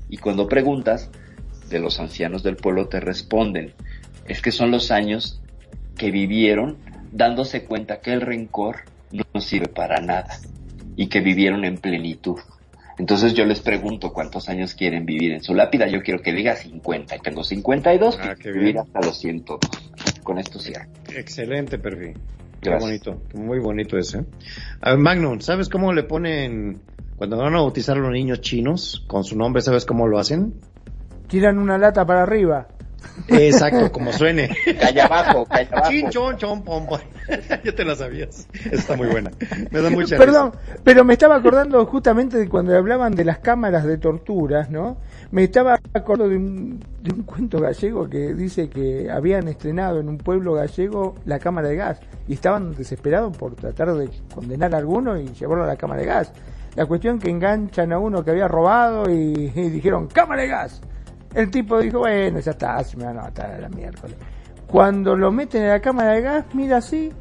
Y 0.09 0.17
cuando 0.17 0.49
preguntas, 0.49 1.09
de 1.69 1.79
los 1.79 2.01
ancianos 2.01 2.43
del 2.43 2.57
pueblo 2.57 2.89
te 2.89 2.99
responden, 2.99 3.73
es 4.27 4.41
que 4.41 4.51
son 4.51 4.69
los 4.69 4.91
años 4.91 5.41
que 5.97 6.11
vivieron 6.11 6.75
dándose 7.13 7.63
cuenta 7.63 8.01
que 8.01 8.11
el 8.11 8.19
rencor 8.19 8.81
no 9.33 9.39
sirve 9.39 9.69
para 9.69 10.01
nada 10.01 10.41
y 10.97 11.07
que 11.07 11.21
vivieron 11.21 11.63
en 11.63 11.77
plenitud. 11.77 12.39
Entonces 12.97 13.33
yo 13.33 13.45
les 13.45 13.59
pregunto 13.59 14.13
cuántos 14.13 14.47
años 14.49 14.73
quieren 14.73 15.05
vivir 15.05 15.33
en 15.33 15.43
su 15.43 15.53
lápida. 15.53 15.87
Yo 15.87 16.01
quiero 16.01 16.21
que 16.21 16.31
diga 16.33 16.55
50 16.55 17.15
y 17.15 17.19
tengo 17.19 17.43
52, 17.43 18.15
Ah, 18.17 18.21
quiero 18.21 18.37
qué 18.37 18.51
vivir 18.51 18.73
bien. 18.73 18.77
hasta 18.79 19.01
los 19.01 19.19
102. 19.19 19.59
Con 20.23 20.37
esto 20.39 20.59
cierro. 20.59 20.85
Excelente 21.15 21.77
perfil. 21.77 22.13
Qué 22.61 22.69
Gracias. 22.69 22.83
bonito, 23.05 23.21
muy 23.35 23.59
bonito 23.59 23.97
ese. 23.97 24.23
A 24.81 24.91
ver, 24.91 24.99
Magnum, 24.99 25.39
¿sabes 25.41 25.69
cómo 25.69 25.93
le 25.93 26.03
ponen 26.03 26.79
cuando 27.17 27.37
van 27.37 27.53
a 27.53 27.57
bautizar 27.59 27.97
a 27.97 27.99
los 27.99 28.11
niños 28.11 28.41
chinos 28.41 29.03
con 29.07 29.23
su 29.23 29.37
nombre? 29.37 29.61
¿Sabes 29.61 29.85
cómo 29.85 30.07
lo 30.07 30.17
hacen? 30.17 30.53
Tiran 31.27 31.57
una 31.59 31.77
lata 31.77 32.05
para 32.05 32.23
arriba. 32.23 32.67
Exacto, 33.27 33.91
como 33.91 34.11
suene. 34.13 34.49
Calla 34.79 35.05
abajo, 35.05 35.45
calla 35.45 35.69
abajo. 35.71 35.89
Chin, 35.89 36.09
chon, 36.09 36.37
chon, 36.37 36.63
pom, 36.63 36.85
pom. 36.87 36.99
ya 37.63 37.75
te 37.75 37.83
la 37.83 37.95
sabías. 37.95 38.47
Está 38.71 38.95
muy 38.95 39.07
buena. 39.07 39.31
Me 39.71 39.81
da 39.81 39.89
mucha 39.89 40.17
Perdón, 40.17 40.53
pero 40.83 41.03
me 41.03 41.13
estaba 41.13 41.35
acordando 41.35 41.85
justamente 41.85 42.37
de 42.37 42.47
cuando 42.47 42.75
hablaban 42.75 43.15
de 43.15 43.25
las 43.25 43.39
cámaras 43.39 43.85
de 43.85 43.97
torturas, 43.97 44.69
¿no? 44.69 44.97
Me 45.31 45.43
estaba 45.43 45.79
acordando 45.93 46.29
de 46.29 46.37
un, 46.37 46.79
de 47.01 47.13
un 47.13 47.23
cuento 47.23 47.59
gallego 47.59 48.09
que 48.09 48.33
dice 48.33 48.69
que 48.69 49.09
habían 49.09 49.47
estrenado 49.47 49.99
en 49.99 50.09
un 50.09 50.17
pueblo 50.17 50.53
gallego 50.53 51.15
la 51.25 51.39
cámara 51.39 51.69
de 51.69 51.75
gas 51.75 51.99
y 52.27 52.33
estaban 52.33 52.75
desesperados 52.75 53.35
por 53.37 53.55
tratar 53.55 53.93
de 53.93 54.09
condenar 54.33 54.73
a 54.75 54.77
alguno 54.77 55.17
y 55.17 55.27
llevarlo 55.33 55.63
a 55.63 55.67
la 55.67 55.75
cámara 55.75 56.01
de 56.01 56.07
gas. 56.07 56.31
La 56.75 56.85
cuestión 56.85 57.19
que 57.19 57.29
enganchan 57.29 57.93
a 57.93 57.99
uno 57.99 58.23
que 58.23 58.31
había 58.31 58.47
robado 58.47 59.09
y, 59.09 59.51
y 59.55 59.69
dijeron 59.69 60.07
cámara 60.07 60.41
de 60.41 60.47
gas. 60.49 60.81
El 61.35 61.51
tipo 61.51 61.79
dijo, 61.79 61.99
bueno, 61.99 62.39
ya 62.39 62.51
está, 62.51 62.81
se 62.81 62.95
me 62.95 63.03
van 63.03 63.19
a 63.19 63.23
matar 63.23 63.51
a 63.51 63.59
la 63.59 63.67
miércoles. 63.67 64.15
Cuando 64.65 65.17
lo 65.17 65.31
meten 65.33 65.63
en 65.63 65.69
la 65.69 65.81
cámara 65.81 66.13
de 66.13 66.21
gas, 66.21 66.45
mira 66.53 66.77
así, 66.77 67.11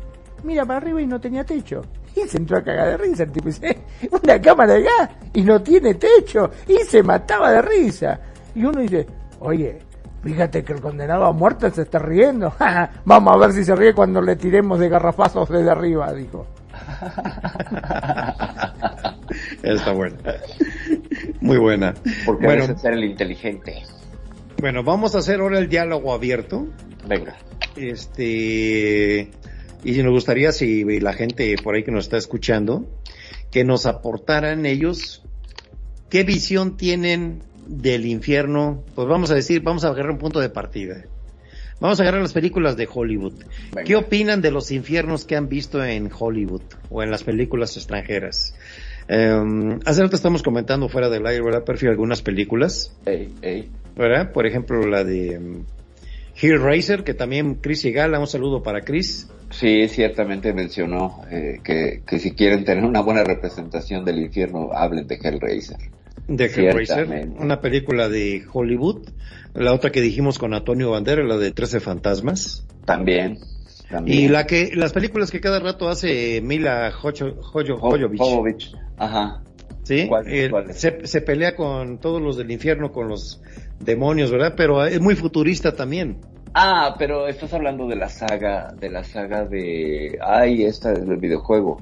mira 0.44 0.64
para 0.64 0.78
arriba 0.78 1.02
y 1.02 1.06
no 1.06 1.20
tenía 1.20 1.44
techo. 1.44 1.82
Y 2.14 2.20
se 2.28 2.38
entró 2.38 2.58
a 2.58 2.62
cagar 2.62 2.90
de 2.90 2.96
risa 2.96 3.24
el 3.24 3.32
tipo 3.32 3.48
dice, 3.48 3.76
una 4.22 4.40
cámara 4.40 4.74
de 4.74 4.82
gas 4.82 5.10
y 5.32 5.42
no 5.42 5.60
tiene 5.60 5.94
techo. 5.94 6.48
Y 6.68 6.76
se 6.84 7.02
mataba 7.02 7.50
de 7.50 7.60
risa. 7.62 8.20
Y 8.54 8.64
uno 8.64 8.80
dice, 8.80 9.04
oye, 9.40 9.80
fíjate 10.22 10.62
que 10.62 10.74
el 10.74 10.80
condenado 10.80 11.24
a 11.24 11.32
muerte 11.32 11.72
se 11.72 11.82
está 11.82 11.98
riendo. 11.98 12.54
Vamos 13.04 13.34
a 13.34 13.38
ver 13.38 13.52
si 13.52 13.64
se 13.64 13.74
ríe 13.74 13.92
cuando 13.94 14.22
le 14.22 14.36
tiremos 14.36 14.78
de 14.78 14.88
garrafazos 14.88 15.48
desde 15.48 15.70
arriba, 15.70 16.12
dijo. 16.12 16.46
Está 19.62 19.92
buena. 19.92 20.16
Muy 21.40 21.58
buena. 21.58 21.94
Porque 22.24 22.46
bueno, 22.46 22.66
debes 22.66 22.80
ser 22.80 22.92
el 22.92 23.04
inteligente. 23.04 23.82
Bueno, 24.60 24.82
vamos 24.82 25.14
a 25.14 25.18
hacer 25.18 25.40
ahora 25.40 25.58
el 25.58 25.68
diálogo 25.68 26.12
abierto. 26.12 26.68
Venga. 27.06 27.36
Este, 27.76 29.30
y 29.84 30.02
nos 30.02 30.12
gustaría, 30.12 30.52
si 30.52 30.84
la 31.00 31.12
gente 31.12 31.56
por 31.62 31.74
ahí 31.74 31.84
que 31.84 31.90
nos 31.90 32.04
está 32.04 32.16
escuchando, 32.16 32.86
que 33.50 33.64
nos 33.64 33.86
aportaran 33.86 34.66
ellos 34.66 35.22
qué 36.08 36.22
visión 36.22 36.76
tienen 36.76 37.42
del 37.66 38.06
infierno. 38.06 38.84
Pues 38.94 39.08
vamos 39.08 39.30
a 39.30 39.34
decir, 39.34 39.62
vamos 39.62 39.84
a 39.84 39.88
agarrar 39.88 40.12
un 40.12 40.18
punto 40.18 40.40
de 40.40 40.48
partida. 40.48 41.04
Vamos 41.80 41.98
a 41.98 42.04
agarrar 42.04 42.22
las 42.22 42.32
películas 42.32 42.76
de 42.76 42.88
Hollywood. 42.92 43.34
Venga. 43.72 43.84
¿Qué 43.84 43.96
opinan 43.96 44.40
de 44.40 44.50
los 44.50 44.70
infiernos 44.70 45.24
que 45.24 45.36
han 45.36 45.48
visto 45.48 45.84
en 45.84 46.10
Hollywood 46.16 46.62
o 46.88 47.02
en 47.02 47.10
las 47.10 47.24
películas 47.24 47.76
extranjeras? 47.76 48.54
Eh, 49.08 49.78
hace 49.84 50.02
rato 50.02 50.16
estamos 50.16 50.42
comentando 50.42 50.88
fuera 50.88 51.08
del 51.08 51.26
aire, 51.26 51.42
¿verdad, 51.42 51.64
Perfil? 51.64 51.90
Algunas 51.90 52.22
películas. 52.22 52.96
Ey, 53.06 53.32
ey. 53.42 53.70
¿verdad? 53.96 54.32
Por 54.32 54.46
ejemplo, 54.46 54.86
la 54.86 55.04
de 55.04 55.38
um, 55.38 55.64
Hellraiser, 56.40 57.04
que 57.04 57.14
también 57.14 57.56
Chris 57.56 57.80
Sigala, 57.80 58.18
un 58.18 58.26
saludo 58.26 58.62
para 58.62 58.80
Chris. 58.82 59.28
Sí, 59.50 59.88
ciertamente 59.88 60.52
mencionó 60.52 61.22
eh, 61.30 61.60
que, 61.62 62.02
que 62.06 62.18
si 62.18 62.32
quieren 62.32 62.64
tener 62.64 62.84
una 62.84 63.02
buena 63.02 63.22
representación 63.22 64.04
del 64.04 64.18
infierno, 64.18 64.70
hablen 64.72 65.06
de 65.06 65.16
Hellraiser. 65.16 65.78
De 66.26 66.46
Hellraiser, 66.46 67.28
una 67.38 67.60
película 67.60 68.08
de 68.08 68.44
Hollywood. 68.52 69.08
La 69.54 69.72
otra 69.72 69.90
que 69.90 70.00
dijimos 70.00 70.38
con 70.38 70.54
Antonio 70.54 70.90
Banderas, 70.90 71.26
la 71.28 71.36
de 71.36 71.52
13 71.52 71.78
fantasmas. 71.78 72.66
También. 72.84 73.38
También. 73.94 74.18
Y 74.22 74.28
la 74.28 74.46
que, 74.46 74.72
las 74.74 74.92
películas 74.92 75.30
que 75.30 75.40
cada 75.40 75.60
rato 75.60 75.88
hace 75.88 76.40
Mila 76.42 76.90
Jojo. 76.92 77.90
Ajá. 78.96 79.40
¿sí? 79.84 80.06
¿Cuál- 80.08 80.28
El- 80.28 80.50
cuál 80.50 80.70
es? 80.70 80.80
se, 80.80 81.06
se 81.06 81.20
pelea 81.20 81.54
con 81.54 81.98
todos 81.98 82.20
los 82.20 82.36
del 82.36 82.50
infierno, 82.50 82.90
con 82.90 83.08
los 83.08 83.40
demonios, 83.78 84.30
¿verdad? 84.30 84.54
Pero 84.56 84.84
es 84.84 85.00
muy 85.00 85.14
futurista 85.14 85.72
también. 85.76 86.18
Ah, 86.54 86.94
pero 86.98 87.26
estás 87.28 87.52
hablando 87.52 87.86
de 87.86 87.96
la 87.96 88.08
saga, 88.08 88.72
de 88.80 88.88
la 88.90 89.04
saga 89.04 89.44
de, 89.44 90.18
ay, 90.22 90.64
esta 90.64 90.92
es 90.92 91.06
del 91.06 91.18
videojuego. 91.18 91.80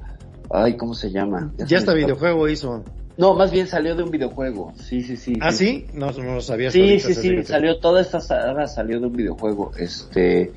Ay, 0.50 0.76
¿cómo 0.76 0.94
se 0.94 1.10
llama? 1.10 1.52
Ya 1.58 1.66
se 1.66 1.76
está 1.76 1.94
videojuego 1.94 2.48
hizo. 2.48 2.84
No, 3.18 3.34
más 3.34 3.50
bien 3.52 3.66
salió 3.66 3.94
de 3.94 4.02
un 4.02 4.10
videojuego. 4.10 4.72
Sí, 4.76 5.02
sí, 5.02 5.16
sí. 5.16 5.34
¿Ah, 5.40 5.52
sí? 5.52 5.86
No, 5.92 6.10
no 6.12 6.34
lo 6.34 6.40
sabía. 6.40 6.70
Sí, 6.70 6.98
sí, 6.98 7.14
sí, 7.14 7.42
salió 7.42 7.78
toda 7.78 8.00
esta 8.00 8.20
saga, 8.20 8.66
salió 8.66 8.98
de 9.00 9.06
un 9.06 9.12
videojuego. 9.12 9.72
Este, 9.78 10.50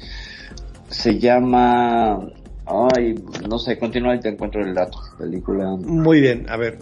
se 0.89 1.19
llama, 1.19 2.29
ay, 2.65 3.15
no 3.49 3.59
sé, 3.59 3.77
continúa 3.77 4.15
y 4.15 4.19
te 4.19 4.29
encuentro 4.29 4.61
el 4.61 4.73
dato. 4.73 4.99
Película. 5.17 5.75
Muy 5.77 6.21
bien, 6.21 6.45
a 6.49 6.57
ver. 6.57 6.79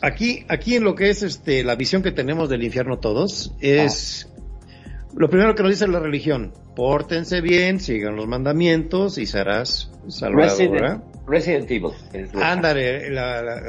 Aquí, 0.00 0.44
aquí 0.48 0.74
en 0.76 0.84
lo 0.84 0.94
que 0.94 1.10
es 1.10 1.22
este, 1.22 1.62
la 1.62 1.76
visión 1.76 2.02
que 2.02 2.10
tenemos 2.10 2.48
del 2.48 2.64
infierno 2.64 2.98
todos, 2.98 3.54
es 3.60 4.28
lo 5.14 5.28
primero 5.28 5.54
que 5.54 5.62
nos 5.62 5.70
dice 5.70 5.86
la 5.86 6.00
religión. 6.00 6.52
Pórtense 6.74 7.40
bien, 7.40 7.78
sigan 7.80 8.16
los 8.16 8.26
mandamientos 8.26 9.18
y 9.18 9.26
serás 9.26 9.92
salvado, 10.08 10.56
Resident, 11.26 11.70
Evil. 11.70 11.92
Ándale, 12.42 13.16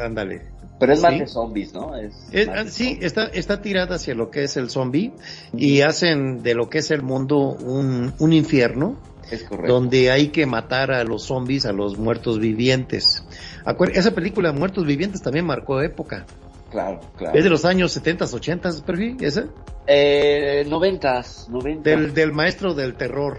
ándale. 0.01 0.52
Pero 0.83 0.93
es 0.93 1.01
más 1.01 1.13
Sí. 1.13 1.19
de 1.19 1.27
zombies, 1.27 1.73
¿no? 1.73 1.95
Es 1.95 2.13
Es- 2.31 2.47
más 2.47 2.57
ah, 2.57 2.63
de 2.65 2.71
sí, 2.71 2.83
zombies. 2.85 3.05
está, 3.05 3.25
está 3.27 3.61
tirada 3.61 3.95
hacia 3.95 4.13
lo 4.15 4.29
que 4.29 4.43
es 4.43 4.57
el 4.57 4.69
zombie 4.69 5.13
y 5.55 5.81
hacen 5.81 6.43
de 6.43 6.53
lo 6.55 6.69
que 6.69 6.79
es 6.79 6.91
el 6.91 7.01
mundo 7.01 7.37
un, 7.37 8.13
un 8.19 8.33
infierno 8.33 8.97
es 9.31 9.43
correcto. 9.43 9.71
donde 9.73 10.11
hay 10.11 10.27
que 10.27 10.45
matar 10.45 10.91
a 10.91 11.03
los 11.05 11.23
zombies, 11.23 11.65
a 11.65 11.71
los 11.71 11.97
muertos 11.97 12.39
vivientes. 12.39 13.23
Acuer- 13.65 13.91
esa 13.95 14.11
película 14.11 14.51
Muertos 14.51 14.85
Vivientes 14.85 15.21
también 15.21 15.45
marcó 15.45 15.81
época. 15.81 16.25
Claro, 16.69 16.99
claro. 17.17 17.37
Es 17.37 17.43
de 17.43 17.49
los 17.49 17.63
años 17.65 17.91
70, 17.93 18.25
80, 18.25 18.69
perfil, 18.85 19.17
esa. 19.21 19.45
Eh, 19.87 20.65
noventas, 20.67 21.47
noventas. 21.49 21.83
Del, 21.85 22.13
del 22.13 22.33
maestro 22.33 22.73
del 22.73 22.95
terror. 22.95 23.37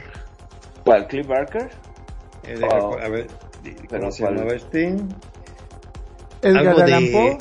¿Cuál? 0.84 1.06
¿Cliff 1.08 1.26
Barker? 1.26 1.68
Eh, 2.44 2.56
de- 2.58 2.64
Oh. 2.66 2.96
a 2.98 3.08
ver, 3.08 3.26
Pero 3.62 4.00
¿cómo 4.00 4.12
se 4.12 4.22
¿cuál? 4.22 4.34
llamaba 4.36 4.54
este? 4.54 4.96
Edgar 6.44 6.66
algo 6.68 6.82
Allan 6.82 7.04
de, 7.04 7.10
Poe. 7.12 7.38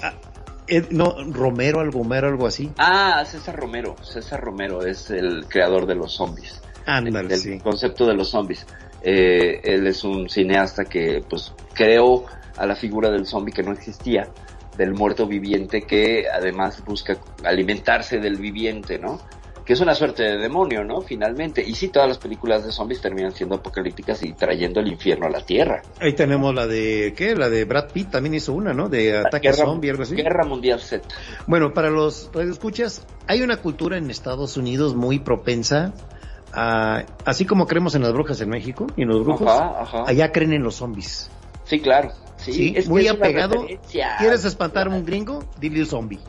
Ed- 0.68 0.90
no, 0.92 1.16
Romero, 1.32 1.80
algo, 1.82 2.04
Romero, 2.04 2.28
algo 2.30 2.48
así. 2.48 2.72
Ah, 2.78 3.24
César 3.26 3.56
Romero. 3.56 3.96
César 4.02 4.40
Romero 4.42 4.86
es 4.86 5.10
el 5.12 5.46
creador 5.48 5.86
de 5.86 5.96
los 5.96 6.14
zombies. 6.14 6.62
Ándale, 6.86 7.28
del 7.30 7.40
sí. 7.40 7.60
concepto 7.60 8.06
de 8.06 8.14
los 8.14 8.30
zombies. 8.30 8.66
Eh, 9.02 9.60
él 9.64 9.86
es 9.88 10.04
un 10.04 10.30
cineasta 10.30 10.86
que 10.86 11.22
pues 11.30 11.54
creó 11.74 12.26
a 12.58 12.66
la 12.66 12.76
figura 12.76 13.10
del 13.10 13.26
zombie 13.26 13.54
que 13.54 13.64
no 13.64 13.72
existía, 13.74 14.30
del 14.78 14.94
muerto 14.94 15.28
viviente 15.28 15.82
que 15.82 16.26
además 16.34 16.84
busca 16.86 17.18
alimentarse 17.44 18.20
del 18.20 18.38
viviente, 18.38 18.98
¿no? 19.00 19.20
Que 19.66 19.74
es 19.74 19.80
una 19.80 19.96
suerte 19.96 20.24
de 20.24 20.38
demonio, 20.38 20.84
¿no? 20.84 21.02
Finalmente. 21.02 21.64
Y 21.66 21.74
sí, 21.76 21.88
todas 21.88 22.08
las 22.10 22.18
películas 22.18 22.66
de 22.66 22.72
zombies 22.72 23.00
terminan 23.02 23.32
siendo 23.32 23.56
apocalípticas 23.56 24.22
y 24.24 24.34
trayendo 24.34 24.82
el 24.82 24.88
infierno 24.90 25.28
a 25.28 25.30
la 25.30 25.46
tierra. 25.46 25.82
Ahí 26.02 26.14
tenemos 26.14 26.54
la 26.54 26.68
de, 26.68 27.14
¿qué? 27.16 27.36
La 27.36 27.50
de 27.50 27.64
Brad 27.64 27.92
Pitt 27.92 28.12
también 28.12 28.34
hizo 28.34 28.54
una, 28.54 28.74
¿no? 28.74 28.90
De 28.90 29.18
ataque 29.18 29.50
Guerra, 29.50 29.66
zombie, 29.66 29.90
algo 29.90 30.04
así. 30.04 30.16
Guerra 30.16 30.46
Mundial 30.46 30.82
Z. 30.82 31.08
Bueno, 31.48 31.74
para 31.74 31.90
los 31.90 32.30
escuchas, 32.36 33.06
hay 33.28 33.42
una 33.42 33.58
cultura 33.58 33.98
en 33.98 34.10
Estados 34.10 34.58
Unidos 34.58 34.96
muy 34.96 35.20
propensa 35.20 35.94
a, 36.52 37.04
así 37.26 37.46
como 37.46 37.66
creemos 37.66 37.96
en 37.96 38.04
las 38.04 38.14
brujas 38.14 38.40
en 38.42 38.50
México 38.50 38.88
y 38.96 39.04
en 39.04 39.08
los 39.08 39.24
brujos, 39.24 39.48
Ajá, 39.50 39.82
ajá. 39.82 40.04
allá 40.06 40.32
creen 40.32 40.54
en 40.54 40.64
los 40.64 40.76
zombies. 40.76 41.30
Sí, 41.64 41.80
claro. 41.80 42.12
Sí, 42.38 42.52
Sí, 42.52 42.74
es 42.76 42.90
muy 42.90 43.08
apegado. 43.08 43.66
¿Quieres 44.20 44.44
espantar 44.44 44.88
a 44.88 44.90
un 44.90 45.06
gringo? 45.06 45.46
Dile 45.60 45.80
un 45.80 45.86
zombie. 45.86 46.20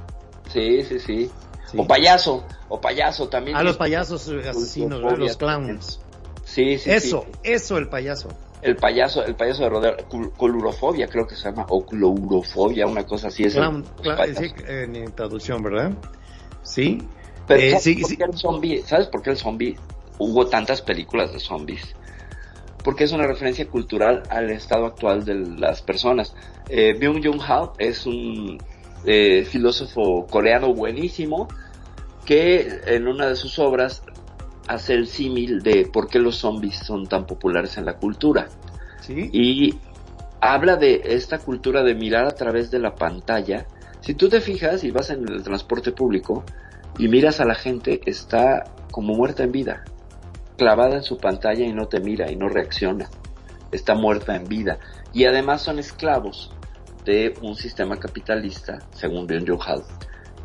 Sí, 0.53 0.83
sí, 0.85 1.01
sí. 1.01 1.31
Sí. 1.75 1.81
O 1.81 1.87
payaso, 1.87 2.45
o 2.69 2.81
payaso 2.81 3.29
también. 3.29 3.57
A 3.57 3.63
los 3.63 3.77
payasos 3.77 4.29
eh, 4.29 4.49
asesinos, 4.49 5.01
los 5.19 5.37
clowns. 5.37 6.01
Sí, 6.45 6.79
sí, 6.79 6.91
Eso, 6.91 7.25
sí. 7.27 7.39
eso 7.43 7.79
el 7.79 7.89
payaso. 7.89 8.29
El 8.63 8.77
payaso, 8.77 9.25
el 9.25 9.35
payaso 9.35 9.65
de 9.65 9.69
rodeo, 9.69 9.97
colurofobia 10.37 11.07
creo 11.09 11.27
que 11.27 11.35
se 11.35 11.45
llama, 11.51 11.67
o 11.69 11.85
clorofobia, 11.85 12.87
una 12.87 13.05
cosa 13.05 13.29
así 13.29 13.45
es. 13.45 13.57
el- 13.57 13.63
Clown, 13.63 13.85
sí, 14.37 14.53
en 14.69 15.13
traducción, 15.13 15.63
¿verdad? 15.63 15.93
Sí. 16.63 16.99
Pero 17.47 17.61
Eh, 17.61 17.71
¿sabes, 17.71 17.83
sí, 17.85 17.97
por 17.97 18.17
qué 18.17 18.25
el 18.25 18.39
zombie, 18.39 18.83
¿sabes 18.87 19.07
por 19.09 19.21
qué 19.23 19.31
el 19.31 19.37
zombie? 19.37 19.77
Hubo 20.19 20.47
tantas 20.47 20.81
películas 20.81 21.33
de 21.33 21.41
zombies. 21.41 21.95
Porque 22.83 23.05
es 23.05 23.13
una 23.13 23.27
referencia 23.27 23.67
cultural 23.67 24.23
al 24.31 24.51
estado 24.51 24.87
actual 24.87 25.25
de 25.25 25.35
las 25.35 25.83
personas. 25.83 26.35
Eh, 26.69 26.95
Byung-Jung 26.99 27.41
Ha 27.43 27.73
es 27.79 28.07
un 28.07 28.59
eh, 29.07 29.45
filósofo 29.45 30.27
coreano 30.27 30.73
buenísimo 30.73 31.49
que 32.25 32.81
en 32.87 33.07
una 33.07 33.27
de 33.27 33.37
sus 33.37 33.59
obras 33.59 34.03
hace 34.67 34.95
el 34.95 35.07
símil 35.07 35.63
de 35.63 35.89
por 35.93 36.09
qué 36.09 36.19
los 36.19 36.37
zombies 36.37 36.77
son 36.79 37.07
tan 37.07 37.27
populares 37.27 37.77
en 37.77 37.85
la 37.85 37.95
cultura. 37.95 38.49
Sí. 39.01 39.29
y 39.35 39.79
habla 40.45 40.77
de 40.77 41.01
esta 41.05 41.39
cultura 41.39 41.83
de 41.83 41.95
mirar 41.95 42.27
a 42.27 42.35
través 42.35 42.71
de 42.71 42.79
la 42.79 42.95
pantalla. 42.95 43.67
Si 44.01 44.15
tú 44.15 44.29
te 44.29 44.43
fijas 44.43 44.85
y 44.85 44.91
vas 44.91 45.09
en 45.09 45.27
el 45.27 45.43
transporte 45.43 45.93
público 45.93 46.45
y 46.99 47.09
miras 47.09 47.41
a 47.41 47.47
la 47.47 47.55
gente, 47.55 48.01
está 48.05 48.65
como 48.91 49.15
muerta 49.15 49.43
en 49.43 49.53
vida, 49.53 49.85
clavada 50.59 50.97
en 50.97 51.03
su 51.03 51.17
pantalla 51.17 51.65
y 51.65 51.73
no 51.73 51.87
te 51.87 52.01
mira 52.01 52.31
y 52.31 52.37
no 52.37 52.51
reacciona. 52.51 53.09
Está 53.73 53.95
muerta 53.95 54.37
en 54.37 54.45
vida. 54.45 54.79
Y 55.15 55.25
además 55.25 55.63
son 55.63 55.79
esclavos 55.79 56.53
de 57.07 57.35
un 57.41 57.55
sistema 57.55 57.99
capitalista, 57.99 58.81
según 58.93 59.27
Byung 59.27 59.49
Joon 59.49 59.61
Hal, 59.67 59.85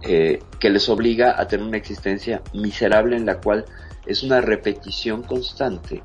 eh, 0.01 0.39
que 0.59 0.69
les 0.69 0.87
obliga 0.89 1.39
a 1.39 1.47
tener 1.47 1.65
una 1.65 1.77
existencia 1.77 2.41
miserable 2.53 3.17
en 3.17 3.25
la 3.25 3.39
cual 3.39 3.65
es 4.05 4.23
una 4.23 4.41
repetición 4.41 5.23
constante 5.23 6.01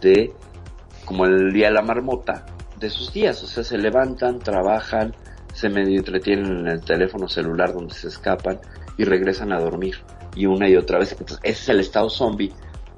de 0.00 0.32
como 1.04 1.26
el 1.26 1.52
día 1.52 1.68
de 1.68 1.74
la 1.74 1.82
marmota, 1.82 2.46
de 2.78 2.90
sus 2.90 3.12
días. 3.12 3.42
O 3.42 3.46
sea, 3.46 3.64
se 3.64 3.78
levantan, 3.78 4.38
trabajan, 4.38 5.14
se 5.52 5.68
medio 5.68 5.98
entretienen 5.98 6.60
en 6.60 6.68
el 6.68 6.80
teléfono 6.82 7.28
celular 7.28 7.72
donde 7.72 7.94
se 7.94 8.08
escapan 8.08 8.58
y 8.98 9.04
regresan 9.04 9.52
a 9.52 9.60
dormir. 9.60 9.96
Y 10.34 10.46
una 10.46 10.68
y 10.68 10.76
otra 10.76 10.98
vez. 10.98 11.12
Entonces, 11.12 11.38
ese 11.42 11.62
es 11.62 11.68
el 11.70 11.80
estado 11.80 12.10
zombie 12.10 12.52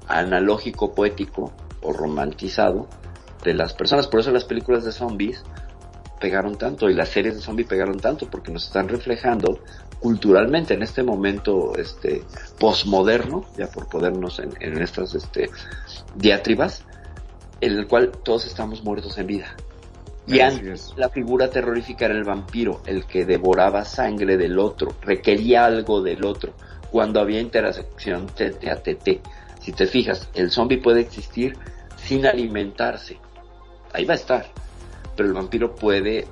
analógico, 0.07 0.93
poético 0.93 1.53
o 1.81 1.93
romantizado 1.93 2.87
de 3.43 3.53
las 3.53 3.73
personas. 3.73 4.07
Por 4.07 4.19
eso 4.19 4.31
las 4.31 4.45
películas 4.45 4.83
de 4.83 4.91
zombies 4.91 5.43
pegaron 6.19 6.57
tanto 6.57 6.89
y 6.89 6.93
las 6.93 7.09
series 7.09 7.35
de 7.35 7.41
zombies 7.41 7.67
pegaron 7.67 7.99
tanto 7.99 8.29
porque 8.29 8.51
nos 8.51 8.65
están 8.65 8.87
reflejando 8.89 9.59
culturalmente 9.99 10.73
en 10.73 10.83
este 10.83 11.03
momento 11.03 11.73
este 11.75 12.23
posmoderno, 12.59 13.45
ya 13.57 13.67
por 13.67 13.87
podernos 13.87 14.39
en, 14.39 14.51
en 14.59 14.81
estas 14.81 15.15
este 15.15 15.49
diatribas, 16.15 16.83
en 17.61 17.73
el 17.73 17.87
cual 17.87 18.11
todos 18.23 18.45
estamos 18.45 18.83
muertos 18.83 19.17
en 19.17 19.27
vida. 19.27 19.55
Y 20.27 20.41
antes 20.41 20.91
es. 20.91 20.93
la 20.95 21.09
figura 21.09 21.49
terrorífica 21.49 22.05
era 22.05 22.13
el 22.13 22.23
vampiro, 22.23 22.81
el 22.85 23.05
que 23.05 23.25
devoraba 23.25 23.83
sangre 23.83 24.37
del 24.37 24.59
otro, 24.59 24.95
requería 25.01 25.65
algo 25.65 26.01
del 26.01 26.23
otro, 26.23 26.53
cuando 26.91 27.19
había 27.19 27.39
interacción 27.39 28.27
tete 28.27 28.69
a 28.69 28.81
tete. 28.81 29.21
Si 29.59 29.71
te 29.73 29.87
fijas, 29.87 30.29
el 30.35 30.51
zombie 30.51 30.77
puede 30.77 31.01
existir 31.01 31.57
sin 31.97 32.25
alimentarse. 32.25 33.17
Ahí 33.93 34.05
va 34.05 34.13
a 34.13 34.17
estar. 34.17 34.45
Pero 35.19 35.27
el 35.27 35.35
vampiro 35.35 35.75
puede, 35.75 36.27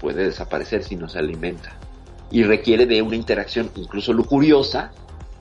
puede 0.00 0.24
desaparecer 0.24 0.82
si 0.82 0.96
no 0.96 1.08
se 1.08 1.20
alimenta. 1.20 1.76
Y 2.32 2.42
requiere 2.42 2.84
de 2.84 3.02
una 3.02 3.14
interacción 3.14 3.70
incluso 3.76 4.12
lujuriosa, 4.12 4.90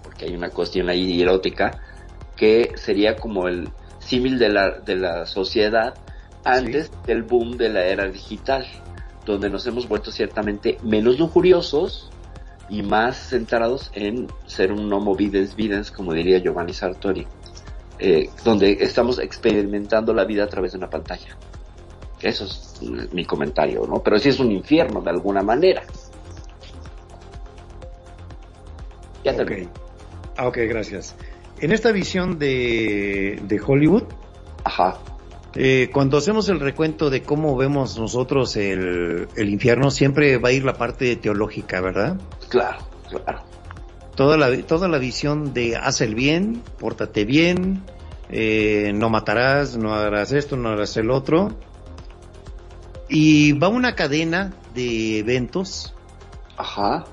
porque 0.04 0.26
hay 0.26 0.36
una 0.36 0.52
cuestión 0.52 0.88
ahí 0.88 1.20
erótica, 1.20 1.82
que 2.36 2.74
sería 2.76 3.16
como 3.16 3.48
el 3.48 3.70
símil 3.98 4.38
de 4.38 4.50
la, 4.50 4.70
de 4.82 4.98
la 4.98 5.26
sociedad 5.26 5.96
antes 6.46 6.92
del 7.08 7.24
boom 7.24 7.58
de 7.58 7.70
la 7.70 7.88
era 7.88 8.08
digital, 8.08 8.68
donde 9.26 9.50
nos 9.50 9.66
hemos 9.66 9.88
vuelto 9.90 10.12
ciertamente 10.12 10.78
menos 10.84 11.18
lujuriosos 11.18 12.12
y 12.70 12.84
más 12.84 13.18
centrados 13.18 13.90
en 13.96 14.28
ser 14.46 14.72
un 14.72 14.94
homo 14.94 15.16
videns 15.16 15.56
videns, 15.56 15.90
como 15.90 16.14
diría 16.14 16.38
Giovanni 16.38 16.74
Sartori, 16.74 17.26
eh, 17.98 18.30
donde 18.44 18.78
estamos 18.80 19.18
experimentando 19.18 20.14
la 20.14 20.24
vida 20.24 20.44
a 20.44 20.48
través 20.48 20.74
de 20.74 20.78
una 20.78 20.90
pantalla. 20.92 21.36
Eso 22.22 22.46
es 22.46 22.82
mi 23.14 23.24
comentario, 23.26 23.86
¿no? 23.88 24.02
Pero 24.04 24.20
sí 24.20 24.30
es 24.30 24.40
un 24.40 24.52
infierno 24.52 25.02
de 25.02 25.10
alguna 25.10 25.42
manera. 25.42 25.84
Ya 29.24 29.32
Ok. 29.32 29.38
terminé. 29.38 29.70
Ah, 30.38 30.48
ok, 30.48 30.58
gracias. 30.70 31.16
En 31.60 31.72
esta 31.72 31.92
visión 31.92 32.40
de, 32.40 33.40
de 33.44 33.62
Hollywood, 33.66 34.04
Ajá. 34.64 34.98
eh, 35.56 35.90
cuando 35.94 36.18
hacemos 36.18 36.48
el 36.50 36.60
recuento 36.62 37.10
de 37.10 37.22
cómo 37.24 37.58
vemos 37.58 37.98
nosotros 38.00 38.56
el, 38.56 39.28
el 39.36 39.50
infierno, 39.50 39.92
siempre 39.92 40.38
va 40.38 40.50
a 40.50 40.52
ir 40.54 40.64
la 40.64 40.74
parte 40.74 41.16
teológica, 41.18 41.82
¿verdad? 41.82 42.18
Claro, 42.48 42.78
claro. 43.10 43.42
Toda 44.16 44.38
la, 44.38 44.58
toda 44.64 44.88
la 44.88 44.98
visión 44.98 45.54
de 45.54 45.76
haz 45.76 46.00
el 46.02 46.16
bien, 46.16 46.62
pórtate 46.80 47.26
bien, 47.26 47.84
eh, 48.30 48.92
no 48.94 49.10
matarás, 49.10 49.78
no 49.78 49.94
harás 49.94 50.32
esto, 50.32 50.56
no 50.56 50.70
harás 50.70 50.96
el 50.98 51.10
otro. 51.12 51.50
Y 53.10 53.54
va 53.54 53.70
una 53.70 53.96
cadena 53.96 54.54
de 54.76 55.20
eventos, 55.20 55.94
Ajá. 56.58 57.06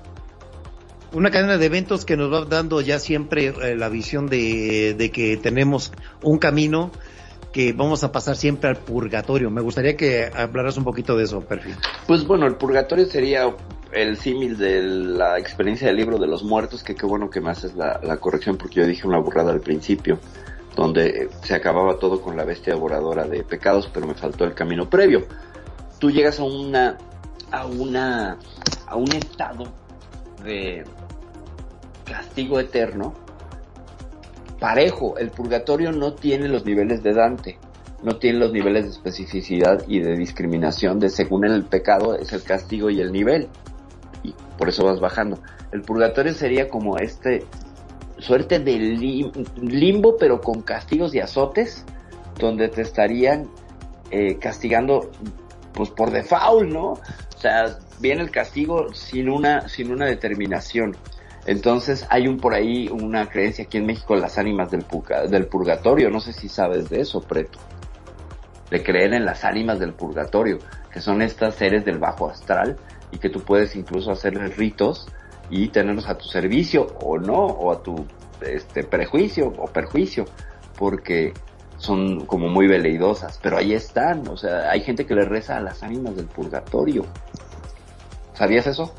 una 1.12 1.30
cadena 1.30 1.56
de 1.56 1.66
eventos 1.66 2.04
que 2.04 2.16
nos 2.16 2.30
va 2.32 2.44
dando 2.44 2.80
ya 2.82 2.98
siempre 2.98 3.46
eh, 3.46 3.76
la 3.76 3.88
visión 3.88 4.26
de, 4.26 4.94
de 4.94 5.10
que 5.10 5.36
tenemos 5.38 5.92
un 6.22 6.38
camino 6.38 6.90
que 7.52 7.72
vamos 7.72 8.04
a 8.04 8.12
pasar 8.12 8.36
siempre 8.36 8.68
al 8.68 8.76
purgatorio. 8.76 9.50
Me 9.50 9.62
gustaría 9.62 9.96
que 9.96 10.30
hablaras 10.34 10.76
un 10.76 10.84
poquito 10.84 11.16
de 11.16 11.24
eso, 11.24 11.40
Perfil. 11.40 11.74
Pues 12.06 12.26
bueno, 12.26 12.46
el 12.46 12.56
purgatorio 12.56 13.06
sería 13.06 13.50
el 13.92 14.18
símil 14.18 14.58
de 14.58 14.82
la 14.82 15.38
experiencia 15.38 15.86
del 15.86 15.96
libro 15.96 16.18
de 16.18 16.26
los 16.26 16.42
muertos, 16.44 16.82
que 16.82 16.94
qué 16.94 17.06
bueno 17.06 17.30
que 17.30 17.40
me 17.40 17.50
haces 17.50 17.74
la, 17.74 17.98
la 18.02 18.18
corrección 18.18 18.58
porque 18.58 18.80
yo 18.80 18.86
dije 18.86 19.06
una 19.06 19.18
burrada 19.18 19.52
al 19.52 19.60
principio, 19.60 20.18
donde 20.74 21.30
se 21.44 21.54
acababa 21.54 21.98
todo 21.98 22.20
con 22.20 22.36
la 22.36 22.44
bestia 22.44 22.74
devoradora 22.74 23.24
de 23.24 23.42
pecados, 23.42 23.88
pero 23.90 24.06
me 24.06 24.14
faltó 24.14 24.44
el 24.44 24.52
camino 24.52 24.90
previo. 24.90 25.24
Tú 25.98 26.10
llegas 26.10 26.38
a 26.40 26.44
una, 26.44 26.98
a 27.50 27.66
una 27.66 28.38
a 28.86 28.96
un 28.96 29.12
estado 29.12 29.64
de 30.44 30.84
castigo 32.04 32.60
eterno 32.60 33.14
parejo. 34.58 35.18
El 35.18 35.30
purgatorio 35.30 35.92
no 35.92 36.14
tiene 36.14 36.48
los 36.48 36.64
niveles 36.64 37.02
de 37.02 37.12
Dante, 37.12 37.58
no 38.02 38.16
tiene 38.16 38.38
los 38.38 38.52
niveles 38.52 38.84
de 38.84 38.90
especificidad 38.90 39.84
y 39.86 40.00
de 40.00 40.16
discriminación 40.16 40.98
de 40.98 41.10
según 41.10 41.44
el 41.44 41.64
pecado 41.64 42.16
es 42.16 42.32
el 42.32 42.42
castigo 42.42 42.90
y 42.90 43.00
el 43.00 43.12
nivel. 43.12 43.48
Y 44.22 44.34
por 44.56 44.68
eso 44.68 44.84
vas 44.84 45.00
bajando. 45.00 45.40
El 45.72 45.82
purgatorio 45.82 46.32
sería 46.32 46.68
como 46.68 46.96
este 46.96 47.44
suerte 48.18 48.58
de 48.60 48.78
limbo 49.60 50.16
pero 50.16 50.40
con 50.40 50.62
castigos 50.62 51.14
y 51.14 51.20
azotes 51.20 51.84
donde 52.38 52.68
te 52.68 52.80
estarían 52.80 53.46
eh, 54.10 54.38
castigando 54.38 55.10
pues 55.76 55.90
por 55.90 56.10
default, 56.10 56.68
¿no? 56.68 56.92
O 56.92 57.38
sea, 57.38 57.78
viene 58.00 58.22
el 58.22 58.30
castigo 58.30 58.92
sin 58.94 59.28
una 59.28 59.68
sin 59.68 59.92
una 59.92 60.06
determinación. 60.06 60.96
Entonces 61.46 62.06
hay 62.10 62.26
un 62.26 62.38
por 62.38 62.54
ahí 62.54 62.88
una 62.88 63.28
creencia 63.28 63.64
aquí 63.64 63.78
en 63.78 63.86
México 63.86 64.16
las 64.16 64.38
ánimas 64.38 64.70
del, 64.70 64.84
del 65.30 65.46
purgatorio. 65.46 66.10
No 66.10 66.18
sé 66.18 66.32
si 66.32 66.48
sabes 66.48 66.88
de 66.90 67.02
eso, 67.02 67.20
Preto. 67.20 67.60
De 68.70 68.82
creer 68.82 69.14
en 69.14 69.24
las 69.24 69.44
ánimas 69.44 69.78
del 69.78 69.92
purgatorio, 69.92 70.58
que 70.92 71.00
son 71.00 71.22
estas 71.22 71.54
seres 71.54 71.84
del 71.84 71.98
bajo 71.98 72.28
astral 72.28 72.76
y 73.12 73.18
que 73.18 73.28
tú 73.28 73.40
puedes 73.40 73.76
incluso 73.76 74.10
hacerles 74.10 74.56
ritos 74.56 75.06
y 75.48 75.68
tenerlos 75.68 76.08
a 76.08 76.18
tu 76.18 76.24
servicio 76.24 76.88
o 77.00 77.18
no, 77.18 77.36
o 77.36 77.70
a 77.70 77.80
tu 77.80 78.06
este, 78.40 78.82
prejuicio 78.82 79.52
o 79.56 79.66
perjuicio, 79.66 80.24
porque 80.76 81.32
son 81.78 82.26
como 82.26 82.48
muy 82.48 82.66
veleidosas, 82.66 83.38
pero 83.42 83.58
ahí 83.58 83.74
están, 83.74 84.26
o 84.28 84.36
sea, 84.36 84.70
hay 84.70 84.80
gente 84.80 85.06
que 85.06 85.14
le 85.14 85.24
reza 85.24 85.56
a 85.56 85.60
las 85.60 85.82
ánimas 85.82 86.16
del 86.16 86.26
purgatorio. 86.26 87.04
¿Sabías 88.34 88.66
eso? 88.66 88.92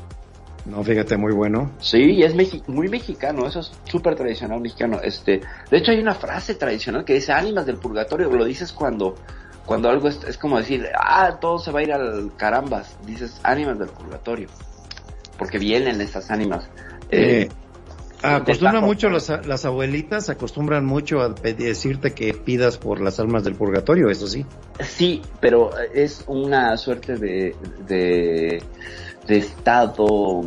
No, 0.64 0.84
fíjate, 0.84 1.16
muy 1.16 1.32
bueno. 1.32 1.72
Sí, 1.80 2.22
es 2.22 2.34
muy 2.68 2.88
mexicano, 2.88 3.46
eso 3.46 3.60
es 3.60 3.72
súper 3.84 4.14
tradicional 4.16 4.60
mexicano. 4.60 5.00
Este, 5.02 5.40
de 5.70 5.76
hecho 5.76 5.92
hay 5.92 5.98
una 5.98 6.14
frase 6.14 6.54
tradicional 6.54 7.04
que 7.04 7.14
dice 7.14 7.32
ánimas 7.32 7.66
del 7.66 7.78
purgatorio, 7.78 8.30
lo 8.30 8.44
dices 8.44 8.72
cuando, 8.72 9.14
cuando 9.64 9.88
algo 9.88 10.08
es, 10.08 10.22
es 10.24 10.36
como 10.36 10.58
decir, 10.58 10.88
ah, 10.94 11.38
todo 11.40 11.58
se 11.58 11.72
va 11.72 11.80
a 11.80 11.82
ir 11.82 11.92
al 11.92 12.32
carambas, 12.36 12.98
dices 13.06 13.40
ánimas 13.44 13.78
del 13.78 13.88
purgatorio, 13.88 14.48
porque 15.38 15.58
vienen 15.58 16.00
esas 16.00 16.30
ánimas. 16.30 16.68
Eh, 17.10 17.42
eh 17.42 17.48
acostumbran 18.22 18.84
mucho 18.84 19.08
las 19.08 19.64
abuelitas, 19.64 20.28
acostumbran 20.28 20.84
mucho 20.84 21.20
a 21.20 21.30
decirte 21.30 22.12
que 22.12 22.34
pidas 22.34 22.78
por 22.78 23.00
las 23.00 23.20
almas 23.20 23.44
del 23.44 23.54
purgatorio, 23.54 24.10
eso 24.10 24.26
sí. 24.26 24.44
Sí, 24.80 25.22
pero 25.40 25.70
es 25.94 26.24
una 26.26 26.76
suerte 26.76 27.16
de, 27.16 27.54
de 27.86 28.62
de 29.28 29.36
estado, 29.36 30.40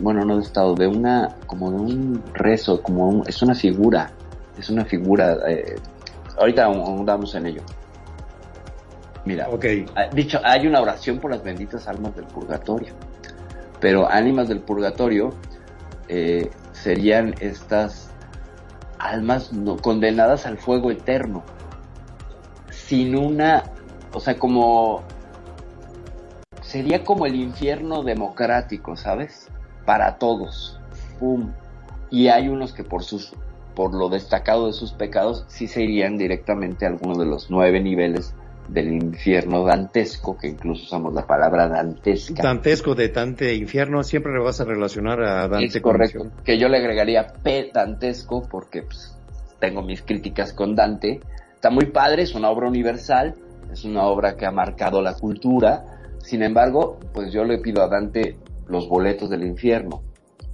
bueno, 0.00 0.24
no 0.24 0.36
de 0.36 0.42
estado, 0.42 0.74
de 0.74 0.86
una, 0.86 1.36
como 1.46 1.70
de 1.72 1.76
un 1.76 2.22
rezo, 2.32 2.80
como 2.80 3.08
un, 3.08 3.24
es 3.26 3.42
una 3.42 3.54
figura, 3.54 4.12
es 4.56 4.70
una 4.70 4.84
figura, 4.84 5.38
eh, 5.48 5.74
ahorita 6.38 6.66
andamos 6.66 7.34
en 7.34 7.46
ello. 7.46 7.62
Mira, 9.24 9.48
okay. 9.48 9.84
Ah, 9.96 10.06
dicho, 10.12 10.40
hay 10.44 10.68
una 10.68 10.80
oración 10.80 11.18
por 11.18 11.32
las 11.32 11.42
benditas 11.42 11.88
almas 11.88 12.14
del 12.14 12.26
purgatorio, 12.26 12.94
pero 13.80 14.08
ánimas 14.08 14.48
del 14.48 14.60
purgatorio 14.60 15.34
eh, 16.08 16.48
serían 16.82 17.34
estas 17.40 18.10
almas 18.98 19.52
no, 19.52 19.76
condenadas 19.76 20.46
al 20.46 20.58
fuego 20.58 20.90
eterno, 20.90 21.44
sin 22.70 23.16
una, 23.16 23.64
o 24.12 24.20
sea, 24.20 24.38
como 24.38 25.02
sería 26.60 27.04
como 27.04 27.26
el 27.26 27.36
infierno 27.36 28.02
democrático, 28.02 28.96
¿sabes? 28.96 29.48
Para 29.84 30.18
todos. 30.18 30.80
¡Pum! 31.18 31.52
Y 32.10 32.28
hay 32.28 32.48
unos 32.48 32.72
que 32.72 32.84
por 32.84 33.04
sus 33.04 33.32
por 33.74 33.94
lo 33.94 34.10
destacado 34.10 34.66
de 34.66 34.74
sus 34.74 34.92
pecados 34.92 35.44
sí 35.48 35.66
se 35.66 35.82
irían 35.82 36.18
directamente 36.18 36.84
a 36.84 36.88
alguno 36.88 37.16
de 37.16 37.24
los 37.24 37.50
nueve 37.50 37.80
niveles 37.80 38.34
del 38.68 38.92
infierno 38.92 39.64
dantesco, 39.64 40.36
que 40.36 40.48
incluso 40.48 40.84
usamos 40.84 41.14
la 41.14 41.26
palabra 41.26 41.68
dantesca. 41.68 42.42
Dantesco 42.42 42.94
de 42.94 43.08
Dante 43.08 43.54
infierno, 43.54 44.02
siempre 44.02 44.32
le 44.32 44.40
vas 44.40 44.60
a 44.60 44.64
relacionar 44.64 45.22
a 45.22 45.48
Dante. 45.48 45.66
Es 45.66 45.80
correcto, 45.80 46.30
que 46.44 46.58
yo 46.58 46.68
le 46.68 46.78
agregaría 46.78 47.26
P 47.42 47.70
dantesco 47.72 48.46
porque 48.48 48.82
pues, 48.82 49.16
tengo 49.58 49.82
mis 49.82 50.02
críticas 50.02 50.52
con 50.52 50.74
Dante. 50.74 51.20
Está 51.54 51.70
muy 51.70 51.86
padre, 51.86 52.22
es 52.22 52.34
una 52.34 52.50
obra 52.50 52.68
universal, 52.68 53.34
es 53.72 53.84
una 53.84 54.04
obra 54.04 54.36
que 54.36 54.46
ha 54.46 54.50
marcado 54.50 55.02
la 55.02 55.14
cultura, 55.14 55.84
sin 56.22 56.42
embargo, 56.42 56.98
pues 57.12 57.32
yo 57.32 57.44
le 57.44 57.58
pido 57.58 57.82
a 57.82 57.88
Dante 57.88 58.36
los 58.68 58.88
boletos 58.88 59.28
del 59.28 59.44
infierno 59.44 60.02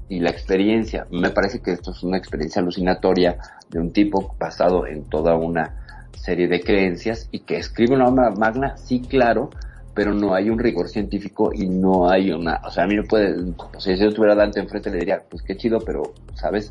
y 0.09 0.21
la 0.21 0.31
experiencia. 0.31 1.07
Me 1.11 1.31
parece 1.31 1.61
que 1.61 1.73
esto 1.73 1.91
es 1.91 2.03
una 2.03 2.17
experiencia 2.17 2.63
alucinatoria 2.63 3.39
de 3.69 3.79
un 3.79 3.93
tipo 3.93 4.35
basado 4.39 4.87
en 4.87 5.05
toda 5.05 5.37
una 5.37 5.87
serie 6.15 6.49
de 6.49 6.61
creencias 6.61 7.29
y 7.31 7.41
que 7.41 7.57
escribe 7.57 7.95
una 7.95 8.09
obra 8.09 8.31
magna, 8.31 8.77
sí, 8.77 9.01
claro, 9.01 9.51
pero 9.95 10.13
no 10.15 10.35
hay 10.35 10.51
un 10.51 10.59
rigor 10.59 10.89
científico 10.89 11.51
y 11.53 11.69
no 11.69 12.09
hay 12.09 12.31
una, 12.31 12.61
o 12.65 12.71
sea, 12.71 12.85
a 12.85 12.87
mí 12.87 12.95
no 12.95 13.05
puede, 13.05 13.35
sea, 13.79 13.97
si 13.97 14.03
yo 14.03 14.13
tuviera 14.13 14.35
Dante 14.35 14.61
enfrente 14.61 14.91
le 14.91 14.99
diría, 14.99 15.23
pues 15.29 15.43
qué 15.43 15.57
chido, 15.57 15.81
pero, 15.81 16.03
¿sabes? 16.35 16.71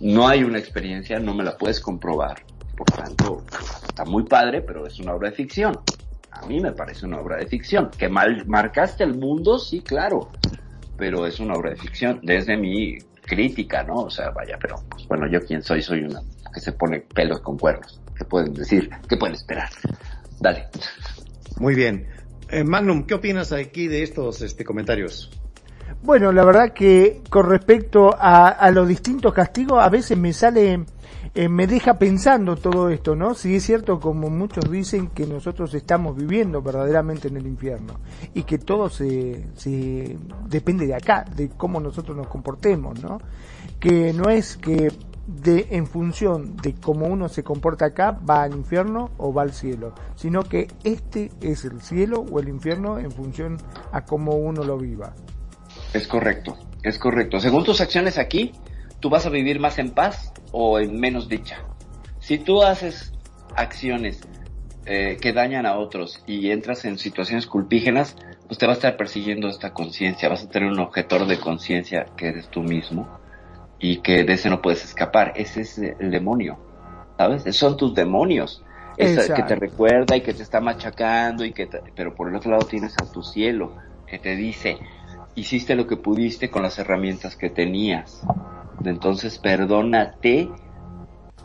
No 0.00 0.28
hay 0.28 0.42
una 0.42 0.58
experiencia, 0.58 1.18
no 1.18 1.34
me 1.34 1.44
la 1.44 1.56
puedes 1.56 1.80
comprobar. 1.80 2.42
Por 2.76 2.86
tanto, 2.90 3.44
está 3.86 4.04
muy 4.04 4.24
padre, 4.24 4.60
pero 4.60 4.86
es 4.86 4.98
una 4.98 5.14
obra 5.14 5.30
de 5.30 5.36
ficción 5.36 5.78
a 6.34 6.46
mí 6.46 6.60
me 6.60 6.72
parece 6.72 7.06
una 7.06 7.20
obra 7.20 7.36
de 7.36 7.46
ficción. 7.46 7.90
Que 7.96 8.08
mal 8.08 8.44
marcaste 8.46 9.04
el 9.04 9.14
mundo, 9.14 9.58
sí, 9.58 9.80
claro, 9.80 10.30
pero 10.96 11.26
es 11.26 11.40
una 11.40 11.54
obra 11.54 11.70
de 11.70 11.76
ficción 11.76 12.20
desde 12.22 12.56
mi 12.56 12.98
crítica, 13.24 13.82
¿no? 13.84 13.94
O 13.94 14.10
sea, 14.10 14.30
vaya, 14.30 14.58
pero 14.60 14.76
pues 14.90 15.06
bueno, 15.06 15.26
yo 15.28 15.40
quién 15.40 15.62
soy, 15.62 15.80
soy 15.80 16.00
una 16.00 16.20
que 16.52 16.60
se 16.60 16.72
pone 16.72 17.00
pelos 17.00 17.40
con 17.40 17.58
cuernos. 17.58 18.00
¿Qué 18.16 18.24
pueden 18.24 18.54
decir? 18.54 18.90
¿Qué 19.08 19.16
pueden 19.16 19.34
esperar? 19.34 19.68
Dale. 20.40 20.68
Muy 21.58 21.74
bien. 21.74 22.06
Eh, 22.50 22.64
Magnum, 22.64 23.04
¿qué 23.04 23.14
opinas 23.14 23.52
aquí 23.52 23.88
de 23.88 24.02
estos 24.02 24.42
este, 24.42 24.64
comentarios? 24.64 25.30
Bueno, 26.02 26.32
la 26.32 26.44
verdad 26.44 26.72
que 26.72 27.22
con 27.30 27.48
respecto 27.48 28.14
a, 28.18 28.48
a 28.48 28.70
los 28.70 28.86
distintos 28.86 29.32
castigos, 29.32 29.82
a 29.82 29.88
veces 29.88 30.18
me 30.18 30.32
sale 30.32 30.84
eh, 31.36 31.48
me 31.48 31.66
deja 31.66 31.98
pensando 31.98 32.54
todo 32.54 32.90
esto, 32.90 33.16
¿no? 33.16 33.34
Si 33.34 33.56
es 33.56 33.64
cierto, 33.64 33.98
como 33.98 34.30
muchos 34.30 34.70
dicen, 34.70 35.08
que 35.08 35.26
nosotros 35.26 35.74
estamos 35.74 36.16
viviendo 36.16 36.62
verdaderamente 36.62 37.26
en 37.26 37.36
el 37.36 37.46
infierno 37.46 37.94
y 38.34 38.44
que 38.44 38.58
todo 38.58 38.88
se, 38.88 39.44
se 39.56 40.16
depende 40.48 40.86
de 40.86 40.94
acá, 40.94 41.24
de 41.34 41.48
cómo 41.48 41.80
nosotros 41.80 42.16
nos 42.16 42.28
comportemos, 42.28 43.02
¿no? 43.02 43.18
Que 43.80 44.12
no 44.12 44.30
es 44.30 44.56
que 44.56 44.92
de 45.26 45.68
en 45.70 45.86
función 45.86 46.56
de 46.56 46.74
cómo 46.74 47.06
uno 47.06 47.28
se 47.28 47.42
comporta 47.42 47.86
acá 47.86 48.18
va 48.28 48.42
al 48.42 48.54
infierno 48.54 49.10
o 49.16 49.32
va 49.32 49.42
al 49.42 49.52
cielo, 49.52 49.94
sino 50.16 50.42
que 50.42 50.68
este 50.84 51.30
es 51.40 51.64
el 51.64 51.80
cielo 51.80 52.24
o 52.30 52.40
el 52.40 52.48
infierno 52.48 52.98
en 52.98 53.10
función 53.10 53.58
a 53.92 54.04
cómo 54.04 54.32
uno 54.32 54.64
lo 54.64 54.76
viva. 54.76 55.14
Es 55.92 56.06
correcto, 56.06 56.56
es 56.82 56.98
correcto. 56.98 57.40
Según 57.40 57.64
tus 57.64 57.80
acciones 57.80 58.18
aquí, 58.18 58.52
tú 59.00 59.08
vas 59.08 59.26
a 59.26 59.30
vivir 59.30 59.60
más 59.60 59.78
en 59.78 59.90
paz 59.90 60.32
o 60.52 60.78
en 60.78 60.98
menos 60.98 61.28
dicha. 61.28 61.64
Si 62.20 62.38
tú 62.38 62.62
haces 62.62 63.12
acciones 63.56 64.20
eh, 64.86 65.16
que 65.20 65.32
dañan 65.32 65.66
a 65.66 65.78
otros 65.78 66.22
y 66.26 66.50
entras 66.50 66.84
en 66.84 66.98
situaciones 66.98 67.46
culpígenas, 67.46 68.16
pues 68.46 68.58
te 68.58 68.66
va 68.66 68.72
a 68.72 68.76
estar 68.76 68.96
persiguiendo 68.96 69.48
esta 69.48 69.72
conciencia, 69.72 70.28
vas 70.28 70.44
a 70.44 70.50
tener 70.50 70.70
un 70.70 70.80
objetor 70.80 71.26
de 71.26 71.38
conciencia 71.38 72.06
que 72.16 72.28
eres 72.28 72.48
tú 72.48 72.62
mismo 72.62 73.23
y 73.84 73.98
que 73.98 74.24
de 74.24 74.32
ese 74.32 74.48
no 74.48 74.62
puedes 74.62 74.82
escapar. 74.82 75.34
Ese 75.36 75.60
es 75.60 75.76
el 75.76 76.10
demonio, 76.10 76.56
¿sabes? 77.18 77.54
Son 77.54 77.76
tus 77.76 77.94
demonios. 77.94 78.64
Esa, 78.96 79.34
que 79.34 79.42
te 79.42 79.56
recuerda 79.56 80.16
y 80.16 80.22
que 80.22 80.32
te 80.32 80.42
está 80.42 80.60
machacando 80.60 81.44
y 81.44 81.52
que 81.52 81.68
pero 81.94 82.14
por 82.14 82.28
el 82.28 82.36
otro 82.36 82.52
lado 82.52 82.64
tienes 82.64 82.94
a 83.02 83.10
tu 83.10 83.24
cielo 83.24 83.76
que 84.06 84.20
te 84.20 84.36
dice 84.36 84.78
hiciste 85.34 85.74
lo 85.74 85.88
que 85.88 85.96
pudiste 85.96 86.48
con 86.48 86.62
las 86.62 86.78
herramientas 86.78 87.34
que 87.34 87.50
tenías 87.50 88.22
entonces 88.84 89.38
perdónate 89.38 90.48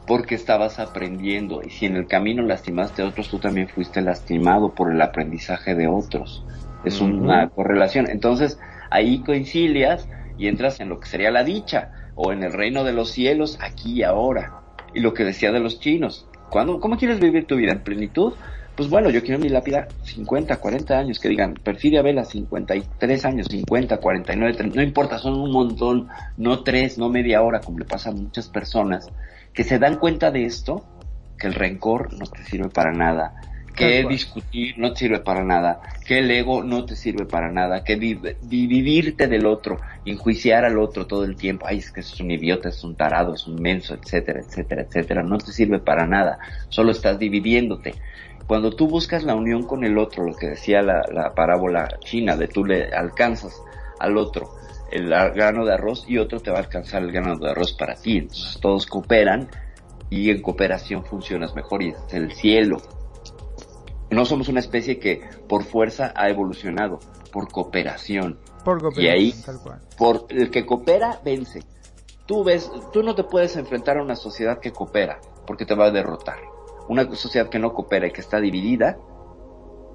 porque 0.05 0.35
estabas 0.35 0.77
aprendiendo 0.77 1.63
y 1.65 1.71
si 1.71 1.87
en 1.87 1.95
el 1.95 2.05
camino 2.05 2.43
lastimaste 2.43 3.01
a 3.01 3.07
otros, 3.07 3.29
tú 3.29 3.39
también 3.39 3.67
fuiste 3.67 3.99
lastimado 4.01 4.75
por 4.75 4.91
el 4.91 5.01
aprendizaje 5.01 5.73
de 5.73 5.87
otros. 5.87 6.43
Es 6.83 6.99
una 6.99 7.49
correlación. 7.49 8.09
Entonces 8.09 8.59
ahí 8.89 9.19
concilias 9.23 10.07
y 10.37 10.47
entras 10.47 10.79
en 10.79 10.89
lo 10.89 10.99
que 10.99 11.07
sería 11.07 11.29
la 11.29 11.43
dicha 11.43 11.91
o 12.21 12.33
en 12.33 12.43
el 12.43 12.51
reino 12.51 12.83
de 12.83 12.91
los 12.91 13.11
cielos 13.11 13.57
aquí 13.61 13.93
y 13.93 14.03
ahora. 14.03 14.59
Y 14.93 14.99
lo 14.99 15.13
que 15.13 15.23
decía 15.23 15.53
de 15.53 15.61
los 15.61 15.79
chinos, 15.79 16.27
¿cuándo, 16.49 16.81
¿cómo 16.81 16.97
quieres 16.97 17.21
vivir 17.21 17.47
tu 17.47 17.55
vida? 17.55 17.71
¿En 17.71 17.79
plenitud? 17.79 18.33
pues 18.79 18.89
bueno, 18.89 19.09
yo 19.09 19.21
quiero 19.21 19.39
mi 19.39 19.49
lápida 19.49 19.89
50, 20.03 20.55
40 20.55 20.97
años, 20.97 21.19
que 21.19 21.27
digan, 21.27 21.53
Perfidia 21.53 22.01
Vela 22.01 22.23
53 22.23 23.25
años, 23.25 23.47
50, 23.49 23.97
49, 23.97 24.71
no 24.73 24.81
importa, 24.81 25.17
son 25.17 25.37
un 25.37 25.51
montón, 25.51 26.07
no 26.37 26.63
tres, 26.63 26.97
no 26.97 27.09
media 27.09 27.41
hora, 27.41 27.59
como 27.59 27.79
le 27.79 27.83
pasa 27.83 28.11
a 28.11 28.13
muchas 28.13 28.47
personas, 28.47 29.09
que 29.51 29.65
se 29.65 29.79
dan 29.79 29.97
cuenta 29.97 30.31
de 30.31 30.45
esto, 30.45 30.85
que 31.37 31.47
el 31.47 31.55
rencor 31.55 32.13
no 32.13 32.25
te 32.25 32.41
sirve 32.45 32.69
para 32.69 32.93
nada, 32.93 33.33
que 33.79 34.03
discutir 34.03 34.77
no 34.77 34.91
te 34.91 34.99
sirve 34.99 35.19
para 35.19 35.43
nada, 35.43 35.81
que 36.05 36.19
el 36.19 36.29
ego 36.29 36.63
no 36.63 36.85
te 36.85 36.95
sirve 36.95 37.25
para 37.25 37.51
nada, 37.51 37.83
que 37.83 37.95
dividirte 37.95 39.27
del 39.27 39.45
otro, 39.45 39.79
enjuiciar 40.05 40.65
al 40.65 40.77
otro 40.77 41.07
todo 41.07 41.23
el 41.23 41.35
tiempo, 41.35 41.65
ay, 41.67 41.77
es 41.79 41.91
que 41.91 42.01
es 42.01 42.19
un 42.19 42.29
idiota, 42.29 42.69
es 42.69 42.83
un 42.83 42.95
tarado, 42.95 43.33
es 43.33 43.47
un 43.47 43.55
menso, 43.55 43.95
etcétera, 43.95 44.41
etcétera, 44.41 44.83
etcétera, 44.83 45.23
no 45.23 45.37
te 45.37 45.51
sirve 45.51 45.79
para 45.79 46.05
nada, 46.05 46.37
solo 46.69 46.91
estás 46.91 47.17
dividiéndote. 47.17 47.95
Cuando 48.45 48.71
tú 48.71 48.87
buscas 48.87 49.23
la 49.23 49.35
unión 49.35 49.63
con 49.63 49.83
el 49.83 49.97
otro, 49.97 50.23
lo 50.23 50.35
que 50.35 50.49
decía 50.49 50.81
la, 50.81 51.03
la 51.11 51.33
parábola 51.33 51.87
china, 52.01 52.35
de 52.35 52.47
tú 52.47 52.65
le 52.65 52.89
alcanzas 52.91 53.53
al 53.99 54.17
otro 54.17 54.59
el 54.91 55.09
grano 55.09 55.65
de 55.65 55.73
arroz 55.73 56.05
y 56.07 56.17
otro 56.17 56.39
te 56.39 56.51
va 56.51 56.57
a 56.57 56.61
alcanzar 56.61 57.03
el 57.03 57.11
grano 57.11 57.37
de 57.37 57.51
arroz 57.51 57.73
para 57.73 57.95
ti. 57.95 58.17
Entonces 58.17 58.59
todos 58.59 58.85
cooperan 58.85 59.49
y 60.09 60.29
en 60.29 60.41
cooperación 60.41 61.05
funcionas 61.05 61.55
mejor 61.55 61.83
y 61.83 61.89
es 61.89 62.13
el 62.13 62.31
cielo. 62.33 62.81
No 64.11 64.25
somos 64.25 64.49
una 64.49 64.59
especie 64.59 64.99
que 64.99 65.21
por 65.47 65.63
fuerza 65.63 66.13
ha 66.15 66.29
evolucionado, 66.29 66.99
por 67.31 67.51
cooperación. 67.51 68.39
Por 68.65 68.81
cooperación, 68.81 69.05
y 69.05 69.07
ahí, 69.07 69.35
por 69.97 70.25
el 70.29 70.49
que 70.49 70.65
coopera, 70.65 71.19
vence. 71.23 71.61
Tú 72.25 72.43
ves, 72.43 72.71
tú 72.93 73.03
no 73.03 73.15
te 73.15 73.23
puedes 73.23 73.55
enfrentar 73.55 73.97
a 73.97 74.03
una 74.03 74.15
sociedad 74.15 74.59
que 74.59 74.71
coopera, 74.71 75.19
porque 75.45 75.65
te 75.65 75.75
va 75.75 75.87
a 75.87 75.91
derrotar. 75.91 76.39
Una 76.87 77.09
sociedad 77.15 77.49
que 77.49 77.59
no 77.59 77.73
coopera 77.73 78.07
y 78.07 78.11
que 78.11 78.21
está 78.21 78.39
dividida, 78.39 78.97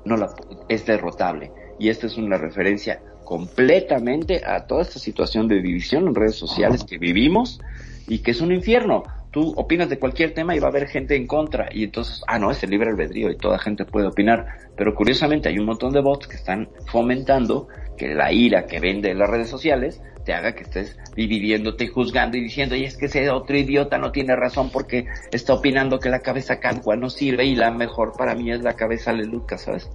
no 0.04 0.16
la, 0.16 0.32
es 0.68 0.86
derrotable. 0.86 1.52
Y 1.78 1.88
esta 1.88 2.06
es 2.06 2.16
una 2.16 2.36
referencia 2.36 3.02
completamente 3.24 4.44
a 4.44 4.66
toda 4.66 4.82
esta 4.82 4.98
situación 4.98 5.48
de 5.48 5.60
división 5.60 6.06
en 6.06 6.14
redes 6.14 6.36
sociales 6.36 6.84
que 6.84 6.98
vivimos 6.98 7.60
y 8.06 8.18
que 8.18 8.32
es 8.32 8.40
un 8.40 8.52
infierno 8.52 9.02
tú 9.34 9.52
opinas 9.56 9.88
de 9.88 9.98
cualquier 9.98 10.32
tema 10.32 10.54
y 10.54 10.60
va 10.60 10.68
a 10.68 10.70
haber 10.70 10.86
gente 10.86 11.16
en 11.16 11.26
contra 11.26 11.68
y 11.72 11.82
entonces, 11.82 12.22
ah, 12.28 12.38
no, 12.38 12.52
es 12.52 12.62
el 12.62 12.70
libre 12.70 12.90
albedrío 12.90 13.32
y 13.32 13.36
toda 13.36 13.58
gente 13.58 13.84
puede 13.84 14.06
opinar, 14.06 14.46
pero 14.76 14.94
curiosamente 14.94 15.48
hay 15.48 15.58
un 15.58 15.66
montón 15.66 15.92
de 15.92 16.00
bots 16.00 16.28
que 16.28 16.36
están 16.36 16.68
fomentando 16.86 17.66
que 17.98 18.14
la 18.14 18.32
ira 18.32 18.66
que 18.66 18.78
vende 18.78 19.10
en 19.10 19.18
las 19.18 19.28
redes 19.28 19.48
sociales 19.48 20.00
te 20.24 20.34
haga 20.34 20.54
que 20.54 20.62
estés 20.62 20.96
dividiéndote 21.16 21.82
y 21.82 21.88
juzgando 21.88 22.36
y 22.36 22.42
diciendo, 22.42 22.76
y 22.76 22.84
es 22.84 22.96
que 22.96 23.06
ese 23.06 23.28
otro 23.28 23.56
idiota 23.56 23.98
no 23.98 24.12
tiene 24.12 24.36
razón 24.36 24.70
porque 24.70 25.06
está 25.32 25.54
opinando 25.54 25.98
que 25.98 26.10
la 26.10 26.20
cabeza 26.20 26.60
cancua 26.60 26.94
no 26.94 27.10
sirve 27.10 27.44
y 27.44 27.56
la 27.56 27.72
mejor 27.72 28.12
para 28.16 28.36
mí 28.36 28.52
es 28.52 28.62
la 28.62 28.74
cabeza 28.74 29.10
aleluca, 29.10 29.58
¿sabes? 29.58 29.90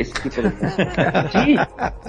Ese 0.00 0.12
tipo 0.22 0.42
de 0.42 0.52
así, 1.14 1.56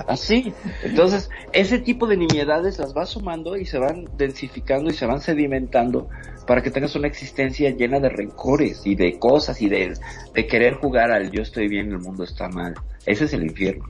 así. 0.08 0.54
Entonces, 0.84 1.30
ese 1.54 1.80
tipo 1.80 2.08
de 2.08 2.18
nimiedades 2.18 2.80
las 2.80 2.94
vas 2.94 3.10
sumando 3.10 3.56
y 3.58 3.66
se 3.66 3.80
van 3.80 4.06
densificando 4.18 4.90
y 4.90 4.94
se 4.94 5.06
van 5.06 5.22
sedimentando 5.22 6.10
para 6.48 6.62
que 6.62 6.72
tengas 6.72 6.96
una 6.96 7.08
existencia 7.08 7.70
llena 7.70 8.00
de 8.00 8.10
rencores 8.10 8.82
y 8.86 8.96
de 8.96 9.18
cosas 9.20 9.62
y 9.62 9.70
de, 9.70 9.94
de 10.34 10.48
querer 10.48 10.76
jugar 10.76 11.12
al 11.12 11.32
yo 11.32 11.42
estoy 11.42 11.68
bien, 11.68 11.92
el 11.92 12.00
mundo 12.00 12.24
está 12.24 12.50
mal. 12.50 12.74
Ese 13.06 13.26
es 13.26 13.34
el 13.34 13.44
infierno. 13.44 13.86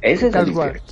Ese 0.00 0.28
es 0.28 0.34
el 0.34 0.48
infierno. 0.48 0.82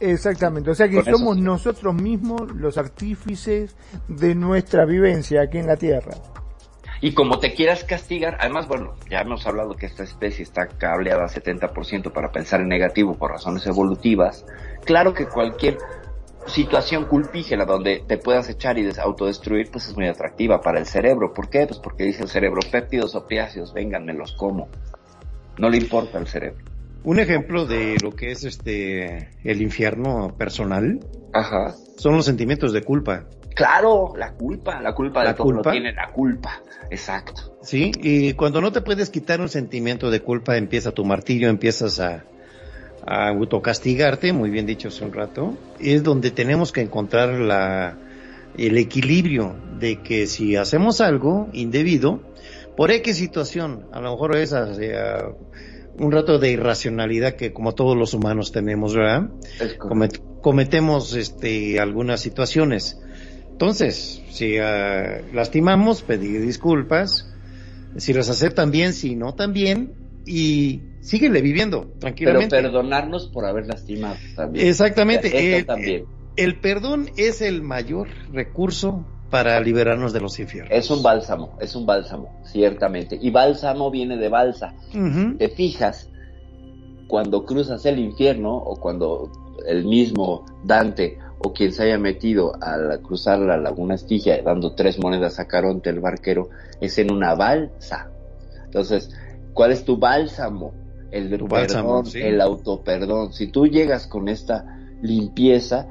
Exactamente, 0.00 0.70
o 0.70 0.74
sea 0.74 0.88
que 0.88 1.02
somos 1.02 1.38
nosotros 1.38 1.94
mismos 1.94 2.52
los 2.54 2.76
artífices 2.76 3.74
de 4.08 4.34
nuestra 4.34 4.84
vivencia 4.84 5.42
aquí 5.42 5.58
en 5.58 5.66
la 5.66 5.76
Tierra. 5.76 6.12
Y 7.00 7.12
como 7.12 7.38
te 7.38 7.54
quieras 7.54 7.84
castigar, 7.84 8.36
además, 8.40 8.68
bueno, 8.68 8.94
ya 9.10 9.20
hemos 9.20 9.46
hablado 9.46 9.74
que 9.74 9.86
esta 9.86 10.04
especie 10.04 10.42
está 10.42 10.68
cableada 10.68 11.26
70% 11.26 12.12
para 12.12 12.32
pensar 12.32 12.60
en 12.60 12.68
negativo 12.68 13.14
por 13.14 13.30
razones 13.30 13.66
evolutivas. 13.66 14.46
Claro 14.84 15.12
que 15.12 15.26
cualquier 15.26 15.78
situación 16.46 17.06
culpígena 17.06 17.64
donde 17.64 18.04
te 18.06 18.18
puedas 18.18 18.48
echar 18.48 18.78
y 18.78 18.88
autodestruir, 18.98 19.70
pues 19.70 19.88
es 19.88 19.96
muy 19.96 20.06
atractiva 20.06 20.60
para 20.60 20.78
el 20.78 20.86
cerebro. 20.86 21.32
¿Por 21.32 21.48
qué? 21.48 21.66
Pues 21.66 21.78
porque 21.78 22.04
dice 22.04 22.22
el 22.22 22.28
cerebro, 22.28 22.60
péptidos 22.70 23.14
opiáceos, 23.14 23.72
vengan, 23.72 24.04
me 24.04 24.12
los 24.12 24.32
como. 24.32 24.68
No 25.58 25.70
le 25.70 25.78
importa 25.78 26.18
al 26.18 26.26
cerebro. 26.26 26.64
Un 27.04 27.18
ejemplo 27.18 27.66
de 27.66 27.96
lo 28.02 28.12
que 28.12 28.30
es 28.30 28.44
este 28.44 29.28
el 29.44 29.60
infierno 29.60 30.34
personal 30.38 31.00
Ajá. 31.32 31.74
son 31.96 32.16
los 32.16 32.24
sentimientos 32.24 32.72
de 32.72 32.82
culpa. 32.82 33.26
Claro, 33.54 34.14
la 34.16 34.32
culpa, 34.32 34.80
la 34.80 34.94
culpa 34.94 35.24
de 35.24 35.34
todo 35.34 35.44
culpa. 35.46 35.70
tiene 35.70 35.92
la 35.92 36.10
culpa, 36.10 36.62
exacto. 36.90 37.56
Sí, 37.62 37.92
y 38.02 38.32
cuando 38.34 38.60
no 38.60 38.72
te 38.72 38.80
puedes 38.80 39.10
quitar 39.10 39.40
un 39.40 39.48
sentimiento 39.48 40.10
de 40.10 40.20
culpa, 40.20 40.56
empieza 40.56 40.90
tu 40.90 41.04
martillo, 41.04 41.48
empiezas 41.48 42.00
a, 42.00 42.24
a 43.06 43.28
autocastigarte, 43.28 44.32
muy 44.32 44.50
bien 44.50 44.66
dicho 44.66 44.88
hace 44.88 45.04
un 45.04 45.12
rato, 45.12 45.54
es 45.78 46.02
donde 46.02 46.32
tenemos 46.32 46.72
que 46.72 46.80
encontrar 46.80 47.30
la, 47.30 47.96
el 48.56 48.76
equilibrio 48.76 49.54
de 49.78 50.02
que 50.02 50.26
si 50.26 50.56
hacemos 50.56 51.00
algo 51.00 51.48
indebido, 51.52 52.20
por 52.76 52.90
X 52.90 53.16
situación, 53.16 53.86
a 53.92 54.00
lo 54.00 54.12
mejor 54.12 54.36
es 54.36 54.52
un 55.96 56.10
rato 56.10 56.38
de 56.40 56.50
irracionalidad 56.50 57.34
que 57.34 57.52
como 57.52 57.72
todos 57.74 57.96
los 57.96 58.14
humanos 58.14 58.50
tenemos, 58.50 58.96
¿verdad? 58.96 59.28
cometemos 60.42 61.14
este, 61.14 61.78
algunas 61.78 62.20
situaciones 62.20 62.98
entonces, 63.54 64.20
si 64.30 64.58
uh, 64.58 65.32
lastimamos, 65.32 66.02
pedir 66.02 66.40
disculpas, 66.40 67.32
si 67.96 68.12
las 68.12 68.28
aceptan 68.28 68.72
bien, 68.72 68.92
si 68.92 69.14
no 69.14 69.34
también, 69.34 69.94
y 70.26 70.82
síguele 71.00 71.40
viviendo 71.40 71.86
tranquilamente. 72.00 72.48
Pero 72.50 72.72
perdonarnos 72.72 73.28
por 73.28 73.44
haber 73.44 73.68
lastimado 73.68 74.16
también. 74.34 74.66
Exactamente. 74.66 75.56
el, 75.56 75.66
también. 75.66 76.04
El, 76.34 76.58
perdón 76.58 77.10
es 77.16 77.42
el 77.42 77.62
mayor 77.62 78.08
recurso 78.32 79.06
para 79.30 79.60
liberarnos 79.60 80.12
de 80.12 80.20
los 80.20 80.36
infiernos. 80.40 80.76
Es 80.76 80.90
un 80.90 81.04
bálsamo, 81.04 81.56
es 81.60 81.76
un 81.76 81.86
bálsamo, 81.86 82.40
ciertamente. 82.46 83.16
Y 83.22 83.30
bálsamo 83.30 83.88
viene 83.88 84.16
de 84.16 84.30
balsa. 84.30 84.74
Te 85.38 85.48
fijas, 85.48 86.10
cuando 87.06 87.44
cruzas 87.44 87.86
el 87.86 88.00
infierno 88.00 88.56
o 88.56 88.74
cuando 88.80 89.30
el 89.68 89.84
mismo 89.84 90.44
Dante 90.64 91.18
o 91.44 91.52
quien 91.52 91.72
se 91.72 91.84
haya 91.84 91.98
metido 91.98 92.52
a 92.60 92.96
cruzar 93.02 93.38
la 93.38 93.58
laguna 93.58 93.94
Estigia 93.96 94.42
dando 94.42 94.74
tres 94.74 94.98
monedas 94.98 95.38
a 95.38 95.46
Caronte 95.46 95.90
el 95.90 96.00
barquero 96.00 96.48
es 96.80 96.96
en 96.98 97.12
una 97.12 97.34
balsa. 97.34 98.10
Entonces, 98.64 99.10
¿cuál 99.52 99.72
es 99.72 99.84
tu 99.84 99.98
bálsamo? 99.98 100.72
El 101.10 101.36
tu 101.36 101.46
perdón, 101.46 102.06
el 102.14 102.40
autoperdón. 102.40 103.32
Si 103.34 103.48
tú 103.48 103.66
llegas 103.66 104.06
con 104.06 104.28
esta 104.28 104.64
limpieza 105.02 105.86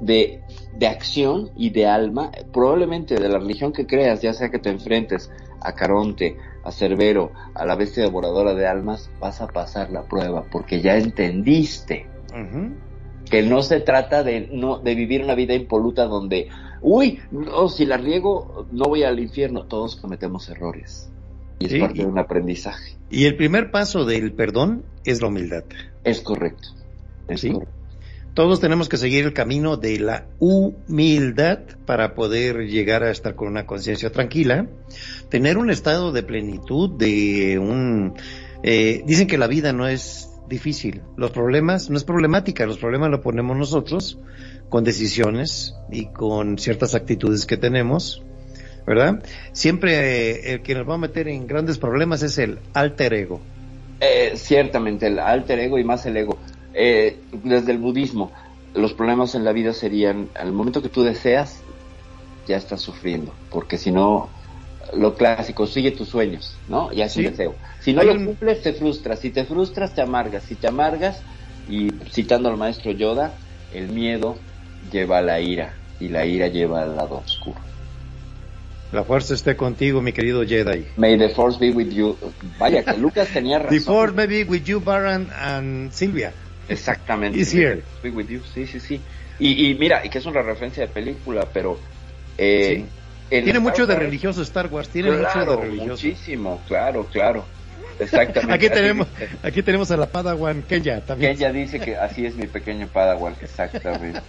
de, 0.00 0.42
de 0.76 0.86
acción 0.88 1.50
y 1.56 1.70
de 1.70 1.86
alma, 1.86 2.32
probablemente 2.52 3.14
de 3.14 3.28
la 3.28 3.38
religión 3.38 3.72
que 3.72 3.86
creas, 3.86 4.20
ya 4.22 4.32
sea 4.32 4.50
que 4.50 4.58
te 4.58 4.70
enfrentes 4.70 5.30
a 5.60 5.72
Caronte, 5.72 6.36
a 6.64 6.72
Cerbero, 6.72 7.30
a 7.54 7.64
la 7.64 7.76
bestia 7.76 8.02
devoradora 8.02 8.54
de 8.54 8.66
almas, 8.66 9.08
vas 9.20 9.40
a 9.40 9.46
pasar 9.46 9.90
la 9.92 10.02
prueba 10.02 10.44
porque 10.50 10.82
ya 10.82 10.96
entendiste 10.96 12.06
que 13.30 13.42
no 13.42 13.62
se 13.62 13.80
trata 13.80 14.22
de 14.22 14.48
no 14.52 14.78
de 14.78 14.94
vivir 14.94 15.22
una 15.22 15.34
vida 15.34 15.54
impoluta 15.54 16.04
donde 16.04 16.48
uy 16.80 17.20
no, 17.30 17.68
si 17.68 17.86
la 17.86 17.96
riego 17.96 18.66
no 18.72 18.84
voy 18.84 19.02
al 19.02 19.18
infierno 19.18 19.64
todos 19.64 19.96
cometemos 19.96 20.48
errores. 20.48 21.10
Y 21.58 21.66
es 21.74 21.80
parte 21.80 22.00
de 22.00 22.06
un 22.06 22.18
aprendizaje. 22.18 22.96
y 23.10 23.24
el 23.24 23.36
primer 23.36 23.70
paso 23.70 24.04
del 24.04 24.32
perdón 24.32 24.84
es 25.04 25.22
la 25.22 25.28
humildad. 25.28 25.64
Es 26.04 26.20
correcto 26.20 26.68
¿Sí? 27.34 27.52
todos 28.34 28.60
tenemos 28.60 28.90
que 28.90 28.98
seguir 28.98 29.24
el 29.24 29.32
camino 29.32 29.78
de 29.78 29.98
la 29.98 30.26
humildad 30.38 31.60
para 31.86 32.14
poder 32.14 32.66
llegar 32.66 33.02
a 33.02 33.10
estar 33.10 33.34
con 33.34 33.48
una 33.48 33.66
conciencia 33.66 34.12
tranquila 34.12 34.66
tener 35.30 35.56
un 35.56 35.70
estado 35.70 36.12
de 36.12 36.22
plenitud 36.22 36.90
de 36.90 37.58
un 37.58 38.14
eh, 38.62 39.02
dicen 39.06 39.26
que 39.26 39.38
la 39.38 39.46
vida 39.46 39.72
no 39.72 39.88
es 39.88 40.35
difícil. 40.48 41.02
Los 41.16 41.30
problemas 41.30 41.90
no 41.90 41.96
es 41.96 42.04
problemática, 42.04 42.66
los 42.66 42.78
problemas 42.78 43.10
lo 43.10 43.20
ponemos 43.20 43.56
nosotros 43.56 44.18
con 44.68 44.84
decisiones 44.84 45.74
y 45.90 46.06
con 46.06 46.58
ciertas 46.58 46.94
actitudes 46.94 47.46
que 47.46 47.56
tenemos, 47.56 48.22
¿verdad? 48.86 49.22
Siempre 49.52 50.30
eh, 50.30 50.52
el 50.54 50.62
que 50.62 50.74
nos 50.74 50.88
va 50.88 50.94
a 50.94 50.98
meter 50.98 51.28
en 51.28 51.46
grandes 51.46 51.78
problemas 51.78 52.22
es 52.22 52.38
el 52.38 52.58
alter 52.74 53.14
ego. 53.14 53.40
Eh, 54.00 54.32
ciertamente, 54.36 55.06
el 55.06 55.18
alter 55.18 55.58
ego 55.60 55.78
y 55.78 55.84
más 55.84 56.04
el 56.06 56.16
ego. 56.16 56.38
Eh, 56.74 57.18
desde 57.44 57.72
el 57.72 57.78
budismo, 57.78 58.32
los 58.74 58.92
problemas 58.92 59.34
en 59.34 59.44
la 59.44 59.52
vida 59.52 59.72
serían, 59.72 60.28
al 60.34 60.52
momento 60.52 60.82
que 60.82 60.88
tú 60.88 61.02
deseas, 61.02 61.62
ya 62.46 62.56
estás 62.56 62.80
sufriendo, 62.80 63.32
porque 63.50 63.78
si 63.78 63.90
no, 63.90 64.28
lo 64.94 65.14
clásico, 65.14 65.66
sigue 65.66 65.90
tus 65.90 66.08
sueños, 66.08 66.56
¿no? 66.68 66.92
Ya 66.92 67.06
es 67.06 67.16
un 67.16 67.24
deseo. 67.24 67.54
Si 67.80 67.92
no 67.92 68.02
lo 68.02 68.14
cumples, 68.14 68.62
te 68.62 68.72
frustras. 68.72 69.20
Si 69.20 69.30
te 69.30 69.44
frustras, 69.44 69.94
te 69.94 70.02
amargas. 70.02 70.44
Si 70.44 70.54
te 70.54 70.68
amargas, 70.68 71.22
y 71.68 71.90
citando 72.10 72.48
al 72.48 72.56
maestro 72.56 72.92
Yoda, 72.92 73.34
el 73.74 73.88
miedo 73.88 74.36
lleva 74.92 75.18
a 75.18 75.22
la 75.22 75.40
ira 75.40 75.74
y 75.98 76.08
la 76.08 76.24
ira 76.24 76.48
lleva 76.48 76.82
al 76.82 76.96
lado 76.96 77.22
oscuro. 77.24 77.58
La 78.92 79.02
fuerza 79.02 79.34
esté 79.34 79.56
contigo, 79.56 80.00
mi 80.00 80.12
querido 80.12 80.44
Jedi. 80.46 80.86
May 80.96 81.18
the 81.18 81.28
force 81.30 81.58
be 81.58 81.70
with 81.70 81.90
you. 81.90 82.16
Vaya, 82.58 82.84
que 82.84 82.96
Lucas 82.96 83.28
tenía 83.28 83.58
razón. 83.60 83.76
The 83.76 83.84
force 83.84 84.14
may 84.14 84.26
be 84.26 84.44
with 84.44 84.62
you, 84.62 84.80
Baran 84.80 85.28
and 85.36 85.90
Silvia. 85.90 86.32
Exactamente. 86.68 87.38
Is 87.38 87.52
here. 87.52 87.82
Be 88.02 88.10
with 88.10 88.28
you. 88.28 88.40
Sí, 88.54 88.66
sí, 88.66 88.78
sí. 88.78 89.00
Y, 89.38 89.70
y 89.70 89.74
mira, 89.74 90.04
y 90.04 90.08
que 90.08 90.18
es 90.18 90.26
una 90.26 90.40
referencia 90.40 90.86
de 90.86 90.92
película, 90.92 91.48
pero 91.52 91.78
eh, 92.38 92.84
tiene 93.28 93.58
mucho 93.58 93.86
de 93.86 93.96
religioso 93.96 94.42
Star 94.42 94.68
Wars, 94.68 94.88
tiene 94.88 95.10
mucho 95.12 95.44
de 95.44 95.56
religioso. 95.56 96.06
Muchísimo, 96.06 96.60
claro, 96.66 97.06
claro. 97.06 97.44
Exactamente. 97.98 98.54
Aquí 98.54 98.68
tenemos, 98.68 99.08
aquí 99.42 99.62
tenemos 99.62 99.90
a 99.90 99.96
la 99.96 100.06
Padawan 100.06 100.62
Kenya 100.62 101.00
también. 101.00 101.32
Ella 101.32 101.50
dice 101.50 101.80
que 101.80 101.96
así 101.96 102.26
es 102.26 102.34
mi 102.34 102.46
pequeño 102.46 102.88
Padawan, 102.88 103.34
exactamente. 103.40 104.20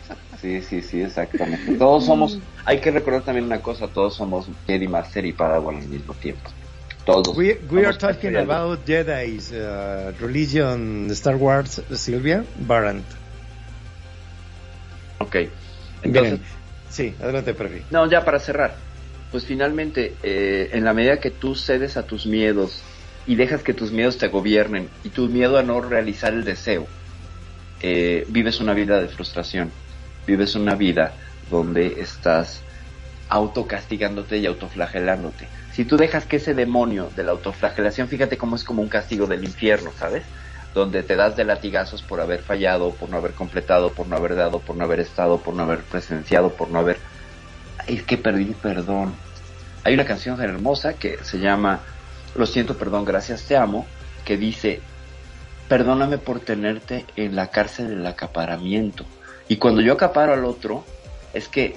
Sí, 0.41 0.61
sí, 0.61 0.82
sí, 0.82 1.02
exactamente. 1.02 1.74
Todos 1.74 2.06
somos, 2.06 2.40
hay 2.64 2.80
que 2.80 2.91
recordar 2.91 3.24
también 3.24 3.45
una 3.45 3.60
cosa, 3.60 3.88
todos 3.88 4.15
somos 4.15 4.48
Jedi 4.68 4.88
Master 4.88 5.26
y 5.26 5.34
Padawan 5.34 5.78
al 5.78 5.88
mismo 5.88 6.14
tiempo. 6.14 6.49
Todos. 7.06 7.36
We, 7.38 7.60
we 7.69 7.86
are 7.86 7.94
Somos 7.94 7.98
talking 7.98 8.36
about 8.36 8.86
Jedi's 8.86 9.52
uh, 9.52 10.11
religion, 10.19 11.07
Star 11.11 11.36
Wars, 11.36 11.82
Silvia 11.94 12.44
Barant. 12.60 13.06
Ok. 15.19 15.36
Entonces, 16.03 16.34
Miren, 16.34 16.41
sí, 16.90 17.15
adelante, 17.22 17.53
Prefi. 17.53 17.84
no, 17.91 18.10
ya 18.10 18.24
para 18.24 18.40
cerrar. 18.40 18.76
Pues 19.31 19.45
finalmente, 19.45 20.15
eh, 20.23 20.69
en 20.73 20.85
la 20.85 20.93
medida 20.93 21.19
que 21.19 21.31
tú 21.31 21.55
cedes 21.55 21.97
a 21.97 22.03
tus 22.03 22.25
miedos 22.25 22.81
y 23.25 23.35
dejas 23.35 23.61
que 23.61 23.73
tus 23.73 23.91
miedos 23.91 24.17
te 24.17 24.29
gobiernen 24.29 24.89
y 25.03 25.09
tu 25.09 25.27
miedo 25.27 25.57
a 25.57 25.63
no 25.63 25.81
realizar 25.81 26.33
el 26.33 26.45
deseo, 26.45 26.87
eh, 27.81 28.25
vives 28.29 28.59
una 28.59 28.73
vida 28.73 29.01
de 29.01 29.07
frustración, 29.07 29.71
vives 30.25 30.55
una 30.55 30.75
vida 30.75 31.13
donde 31.51 31.99
estás 31.99 32.61
autocastigándote 33.29 34.37
y 34.37 34.45
autoflagelándote. 34.45 35.47
Si 35.73 35.85
tú 35.85 35.97
dejas 35.97 36.25
que 36.25 36.37
ese 36.37 36.53
demonio 36.53 37.11
de 37.15 37.23
la 37.23 37.31
autoflagelación, 37.31 38.07
fíjate 38.07 38.37
cómo 38.37 38.55
es 38.55 38.63
como 38.63 38.81
un 38.81 38.89
castigo 38.89 39.27
del 39.27 39.43
infierno, 39.43 39.91
¿sabes? 39.97 40.23
Donde 40.73 41.03
te 41.03 41.15
das 41.15 41.35
de 41.35 41.43
latigazos 41.43 42.01
por 42.01 42.21
haber 42.21 42.41
fallado, 42.41 42.91
por 42.91 43.09
no 43.09 43.17
haber 43.17 43.33
completado, 43.33 43.91
por 43.91 44.07
no 44.07 44.15
haber 44.15 44.35
dado, 44.35 44.59
por 44.59 44.75
no 44.75 44.85
haber 44.85 45.01
estado, 45.01 45.39
por 45.39 45.53
no 45.53 45.63
haber 45.63 45.79
presenciado, 45.81 46.53
por 46.53 46.69
no 46.69 46.79
haber... 46.79 46.97
Es 47.88 48.03
que 48.03 48.18
perdí 48.18 48.53
perdón. 48.61 49.14
Hay 49.84 49.93
una 49.93 50.05
canción 50.05 50.39
hermosa 50.41 50.93
que 50.93 51.18
se 51.23 51.39
llama 51.39 51.80
Lo 52.35 52.45
siento, 52.45 52.77
perdón, 52.77 53.05
gracias, 53.05 53.43
te 53.43 53.55
amo, 53.55 53.85
que 54.26 54.38
dice, 54.38 54.81
perdóname 55.69 56.18
por 56.18 56.41
tenerte 56.41 57.05
en 57.15 57.35
la 57.35 57.47
cárcel 57.47 57.89
del 57.89 58.05
acaparamiento. 58.05 59.05
Y 59.47 59.57
cuando 59.57 59.81
yo 59.81 59.93
acaparo 59.93 60.34
al 60.34 60.43
otro, 60.43 60.84
es 61.34 61.47
que 61.47 61.76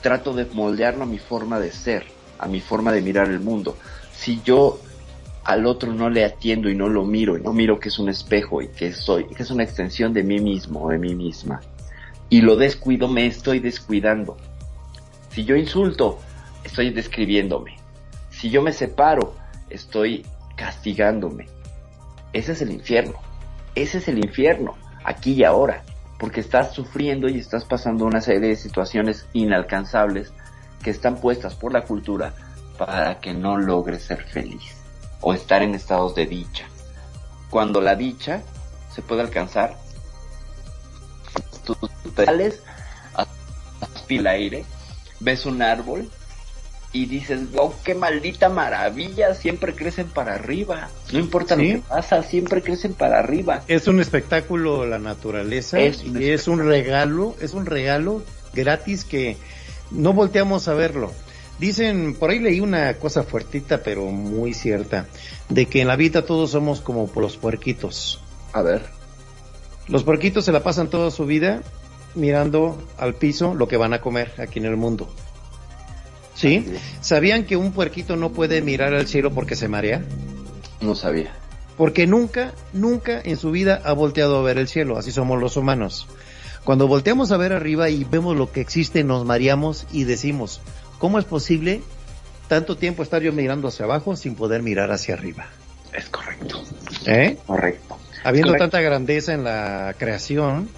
trato 0.00 0.32
de 0.32 0.46
moldearlo 0.46 1.04
a 1.04 1.06
mi 1.06 1.18
forma 1.18 1.60
de 1.60 1.72
ser, 1.72 2.06
a 2.38 2.46
mi 2.46 2.60
forma 2.60 2.92
de 2.92 3.02
mirar 3.02 3.28
el 3.28 3.40
mundo. 3.40 3.76
Si 4.12 4.40
yo 4.42 4.80
al 5.44 5.66
otro 5.66 5.92
no 5.92 6.08
le 6.08 6.24
atiendo 6.24 6.70
y 6.70 6.74
no 6.74 6.88
lo 6.88 7.04
miro, 7.04 7.36
y 7.36 7.42
no 7.42 7.52
miro 7.52 7.78
que 7.78 7.88
es 7.90 7.98
un 7.98 8.08
espejo 8.08 8.62
y 8.62 8.68
que 8.68 8.92
soy, 8.92 9.26
que 9.26 9.42
es 9.42 9.50
una 9.50 9.62
extensión 9.62 10.14
de 10.14 10.22
mí 10.22 10.40
mismo 10.40 10.84
o 10.84 10.88
de 10.88 10.98
mí 10.98 11.14
misma, 11.14 11.60
y 12.30 12.40
lo 12.40 12.56
descuido, 12.56 13.08
me 13.08 13.26
estoy 13.26 13.60
descuidando. 13.60 14.36
Si 15.34 15.44
yo 15.44 15.56
insulto, 15.56 16.20
estoy 16.62 16.90
describiéndome. 16.90 17.76
Si 18.30 18.50
yo 18.50 18.62
me 18.62 18.72
separo, 18.72 19.34
estoy 19.68 20.24
castigándome. 20.54 21.48
Ese 22.32 22.52
es 22.52 22.62
el 22.62 22.70
infierno. 22.70 23.18
Ese 23.74 23.98
es 23.98 24.06
el 24.06 24.18
infierno, 24.18 24.76
aquí 25.02 25.32
y 25.32 25.42
ahora, 25.42 25.82
porque 26.20 26.38
estás 26.38 26.72
sufriendo 26.72 27.28
y 27.28 27.38
estás 27.38 27.64
pasando 27.64 28.04
una 28.04 28.20
serie 28.20 28.50
de 28.50 28.56
situaciones 28.56 29.26
inalcanzables 29.32 30.32
que 30.84 30.90
están 30.90 31.16
puestas 31.16 31.56
por 31.56 31.72
la 31.72 31.82
cultura 31.82 32.32
para 32.78 33.18
que 33.18 33.34
no 33.34 33.56
logres 33.56 34.04
ser 34.04 34.22
feliz 34.22 34.76
o 35.20 35.34
estar 35.34 35.62
en 35.62 35.74
estados 35.74 36.14
de 36.14 36.26
dicha. 36.26 36.66
Cuando 37.50 37.80
la 37.80 37.96
dicha 37.96 38.42
se 38.94 39.02
puede 39.02 39.22
alcanzar, 39.22 39.76
tú 41.64 41.76
sales, 42.14 42.62
aspira 43.80 44.32
aire, 44.32 44.64
ves 45.24 45.46
un 45.46 45.62
árbol 45.62 46.08
y 46.92 47.06
dices, 47.06 47.50
wow, 47.50 47.74
qué 47.82 47.96
maldita 47.96 48.48
maravilla, 48.48 49.34
siempre 49.34 49.74
crecen 49.74 50.06
para 50.06 50.34
arriba. 50.34 50.90
No 51.12 51.18
importa 51.18 51.56
Sí. 51.56 51.72
lo 51.72 51.74
que 51.80 51.82
pasa, 51.88 52.22
siempre 52.22 52.62
crecen 52.62 52.94
para 52.94 53.18
arriba. 53.18 53.64
Es 53.66 53.88
un 53.88 53.98
espectáculo 54.00 54.86
la 54.86 55.00
naturaleza 55.00 55.80
Es 55.80 56.04
un 56.04 56.22
y 56.22 56.26
es 56.26 56.46
un 56.46 56.64
regalo, 56.64 57.34
es 57.40 57.52
un 57.52 57.66
regalo 57.66 58.22
gratis 58.52 59.04
que 59.04 59.36
no 59.90 60.12
volteamos 60.12 60.68
a 60.68 60.74
verlo. 60.74 61.10
Dicen, 61.58 62.14
por 62.14 62.30
ahí 62.30 62.38
leí 62.38 62.60
una 62.60 62.94
cosa 62.94 63.24
fuertita 63.24 63.82
pero 63.82 64.04
muy 64.06 64.54
cierta, 64.54 65.06
de 65.48 65.66
que 65.66 65.80
en 65.80 65.88
la 65.88 65.96
vida 65.96 66.24
todos 66.24 66.52
somos 66.52 66.80
como 66.80 67.10
los 67.16 67.36
puerquitos. 67.36 68.20
A 68.52 68.62
ver. 68.62 68.82
Los 69.88 70.04
puerquitos 70.04 70.44
se 70.44 70.52
la 70.52 70.62
pasan 70.62 70.90
toda 70.90 71.10
su 71.10 71.26
vida 71.26 71.62
mirando 72.14 72.82
al 72.98 73.14
piso 73.14 73.54
lo 73.54 73.68
que 73.68 73.76
van 73.76 73.92
a 73.92 74.00
comer 74.00 74.32
aquí 74.38 74.58
en 74.58 74.66
el 74.66 74.76
mundo. 74.76 75.08
¿Sí? 76.34 76.66
¿Sabían 77.00 77.44
que 77.44 77.56
un 77.56 77.72
puerquito 77.72 78.16
no 78.16 78.30
puede 78.32 78.60
mirar 78.60 78.94
al 78.94 79.06
cielo 79.06 79.32
porque 79.32 79.54
se 79.54 79.68
marea? 79.68 80.02
No 80.80 80.94
sabía. 80.94 81.32
Porque 81.76 82.06
nunca, 82.06 82.52
nunca 82.72 83.20
en 83.24 83.36
su 83.36 83.50
vida 83.50 83.80
ha 83.84 83.92
volteado 83.92 84.38
a 84.38 84.42
ver 84.42 84.58
el 84.58 84.68
cielo, 84.68 84.98
así 84.98 85.12
somos 85.12 85.40
los 85.40 85.56
humanos. 85.56 86.06
Cuando 86.64 86.88
volteamos 86.88 87.30
a 87.30 87.36
ver 87.36 87.52
arriba 87.52 87.88
y 87.90 88.04
vemos 88.04 88.36
lo 88.36 88.50
que 88.50 88.60
existe, 88.60 89.04
nos 89.04 89.24
mareamos 89.24 89.86
y 89.92 90.04
decimos, 90.04 90.60
¿cómo 90.98 91.18
es 91.18 91.24
posible 91.24 91.82
tanto 92.48 92.76
tiempo 92.76 93.02
estar 93.02 93.22
yo 93.22 93.32
mirando 93.32 93.68
hacia 93.68 93.84
abajo 93.84 94.16
sin 94.16 94.34
poder 94.34 94.62
mirar 94.62 94.90
hacia 94.90 95.14
arriba? 95.14 95.46
Es 95.92 96.08
correcto. 96.08 96.62
¿Eh? 97.06 97.36
Correcto. 97.46 97.98
Habiendo 98.24 98.52
Correcto. 98.52 98.64
tanta 98.70 98.80
grandeza 98.80 99.34
en 99.34 99.44
la 99.44 99.94
creación, 99.98 100.68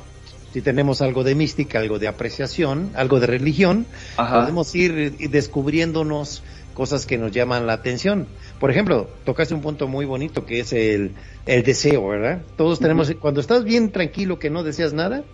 si 0.56 0.62
tenemos 0.62 1.02
algo 1.02 1.22
de 1.22 1.34
mística, 1.34 1.80
algo 1.80 1.98
de 1.98 2.08
apreciación, 2.08 2.90
algo 2.94 3.20
de 3.20 3.26
religión, 3.26 3.84
Ajá. 4.16 4.40
podemos 4.40 4.74
ir 4.74 5.12
descubriéndonos 5.28 6.42
cosas 6.72 7.04
que 7.04 7.18
nos 7.18 7.30
llaman 7.30 7.66
la 7.66 7.74
atención. 7.74 8.26
Por 8.58 8.70
ejemplo, 8.70 9.06
tocaste 9.26 9.52
un 9.52 9.60
punto 9.60 9.86
muy 9.86 10.06
bonito 10.06 10.46
que 10.46 10.60
es 10.60 10.72
el, 10.72 11.12
el 11.44 11.62
deseo, 11.62 12.08
¿verdad? 12.08 12.40
Todos 12.56 12.78
tenemos, 12.78 13.12
cuando 13.20 13.42
estás 13.42 13.64
bien 13.64 13.90
tranquilo 13.92 14.38
que 14.38 14.48
no 14.48 14.62
deseas 14.62 14.94
nada, 14.94 15.24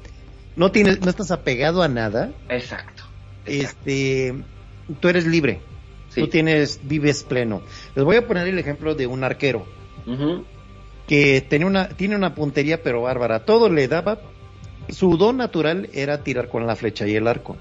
no 0.56 0.72
tienes, 0.72 1.00
no 1.02 1.10
estás 1.10 1.30
apegado 1.30 1.82
a 1.84 1.88
nada, 1.88 2.32
Exacto. 2.48 3.04
este, 3.46 4.34
tú 4.98 5.06
eres 5.08 5.24
libre, 5.24 5.60
Sí. 6.08 6.22
tú 6.22 6.26
tienes, 6.26 6.80
vives 6.82 7.22
pleno. 7.22 7.62
Les 7.94 8.04
voy 8.04 8.16
a 8.16 8.26
poner 8.26 8.48
el 8.48 8.58
ejemplo 8.58 8.96
de 8.96 9.06
un 9.06 9.22
arquero 9.22 9.66
que 11.06 11.40
tenía 11.48 11.68
una, 11.68 11.90
tiene 11.90 12.16
una 12.16 12.34
puntería 12.34 12.82
pero 12.82 13.02
bárbara, 13.02 13.44
todo 13.44 13.68
le 13.68 13.86
daba, 13.86 14.18
su 14.88 15.16
don 15.16 15.36
natural 15.36 15.88
era 15.92 16.22
tirar 16.22 16.48
con 16.48 16.66
la 16.66 16.76
flecha 16.76 17.06
y 17.06 17.14
el 17.16 17.26
arco. 17.28 17.56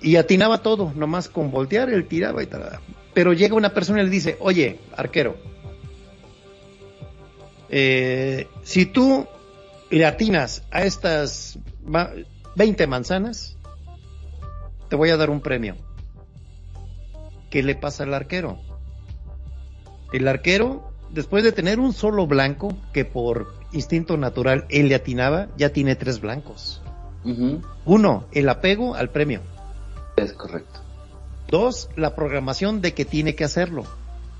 Y 0.00 0.16
atinaba 0.16 0.58
todo, 0.58 0.92
nomás 0.96 1.28
con 1.28 1.50
voltear, 1.50 1.88
él 1.90 2.06
tiraba 2.06 2.42
y 2.42 2.46
tal. 2.46 2.80
Pero 3.14 3.32
llega 3.32 3.54
una 3.54 3.72
persona 3.74 4.00
y 4.00 4.04
le 4.04 4.10
dice, 4.10 4.36
oye, 4.40 4.80
arquero, 4.96 5.36
eh, 7.68 8.48
si 8.62 8.86
tú 8.86 9.26
le 9.90 10.04
atinas 10.06 10.64
a 10.70 10.82
estas 10.84 11.58
ma- 11.84 12.10
20 12.56 12.86
manzanas, 12.86 13.56
te 14.88 14.96
voy 14.96 15.10
a 15.10 15.16
dar 15.16 15.30
un 15.30 15.40
premio. 15.40 15.76
¿Qué 17.50 17.62
le 17.62 17.74
pasa 17.74 18.04
al 18.04 18.14
arquero? 18.14 18.58
El 20.12 20.28
arquero, 20.28 20.91
después 21.12 21.44
de 21.44 21.52
tener 21.52 21.78
un 21.78 21.92
solo 21.92 22.26
blanco, 22.26 22.76
que 22.92 23.04
por 23.04 23.54
instinto 23.72 24.16
natural 24.16 24.66
él 24.68 24.88
le 24.88 24.94
atinaba, 24.94 25.48
ya 25.56 25.70
tiene 25.70 25.96
tres 25.96 26.20
blancos. 26.20 26.82
Uno, 27.84 28.24
el 28.32 28.48
apego 28.48 28.96
al 28.96 29.10
premio. 29.10 29.40
Es 30.16 30.32
correcto. 30.32 30.80
Dos, 31.48 31.88
la 31.96 32.16
programación 32.16 32.80
de 32.80 32.94
que 32.94 33.04
tiene 33.04 33.34
que 33.34 33.44
hacerlo. 33.44 33.84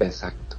Exacto. 0.01 0.57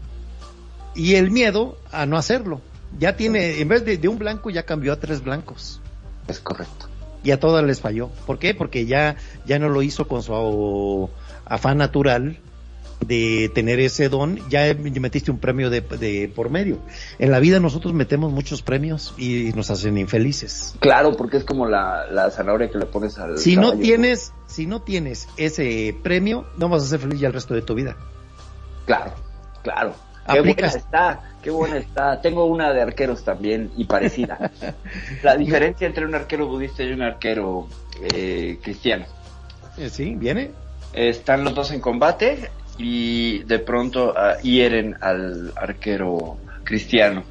Y 0.95 1.15
el 1.15 1.31
miedo 1.31 1.77
a 1.91 2.06
no 2.06 2.18
hacerlo. 2.18 2.61
Ya 2.98 3.18
tiene, 3.18 3.60
en 3.60 3.68
vez 3.68 3.84
de, 3.84 3.98
de 3.98 4.07
un 4.07 4.19
blanco, 4.19 4.52
ya 4.52 4.64
cambió 4.64 4.94
a 4.94 4.99
tres 4.99 5.23
blancos. 5.23 5.81
Es 6.27 6.40
correcto. 6.40 6.88
Y 7.23 7.31
a 7.31 7.40
todas 7.40 7.65
les 7.65 7.81
falló. 7.81 8.10
¿Por 8.26 8.40
qué? 8.40 8.53
Porque 8.53 8.85
ya, 8.85 9.18
ya 9.45 9.60
no 9.60 9.68
lo 9.69 9.81
hizo 9.81 10.07
con 10.07 10.23
su 10.23 11.10
afán 11.45 11.77
natural 11.77 12.38
de 13.06 13.50
tener 13.54 13.80
ese 13.80 14.10
don, 14.10 14.40
ya 14.50 14.74
metiste 14.74 15.32
un 15.32 15.40
premio 15.40 15.70
de, 15.70 15.82
de 15.82 16.32
por 16.34 16.50
medio. 16.50 16.80
En 17.20 17.32
la 17.32 17.40
vida 17.40 17.60
nosotros 17.60 17.94
metemos 17.94 18.32
muchos 18.32 18.62
premios 18.62 19.14
y 19.18 19.52
nos 19.56 19.70
hacen 19.70 19.98
infelices. 19.98 20.76
Claro, 20.80 21.16
porque 21.16 21.38
es 21.38 21.44
como 21.44 21.66
la, 21.68 22.06
la 22.12 22.32
zanahoria 22.32 22.70
que 22.70 22.78
le 22.78 22.86
pones 22.86 23.18
al. 23.18 23.38
Si 23.38 23.56
no 23.56 23.78
tienes, 23.78 24.34
si 24.48 24.66
no 24.66 24.82
tienes 24.82 25.28
ese 25.38 25.96
premio, 26.04 26.46
no 26.58 26.70
vas 26.70 26.84
a 26.84 26.88
ser 26.88 27.00
feliz 27.00 27.20
ya 27.20 27.28
el 27.28 27.34
resto 27.34 27.54
de 27.54 27.62
tu 27.62 27.76
vida. 27.76 27.96
Claro, 28.86 29.14
claro. 29.62 29.94
Qué 30.32 30.40
buena 30.40 30.68
está, 30.68 31.34
qué 31.42 31.50
buena 31.50 31.78
está. 31.78 32.22
Tengo 32.22 32.46
una 32.46 32.72
de 32.72 32.82
arqueros 32.82 33.24
también 33.24 33.72
y 33.76 33.86
parecida. 33.86 34.52
La 35.24 35.36
diferencia 35.36 35.86
entre 35.86 36.06
un 36.06 36.16
arquero 36.16 36.48
budista 36.48 36.84
y 36.84 36.94
un 36.94 37.02
arquero 37.02 37.68
eh, 38.02 38.58
cristiano. 38.62 39.06
Eh, 39.78 39.90
Sí, 39.90 40.16
viene. 40.16 40.52
Están 40.94 41.44
los 41.44 41.56
dos 41.56 41.72
en 41.72 41.82
combate 41.82 42.50
y 42.78 43.40
de 43.44 43.60
pronto 43.60 44.14
ah, 44.18 44.38
hieren 44.41 44.95
al 45.02 45.54
arquero 45.56 46.38
cristiano. 46.64 47.24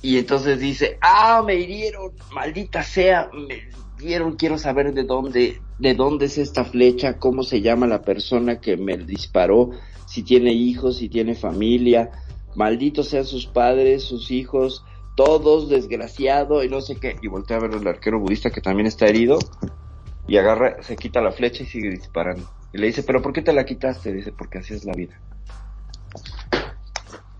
Y 0.00 0.18
entonces 0.18 0.60
dice, 0.60 0.98
ah, 1.00 1.42
me 1.44 1.56
hirieron, 1.56 2.12
maldita 2.32 2.82
sea, 2.82 3.28
me 3.32 3.68
dieron, 3.98 4.36
quiero 4.36 4.58
saber 4.58 4.94
de 4.94 5.02
dónde, 5.02 5.60
de 5.78 5.94
dónde 5.94 6.26
es 6.26 6.38
esta 6.38 6.64
flecha, 6.64 7.18
cómo 7.18 7.42
se 7.42 7.60
llama 7.60 7.86
la 7.86 8.02
persona 8.02 8.60
que 8.60 8.76
me 8.76 8.96
disparó, 8.96 9.70
si 10.06 10.22
tiene 10.22 10.52
hijos, 10.52 10.98
si 10.98 11.08
tiene 11.08 11.34
familia, 11.34 12.10
malditos 12.54 13.08
sean 13.08 13.24
sus 13.24 13.46
padres, 13.46 14.04
sus 14.04 14.30
hijos, 14.30 14.84
todos 15.16 15.68
desgraciado 15.68 16.62
y 16.62 16.68
no 16.68 16.80
sé 16.80 16.96
qué. 16.96 17.16
Y 17.20 17.26
voltea 17.26 17.56
a 17.56 17.60
ver 17.60 17.72
al 17.72 17.86
arquero 17.86 18.20
budista 18.20 18.50
que 18.50 18.60
también 18.60 18.86
está 18.86 19.06
herido 19.06 19.38
y 20.28 20.36
agarra, 20.36 20.82
se 20.82 20.94
quita 20.94 21.20
la 21.20 21.32
flecha 21.32 21.64
y 21.64 21.66
sigue 21.66 21.90
disparando. 21.90 22.48
Y 22.72 22.78
le 22.78 22.86
dice, 22.86 23.02
pero 23.02 23.22
¿por 23.22 23.32
qué 23.32 23.42
te 23.42 23.52
la 23.52 23.64
quitaste? 23.64 24.12
Dice, 24.12 24.32
porque 24.32 24.58
así 24.58 24.74
es 24.74 24.84
la 24.84 24.92
vida. 24.92 25.18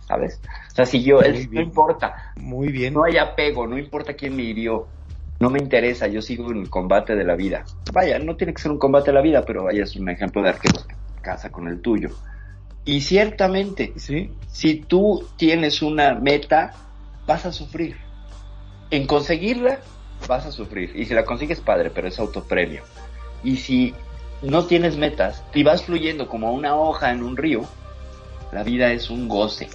¿Sabes? 0.07 0.41
O 0.73 0.75
sea, 0.75 0.87
si 0.87 1.03
yo, 1.03 1.21
él, 1.21 1.49
no 1.53 1.61
importa, 1.61 2.33
Muy 2.37 2.69
bien. 2.69 2.95
no 2.95 3.05
hay 3.05 3.19
apego, 3.19 3.67
no 3.67 3.77
importa 3.77 4.15
quién 4.15 4.35
me 4.35 4.43
hirió, 4.43 4.87
no 5.39 5.51
me 5.51 5.59
interesa, 5.59 6.07
yo 6.07 6.23
sigo 6.23 6.51
en 6.51 6.59
el 6.59 6.71
combate 6.71 7.15
de 7.15 7.25
la 7.25 7.37
vida. 7.37 7.65
Vaya, 7.93 8.19
no 8.19 8.37
tiene 8.37 8.55
que 8.55 8.63
ser 8.63 8.71
un 8.73 8.79
combate 8.79 9.11
de 9.11 9.15
la 9.15 9.21
vida, 9.21 9.45
pero 9.45 9.65
vaya, 9.65 9.83
es 9.83 9.95
un 9.97 10.09
ejemplo 10.09 10.43
de 10.43 10.49
arquero 10.49 10.81
que 10.87 10.95
casa 11.21 11.51
con 11.51 11.69
el 11.69 11.81
tuyo. 11.83 12.09
Y 12.85 13.03
ciertamente, 13.03 13.93
Sí, 13.97 14.33
si 14.51 14.77
tú 14.77 15.29
tienes 15.37 15.83
una 15.83 16.15
meta, 16.15 16.73
vas 17.27 17.45
a 17.45 17.53
sufrir. 17.53 17.97
En 18.91 19.07
conseguirla, 19.07 19.81
vas 20.27 20.47
a 20.47 20.53
sufrir. 20.53 20.97
Y 20.97 21.05
si 21.05 21.13
la 21.13 21.25
consigues, 21.25 21.61
padre, 21.61 21.91
pero 21.91 22.09
es 22.09 22.19
autopremio. 22.19 22.83
Y 23.45 23.57
si 23.57 23.95
no 24.43 24.65
tienes 24.65 24.97
metas 24.97 25.43
y 25.55 25.63
vas 25.63 25.83
fluyendo 25.85 26.29
como 26.29 26.53
una 26.53 26.77
hoja 26.77 27.11
en 27.11 27.23
un 27.23 27.37
río, 27.37 27.63
la 28.53 28.63
vida 28.63 28.93
es 28.93 29.11
un 29.11 29.29
goce. 29.29 29.69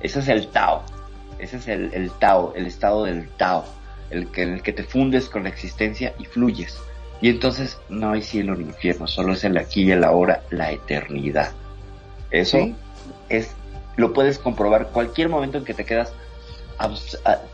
Ese 0.00 0.20
es 0.20 0.28
el 0.28 0.48
Tao. 0.48 0.82
Ese 1.38 1.56
es 1.56 1.68
el, 1.68 1.92
el 1.94 2.10
Tao, 2.12 2.52
el 2.54 2.66
estado 2.66 3.04
del 3.04 3.28
Tao. 3.30 3.64
El 4.10 4.28
que, 4.30 4.42
en 4.42 4.54
el 4.54 4.62
que 4.62 4.72
te 4.72 4.84
fundes 4.84 5.28
con 5.28 5.42
la 5.42 5.50
existencia 5.50 6.14
y 6.18 6.24
fluyes. 6.24 6.78
Y 7.20 7.28
entonces 7.28 7.78
no 7.88 8.12
hay 8.12 8.22
cielo 8.22 8.54
ni 8.54 8.64
infierno, 8.64 9.06
solo 9.06 9.32
es 9.34 9.44
el 9.44 9.58
aquí 9.58 9.82
y 9.82 9.90
el 9.90 10.04
ahora, 10.04 10.42
la 10.50 10.72
eternidad. 10.72 11.50
Eso 12.30 12.58
Sí. 12.58 12.74
es, 13.28 13.54
lo 13.96 14.12
puedes 14.12 14.38
comprobar 14.38 14.88
cualquier 14.88 15.28
momento 15.28 15.58
en 15.58 15.64
que 15.64 15.74
te 15.74 15.84
quedas, 15.84 16.12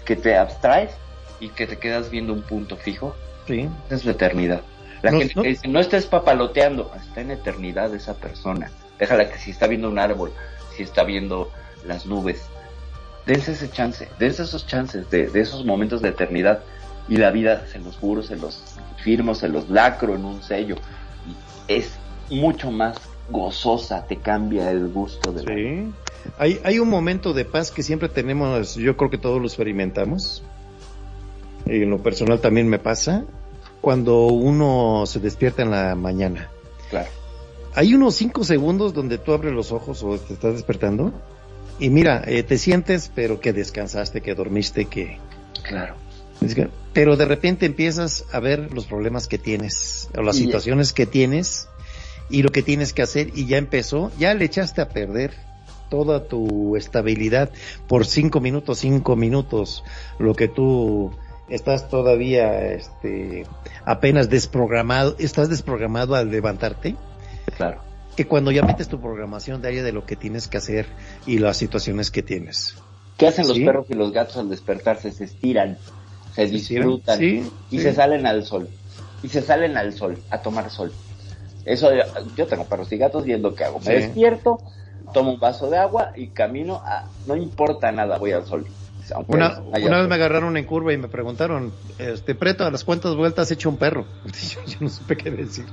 que 0.05 0.17
te 0.17 0.37
abstraes 0.37 0.91
y 1.41 1.49
que 1.49 1.67
te 1.67 1.79
quedas 1.79 2.11
viendo 2.11 2.33
un 2.33 2.43
punto 2.43 2.77
fijo, 2.77 3.17
sí. 3.47 3.69
es 3.91 4.05
la 4.05 4.13
eternidad. 4.13 4.61
La 5.05 5.11
No, 5.11 5.19
gente 5.19 5.35
no. 5.37 5.43
que 5.43 5.49
dice, 5.51 5.69
no 5.69 5.81
estés 5.81 6.07
papaloteando, 6.07 6.91
está 6.97 7.21
en 7.21 7.31
eternidad 7.31 7.95
esa 7.95 8.15
persona. 8.15 8.71
Déjala 8.99 9.31
que 9.31 9.39
si 9.39 9.51
está 9.51 9.67
viendo 9.67 9.89
un 9.89 9.99
árbol, 9.99 10.33
si 10.77 10.83
está 10.83 11.05
viendo 11.05 11.51
las 11.87 12.07
nubes, 12.07 12.43
dense 13.27 13.53
ese 13.53 13.71
chance, 13.71 14.09
dense 14.19 14.43
esos 14.43 14.67
chances 14.67 15.11
de, 15.11 15.29
de 15.29 15.41
esos 15.41 15.65
momentos 15.67 16.01
de 16.01 16.09
eternidad 16.09 16.61
y 17.09 17.19
la 17.19 17.31
vida 17.31 17.67
se 17.71 17.79
los 17.79 17.97
juro, 17.97 18.23
se 18.23 18.37
los 18.37 18.63
firmo, 19.03 19.35
se 19.35 19.49
los 19.49 19.69
lacro 19.69 20.15
en 20.15 20.25
un 20.25 20.43
sello. 20.43 20.77
Y 21.69 21.73
es 21.75 21.93
mucho 22.31 22.71
más 22.71 22.97
gozosa, 23.29 24.07
te 24.07 24.17
cambia 24.17 24.71
el 24.71 24.89
gusto 24.89 25.33
de 25.33 25.43
la 25.45 25.55
vida. 25.55 25.71
Sí. 25.83 25.93
Hay, 26.39 26.61
hay 26.65 26.79
un 26.79 26.89
momento 26.89 27.35
de 27.35 27.45
paz 27.45 27.71
que 27.71 27.83
siempre 27.83 28.09
tenemos, 28.09 28.75
yo 28.77 28.97
creo 28.97 29.11
que 29.11 29.19
todos 29.19 29.39
lo 29.41 29.47
experimentamos. 29.47 30.43
En 31.67 31.91
lo 31.91 32.03
personal 32.03 32.41
también 32.41 32.69
me 32.69 32.79
pasa 32.79 33.25
cuando 33.85 34.29
uno 34.29 35.05
se 35.07 35.21
despierta 35.21 35.61
en 35.61 35.71
la 35.71 35.95
mañana. 35.95 36.49
Claro. 36.89 37.11
Hay 37.75 37.93
unos 37.93 38.15
cinco 38.15 38.43
segundos 38.43 38.95
donde 38.95 39.19
tú 39.19 39.35
abres 39.35 39.53
los 39.53 39.73
ojos 39.73 40.03
o 40.03 40.17
te 40.17 40.33
estás 40.33 40.55
despertando 40.55 41.13
y 41.79 41.91
mira, 41.91 42.23
eh, 42.27 42.43
te 42.45 42.57
sientes, 42.57 43.13
pero 43.15 43.41
que 43.41 43.53
descansaste, 43.53 44.23
que 44.23 44.35
dormiste, 44.35 44.87
que... 44.87 45.19
Claro. 45.63 45.97
Pero 46.95 47.17
de 47.17 47.27
repente 47.27 47.67
empiezas 47.67 48.25
a 48.33 48.41
ver 48.41 48.73
los 48.73 48.87
problemas 48.87 49.27
que 49.27 49.37
tienes 49.37 50.09
o 50.17 50.23
las 50.23 50.37
Y- 50.37 50.45
situaciones 50.45 50.95
que 50.95 51.05
tienes 51.05 51.69
y 52.31 52.43
lo 52.43 52.51
que 52.51 52.63
tienes 52.63 52.95
que 52.95 53.03
hacer 53.03 53.33
y 53.35 53.45
ya 53.47 53.59
empezó, 53.59 54.11
ya 54.19 54.33
le 54.33 54.47
echaste 54.47 54.81
a 54.81 54.89
perder 54.89 55.35
toda 55.91 56.25
tu 56.27 56.77
estabilidad 56.77 57.51
por 57.87 58.07
cinco 58.07 58.41
minutos, 58.41 58.79
cinco 58.79 59.15
minutos, 59.15 59.85
lo 60.19 60.35
que 60.35 60.49
tú 60.49 61.13
estás 61.49 61.89
todavía, 61.89 62.73
este, 62.73 63.47
apenas 63.85 64.29
desprogramado, 64.31 65.17
estás 65.19 65.49
desprogramado 65.49 66.15
al 66.15 66.31
levantarte, 66.31 66.97
Claro. 67.57 67.81
que 68.17 68.27
cuando 68.27 68.51
ya 68.51 68.63
metes 68.63 68.89
tu 68.89 69.01
programación 69.01 69.61
diaria 69.61 69.83
de 69.83 69.93
lo 69.93 70.07
que 70.07 70.17
tienes 70.17 70.49
que 70.49 70.57
hacer 70.57 70.87
y 71.27 71.39
las 71.39 71.57
situaciones 71.57 72.11
que 72.11 72.23
tienes. 72.23 72.77
¿Qué 73.17 73.27
hacen 73.29 73.47
los 73.47 73.57
Sí. 73.57 73.65
perros 73.65 73.87
y 73.89 73.95
los 73.95 74.13
gatos 74.13 74.37
al 74.39 74.49
despertarse? 74.49 75.13
Se 75.13 75.25
estiran, 75.25 75.79
se 76.35 76.47
disfrutan 76.47 77.19
Sí, 77.19 77.49
y 77.71 77.77
sí. 77.79 77.83
se 77.83 77.95
salen 77.95 78.27
al 78.27 78.45
sol. 78.45 78.69
Y 79.23 79.29
se 79.29 79.41
salen 79.41 79.77
al 79.77 79.93
sol, 79.93 80.19
a 80.31 80.39
tomar 80.43 80.69
sol. 80.71 80.93
Eso, 81.65 81.89
yo 82.37 82.47
tengo 82.47 82.65
perros 82.67 82.93
y 82.93 82.99
gatos 82.99 83.27
y 83.27 83.33
es 83.33 83.41
lo 83.41 83.55
que 83.55 83.65
hago. 83.65 83.81
Me 83.81 83.95
despierto, 83.95 84.59
tomo 85.15 85.33
un 85.33 85.41
vaso 85.41 85.71
de 85.71 85.79
agua 85.79 86.13
y 86.15 86.29
camino 86.29 86.83
a, 86.85 87.09
no 87.27 87.35
importa 87.37 87.91
nada, 87.93 88.19
voy 88.19 88.33
al 88.33 88.45
sol. 88.45 88.67
Una, 89.27 89.61
una 89.61 89.99
vez 89.99 90.09
me 90.09 90.15
agarraron 90.15 90.57
en 90.57 90.65
curva 90.65 90.93
y 90.93 90.97
me 90.97 91.09
preguntaron, 91.09 91.73
este 91.99 92.35
preto, 92.35 92.65
¿a 92.65 92.71
las 92.71 92.85
cuántas 92.85 93.15
vueltas 93.15 93.51
he 93.51 93.55
hecho 93.55 93.69
un 93.69 93.77
perro? 93.77 94.07
Yo, 94.25 94.65
yo 94.65 94.79
no 94.81 94.89
supe 94.89 95.17
qué 95.17 95.31
decir. 95.31 95.67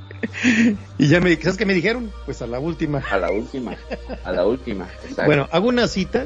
Y 0.97 1.07
ya 1.07 1.21
me 1.21 1.35
¿sabes 1.37 1.57
qué 1.57 1.65
me 1.65 1.73
dijeron? 1.73 2.11
Pues 2.25 2.41
a 2.41 2.47
la 2.47 2.59
última. 2.59 2.99
A 3.09 3.17
la 3.17 3.31
última, 3.31 3.77
a 4.23 4.31
la 4.31 4.45
última. 4.45 4.85
exacto. 5.03 5.25
Bueno, 5.25 5.47
hago 5.51 5.69
una 5.69 5.87
cita 5.87 6.25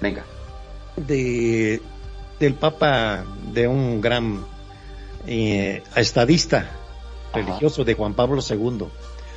venga. 0.00 0.24
de 0.96 1.80
del 2.38 2.54
Papa, 2.54 3.24
de 3.52 3.68
un 3.68 4.00
gran 4.00 4.44
eh, 5.26 5.82
estadista 5.96 6.70
religioso 7.32 7.84
de 7.84 7.94
Juan 7.94 8.14
Pablo 8.14 8.42
II. 8.48 8.86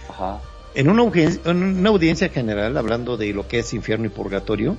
Ajá. 0.09 0.41
En 0.75 0.89
una, 0.89 1.03
en 1.03 1.63
una 1.63 1.89
audiencia 1.89 2.29
general, 2.29 2.77
hablando 2.77 3.17
de 3.17 3.33
lo 3.33 3.47
que 3.47 3.59
es 3.59 3.73
infierno 3.73 4.05
y 4.05 4.09
purgatorio, 4.09 4.75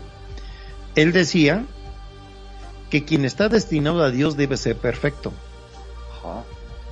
él 0.95 1.13
decía 1.13 1.65
que 2.91 3.05
quien 3.05 3.25
está 3.25 3.49
destinado 3.49 4.03
a 4.03 4.11
Dios 4.11 4.37
debe 4.37 4.57
ser 4.57 4.77
perfecto. 4.77 5.33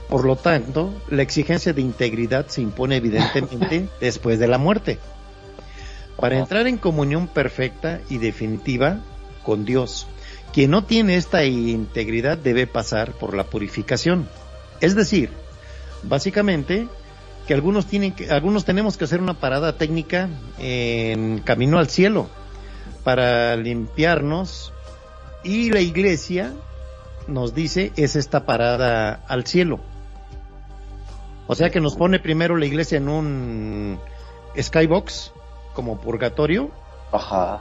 Por 0.08 0.24
lo 0.24 0.36
tanto, 0.36 0.94
la 1.10 1.22
exigencia 1.22 1.72
de 1.72 1.80
integridad 1.80 2.46
se 2.46 2.62
impone 2.62 2.96
evidentemente 2.96 3.88
después 4.00 4.38
de 4.38 4.48
la 4.48 4.58
muerte. 4.58 4.98
Para 6.16 6.38
entrar 6.38 6.66
en 6.66 6.78
comunión 6.78 7.26
perfecta 7.26 8.00
y 8.08 8.18
definitiva 8.18 9.00
con 9.42 9.64
Dios, 9.64 10.06
quien 10.52 10.70
no 10.70 10.84
tiene 10.84 11.16
esta 11.16 11.44
integridad 11.44 12.38
debe 12.38 12.66
pasar 12.66 13.12
por 13.12 13.34
la 13.34 13.44
purificación. 13.44 14.28
Es 14.80 14.94
decir, 14.94 15.30
básicamente 16.02 16.88
que 17.46 17.54
algunos 17.54 17.86
tienen 17.86 18.12
que, 18.12 18.30
algunos 18.30 18.64
tenemos 18.64 18.96
que 18.96 19.04
hacer 19.04 19.20
una 19.20 19.34
parada 19.34 19.76
técnica 19.76 20.28
en 20.58 21.40
camino 21.40 21.78
al 21.78 21.88
cielo 21.88 22.28
para 23.04 23.56
limpiarnos 23.56 24.72
y 25.46 25.70
la 25.70 25.80
iglesia 25.80 26.52
nos 27.28 27.54
dice 27.54 27.92
es 27.96 28.16
esta 28.16 28.44
parada 28.44 29.22
al 29.28 29.46
cielo. 29.46 29.78
O 31.46 31.54
sea 31.54 31.70
que 31.70 31.80
nos 31.80 31.94
pone 31.94 32.18
primero 32.18 32.56
la 32.56 32.66
iglesia 32.66 32.98
en 32.98 33.08
un 33.08 33.98
skybox 34.60 35.32
como 35.72 36.00
purgatorio 36.00 36.72
Ajá. 37.12 37.60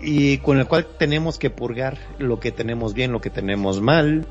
y 0.00 0.38
con 0.38 0.58
el 0.58 0.66
cual 0.66 0.84
tenemos 0.98 1.38
que 1.38 1.48
purgar 1.48 1.96
lo 2.18 2.40
que 2.40 2.50
tenemos 2.50 2.92
bien, 2.92 3.12
lo 3.12 3.20
que 3.20 3.30
tenemos 3.30 3.80
mal, 3.80 4.26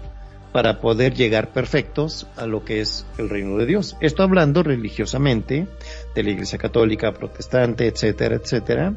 para 0.52 0.82
poder 0.82 1.14
llegar 1.14 1.54
perfectos 1.54 2.28
a 2.36 2.46
lo 2.46 2.66
que 2.66 2.82
es 2.82 3.06
el 3.18 3.30
reino 3.30 3.58
de 3.58 3.66
Dios. 3.66 3.96
Esto 4.02 4.24
hablando 4.24 4.64
religiosamente 4.64 5.68
de 6.14 6.24
la 6.24 6.30
Iglesia 6.30 6.58
Católica, 6.58 7.14
Protestante, 7.14 7.88
etcétera, 7.88 8.36
etcétera, 8.36 8.94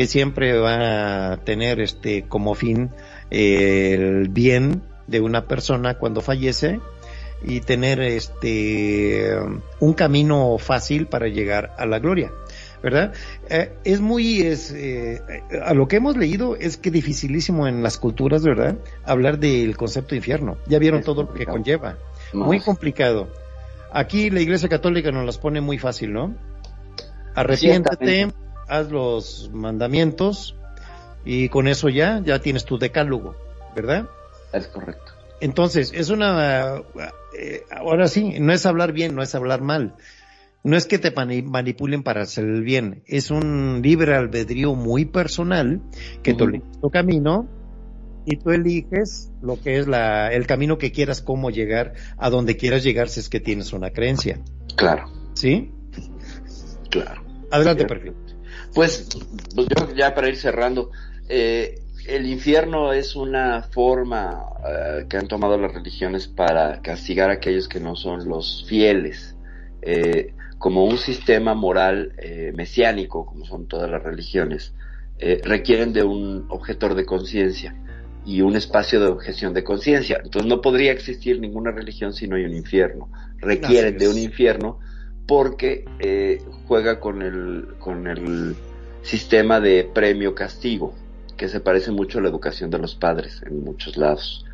que 0.00 0.06
siempre 0.06 0.58
va 0.58 1.32
a 1.32 1.36
tener 1.44 1.78
este 1.78 2.22
como 2.22 2.54
fin 2.54 2.88
eh, 3.30 3.92
el 3.92 4.30
bien 4.30 4.80
de 5.08 5.20
una 5.20 5.46
persona 5.46 5.98
cuando 5.98 6.22
fallece 6.22 6.80
y 7.42 7.60
tener 7.60 8.00
este 8.00 9.28
un 9.78 9.92
camino 9.92 10.56
fácil 10.56 11.06
para 11.06 11.28
llegar 11.28 11.74
a 11.76 11.84
la 11.84 11.98
gloria. 11.98 12.32
¿verdad? 12.82 13.12
Eh, 13.50 13.74
es 13.84 14.00
muy, 14.00 14.40
es, 14.40 14.72
eh, 14.72 15.20
a 15.62 15.74
lo 15.74 15.86
que 15.86 15.96
hemos 15.96 16.16
leído 16.16 16.56
es 16.56 16.78
que 16.78 16.90
dificilísimo 16.90 17.68
en 17.68 17.82
las 17.82 17.98
culturas, 17.98 18.42
¿verdad? 18.42 18.78
Hablar 19.04 19.38
del 19.38 19.76
concepto 19.76 20.12
de 20.12 20.16
infierno. 20.16 20.56
Ya 20.66 20.78
vieron 20.78 21.00
Es 21.00 21.04
todo 21.04 21.24
lo 21.24 21.34
que 21.34 21.44
conlleva. 21.44 21.98
Muy 22.32 22.58
complicado. 22.60 23.28
Aquí 23.92 24.30
la 24.30 24.40
Iglesia 24.40 24.70
Católica 24.70 25.10
nos 25.12 25.26
las 25.26 25.36
pone 25.36 25.60
muy 25.60 25.76
fácil, 25.76 26.14
¿no? 26.14 26.34
Arrepiéntete. 27.34 28.30
Haz 28.70 28.90
los 28.90 29.50
mandamientos 29.52 30.56
y 31.24 31.48
con 31.48 31.68
eso 31.68 31.88
ya, 31.88 32.22
ya 32.24 32.38
tienes 32.40 32.64
tu 32.64 32.78
decálogo, 32.78 33.34
¿verdad? 33.76 34.08
Es 34.52 34.66
correcto. 34.68 35.12
Entonces, 35.40 35.92
es 35.94 36.10
una, 36.10 36.76
eh, 37.38 37.62
ahora 37.70 38.08
sí, 38.08 38.38
no 38.40 38.52
es 38.52 38.64
hablar 38.66 38.92
bien, 38.92 39.14
no 39.14 39.22
es 39.22 39.34
hablar 39.34 39.60
mal. 39.62 39.94
No 40.62 40.76
es 40.76 40.84
que 40.86 40.98
te 40.98 41.14
mani- 41.14 41.42
manipulen 41.42 42.02
para 42.02 42.20
hacer 42.22 42.44
el 42.44 42.62
bien, 42.62 43.02
es 43.06 43.30
un 43.30 43.80
libre 43.82 44.14
albedrío 44.14 44.74
muy 44.74 45.06
personal 45.06 45.80
que 46.22 46.34
tú 46.34 46.44
Ujú. 46.44 46.54
eliges 46.56 46.80
tu 46.82 46.90
camino 46.90 47.48
y 48.26 48.36
tú 48.36 48.50
eliges 48.50 49.30
lo 49.40 49.58
que 49.58 49.78
es 49.78 49.88
la, 49.88 50.30
el 50.32 50.46
camino 50.46 50.76
que 50.76 50.92
quieras, 50.92 51.22
cómo 51.22 51.50
llegar 51.50 51.94
a 52.18 52.28
donde 52.28 52.58
quieras 52.58 52.84
llegar 52.84 53.08
si 53.08 53.20
es 53.20 53.30
que 53.30 53.40
tienes 53.40 53.72
una 53.72 53.88
creencia. 53.90 54.38
Claro, 54.76 55.10
¿Sí? 55.32 55.70
claro. 56.90 57.22
Adelante, 57.50 57.86
perfil. 57.86 58.12
Pues, 58.74 59.08
pues 59.54 59.66
yo 59.68 59.94
ya 59.94 60.14
para 60.14 60.28
ir 60.28 60.36
cerrando, 60.36 60.90
eh, 61.28 61.80
el 62.06 62.26
infierno 62.26 62.92
es 62.92 63.16
una 63.16 63.62
forma 63.62 64.44
eh, 64.66 65.06
que 65.08 65.16
han 65.16 65.28
tomado 65.28 65.58
las 65.58 65.72
religiones 65.72 66.28
para 66.28 66.80
castigar 66.82 67.30
a 67.30 67.34
aquellos 67.34 67.68
que 67.68 67.80
no 67.80 67.96
son 67.96 68.28
los 68.28 68.64
fieles, 68.68 69.36
eh, 69.82 70.34
como 70.58 70.84
un 70.84 70.98
sistema 70.98 71.54
moral 71.54 72.12
eh, 72.18 72.52
mesiánico, 72.54 73.24
como 73.24 73.46
son 73.46 73.66
todas 73.66 73.90
las 73.90 74.02
religiones, 74.02 74.74
eh, 75.18 75.40
requieren 75.42 75.92
de 75.92 76.02
un 76.02 76.46
objetor 76.50 76.94
de 76.94 77.06
conciencia 77.06 77.74
y 78.26 78.42
un 78.42 78.56
espacio 78.56 79.00
de 79.00 79.06
objeción 79.06 79.54
de 79.54 79.64
conciencia. 79.64 80.20
Entonces 80.22 80.48
no 80.48 80.60
podría 80.60 80.92
existir 80.92 81.40
ninguna 81.40 81.70
religión 81.70 82.12
si 82.12 82.28
no 82.28 82.36
hay 82.36 82.44
un 82.44 82.54
infierno. 82.54 83.10
Requieren 83.38 83.96
de 83.96 84.08
un 84.08 84.18
infierno 84.18 84.80
porque 85.30 85.84
eh, 86.00 86.42
juega 86.66 86.98
con 86.98 87.22
el, 87.22 87.76
con 87.78 88.08
el 88.08 88.56
sistema 89.02 89.60
de 89.60 89.84
premio-castigo, 89.84 90.92
que 91.36 91.48
se 91.48 91.60
parece 91.60 91.92
mucho 91.92 92.18
a 92.18 92.22
la 92.22 92.28
educación 92.28 92.68
de 92.68 92.78
los 92.80 92.96
padres 92.96 93.40
en 93.46 93.62
muchos 93.62 93.96
lados, 93.96 94.44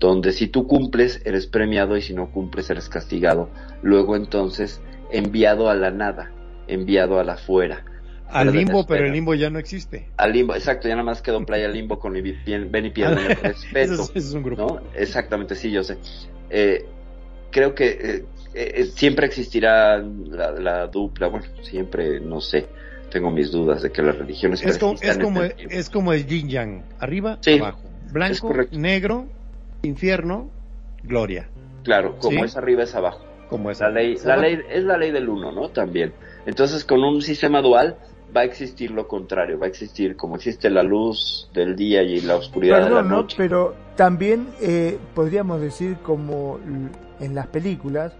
donde 0.00 0.32
si 0.32 0.48
tú 0.48 0.66
cumples 0.66 1.22
eres 1.24 1.46
premiado 1.46 1.96
y 1.96 2.02
si 2.02 2.14
no 2.14 2.32
cumples 2.32 2.68
eres 2.68 2.88
castigado, 2.88 3.48
luego 3.80 4.16
entonces 4.16 4.80
enviado 5.12 5.70
a 5.70 5.76
la 5.76 5.92
nada, 5.92 6.32
enviado 6.66 7.20
a 7.20 7.24
la 7.24 7.36
fuera. 7.36 7.84
Al 8.28 8.50
limbo, 8.50 8.84
pero 8.88 9.06
el 9.06 9.12
limbo 9.12 9.36
ya 9.36 9.50
no 9.50 9.60
existe. 9.60 10.08
Al 10.16 10.32
limbo, 10.32 10.56
exacto, 10.56 10.88
ya 10.88 10.96
nada 10.96 11.06
más 11.06 11.22
quedó 11.22 11.46
Playa 11.46 11.68
Limbo 11.68 12.00
con 12.00 12.12
bien- 12.14 12.72
ven 12.72 12.92
y 12.92 13.02
el 13.02 13.36
respeto. 13.40 14.10
Es, 14.12 14.34
un 14.34 14.42
grupo. 14.42 14.80
¿no? 14.80 14.80
Exactamente, 14.96 15.54
sí, 15.54 15.70
yo 15.70 15.84
sé. 15.84 15.96
Eh, 16.50 16.84
creo 17.52 17.76
que 17.76 17.98
eh, 18.02 18.24
eh, 18.54 18.84
siempre 18.94 19.26
existirá 19.26 19.98
la, 19.98 20.52
la 20.52 20.86
dupla, 20.86 21.28
bueno, 21.28 21.46
siempre, 21.62 22.20
no 22.20 22.40
sé, 22.40 22.66
tengo 23.10 23.30
mis 23.30 23.50
dudas 23.50 23.82
de 23.82 23.90
que 23.90 24.02
las 24.02 24.16
religiones 24.18 24.62
Es 24.64 24.78
como, 24.78 24.94
es, 25.00 25.18
como, 25.18 25.42
el 25.42 25.54
es 25.70 25.90
como 25.90 26.12
el 26.12 26.26
yin 26.26 26.48
yang, 26.48 26.82
arriba, 26.98 27.38
Sí, 27.40 27.58
abajo, 27.58 27.80
blanco, 28.12 28.52
negro, 28.72 29.26
infierno, 29.82 30.50
gloria, 31.02 31.48
Claro, 31.82 32.16
como 32.18 32.38
Sí. 32.38 32.44
es 32.46 32.56
arriba 32.56 32.82
es 32.84 32.94
abajo. 32.94 33.24
como 33.48 33.70
es 33.70 33.78
La 33.80 33.90
ley, 33.90 34.16
la 34.24 34.36
ley 34.36 34.58
es 34.70 34.84
la 34.84 34.96
ley 34.96 35.10
del 35.12 35.28
uno, 35.28 35.52
¿no? 35.52 35.68
También. 35.68 36.12
Entonces, 36.46 36.84
con 36.84 37.04
un 37.04 37.20
sistema 37.22 37.60
dual 37.60 37.96
va 38.34 38.40
a 38.40 38.44
existir 38.44 38.90
lo 38.90 39.06
contrario, 39.06 39.58
va 39.58 39.66
a 39.66 39.68
existir 39.68 40.16
como 40.16 40.36
existe 40.36 40.70
la 40.70 40.82
luz 40.82 41.48
del 41.52 41.76
día 41.76 42.02
y 42.02 42.20
la 42.22 42.36
oscuridad 42.36 42.76
de 42.76 42.82
la 42.82 42.88
Perdón, 43.02 43.08
¿no? 43.10 43.26
Pero 43.36 43.74
también 43.96 44.48
eh, 44.60 44.98
podríamos 45.14 45.60
decir 45.60 45.98
como 46.02 46.58
en 47.20 47.34
las 47.34 47.46
películas, 47.48 48.12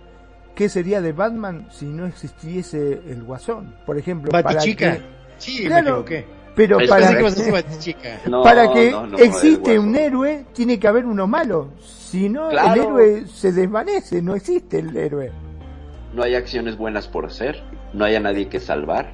¿qué 0.55 0.69
sería 0.69 1.01
de 1.01 1.13
Batman 1.13 1.69
si 1.71 1.87
no 1.87 2.07
existiese 2.07 3.01
el 3.09 3.23
Guasón? 3.23 3.75
Por 3.87 3.99
ejemplo, 3.99 4.31
para 4.31 4.43
Batichica. 4.43 4.97
que, 4.97 5.15
Sí, 5.39 5.67
Claro. 5.67 6.05
me 6.09 6.25
pero 6.55 6.79
para 6.89 7.17
que. 7.17 8.31
No, 8.31 8.43
para 8.43 8.73
que 8.73 8.91
no, 8.91 9.07
no, 9.07 9.19
existe 9.19 9.79
un 9.79 9.97
héroe, 9.97 10.47
tiene 10.53 10.79
que 10.79 10.87
haber 10.87 11.05
uno 11.05 11.27
malo. 11.27 11.71
Si 11.81 12.29
no, 12.29 12.51
el 12.51 12.59
héroe 12.59 13.27
se 13.27 13.53
desvanece, 13.53 14.23
no 14.23 14.35
existe 14.35 14.79
el 14.79 14.97
héroe. 14.97 15.33
no 16.15 16.23
hay 16.23 16.37
acciones 16.37 16.77
buenas 16.77 17.09
por 17.09 17.27
hacer, 17.27 17.61
no 17.93 18.05
hay 18.05 18.15
a 18.15 18.21
nadie 18.21 18.49
que 18.49 18.61
salvar. 18.61 19.13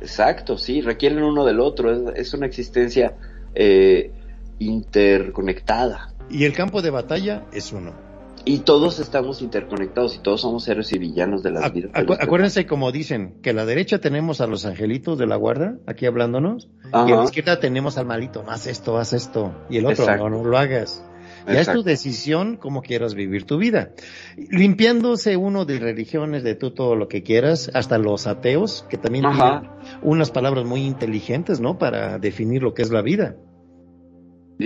Exacto, 0.00 0.58
sí, 0.58 0.80
requieren 0.80 1.22
uno 1.22 1.44
del 1.44 1.60
otro, 1.60 1.92
es, 1.92 2.18
es 2.18 2.34
una 2.34 2.46
existencia 2.46 3.14
eh, 3.54 4.10
interconectada. 4.58 6.12
Y 6.28 6.44
el 6.44 6.52
campo 6.52 6.82
de 6.82 6.90
batalla 6.90 7.44
es 7.52 7.72
uno. 7.72 7.92
Y 8.44 8.58
todos 8.60 8.98
estamos 8.98 9.40
interconectados 9.40 10.16
y 10.16 10.18
todos 10.18 10.40
somos 10.40 10.66
héroes 10.66 10.92
y 10.92 10.98
villanos 10.98 11.42
de 11.42 11.50
acu- 11.52 11.90
los 12.06 12.20
acuérdense 12.20 12.66
como 12.66 12.90
dicen, 12.90 13.34
que 13.42 13.50
a 13.50 13.52
la 13.52 13.64
derecha 13.64 14.00
tenemos 14.00 14.40
a 14.40 14.46
los 14.46 14.64
angelitos 14.66 15.16
de 15.18 15.26
la 15.26 15.36
guarda, 15.36 15.76
aquí 15.86 16.06
hablándonos, 16.06 16.68
y 16.92 17.12
a 17.12 17.16
la 17.16 17.24
izquierda 17.24 17.60
tenemos 17.60 17.98
al 17.98 18.06
malito, 18.06 18.44
haz 18.48 18.66
esto, 18.66 18.98
haz 18.98 19.12
esto, 19.12 19.54
y 19.70 19.78
el 19.78 19.86
otro, 19.86 20.04
Exacto. 20.04 20.28
no, 20.28 20.42
no 20.42 20.48
lo 20.48 20.58
hagas. 20.58 21.04
Ya 21.46 21.60
es 21.60 21.72
tu 21.72 21.82
decisión 21.82 22.56
cómo 22.56 22.82
quieras 22.82 23.14
vivir 23.14 23.44
tu 23.46 23.58
vida. 23.58 23.90
Limpiándose 24.50 25.36
uno 25.36 25.64
de 25.64 25.78
religiones, 25.80 26.44
de 26.44 26.54
tú 26.54 26.70
todo 26.70 26.94
lo 26.94 27.08
que 27.08 27.22
quieras, 27.24 27.70
hasta 27.74 27.98
los 27.98 28.26
ateos, 28.28 28.86
que 28.88 28.96
también 28.96 29.24
tienen 29.24 29.70
unas 30.02 30.30
palabras 30.30 30.64
muy 30.64 30.82
inteligentes, 30.84 31.60
¿no? 31.60 31.78
Para 31.78 32.18
definir 32.20 32.62
lo 32.62 32.74
que 32.74 32.82
es 32.82 32.90
la 32.90 33.02
vida. 33.02 33.34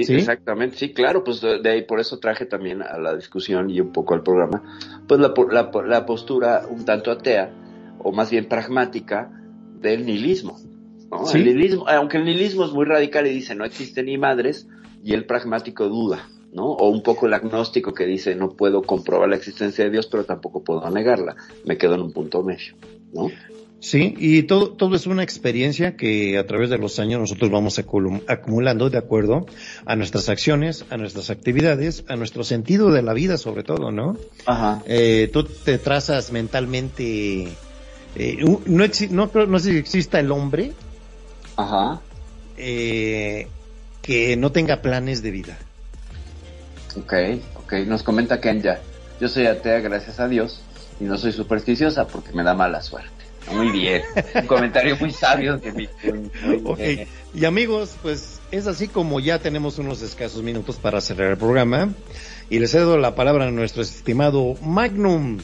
Exactamente, 0.00 0.76
sí, 0.76 0.92
claro, 0.92 1.24
pues 1.24 1.40
de, 1.40 1.68
ahí 1.68 1.82
por 1.82 2.00
eso 2.00 2.18
traje 2.18 2.46
también 2.46 2.82
a 2.82 2.98
la 2.98 3.14
discusión 3.14 3.70
y 3.70 3.80
un 3.80 3.92
poco 3.92 4.14
al 4.14 4.22
programa, 4.22 4.62
pues 5.06 5.20
la, 5.20 5.32
la, 5.50 5.70
la 5.86 6.06
postura 6.06 6.62
un 6.68 6.84
tanto 6.84 7.10
atea, 7.10 7.52
o 7.98 8.12
más 8.12 8.30
bien 8.30 8.46
pragmática, 8.46 9.30
del 9.80 10.06
nihilismo. 10.06 10.58
¿no? 11.10 11.26
Sí. 11.26 11.38
El 11.38 11.44
nihilismo, 11.44 11.88
aunque 11.88 12.18
el 12.18 12.24
nihilismo 12.24 12.64
es 12.64 12.72
muy 12.72 12.84
radical 12.84 13.26
y 13.26 13.30
dice 13.30 13.54
no 13.54 13.64
existe 13.64 14.02
ni 14.02 14.18
madres, 14.18 14.68
y 15.02 15.14
el 15.14 15.24
pragmático 15.24 15.88
duda, 15.88 16.28
¿no? 16.52 16.64
O 16.64 16.88
un 16.88 17.02
poco 17.02 17.26
el 17.26 17.34
agnóstico 17.34 17.94
que 17.94 18.06
dice 18.06 18.34
no 18.34 18.50
puedo 18.50 18.82
comprobar 18.82 19.28
la 19.28 19.36
existencia 19.36 19.84
de 19.84 19.90
Dios, 19.90 20.08
pero 20.08 20.24
tampoco 20.24 20.64
puedo 20.64 20.88
negarla, 20.90 21.36
me 21.64 21.78
quedo 21.78 21.94
en 21.94 22.02
un 22.02 22.12
punto 22.12 22.42
medio, 22.42 22.74
¿no? 23.12 23.28
Sí, 23.86 24.16
y 24.18 24.42
todo, 24.42 24.70
todo 24.70 24.96
es 24.96 25.06
una 25.06 25.22
experiencia 25.22 25.96
que 25.96 26.38
a 26.38 26.44
través 26.44 26.70
de 26.70 26.76
los 26.76 26.98
años 26.98 27.20
nosotros 27.20 27.52
vamos 27.52 27.78
acumulando 27.78 28.90
de 28.90 28.98
acuerdo 28.98 29.46
a 29.84 29.94
nuestras 29.94 30.28
acciones, 30.28 30.84
a 30.90 30.96
nuestras 30.96 31.30
actividades, 31.30 32.02
a 32.08 32.16
nuestro 32.16 32.42
sentido 32.42 32.90
de 32.90 33.02
la 33.02 33.12
vida 33.12 33.38
sobre 33.38 33.62
todo, 33.62 33.92
¿no? 33.92 34.16
Ajá. 34.44 34.82
Eh, 34.88 35.30
tú 35.32 35.44
te 35.44 35.78
trazas 35.78 36.32
mentalmente, 36.32 37.42
eh, 38.16 38.38
no, 38.40 38.84
exi- 38.84 39.08
no, 39.10 39.30
no 39.46 39.58
sé 39.60 39.70
si 39.70 39.78
exista 39.78 40.18
el 40.18 40.32
hombre 40.32 40.72
Ajá. 41.56 42.00
eh, 42.56 43.46
que 44.02 44.36
no 44.36 44.50
tenga 44.50 44.82
planes 44.82 45.22
de 45.22 45.30
vida. 45.30 45.58
Ok, 46.96 47.12
ok. 47.54 47.72
Nos 47.86 48.02
comenta 48.02 48.40
Kenya. 48.40 48.80
Yo 49.20 49.28
soy 49.28 49.46
atea, 49.46 49.78
gracias 49.78 50.18
a 50.18 50.26
Dios, 50.26 50.60
y 50.98 51.04
no 51.04 51.16
soy 51.16 51.30
supersticiosa 51.30 52.08
porque 52.08 52.32
me 52.32 52.42
da 52.42 52.52
mala 52.52 52.82
suerte. 52.82 53.15
Muy 53.52 53.70
bien. 53.70 54.02
Un 54.34 54.46
comentario 54.46 54.96
muy 54.98 55.12
sabio 55.12 55.56
de 55.58 55.88
eh, 56.78 57.08
Y 57.34 57.44
amigos, 57.44 57.96
pues 58.02 58.40
es 58.50 58.66
así 58.66 58.88
como 58.88 59.20
ya 59.20 59.38
tenemos 59.38 59.78
unos 59.78 60.02
escasos 60.02 60.42
minutos 60.42 60.76
para 60.76 61.00
cerrar 61.00 61.30
el 61.32 61.36
programa. 61.36 61.90
Y 62.50 62.58
le 62.58 62.68
cedo 62.68 62.96
la 62.98 63.14
palabra 63.14 63.46
a 63.46 63.50
nuestro 63.50 63.82
estimado 63.82 64.54
Magnum. 64.62 65.38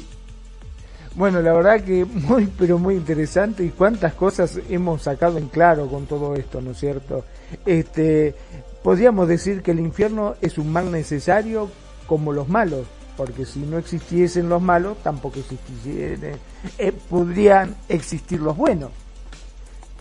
Bueno, 1.14 1.42
la 1.42 1.52
verdad 1.52 1.84
que 1.84 2.04
muy, 2.04 2.46
pero 2.58 2.78
muy 2.78 2.94
interesante 2.94 3.64
y 3.64 3.70
cuántas 3.70 4.14
cosas 4.14 4.58
hemos 4.70 5.02
sacado 5.02 5.38
en 5.38 5.48
claro 5.48 5.88
con 5.88 6.06
todo 6.06 6.34
esto, 6.34 6.60
¿no 6.60 6.70
es 6.70 6.78
cierto? 6.78 7.24
Este, 7.66 8.34
podríamos 8.82 9.28
decir 9.28 9.62
que 9.62 9.72
el 9.72 9.80
infierno 9.80 10.36
es 10.40 10.56
un 10.56 10.72
mal 10.72 10.90
necesario 10.90 11.68
como 12.06 12.32
los 12.32 12.48
malos, 12.48 12.86
porque 13.16 13.44
si 13.44 13.60
no 13.60 13.78
existiesen 13.78 14.48
los 14.48 14.62
malos, 14.62 14.96
tampoco 15.02 15.38
existiesen, 15.40 16.38
eh, 16.78 16.92
podrían 17.10 17.74
existir 17.88 18.40
los 18.40 18.56
buenos. 18.56 18.90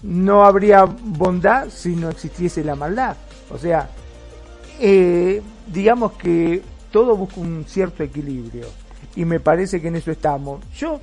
No 0.04 0.46
habría 0.46 0.86
bondad 0.86 1.70
si 1.70 1.96
no 1.96 2.10
existiese 2.10 2.64
la 2.64 2.76
maldad. 2.76 3.16
O 3.52 3.58
sea, 3.58 3.90
eh, 4.80 5.42
digamos 5.68 6.14
que 6.14 6.62
todo 6.92 7.16
busca 7.16 7.40
un 7.40 7.66
cierto 7.68 8.04
equilibrio 8.04 8.66
y 9.16 9.26
me 9.26 9.40
parece 9.40 9.82
que 9.82 9.90
en 9.90 9.98
eso 9.98 10.12
estamos. 10.12 10.64
Yo, 10.76 11.02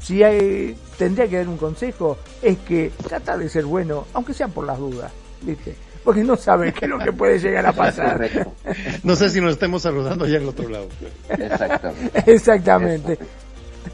si 0.00 0.22
hay- 0.22 0.76
tendría 0.96 1.28
que 1.28 1.36
dar 1.38 1.48
un 1.48 1.56
consejo, 1.58 2.16
es 2.40 2.58
que 2.58 2.90
trata 3.06 3.36
de 3.36 3.48
ser 3.48 3.64
bueno, 3.64 4.06
aunque 4.14 4.32
sea 4.32 4.48
por 4.48 4.64
las 4.64 4.78
dudas, 4.78 5.12
¿viste? 5.42 5.76
Porque 6.04 6.24
no 6.24 6.36
sabes 6.36 6.74
qué 6.74 6.86
es 6.86 6.90
lo 6.90 6.98
que 6.98 7.12
puede 7.12 7.38
llegar 7.38 7.66
a 7.66 7.72
pasar. 7.74 8.12
Correcto. 8.12 8.52
No 9.04 9.14
sé 9.16 9.30
si 9.30 9.40
nos 9.40 9.52
estemos 9.52 9.82
saludando 9.82 10.24
allá 10.24 10.38
al 10.38 10.48
otro 10.48 10.68
lado. 10.68 10.88
Exactamente. 11.28 12.32
Exactamente. 12.32 13.18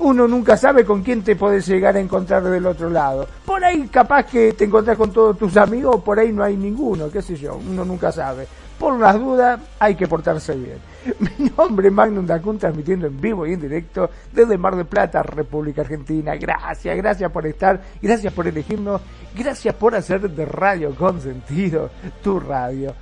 Uno 0.01 0.29
nunca 0.29 0.57
sabe 0.57 0.85
con 0.85 1.03
quién 1.03 1.23
te 1.23 1.35
puedes 1.35 1.67
llegar 1.67 1.97
a 1.97 2.01
encontrar 2.01 2.43
del 2.45 2.67
otro 2.67 2.91
lado. 2.91 3.27
Por 3.45 3.65
ahí 3.65 3.89
capaz 3.89 4.25
que 4.25 4.53
te 4.53 4.65
encontrás 4.65 4.97
con 4.97 5.13
todos 5.13 5.37
tus 5.39 5.57
amigos, 5.57 6.03
por 6.03 6.19
ahí 6.19 6.31
no 6.33 6.45
hay 6.45 6.57
ninguno, 6.57 7.11
qué 7.11 7.23
sé 7.23 7.37
yo, 7.37 7.57
uno 7.57 7.85
nunca 7.85 8.13
sabe. 8.13 8.47
Por 8.79 8.99
las 9.01 9.19
dudas 9.19 9.61
hay 9.79 9.97
que 9.97 10.07
portarse 10.07 10.55
bien. 10.55 10.79
Mi 11.39 11.51
nombre 11.57 11.89
es 11.89 11.93
Magnum 11.93 12.27
Dacun, 12.27 12.59
transmitiendo 12.59 13.07
en 13.07 13.21
vivo 13.21 13.47
y 13.47 13.55
en 13.55 13.61
directo 13.61 14.11
desde 14.33 14.57
Mar 14.57 14.77
del 14.77 14.87
Plata, 14.87 15.23
República 15.23 15.83
Argentina. 15.83 16.37
Gracias, 16.37 16.97
gracias 16.97 17.31
por 17.33 17.47
estar, 17.47 17.81
gracias 18.01 18.33
por 18.33 18.47
elegirnos, 18.47 19.01
gracias 19.35 19.75
por 19.75 19.95
hacer 19.95 20.31
de 20.31 20.45
Radio 20.45 20.95
con 20.95 21.21
sentido 21.21 21.91
tu 22.23 22.39
radio. 22.39 22.95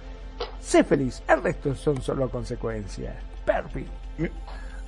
Sé 0.60 0.82
feliz, 0.82 1.22
el 1.28 1.42
resto 1.42 1.74
son 1.74 2.00
solo 2.00 2.28
consecuencias. 2.30 3.14
Perfecto. 3.44 3.92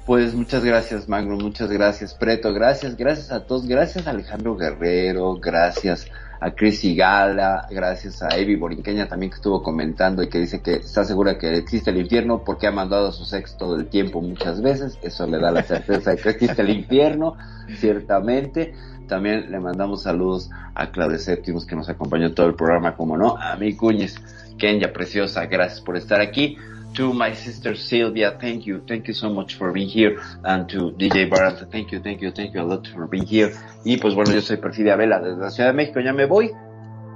Pues 0.07 0.33
muchas 0.33 0.65
gracias, 0.65 1.07
Magno, 1.07 1.37
muchas 1.37 1.71
gracias, 1.71 2.15
Preto, 2.15 2.55
gracias, 2.55 2.97
gracias 2.97 3.31
a 3.31 3.45
todos, 3.45 3.67
gracias 3.69 4.07
Alejandro 4.07 4.57
Guerrero, 4.57 5.35
gracias 5.35 6.07
a 6.41 6.51
Chris 6.53 6.83
Gala, 6.97 7.67
gracias 7.71 8.23
a 8.23 8.29
Evi 8.37 8.57
Borinqueña 8.57 9.09
también 9.09 9.31
que 9.31 9.37
estuvo 9.37 9.63
comentando 9.63 10.23
y 10.23 10.29
que 10.29 10.39
dice 10.39 10.61
que 10.61 10.75
está 10.75 11.05
segura 11.05 11.39
que 11.39 11.53
existe 11.55 11.91
el 11.91 11.99
infierno 11.99 12.43
porque 12.45 12.67
ha 12.67 12.71
mandado 12.71 13.09
a 13.09 13.13
su 13.13 13.25
sexo 13.25 13.57
todo 13.59 13.77
el 13.77 13.87
tiempo 13.87 14.21
muchas 14.21 14.63
veces, 14.63 14.99
eso 15.03 15.27
le 15.27 15.39
da 15.39 15.51
la 15.51 15.63
certeza 15.63 16.13
de 16.13 16.17
que 16.17 16.31
existe 16.31 16.63
el 16.63 16.71
infierno, 16.71 17.37
ciertamente. 17.77 18.75
También 19.09 19.51
le 19.51 19.59
mandamos 19.59 20.03
saludos 20.03 20.51
a 20.75 20.91
Claudia 20.91 21.19
Séptimos 21.19 21.65
que 21.65 21.75
nos 21.75 21.89
acompañó 21.89 22.35
todo 22.35 22.47
el 22.47 22.55
programa, 22.55 22.95
como 22.95 23.17
no, 23.17 23.37
a 23.37 23.57
mi 23.57 23.75
Cuñes. 23.75 24.17
Kenya 24.59 24.93
preciosa, 24.93 25.47
gracias 25.47 25.81
por 25.81 25.97
estar 25.97 26.21
aquí. 26.21 26.59
To 26.95 27.13
my 27.13 27.33
sister 27.35 27.77
Sylvia, 27.77 28.39
thank 28.41 28.67
you, 28.67 28.83
thank 28.87 29.07
you 29.07 29.15
so 29.15 29.31
much 29.31 29.57
for 29.57 29.73
being 29.73 29.89
here. 29.89 30.21
And 30.45 30.69
to 30.71 30.91
DJ 30.93 31.29
Barata, 31.29 31.71
thank 31.71 31.93
you, 31.93 32.01
thank 32.01 32.21
you, 32.21 32.33
thank 32.33 32.55
you 32.55 32.63
a 32.63 32.65
lot 32.65 32.89
for 32.89 33.07
being 33.07 33.27
here. 33.27 33.53
Y 33.85 33.99
pues 33.99 34.15
bueno, 34.15 34.33
yo 34.33 34.41
soy 34.41 34.57
Perfidia 34.57 34.97
Vela 34.97 35.21
desde 35.21 35.41
la 35.41 35.51
Ciudad 35.51 35.71
de 35.71 35.75
México, 35.75 36.01
ya 36.01 36.13
me 36.13 36.27
voy. 36.27 36.51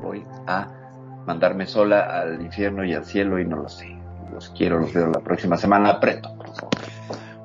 Voy 0.02 0.24
a 0.46 0.68
mandarme 1.26 1.66
sola 1.66 2.20
al 2.20 2.40
infierno 2.40 2.84
y 2.84 2.92
al 2.94 3.04
cielo 3.04 3.40
y 3.40 3.44
no 3.44 3.56
lo 3.56 3.68
sé. 3.68 3.88
Los 4.32 4.50
quiero, 4.50 4.78
los 4.78 4.92
veo 4.92 5.08
la 5.08 5.20
próxima 5.20 5.56
semana. 5.56 5.98
Preto, 6.00 6.34
por 6.36 6.54
favor. 6.54 6.70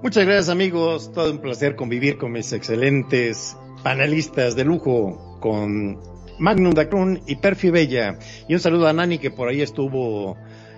Muchas 0.04 0.26
gracias 0.26 0.49
amigos, 0.49 1.12
todo 1.12 1.32
un 1.32 1.40
placer 1.40 1.76
convivir 1.76 2.18
con 2.18 2.32
mis 2.32 2.54
excelentes 2.54 3.58
panelistas 3.84 4.56
de 4.56 4.64
lujo, 4.64 5.38
con 5.40 5.99
Magnum 6.40 6.74
Dacrun 6.74 7.22
y 7.26 7.38
Perfi 7.38 7.72
Bella. 7.72 8.18
Y 8.48 8.54
un 8.54 8.60
saludo 8.60 8.88
a 8.88 8.94
Nani 8.94 9.18
que 9.18 9.32
por 9.32 9.49
ahí 9.49 9.62
estuvo, 9.62 10.38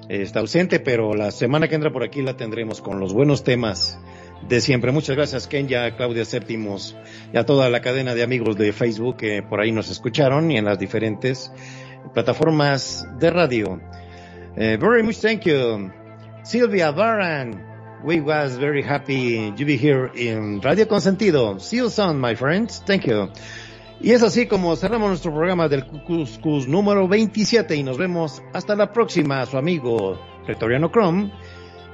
está 0.09 0.39
ausente, 0.39 0.79
pero 0.79 1.13
la 1.13 1.31
semana 1.31 1.67
que 1.67 1.75
entra 1.75 1.91
por 1.91 2.03
aquí 2.03 2.21
la 2.21 2.35
tendremos 2.35 2.81
con 2.81 2.99
los 2.99 3.13
buenos 3.13 3.43
temas 3.43 3.99
de 4.47 4.59
siempre. 4.59 4.91
Muchas 4.91 5.15
gracias 5.15 5.47
Kenya, 5.47 5.95
Claudia 5.95 6.25
Séptimos 6.25 6.97
y 7.31 7.37
a 7.37 7.45
toda 7.45 7.69
la 7.69 7.81
cadena 7.81 8.15
de 8.15 8.23
amigos 8.23 8.57
de 8.57 8.73
Facebook 8.73 9.17
que 9.17 9.43
por 9.43 9.61
ahí 9.61 9.71
nos 9.71 9.89
escucharon 9.89 10.49
y 10.51 10.57
en 10.57 10.65
las 10.65 10.79
diferentes 10.79 11.51
plataformas 12.13 13.07
de 13.19 13.29
radio. 13.29 13.79
Eh, 14.55 14.77
very 14.79 15.03
much 15.03 15.17
thank 15.17 15.43
you. 15.43 15.91
Silvia 16.43 16.91
Baran, 16.91 18.01
we 18.03 18.19
was 18.19 18.57
very 18.57 18.81
happy 18.81 19.51
to 19.51 19.65
be 19.65 19.77
here 19.77 20.09
in 20.15 20.61
Radio 20.61 20.85
Consentido. 20.85 21.59
See 21.59 21.77
you 21.77 21.89
soon, 21.89 22.19
my 22.19 22.33
friends. 22.35 22.81
Thank 22.85 23.05
you. 23.05 23.29
Y 24.01 24.11
es 24.13 24.23
así 24.23 24.47
como 24.47 24.75
cerramos 24.75 25.09
nuestro 25.09 25.33
programa 25.33 25.67
del 25.67 25.85
Cuscus 25.85 26.67
número 26.67 27.07
27 27.07 27.75
y 27.75 27.83
nos 27.83 27.97
vemos 27.97 28.41
hasta 28.53 28.75
la 28.75 28.93
próxima. 28.93 29.45
Su 29.45 29.57
amigo 29.57 30.17
Pretoriano 30.45 30.89
Chrome 30.89 31.31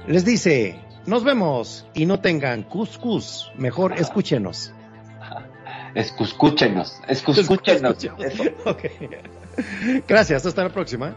les 0.06 0.24
dice, 0.24 0.80
nos 1.06 1.24
vemos 1.24 1.84
y 1.94 2.06
no 2.06 2.20
tengan 2.20 2.62
Cuscus, 2.62 3.50
mejor 3.56 3.94
escúchenos. 3.94 4.72
Escúchenos, 5.96 7.00
escúchenos. 7.08 7.96
Okay. 8.66 8.90
Gracias, 10.06 10.44
hasta 10.44 10.64
la 10.64 10.68
próxima. 10.68 11.16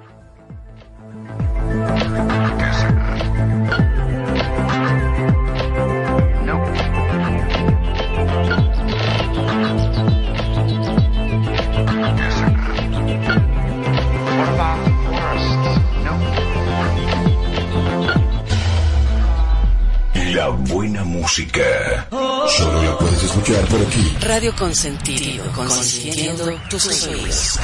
Música. 21.19 22.07
Solo 22.47 22.83
la 22.83 22.97
puedes 22.97 23.23
escuchar 23.23 23.65
por 23.65 23.81
aquí. 23.81 24.15
Radio 24.21 24.55
Consentido, 24.55 25.45
consintiendo 25.53 26.59
tus 26.69 27.07
oídos. 27.07 27.59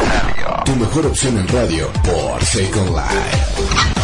Tu 0.66 0.76
mejor 0.76 1.06
opción 1.06 1.38
en 1.38 1.48
radio 1.48 1.90
por 2.04 2.44
Second 2.44 2.90
Life. 2.90 3.95